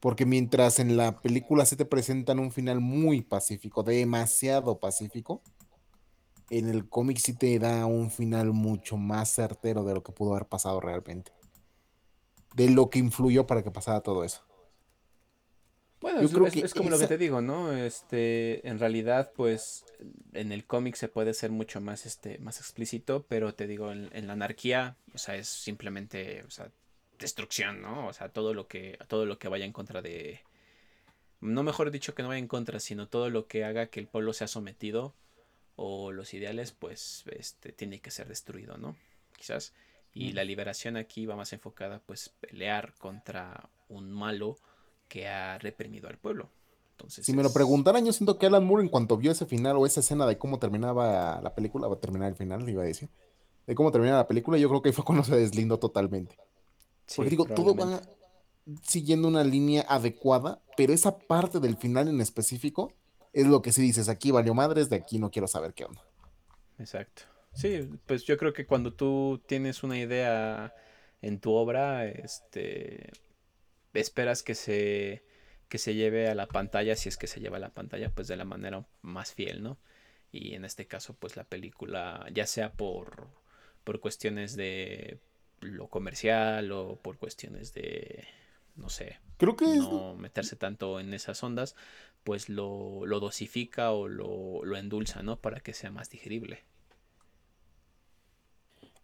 Porque 0.00 0.26
mientras 0.26 0.78
en 0.78 0.96
la 0.96 1.20
película 1.20 1.64
se 1.64 1.76
te 1.76 1.84
presentan 1.84 2.38
un 2.38 2.52
final 2.52 2.80
muy 2.80 3.22
pacífico, 3.22 3.82
demasiado 3.82 4.78
pacífico, 4.78 5.42
en 6.50 6.68
el 6.68 6.88
cómic 6.88 7.18
sí 7.18 7.32
te 7.32 7.58
da 7.58 7.86
un 7.86 8.10
final 8.10 8.52
mucho 8.52 8.96
más 8.96 9.30
certero 9.30 9.84
de 9.84 9.94
lo 9.94 10.02
que 10.02 10.12
pudo 10.12 10.32
haber 10.32 10.46
pasado 10.46 10.80
realmente. 10.80 11.32
De 12.54 12.70
lo 12.70 12.90
que 12.90 12.98
influyó 12.98 13.46
para 13.46 13.62
que 13.62 13.70
pasara 13.70 14.00
todo 14.00 14.24
eso. 14.24 14.47
Bueno, 16.00 16.20
es, 16.20 16.30
creo 16.32 16.50
que 16.50 16.60
es, 16.60 16.74
como 16.74 16.90
lo 16.90 16.98
que 16.98 17.08
te 17.08 17.18
digo, 17.18 17.40
¿no? 17.40 17.72
Este, 17.72 18.66
en 18.68 18.78
realidad, 18.78 19.32
pues, 19.34 19.84
en 20.32 20.52
el 20.52 20.64
cómic 20.64 20.94
se 20.94 21.08
puede 21.08 21.34
ser 21.34 21.50
mucho 21.50 21.80
más, 21.80 22.06
este, 22.06 22.38
más 22.38 22.58
explícito, 22.58 23.26
pero 23.28 23.54
te 23.54 23.66
digo, 23.66 23.90
en, 23.90 24.26
la 24.26 24.32
anarquía, 24.32 24.96
o 25.12 25.18
sea, 25.18 25.34
es 25.34 25.48
simplemente, 25.48 26.44
o 26.44 26.50
sea, 26.50 26.70
destrucción, 27.18 27.82
¿no? 27.82 28.06
O 28.06 28.12
sea, 28.12 28.28
todo 28.28 28.54
lo 28.54 28.68
que, 28.68 28.96
todo 29.08 29.26
lo 29.26 29.40
que 29.40 29.48
vaya 29.48 29.64
en 29.64 29.72
contra 29.72 30.00
de, 30.00 30.40
no 31.40 31.64
mejor 31.64 31.90
dicho 31.90 32.14
que 32.14 32.22
no 32.22 32.28
vaya 32.28 32.38
en 32.38 32.48
contra, 32.48 32.78
sino 32.78 33.08
todo 33.08 33.28
lo 33.28 33.48
que 33.48 33.64
haga 33.64 33.86
que 33.86 33.98
el 33.98 34.06
pueblo 34.06 34.32
sea 34.32 34.46
sometido 34.46 35.14
o 35.74 36.12
los 36.12 36.32
ideales, 36.32 36.70
pues, 36.72 37.24
este, 37.30 37.72
tiene 37.72 38.00
que 38.00 38.12
ser 38.12 38.28
destruido, 38.28 38.76
¿no? 38.76 38.96
Quizás. 39.36 39.74
Y 40.12 40.32
la 40.32 40.42
liberación 40.42 40.96
aquí 40.96 41.26
va 41.26 41.36
más 41.36 41.52
enfocada, 41.52 42.00
pues, 42.06 42.30
pelear 42.40 42.94
contra 42.94 43.68
un 43.88 44.10
malo 44.10 44.58
que 45.08 45.28
ha 45.28 45.58
reprimido 45.58 46.08
al 46.08 46.18
pueblo. 46.18 46.50
Entonces, 46.92 47.24
si 47.24 47.32
me 47.32 47.42
lo 47.42 47.52
preguntaran, 47.52 48.04
yo 48.04 48.12
siento 48.12 48.38
que 48.38 48.46
Alan 48.46 48.64
Moore, 48.64 48.82
en 48.82 48.88
cuanto 48.88 49.16
vio 49.16 49.30
ese 49.30 49.46
final 49.46 49.76
o 49.76 49.86
esa 49.86 50.00
escena 50.00 50.26
de 50.26 50.36
cómo 50.36 50.58
terminaba 50.58 51.40
la 51.40 51.54
película, 51.54 51.86
va 51.86 51.94
a 51.94 52.00
terminar 52.00 52.28
el 52.28 52.34
final, 52.34 52.68
iba 52.68 52.82
a 52.82 52.86
decir, 52.86 53.08
de 53.66 53.74
cómo 53.74 53.92
termina 53.92 54.16
la 54.16 54.26
película, 54.26 54.58
yo 54.58 54.68
creo 54.68 54.82
que 54.82 54.92
fue 54.92 55.04
cuando 55.04 55.24
se 55.24 55.36
deslindó 55.36 55.78
totalmente. 55.78 56.36
Porque 57.14 57.30
digo, 57.30 57.46
todo 57.46 57.74
va, 57.74 58.02
siguiendo 58.82 59.28
una 59.28 59.44
línea 59.44 59.84
adecuada, 59.88 60.60
pero 60.76 60.92
esa 60.92 61.18
parte 61.18 61.60
del 61.60 61.76
final 61.76 62.08
en 62.08 62.20
específico 62.20 62.92
es 63.32 63.46
lo 63.46 63.62
que 63.62 63.72
sí 63.72 63.82
dices, 63.82 64.08
aquí 64.08 64.30
valió 64.30 64.54
madres, 64.54 64.90
de 64.90 64.96
aquí 64.96 65.18
no 65.18 65.30
quiero 65.30 65.46
saber 65.46 65.74
qué 65.74 65.84
onda. 65.84 66.02
Exacto. 66.78 67.22
Sí, 67.54 67.88
pues 68.06 68.24
yo 68.24 68.36
creo 68.36 68.52
que 68.52 68.66
cuando 68.66 68.92
tú 68.92 69.40
tienes 69.46 69.82
una 69.82 69.98
idea 69.98 70.74
en 71.22 71.40
tu 71.40 71.52
obra, 71.52 72.06
este, 72.06 73.10
esperas 74.00 74.42
que 74.42 74.54
se, 74.54 75.24
que 75.68 75.78
se 75.78 75.94
lleve 75.94 76.28
a 76.28 76.34
la 76.34 76.46
pantalla, 76.46 76.96
si 76.96 77.08
es 77.08 77.16
que 77.16 77.26
se 77.26 77.40
lleva 77.40 77.56
a 77.58 77.60
la 77.60 77.74
pantalla, 77.74 78.10
pues 78.10 78.28
de 78.28 78.36
la 78.36 78.44
manera 78.44 78.86
más 79.02 79.32
fiel, 79.32 79.62
¿no? 79.62 79.78
Y 80.32 80.54
en 80.54 80.64
este 80.64 80.86
caso, 80.86 81.14
pues 81.14 81.36
la 81.36 81.44
película, 81.44 82.26
ya 82.32 82.46
sea 82.46 82.72
por, 82.72 83.28
por 83.84 84.00
cuestiones 84.00 84.56
de 84.56 85.20
lo 85.60 85.88
comercial 85.88 86.70
o 86.72 86.96
por 86.96 87.18
cuestiones 87.18 87.72
de, 87.74 88.26
no 88.76 88.88
sé, 88.88 89.18
Creo 89.38 89.56
que 89.56 89.64
es, 89.66 89.78
no 89.78 90.14
meterse 90.16 90.56
tanto 90.56 90.98
en 90.98 91.14
esas 91.14 91.42
ondas, 91.42 91.76
pues 92.24 92.48
lo, 92.48 93.06
lo 93.06 93.20
dosifica 93.20 93.92
o 93.92 94.08
lo, 94.08 94.64
lo 94.64 94.76
endulza, 94.76 95.22
¿no? 95.22 95.40
Para 95.40 95.60
que 95.60 95.72
sea 95.72 95.90
más 95.90 96.10
digerible. 96.10 96.64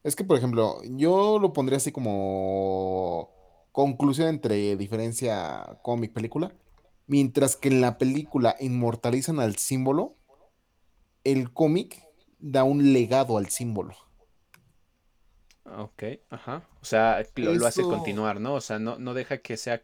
es 0.03 0.17
que, 0.17 0.25
por 0.25 0.37
ejemplo, 0.37 0.81
yo 0.85 1.39
lo 1.39 1.53
pondría 1.53 1.79
así 1.79 1.93
como 1.93 3.34
conclusión 3.75 4.29
entre 4.29 4.77
diferencia 4.77 5.81
cómic-película. 5.83 6.55
Mientras 7.09 7.57
que 7.57 7.69
en 7.69 7.81
la 7.81 7.99
película 7.99 8.55
inmortalizan 8.61 9.41
al 9.41 9.57
símbolo, 9.57 10.15
el 11.25 11.53
cómic 11.53 12.07
da 12.39 12.63
un 12.63 12.93
legado 12.93 13.37
al 13.37 13.49
símbolo. 13.49 13.97
Ok, 15.65 16.05
ajá. 16.31 16.63
O 16.81 16.85
sea, 16.85 17.21
lo, 17.35 17.53
lo 17.53 17.67
hace 17.67 17.83
continuar, 17.83 18.41
¿no? 18.41 18.55
O 18.55 18.61
sea, 18.61 18.79
no, 18.79 18.97
no 18.99 19.13
deja 19.13 19.39
que 19.39 19.57
sea 19.57 19.83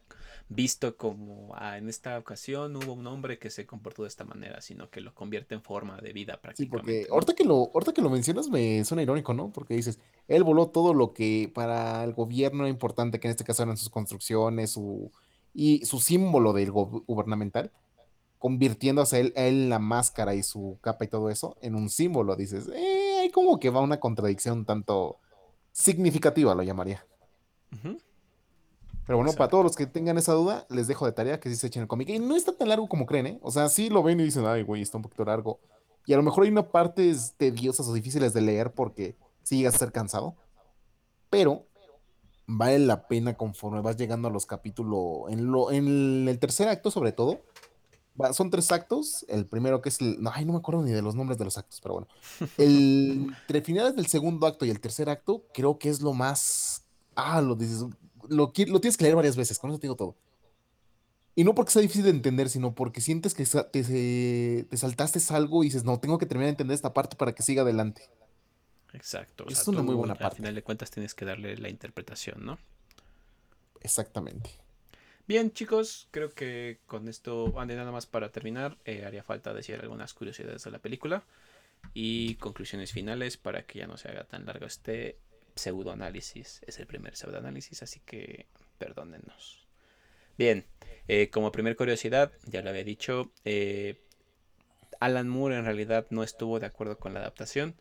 visto 0.53 0.97
como, 0.97 1.53
ah, 1.55 1.77
en 1.77 1.87
esta 1.87 2.17
ocasión 2.17 2.75
hubo 2.75 2.93
un 2.93 3.07
hombre 3.07 3.39
que 3.39 3.49
se 3.49 3.65
comportó 3.65 4.03
de 4.03 4.09
esta 4.09 4.25
manera, 4.25 4.59
sino 4.59 4.89
que 4.89 4.99
lo 4.99 5.13
convierte 5.13 5.55
en 5.55 5.61
forma 5.61 5.97
de 5.97 6.11
vida 6.11 6.33
sí, 6.53 6.65
porque 6.65 6.67
prácticamente, 6.67 7.07
ahorita 7.09 7.33
que 7.33 7.43
lo, 7.45 7.71
ahorita 7.73 7.93
que 7.93 8.01
lo 8.01 8.09
mencionas 8.09 8.49
me 8.49 8.83
suena 8.83 9.01
irónico, 9.01 9.33
¿no? 9.33 9.51
Porque 9.51 9.75
dices, 9.75 9.99
él 10.27 10.43
voló 10.43 10.67
todo 10.67 10.93
lo 10.93 11.13
que 11.13 11.49
para 11.53 12.03
el 12.03 12.13
gobierno 12.13 12.63
era 12.63 12.69
importante, 12.69 13.19
que 13.19 13.27
en 13.27 13.31
este 13.31 13.45
caso 13.45 13.63
eran 13.63 13.77
sus 13.77 13.89
construcciones, 13.89 14.71
su, 14.71 15.11
y 15.53 15.85
su 15.85 15.99
símbolo 15.99 16.51
del 16.51 16.71
gubernamental, 16.71 17.71
convirtiéndose 18.37 19.21
él, 19.21 19.33
él 19.35 19.69
la 19.69 19.79
máscara 19.79 20.35
y 20.35 20.43
su 20.43 20.77
capa 20.81 21.05
y 21.05 21.07
todo 21.07 21.29
eso 21.29 21.55
en 21.61 21.75
un 21.75 21.89
símbolo. 21.89 22.35
Dices, 22.35 22.67
eh, 22.73 23.19
hay 23.21 23.29
como 23.29 23.59
que 23.59 23.69
va 23.69 23.79
una 23.79 23.99
contradicción 23.99 24.65
tanto 24.65 25.19
significativa, 25.71 26.53
lo 26.55 26.63
llamaría. 26.63 27.05
Ujú, 27.71 27.97
Pero 29.05 29.17
bueno, 29.17 29.33
para 29.33 29.49
todos 29.49 29.63
los 29.63 29.75
que 29.75 29.87
tengan 29.87 30.17
esa 30.17 30.33
duda, 30.33 30.65
les 30.69 30.87
dejo 30.87 31.05
de 31.05 31.11
tarea 31.11 31.39
que 31.39 31.49
sí 31.49 31.55
se 31.55 31.67
echen 31.67 31.81
el 31.83 31.87
cómic. 31.87 32.09
Y 32.09 32.19
no 32.19 32.35
está 32.35 32.51
tan 32.53 32.69
largo 32.69 32.87
como 32.87 33.05
creen, 33.05 33.27
¿eh? 33.27 33.39
O 33.41 33.51
sea, 33.51 33.67
sí 33.67 33.89
lo 33.89 34.03
ven 34.03 34.19
y 34.19 34.23
dicen, 34.23 34.45
ay, 34.45 34.63
güey, 34.63 34.81
está 34.81 34.97
un 34.97 35.03
poquito 35.03 35.25
largo. 35.25 35.59
Y 36.05 36.13
a 36.13 36.17
lo 36.17 36.23
mejor 36.23 36.43
hay 36.43 36.49
una 36.51 36.69
partes 36.69 37.33
tediosas 37.37 37.87
o 37.87 37.93
difíciles 37.93 38.33
de 38.33 38.41
leer 38.41 38.71
porque 38.73 39.15
sí 39.43 39.57
llega 39.57 39.69
a 39.69 39.73
ser 39.73 39.91
cansado. 39.91 40.35
Pero 41.29 41.65
vale 42.47 42.79
la 42.79 43.07
pena 43.07 43.35
conforme 43.35 43.81
vas 43.81 43.97
llegando 43.97 44.27
a 44.27 44.31
los 44.31 44.45
capítulos. 44.45 45.29
En, 45.31 45.51
lo, 45.51 45.71
en 45.71 46.27
el 46.27 46.39
tercer 46.39 46.67
acto, 46.67 46.91
sobre 46.91 47.11
todo, 47.11 47.41
va- 48.21 48.33
son 48.33 48.49
tres 48.49 48.71
actos. 48.71 49.25
El 49.29 49.45
primero 49.45 49.81
que 49.81 49.89
es 49.89 49.99
el. 50.01 50.21
No, 50.21 50.31
ay, 50.33 50.45
no 50.45 50.53
me 50.53 50.59
acuerdo 50.59 50.83
ni 50.83 50.91
de 50.91 51.01
los 51.01 51.15
nombres 51.15 51.37
de 51.37 51.45
los 51.45 51.57
actos, 51.57 51.79
pero 51.81 51.95
bueno. 51.95 52.07
El, 52.57 53.33
entre 53.41 53.61
finales 53.61 53.95
del 53.95 54.07
segundo 54.07 54.45
acto 54.47 54.65
y 54.65 54.69
el 54.69 54.79
tercer 54.79 55.09
acto, 55.09 55.43
creo 55.53 55.77
que 55.79 55.89
es 55.89 56.01
lo 56.01 56.13
más. 56.13 56.83
Ah, 57.15 57.41
lo 57.41 57.55
dices. 57.55 57.85
Lo, 58.31 58.51
tienes 58.51 58.97
que 58.97 59.03
leer 59.03 59.15
varias 59.15 59.35
veces, 59.35 59.59
con 59.59 59.69
eso 59.69 59.79
te 59.79 59.87
digo 59.87 59.95
todo. 59.95 60.15
Y 61.35 61.43
no 61.43 61.53
porque 61.53 61.71
sea 61.71 61.81
difícil 61.81 62.03
de 62.03 62.09
entender, 62.11 62.49
sino 62.49 62.73
porque 62.73 63.01
sientes 63.01 63.33
que 63.33 63.45
te, 63.45 64.77
saltaste 64.77 65.19
algo 65.33 65.63
y 65.63 65.67
dices, 65.67 65.83
no, 65.83 65.99
tengo 65.99 66.17
que 66.17 66.25
terminar 66.25 66.47
de 66.47 66.51
entender 66.51 66.75
esta 66.75 66.93
parte 66.93 67.15
para 67.15 67.33
que 67.33 67.43
siga 67.43 67.63
adelante. 67.63 68.03
Exacto. 68.93 69.45
O 69.45 69.49
sea, 69.49 69.61
Es 69.61 69.67
una 69.67 69.81
muy 69.81 69.95
buena 69.95 70.13
al 70.13 70.19
parte. 70.19 70.37
final 70.37 70.55
de 70.55 70.63
cuentas 70.63 70.91
tienes 70.91 71.13
que 71.13 71.25
darle 71.25 71.57
la 71.57 71.69
interpretación, 71.69 72.45
¿no? 72.45 72.57
Exactamente. 73.81 74.49
Bien, 75.27 75.51
chicos, 75.51 76.07
creo 76.11 76.29
que 76.31 76.79
con 76.87 77.07
esto, 77.07 77.57
ande 77.59 77.75
nada 77.75 77.91
más 77.91 78.05
para 78.05 78.31
terminar, 78.31 78.77
eh, 78.85 79.05
haría 79.05 79.23
falta 79.23 79.53
decir 79.53 79.79
algunas 79.79 80.13
curiosidades 80.13 80.63
de 80.63 80.71
la 80.71 80.79
película 80.79 81.23
y 81.93 82.35
conclusiones 82.35 82.91
finales 82.91 83.37
para 83.37 83.63
que 83.63 83.79
ya 83.79 83.87
no 83.87 83.97
se 83.97 84.09
haga 84.09 84.23
tan 84.23 84.45
largo 84.45 84.65
este 84.65 85.17
pseudoanálisis. 85.61 86.61
Es 86.65 86.79
el 86.79 86.87
primer 86.87 87.15
pseudoanálisis, 87.15 87.83
así 87.83 87.99
que 88.05 88.47
perdónennos. 88.77 89.67
Bien, 90.37 90.65
eh, 91.07 91.29
como 91.29 91.51
primer 91.51 91.75
curiosidad, 91.75 92.31
ya 92.45 92.61
lo 92.61 92.69
había 92.69 92.83
dicho, 92.83 93.31
eh, 93.45 94.01
Alan 94.99 95.27
Moore 95.29 95.57
en 95.57 95.65
realidad 95.65 96.07
no 96.09 96.23
estuvo 96.23 96.59
de 96.59 96.67
acuerdo 96.67 96.97
con 96.97 97.13
la 97.13 97.19
adaptación 97.19 97.75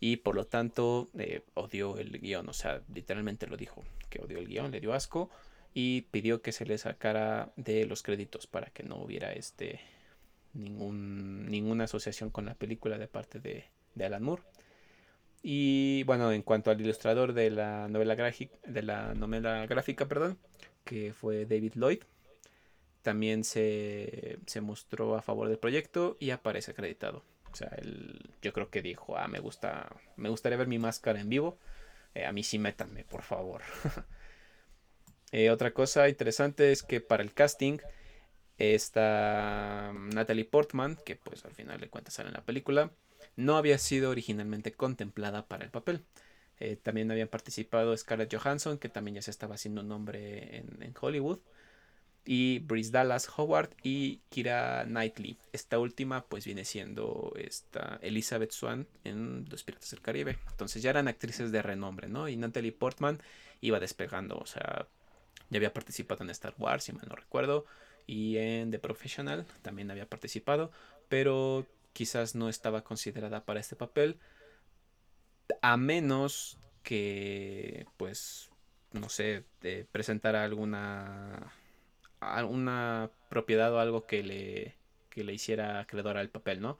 y 0.00 0.16
por 0.16 0.34
lo 0.34 0.46
tanto 0.46 1.08
eh, 1.18 1.42
odió 1.54 1.98
el 1.98 2.18
guion, 2.18 2.48
o 2.48 2.52
sea, 2.52 2.82
literalmente 2.92 3.46
lo 3.46 3.56
dijo, 3.56 3.84
que 4.10 4.20
odió 4.20 4.38
el 4.38 4.48
guion, 4.48 4.70
le 4.70 4.80
dio 4.80 4.92
asco 4.92 5.30
y 5.74 6.02
pidió 6.10 6.42
que 6.42 6.52
se 6.52 6.66
le 6.66 6.78
sacara 6.78 7.52
de 7.56 7.86
los 7.86 8.02
créditos 8.02 8.46
para 8.46 8.68
que 8.70 8.82
no 8.82 8.96
hubiera 8.96 9.32
este 9.32 9.80
ningún, 10.54 11.46
ninguna 11.46 11.84
asociación 11.84 12.30
con 12.30 12.46
la 12.46 12.54
película 12.54 12.98
de 12.98 13.08
parte 13.08 13.38
de, 13.38 13.64
de 13.94 14.04
Alan 14.04 14.22
Moore. 14.22 14.42
Y 15.42 16.02
bueno, 16.04 16.32
en 16.32 16.42
cuanto 16.42 16.70
al 16.70 16.80
ilustrador 16.80 17.32
de 17.32 17.50
la 17.50 17.88
novela 17.88 18.14
gráfica, 18.14 18.56
de 18.66 18.82
la 18.82 19.14
novela 19.14 19.66
gráfica, 19.66 20.06
perdón, 20.06 20.38
que 20.84 21.12
fue 21.12 21.46
David 21.46 21.74
Lloyd, 21.76 22.02
también 23.02 23.44
se, 23.44 24.38
se 24.46 24.60
mostró 24.60 25.14
a 25.14 25.22
favor 25.22 25.48
del 25.48 25.58
proyecto 25.58 26.16
y 26.18 26.30
aparece 26.30 26.72
acreditado. 26.72 27.22
O 27.52 27.54
sea, 27.54 27.68
él, 27.78 28.30
yo 28.42 28.52
creo 28.52 28.68
que 28.68 28.82
dijo, 28.82 29.16
ah, 29.16 29.28
me 29.28 29.38
gusta, 29.38 29.88
me 30.16 30.28
gustaría 30.28 30.58
ver 30.58 30.66
mi 30.66 30.78
máscara 30.78 31.20
en 31.20 31.28
vivo. 31.28 31.58
Eh, 32.14 32.26
a 32.26 32.32
mí 32.32 32.42
sí 32.42 32.58
métanme, 32.58 33.04
por 33.04 33.22
favor. 33.22 33.62
Eh, 35.32 35.50
otra 35.50 35.72
cosa 35.72 36.08
interesante 36.08 36.70
es 36.70 36.84
que 36.84 37.00
para 37.00 37.24
el 37.24 37.34
casting 37.34 37.78
está 38.58 39.92
Natalie 39.92 40.44
Portman, 40.44 40.96
que 41.04 41.16
pues 41.16 41.44
al 41.44 41.52
final 41.52 41.80
de 41.80 41.88
cuentas 41.88 42.14
sale 42.14 42.28
en 42.28 42.34
la 42.34 42.44
película, 42.44 42.92
no 43.36 43.56
había 43.56 43.78
sido 43.78 44.10
originalmente 44.10 44.72
contemplada 44.72 45.46
para 45.46 45.64
el 45.64 45.70
papel. 45.70 46.04
Eh, 46.58 46.76
también 46.76 47.10
habían 47.10 47.28
participado 47.28 47.96
Scarlett 47.96 48.34
Johansson, 48.34 48.78
que 48.78 48.88
también 48.88 49.16
ya 49.16 49.22
se 49.22 49.30
estaba 49.30 49.54
haciendo 49.54 49.82
un 49.82 49.88
nombre 49.88 50.58
en, 50.58 50.94
Hollywood 50.98 51.38
y 52.24 52.60
Bryce 52.60 52.90
Dallas 52.90 53.28
Howard 53.36 53.70
y 53.82 54.20
Kira 54.30 54.84
Knightley. 54.86 55.38
Esta 55.52 55.78
última 55.78 56.24
pues 56.24 56.44
viene 56.44 56.64
siendo 56.64 57.34
esta 57.36 57.98
Elizabeth 58.02 58.52
Swan 58.52 58.86
en 59.04 59.46
Los 59.50 59.62
Piratas 59.64 59.90
del 59.90 60.00
Caribe. 60.00 60.38
Entonces 60.50 60.82
ya 60.82 60.90
eran 60.90 61.08
actrices 61.08 61.52
de 61.52 61.62
renombre, 61.62 62.08
¿no? 62.08 62.28
Y 62.28 62.36
Natalie 62.36 62.72
Portman 62.72 63.20
iba 63.60 63.78
despegando, 63.78 64.38
o 64.38 64.46
sea, 64.46 64.88
ya 65.50 65.58
había 65.58 65.72
participado 65.72 66.24
en 66.24 66.30
Star 66.30 66.54
Wars, 66.58 66.84
si 66.84 66.92
mal 66.92 67.06
no 67.08 67.14
recuerdo, 67.14 67.66
y 68.06 68.38
en 68.38 68.70
The 68.70 68.78
Professional 68.78 69.46
también 69.62 69.90
había 69.90 70.08
participado, 70.08 70.70
pero 71.08 71.66
quizás 71.96 72.34
no 72.34 72.50
estaba 72.50 72.84
considerada 72.84 73.46
para 73.46 73.58
este 73.58 73.74
papel, 73.74 74.18
a 75.62 75.78
menos 75.78 76.58
que 76.82 77.86
pues 77.96 78.50
no 78.92 79.08
sé, 79.08 79.44
eh, 79.62 79.86
presentara 79.90 80.44
alguna 80.44 81.54
una 82.50 83.10
propiedad 83.30 83.72
o 83.72 83.80
algo 83.80 84.06
que 84.06 84.22
le, 84.22 84.74
que 85.08 85.24
le 85.24 85.32
hiciera 85.32 85.80
acreedor 85.80 86.18
al 86.18 86.28
papel, 86.28 86.60
¿no? 86.60 86.78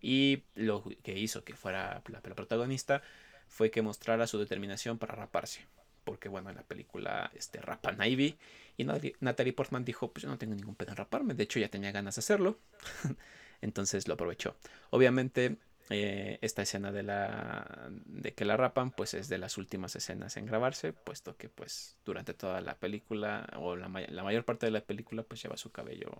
Y 0.00 0.42
lo 0.56 0.82
que 1.04 1.16
hizo 1.16 1.44
que 1.44 1.54
fuera 1.54 2.02
la, 2.08 2.20
la 2.24 2.34
protagonista 2.34 3.00
fue 3.46 3.70
que 3.70 3.82
mostrara 3.82 4.26
su 4.26 4.40
determinación 4.40 4.98
para 4.98 5.14
raparse. 5.14 5.66
Porque, 6.02 6.28
bueno, 6.28 6.50
en 6.50 6.56
la 6.56 6.62
película 6.62 7.30
este, 7.34 7.60
rapan 7.60 8.00
a 8.00 8.08
Ivy. 8.08 8.38
Y 8.76 8.84
Natalie 9.20 9.52
Portman 9.52 9.84
dijo: 9.84 10.10
Pues 10.12 10.22
yo 10.22 10.28
no 10.30 10.38
tengo 10.38 10.54
ningún 10.54 10.74
pedo 10.74 10.90
en 10.92 10.96
raparme. 10.96 11.34
De 11.34 11.44
hecho, 11.44 11.58
ya 11.58 11.68
tenía 11.68 11.92
ganas 11.92 12.16
de 12.16 12.20
hacerlo. 12.20 12.58
Entonces 13.60 14.08
lo 14.08 14.14
aprovechó. 14.14 14.54
Obviamente, 14.90 15.56
eh, 15.90 16.38
esta 16.42 16.60
escena 16.60 16.92
de 16.92 17.02
la 17.02 17.88
de 18.04 18.34
que 18.34 18.44
la 18.44 18.58
rapan 18.58 18.90
pues 18.90 19.14
es 19.14 19.30
de 19.30 19.38
las 19.38 19.56
últimas 19.56 19.96
escenas 19.96 20.36
en 20.36 20.44
grabarse 20.44 20.92
puesto 20.92 21.34
que 21.38 21.48
pues 21.48 21.96
durante 22.04 22.34
toda 22.34 22.60
la 22.60 22.74
película 22.74 23.46
o 23.56 23.74
la, 23.74 23.88
la, 23.88 24.22
mayor 24.22 24.44
parte 24.44 24.66
de 24.66 24.72
la 24.72 24.82
película 24.82 25.22
pues 25.22 25.42
lleva 25.42 25.56
su 25.56 25.72
cabello 25.72 26.10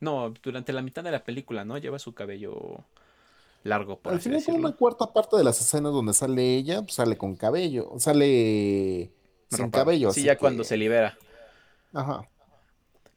no 0.00 0.34
durante 0.42 0.74
la 0.74 0.82
mitad 0.82 1.02
de 1.02 1.12
la 1.12 1.24
película 1.24 1.64
no 1.64 1.78
lleva 1.78 1.98
su 1.98 2.12
cabello 2.12 2.84
largo 3.62 3.98
por 3.98 4.12
Al 4.12 4.18
así 4.18 4.28
final, 4.28 4.44
como 4.44 4.58
una 4.58 4.68
decirlo 4.68 4.78
cuarta 4.78 5.12
parte 5.14 5.38
de 5.38 5.44
las 5.44 5.62
escenas 5.62 5.92
donde 5.92 6.12
sale 6.12 6.54
ella, 6.54 6.82
pues, 6.82 6.92
sale 6.92 7.16
con 7.16 7.36
cabello, 7.36 7.92
sale 7.96 9.10
sin 9.48 9.70
cabello, 9.70 10.12
sí 10.12 10.24
ya 10.24 10.36
cuando 10.36 10.62
se 10.62 10.76
libera 10.76 11.16
ajá. 11.94 12.28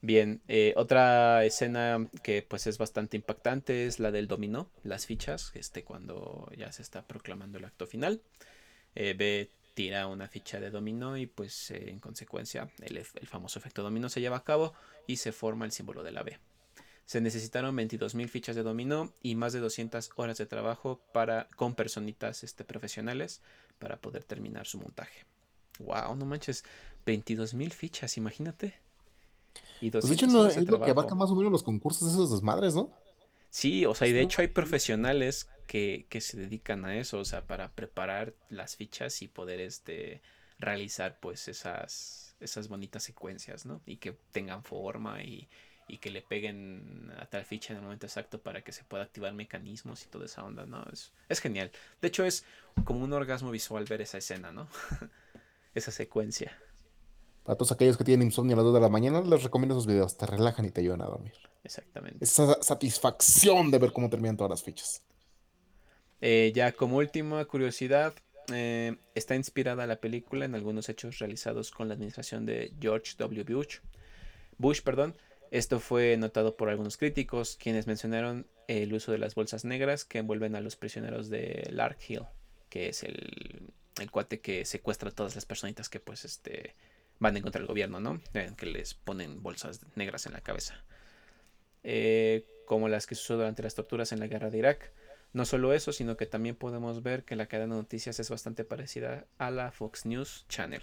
Bien, 0.01 0.41
eh, 0.47 0.73
otra 0.77 1.43
escena 1.43 2.07
que 2.23 2.41
pues 2.41 2.67
es 2.67 2.77
bastante 2.77 3.17
impactante 3.17 3.85
es 3.85 3.99
la 3.99 4.11
del 4.11 4.27
dominó, 4.27 4.71
las 4.83 5.05
fichas, 5.05 5.51
este 5.55 5.83
cuando 5.83 6.49
ya 6.57 6.71
se 6.71 6.81
está 6.81 7.05
proclamando 7.05 7.57
el 7.57 7.65
acto 7.65 7.85
final. 7.85 8.21
Eh, 8.95 9.13
ve 9.17 9.51
tira 9.73 10.07
una 10.07 10.27
ficha 10.27 10.59
de 10.59 10.71
dominó 10.71 11.17
y 11.17 11.25
pues 11.25 11.71
eh, 11.71 11.89
en 11.89 11.99
consecuencia 11.99 12.69
el, 12.81 12.97
el, 12.97 13.27
famoso 13.27 13.59
efecto 13.59 13.83
dominó 13.83 14.09
se 14.09 14.19
lleva 14.19 14.37
a 14.37 14.43
cabo 14.43 14.73
y 15.05 15.17
se 15.17 15.31
forma 15.31 15.65
el 15.65 15.71
símbolo 15.71 16.03
de 16.03 16.11
la 16.11 16.23
B. 16.23 16.37
Se 17.05 17.21
necesitaron 17.21 17.75
22.000 17.75 18.27
fichas 18.27 18.55
de 18.55 18.63
dominó 18.63 19.11
y 19.21 19.35
más 19.35 19.51
de 19.51 19.59
200 19.59 20.11
horas 20.15 20.37
de 20.37 20.45
trabajo 20.45 21.01
para, 21.11 21.47
con 21.55 21.75
personitas 21.75 22.43
este, 22.43 22.63
profesionales 22.63 23.41
para 23.79 23.97
poder 23.97 24.23
terminar 24.23 24.67
su 24.67 24.77
montaje. 24.77 25.25
Wow, 25.79 26.15
no 26.15 26.25
manches, 26.25 26.63
22.000 27.05 27.71
fichas, 27.71 28.17
imagínate. 28.17 28.79
Y 29.81 29.91
pues 29.91 30.07
de 30.07 30.13
hecho 30.13 30.27
no, 30.27 30.47
es 30.47 30.67
lo 30.67 30.81
que 30.81 30.91
abarca 30.91 31.15
más 31.15 31.29
o 31.29 31.35
menos 31.35 31.51
los 31.51 31.63
concursos 31.63 32.07
de 32.07 32.13
esos 32.13 32.31
desmadres, 32.31 32.75
¿no? 32.75 32.91
Sí, 33.49 33.85
o 33.85 33.95
sea, 33.95 34.07
y 34.07 34.11
de 34.11 34.21
hecho 34.21 34.41
hay 34.41 34.47
profesionales 34.47 35.49
que, 35.65 36.05
que, 36.09 36.21
se 36.21 36.37
dedican 36.37 36.85
a 36.85 36.97
eso, 36.97 37.19
o 37.19 37.25
sea, 37.25 37.47
para 37.47 37.71
preparar 37.71 38.35
las 38.49 38.75
fichas 38.75 39.21
y 39.21 39.27
poder 39.27 39.59
este, 39.59 40.21
realizar 40.59 41.19
pues 41.19 41.47
esas, 41.47 42.35
esas 42.39 42.67
bonitas 42.67 43.03
secuencias, 43.03 43.65
¿no? 43.65 43.81
Y 43.85 43.97
que 43.97 44.15
tengan 44.31 44.63
forma 44.63 45.23
y, 45.23 45.47
y 45.87 45.97
que 45.97 46.11
le 46.11 46.21
peguen 46.21 47.11
a 47.17 47.25
tal 47.25 47.43
ficha 47.43 47.73
en 47.73 47.77
el 47.77 47.83
momento 47.83 48.05
exacto 48.05 48.39
para 48.39 48.61
que 48.61 48.71
se 48.71 48.83
pueda 48.83 49.03
activar 49.03 49.33
mecanismos 49.33 50.03
y 50.05 50.07
toda 50.07 50.25
esa 50.25 50.43
onda, 50.43 50.65
¿no? 50.65 50.85
Es, 50.93 51.11
es 51.27 51.39
genial. 51.39 51.71
De 52.01 52.07
hecho, 52.07 52.23
es 52.23 52.45
como 52.85 53.03
un 53.03 53.11
orgasmo 53.13 53.49
visual 53.49 53.85
ver 53.85 54.01
esa 54.01 54.19
escena, 54.19 54.51
¿no? 54.51 54.67
esa 55.73 55.91
secuencia. 55.91 56.55
Para 57.49 57.57
todos 57.57 57.71
aquellos 57.71 57.97
que 57.97 58.03
tienen 58.03 58.27
insomnio 58.27 58.53
a 58.53 58.57
las 58.57 58.65
2 58.65 58.75
de 58.75 58.79
la 58.79 58.89
mañana, 58.89 59.21
les 59.21 59.41
recomiendo 59.41 59.73
esos 59.73 59.87
videos. 59.87 60.15
Te 60.15 60.27
relajan 60.27 60.65
y 60.65 60.69
te 60.69 60.81
ayudan 60.81 61.01
a 61.01 61.05
dormir. 61.05 61.33
Exactamente. 61.63 62.23
Esa 62.23 62.61
satisfacción 62.61 63.71
de 63.71 63.79
ver 63.79 63.91
cómo 63.91 64.07
terminan 64.07 64.37
todas 64.37 64.51
las 64.51 64.61
fichas. 64.61 65.01
Eh, 66.21 66.51
ya 66.53 66.73
como 66.73 66.97
última 66.97 67.43
curiosidad, 67.45 68.13
eh, 68.53 68.97
está 69.15 69.35
inspirada 69.35 69.87
la 69.87 69.95
película 69.95 70.45
en 70.45 70.53
algunos 70.53 70.89
hechos 70.89 71.17
realizados 71.17 71.71
con 71.71 71.87
la 71.87 71.95
administración 71.95 72.45
de 72.45 72.71
George 72.79 73.15
W. 73.17 73.43
Bush. 73.51 73.79
Bush, 74.59 74.83
perdón. 74.83 75.15
Esto 75.49 75.79
fue 75.79 76.17
notado 76.17 76.55
por 76.55 76.69
algunos 76.69 76.97
críticos, 76.97 77.57
quienes 77.59 77.87
mencionaron 77.87 78.45
el 78.67 78.93
uso 78.93 79.11
de 79.11 79.17
las 79.17 79.33
bolsas 79.33 79.65
negras 79.65 80.05
que 80.05 80.19
envuelven 80.19 80.55
a 80.55 80.61
los 80.61 80.75
prisioneros 80.75 81.31
de 81.31 81.67
Lark 81.71 81.97
Hill, 82.07 82.27
que 82.69 82.89
es 82.89 83.01
el, 83.01 83.73
el 83.99 84.11
cuate 84.11 84.39
que 84.39 84.65
secuestra 84.65 85.09
a 85.09 85.13
todas 85.13 85.33
las 85.33 85.47
personitas 85.47 85.89
que 85.89 85.99
pues 85.99 86.25
este 86.25 86.75
van 87.19 87.37
en 87.37 87.43
contra 87.43 87.59
del 87.59 87.67
gobierno, 87.67 87.99
¿no? 87.99 88.21
que 88.57 88.65
les 88.65 88.93
ponen 88.93 89.43
bolsas 89.43 89.81
negras 89.95 90.25
en 90.25 90.33
la 90.33 90.41
cabeza. 90.41 90.83
Eh, 91.83 92.45
como 92.65 92.87
las 92.87 93.07
que 93.07 93.15
se 93.15 93.23
usó 93.23 93.37
durante 93.37 93.63
las 93.63 93.75
torturas 93.75 94.11
en 94.11 94.19
la 94.19 94.27
guerra 94.27 94.49
de 94.49 94.57
Irak. 94.57 94.91
No 95.33 95.45
solo 95.45 95.73
eso, 95.73 95.91
sino 95.91 96.17
que 96.17 96.25
también 96.25 96.55
podemos 96.55 97.03
ver 97.03 97.23
que 97.23 97.35
la 97.35 97.47
cadena 97.47 97.75
de 97.75 97.81
noticias 97.81 98.19
es 98.19 98.29
bastante 98.29 98.63
parecida 98.63 99.25
a 99.37 99.51
la 99.51 99.71
Fox 99.71 100.05
News 100.05 100.45
Channel. 100.49 100.81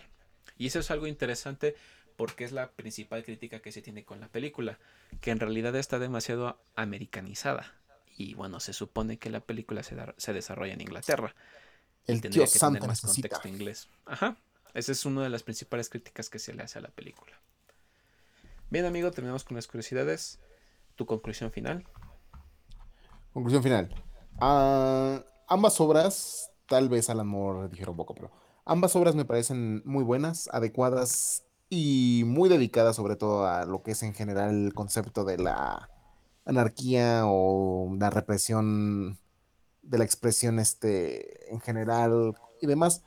Y 0.56 0.66
eso 0.66 0.80
es 0.80 0.90
algo 0.90 1.06
interesante 1.06 1.74
porque 2.16 2.44
es 2.44 2.52
la 2.52 2.70
principal 2.72 3.24
crítica 3.24 3.60
que 3.60 3.72
se 3.72 3.82
tiene 3.82 4.04
con 4.04 4.20
la 4.20 4.28
película, 4.28 4.78
que 5.20 5.30
en 5.30 5.40
realidad 5.40 5.76
está 5.76 5.98
demasiado 5.98 6.60
americanizada. 6.74 7.74
Y 8.16 8.34
bueno, 8.34 8.60
se 8.60 8.72
supone 8.72 9.18
que 9.18 9.30
la 9.30 9.40
película 9.40 9.82
se, 9.82 9.96
se 10.16 10.32
desarrolla 10.32 10.72
en 10.72 10.80
Inglaterra. 10.80 11.34
El 12.06 12.20
tío 12.20 12.42
que 12.42 12.48
Santa 12.48 12.86
más 12.86 13.02
contexto 13.02 13.48
inglés. 13.48 13.88
Ajá. 14.06 14.36
Esa 14.76 14.92
es 14.92 15.06
una 15.06 15.22
de 15.22 15.30
las 15.30 15.42
principales 15.42 15.88
críticas 15.88 16.28
que 16.28 16.38
se 16.38 16.52
le 16.52 16.62
hace 16.62 16.78
a 16.78 16.82
la 16.82 16.90
película. 16.90 17.32
Bien, 18.68 18.84
amigo, 18.84 19.10
terminamos 19.10 19.42
con 19.42 19.56
las 19.56 19.66
curiosidades. 19.66 20.38
¿Tu 20.96 21.06
conclusión 21.06 21.50
final? 21.50 21.88
Conclusión 23.32 23.62
final. 23.62 23.88
Ah, 24.38 25.24
ambas 25.48 25.80
obras, 25.80 26.50
tal 26.66 26.90
vez 26.90 27.08
al 27.08 27.20
amor 27.20 27.70
dijeron 27.70 27.92
un 27.92 27.96
poco, 27.96 28.14
pero 28.14 28.30
ambas 28.66 28.94
obras 28.96 29.14
me 29.14 29.24
parecen 29.24 29.80
muy 29.86 30.04
buenas, 30.04 30.46
adecuadas 30.52 31.46
y 31.70 32.24
muy 32.26 32.50
dedicadas 32.50 32.96
sobre 32.96 33.16
todo 33.16 33.46
a 33.46 33.64
lo 33.64 33.82
que 33.82 33.92
es 33.92 34.02
en 34.02 34.12
general 34.12 34.66
el 34.66 34.74
concepto 34.74 35.24
de 35.24 35.38
la 35.38 35.88
anarquía 36.44 37.22
o 37.24 37.96
la 37.98 38.10
represión 38.10 39.18
de 39.80 39.96
la 39.96 40.04
expresión 40.04 40.58
este 40.58 41.50
en 41.50 41.60
general 41.60 42.34
y 42.60 42.66
demás 42.66 43.02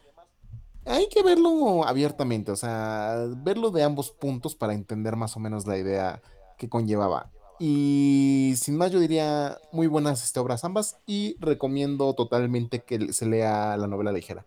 hay 0.90 1.08
que 1.08 1.22
verlo 1.22 1.86
abiertamente, 1.88 2.52
o 2.52 2.56
sea, 2.56 3.26
verlo 3.38 3.70
de 3.70 3.84
ambos 3.84 4.12
puntos 4.12 4.56
para 4.56 4.74
entender 4.74 5.16
más 5.16 5.38
o 5.38 5.40
menos 5.40 5.68
la 5.68 5.78
idea 5.78 6.22
que 6.58 6.68
conllevaba. 6.68 7.32
Y 7.60 8.54
sin 8.58 8.76
más, 8.76 8.92
yo 8.92 9.00
diría 9.00 9.58
muy 9.72 9.88
buenas 9.88 10.24
este, 10.24 10.40
obras 10.40 10.64
ambas 10.64 10.98
y 11.06 11.36
recomiendo 11.40 12.14
totalmente 12.16 12.80
que 12.80 13.14
se 13.14 13.26
lea 13.26 13.78
la 13.78 13.88
novela 13.88 14.12
ligera. 14.12 14.46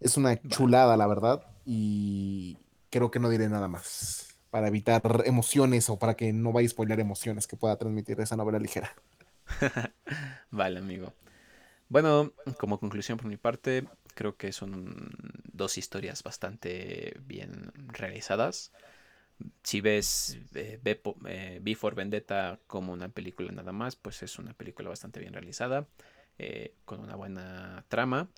Es 0.00 0.16
una 0.16 0.40
chulada, 0.48 0.96
la 0.96 1.06
verdad, 1.06 1.46
y 1.64 2.58
creo 2.90 3.10
que 3.10 3.20
no 3.20 3.30
diré 3.30 3.48
nada 3.48 3.68
más 3.68 4.36
para 4.50 4.68
evitar 4.68 5.22
emociones 5.24 5.88
o 5.88 5.98
para 5.98 6.14
que 6.14 6.32
no 6.34 6.52
vaya 6.52 6.66
a 6.66 6.70
spoiler 6.70 7.00
emociones 7.00 7.46
que 7.46 7.56
pueda 7.56 7.76
transmitir 7.76 8.20
esa 8.20 8.36
novela 8.36 8.58
ligera. 8.58 8.92
vale, 10.50 10.78
amigo. 10.80 11.14
Bueno, 11.88 12.32
como 12.58 12.78
conclusión 12.78 13.18
por 13.18 13.28
mi 13.28 13.36
parte, 13.36 13.86
creo 14.14 14.36
que 14.36 14.52
son 14.52 15.10
dos 15.52 15.78
historias 15.78 16.22
bastante 16.22 17.16
bien 17.26 17.72
realizadas. 17.88 18.72
Si 19.62 19.80
ves 19.80 20.38
eh, 20.54 20.80
eh, 21.26 21.60
Before 21.62 21.96
Vendetta 21.96 22.60
como 22.66 22.92
una 22.92 23.08
película 23.08 23.50
nada 23.52 23.72
más, 23.72 23.96
pues 23.96 24.22
es 24.22 24.38
una 24.38 24.54
película 24.54 24.88
bastante 24.88 25.20
bien 25.20 25.32
realizada, 25.32 25.86
eh, 26.38 26.74
con 26.84 27.00
una 27.00 27.16
buena 27.16 27.84
trama. 27.88 28.28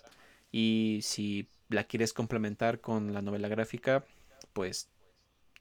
Y 0.51 0.99
si 1.03 1.49
la 1.69 1.83
quieres 1.83 2.13
complementar 2.13 2.81
con 2.81 3.13
la 3.13 3.21
novela 3.21 3.47
gráfica, 3.47 4.05
pues 4.53 4.89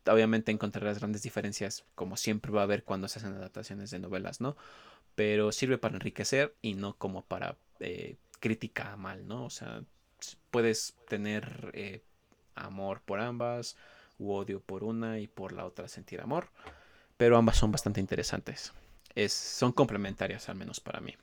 obviamente 0.06 0.52
encontrarás 0.52 0.98
grandes 0.98 1.22
diferencias, 1.22 1.84
como 1.94 2.16
siempre 2.16 2.52
va 2.52 2.60
a 2.60 2.64
haber 2.64 2.84
cuando 2.84 3.08
se 3.08 3.18
hacen 3.18 3.34
adaptaciones 3.34 3.90
de 3.90 3.98
novelas, 3.98 4.40
¿no? 4.40 4.56
Pero 5.14 5.52
sirve 5.52 5.78
para 5.78 5.94
enriquecer 5.94 6.54
y 6.60 6.74
no 6.74 6.96
como 6.96 7.24
para 7.24 7.56
eh, 7.80 8.16
crítica 8.40 8.96
mal, 8.96 9.26
¿no? 9.26 9.44
O 9.44 9.50
sea, 9.50 9.82
puedes 10.50 10.94
tener 11.08 11.70
eh, 11.74 12.02
amor 12.54 13.02
por 13.02 13.20
ambas, 13.20 13.76
u 14.18 14.32
odio 14.32 14.60
por 14.60 14.84
una 14.84 15.18
y 15.18 15.26
por 15.26 15.52
la 15.52 15.66
otra 15.66 15.88
sentir 15.88 16.20
amor, 16.20 16.48
pero 17.16 17.36
ambas 17.36 17.56
son 17.56 17.72
bastante 17.72 18.00
interesantes. 18.00 18.72
Es, 19.14 19.32
son 19.32 19.72
complementarias, 19.72 20.48
al 20.48 20.56
menos 20.56 20.80
para 20.80 21.00
mí. 21.00 21.14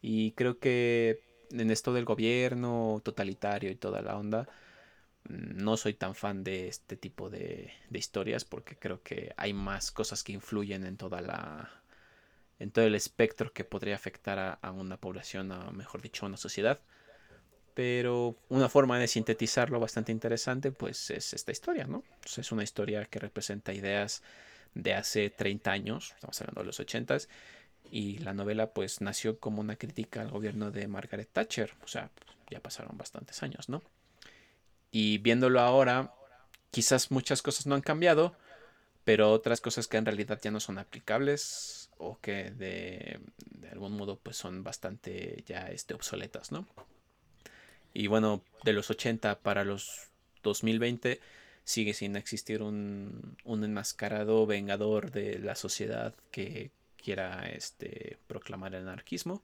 Y 0.00 0.32
creo 0.32 0.58
que 0.58 1.28
en 1.50 1.70
esto 1.70 1.92
del 1.92 2.04
gobierno 2.04 3.00
totalitario 3.04 3.70
y 3.70 3.76
toda 3.76 4.02
la 4.02 4.16
onda, 4.16 4.48
mm, 5.24 5.62
no 5.62 5.76
soy 5.76 5.94
tan 5.94 6.14
fan 6.14 6.44
de 6.44 6.68
este 6.68 6.96
tipo 6.96 7.30
de, 7.30 7.72
historias 7.92 8.44
porque 8.44 8.76
creo 8.76 9.02
que 9.02 9.32
hay 9.36 9.52
más 9.52 9.90
cosas 9.90 10.22
que 10.22 10.32
influyen 10.32 10.84
en 10.86 10.96
toda 10.96 11.20
la 11.20 11.70
en 12.60 12.72
todo 12.72 12.84
el 12.86 12.96
espectro 12.96 13.52
que 13.52 13.64
podría 13.64 13.94
afectar 13.94 14.58
a, 14.60 14.72
una 14.72 14.96
población, 14.98 15.52
o 15.52 15.70
mejor 15.72 16.02
dicho, 16.02 16.26
a 16.26 16.28
una 16.28 16.36
sociedad. 16.36 16.80
Pero 17.78 18.34
una 18.48 18.68
forma 18.68 18.98
de 18.98 19.06
sintetizarlo 19.06 19.78
bastante 19.78 20.10
interesante, 20.10 20.72
pues 20.72 21.10
es 21.10 21.32
esta 21.32 21.52
historia, 21.52 21.86
¿no? 21.86 22.02
es 22.24 22.50
una 22.50 22.64
historia 22.64 23.04
que 23.04 23.20
representa 23.20 23.72
ideas 23.72 24.20
de 24.74 24.94
hace 24.94 25.30
30 25.30 25.70
años, 25.70 26.10
estamos 26.16 26.40
hablando 26.40 26.62
de 26.62 26.66
los 26.66 26.80
80 26.80 27.18
y 27.92 28.18
la 28.18 28.34
novela 28.34 28.72
pues 28.72 29.00
nació 29.00 29.38
como 29.38 29.60
una 29.60 29.76
crítica 29.76 30.22
al 30.22 30.32
gobierno 30.32 30.72
de 30.72 30.88
Margaret 30.88 31.28
Thatcher, 31.32 31.72
o 31.84 31.86
sea, 31.86 32.10
ya 32.50 32.58
pasaron 32.58 32.98
bastantes 32.98 33.44
años, 33.44 33.68
¿no? 33.68 33.80
Y 34.90 35.18
viéndolo 35.18 35.60
ahora, 35.60 36.12
quizás 36.72 37.12
muchas 37.12 37.42
cosas 37.42 37.68
no 37.68 37.76
han 37.76 37.82
cambiado, 37.82 38.34
pero 39.04 39.30
otras 39.30 39.60
cosas 39.60 39.86
que 39.86 39.98
en 39.98 40.04
realidad 40.04 40.40
ya 40.42 40.50
no 40.50 40.58
son 40.58 40.78
aplicables 40.78 41.90
o 41.96 42.18
que 42.18 42.50
de, 42.50 43.20
algún 43.70 43.96
modo 43.96 44.18
pues 44.18 44.36
son 44.36 44.64
bastante 44.64 45.44
ya 45.46 45.68
este, 45.68 45.94
obsoletas, 45.94 46.50
¿no? 46.50 46.66
Y 47.94 48.06
bueno, 48.06 48.42
de 48.64 48.72
los 48.72 48.90
80 48.90 49.40
para 49.40 49.64
los 49.64 50.08
2020 50.42 51.20
sigue 51.64 51.94
sin 51.94 52.16
existir 52.16 52.62
un, 52.62 53.36
un 53.44 53.64
enmascarado 53.64 54.46
vengador 54.46 55.10
de 55.10 55.38
la 55.38 55.54
sociedad 55.54 56.14
que 56.30 56.70
quiera 56.96 57.48
este, 57.48 58.18
proclamar 58.26 58.74
el 58.74 58.82
anarquismo, 58.82 59.42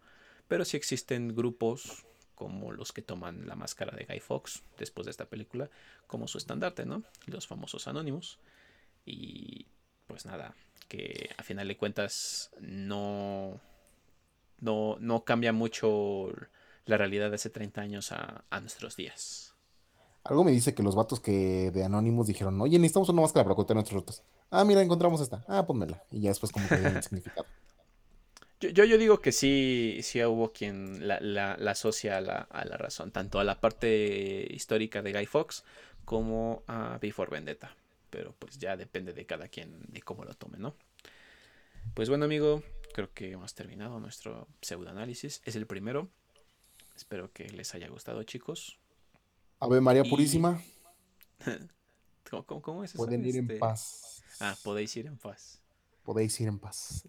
pero 0.49 0.65
sí 0.65 0.77
existen 0.77 1.35
grupos 1.35 2.05
como 2.35 2.73
los 2.73 2.93
que 2.93 3.03
toman 3.03 3.47
la 3.47 3.55
máscara 3.55 3.97
de 3.97 4.05
Guy 4.05 4.21
Fawkes 4.21 4.63
después 4.79 5.05
de 5.07 5.13
esta 5.13 5.27
película 5.27 5.71
como 6.07 6.29
su 6.29 6.39
estandarte, 6.39 6.85
¿no? 6.85 7.03
Los 7.27 7.47
famosos 7.47 7.87
anónimos. 7.89 8.39
Y 9.07 9.67
pues 10.07 10.27
nada, 10.27 10.55
que 10.89 11.31
a 11.37 11.43
final 11.43 11.69
de 11.69 11.77
cuentas 11.77 12.51
no, 12.61 13.61
no, 14.61 14.97
no 15.01 15.25
cambia 15.25 15.53
mucho 15.53 16.33
la 16.87 16.97
realidad 16.99 17.31
de 17.31 17.37
hace 17.37 17.51
30 17.51 17.81
años 17.81 18.13
a, 18.13 18.45
nuestros 18.61 18.97
días. 18.97 19.55
Algo 20.25 20.45
me 20.45 20.53
dice 20.53 20.75
que 20.75 20.83
los 20.83 20.95
vatos 20.95 21.21
que 21.21 21.71
de 21.71 21.85
Anonymous 21.85 22.27
dijeron, 22.27 22.61
oye, 22.61 22.79
necesitamos 22.79 23.11
una 23.11 23.23
máscara 23.23 23.45
para 23.45 23.53
ocultar 23.53 23.75
nuestros 23.75 24.01
rotos. 24.01 24.23
Ah, 24.51 24.65
mira, 24.65 24.81
encontramos 24.81 25.21
esta. 25.21 25.45
Ah, 25.49 25.67
pónmela. 25.67 26.03
Y 26.11 26.21
ya 26.21 26.31
después 26.31 26.51
como 26.51 26.67
que 26.69 26.75
el 26.75 27.03
significado. 27.03 27.47
Yo, 28.61 28.85
yo, 28.85 28.97
digo 28.97 29.21
que 29.21 29.33
sí, 29.33 29.99
sí 30.03 30.25
hubo 30.25 30.53
quien 30.53 31.07
la, 31.07 31.21
la, 31.21 31.57
la 31.59 31.73
asocia 31.73 32.17
a 32.17 32.21
la, 32.23 32.37
a 32.37 32.65
la, 32.65 32.79
razón, 32.79 33.11
tanto 33.11 33.39
a 33.39 33.45
la 33.45 33.61
parte 33.61 34.47
histórica 34.49 35.03
de 35.03 35.13
Guy 35.13 35.27
Fox 35.27 35.65
como 36.07 36.63
a 36.67 36.99
Before 37.01 37.31
Vendetta. 37.31 37.75
Pero 38.09 38.35
pues 38.39 38.59
ya 38.59 38.77
depende 38.77 39.13
de 39.13 39.27
cada 39.27 39.49
quien 39.49 39.83
de 39.89 40.01
cómo 40.01 40.25
lo 40.25 40.33
tome, 40.35 40.57
¿no? 40.57 40.75
Pues 41.93 42.09
bueno, 42.09 42.25
amigo, 42.25 42.63
creo 42.95 43.13
que 43.13 43.33
hemos 43.33 43.55
terminado 43.55 44.01
nuestro 44.01 44.49
pseudoanálisis. 44.63 45.43
Es 45.45 45.57
el 45.57 45.67
primero. 45.67 46.09
Espero 46.95 47.33
que 47.33 47.49
les 47.49 47.75
haya 47.75 47.89
gustado, 47.89 48.23
chicos. 48.23 48.79
Ave 49.61 49.81
María 49.81 50.05
Purísima. 50.05 50.61
¿Cómo, 52.31 52.63
cómo, 52.63 52.85
es 52.85 52.91
eso? 52.91 52.99
Pueden 52.99 53.25
ir 53.25 53.37
en 53.37 53.45
este, 53.45 53.59
paz. 53.59 54.23
Ah, 54.41 54.57
podéis 54.63 54.97
ir 54.97 55.07
en 55.07 55.19
paz. 55.19 55.61
Podéis 56.03 56.41
ir 56.41 56.49
en 56.49 56.59
paz. 56.59 57.07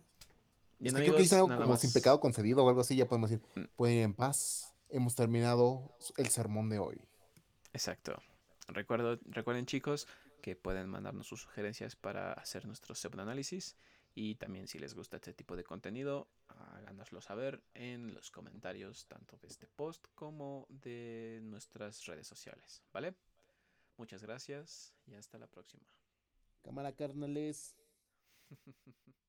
Bien, 0.79 0.95
es 0.95 1.01
que 1.01 1.11
creo 1.11 1.27
que 1.27 1.35
algo 1.35 1.47
como 1.47 1.77
sin 1.77 1.91
pecado 1.93 2.19
concedido 2.19 2.63
o 2.63 2.69
algo 2.69 2.81
así, 2.81 2.95
ya 2.95 3.07
podemos 3.07 3.29
decir, 3.29 3.45
mm. 3.55 3.67
pueden 3.75 3.97
ir 3.97 4.03
en 4.03 4.13
paz. 4.13 4.73
Hemos 4.89 5.15
terminado 5.15 5.95
el 6.17 6.27
sermón 6.27 6.69
de 6.69 6.79
hoy. 6.79 7.01
Exacto. 7.73 8.21
Recuerdo, 8.67 9.19
recuerden, 9.25 9.65
chicos, 9.65 10.07
que 10.41 10.55
pueden 10.55 10.89
mandarnos 10.89 11.27
sus 11.27 11.41
sugerencias 11.41 11.95
para 11.95 12.33
hacer 12.33 12.65
nuestro 12.65 12.95
pseudoanálisis. 12.95 13.75
Y 14.17 14.35
también 14.35 14.67
si 14.67 14.79
les 14.79 14.95
gusta 14.95 15.17
este 15.17 15.33
tipo 15.33 15.57
de 15.57 15.65
contenido, 15.65 16.29
háganoslo 16.47 17.19
saber 17.19 17.61
en 17.73 18.13
los 18.13 18.31
comentarios 18.31 19.07
tanto 19.07 19.37
de 19.37 19.49
este 19.49 19.67
post 19.67 20.07
como 20.15 20.65
de 20.69 21.41
nuestras 21.43 22.05
redes 22.05 22.25
sociales, 22.25 22.81
¿vale? 22.93 23.13
Muchas 23.97 24.23
gracias 24.23 24.95
y 25.05 25.15
hasta 25.15 25.37
la 25.37 25.47
próxima. 25.47 25.85
Cámara 26.63 26.93
carnales. 26.93 27.75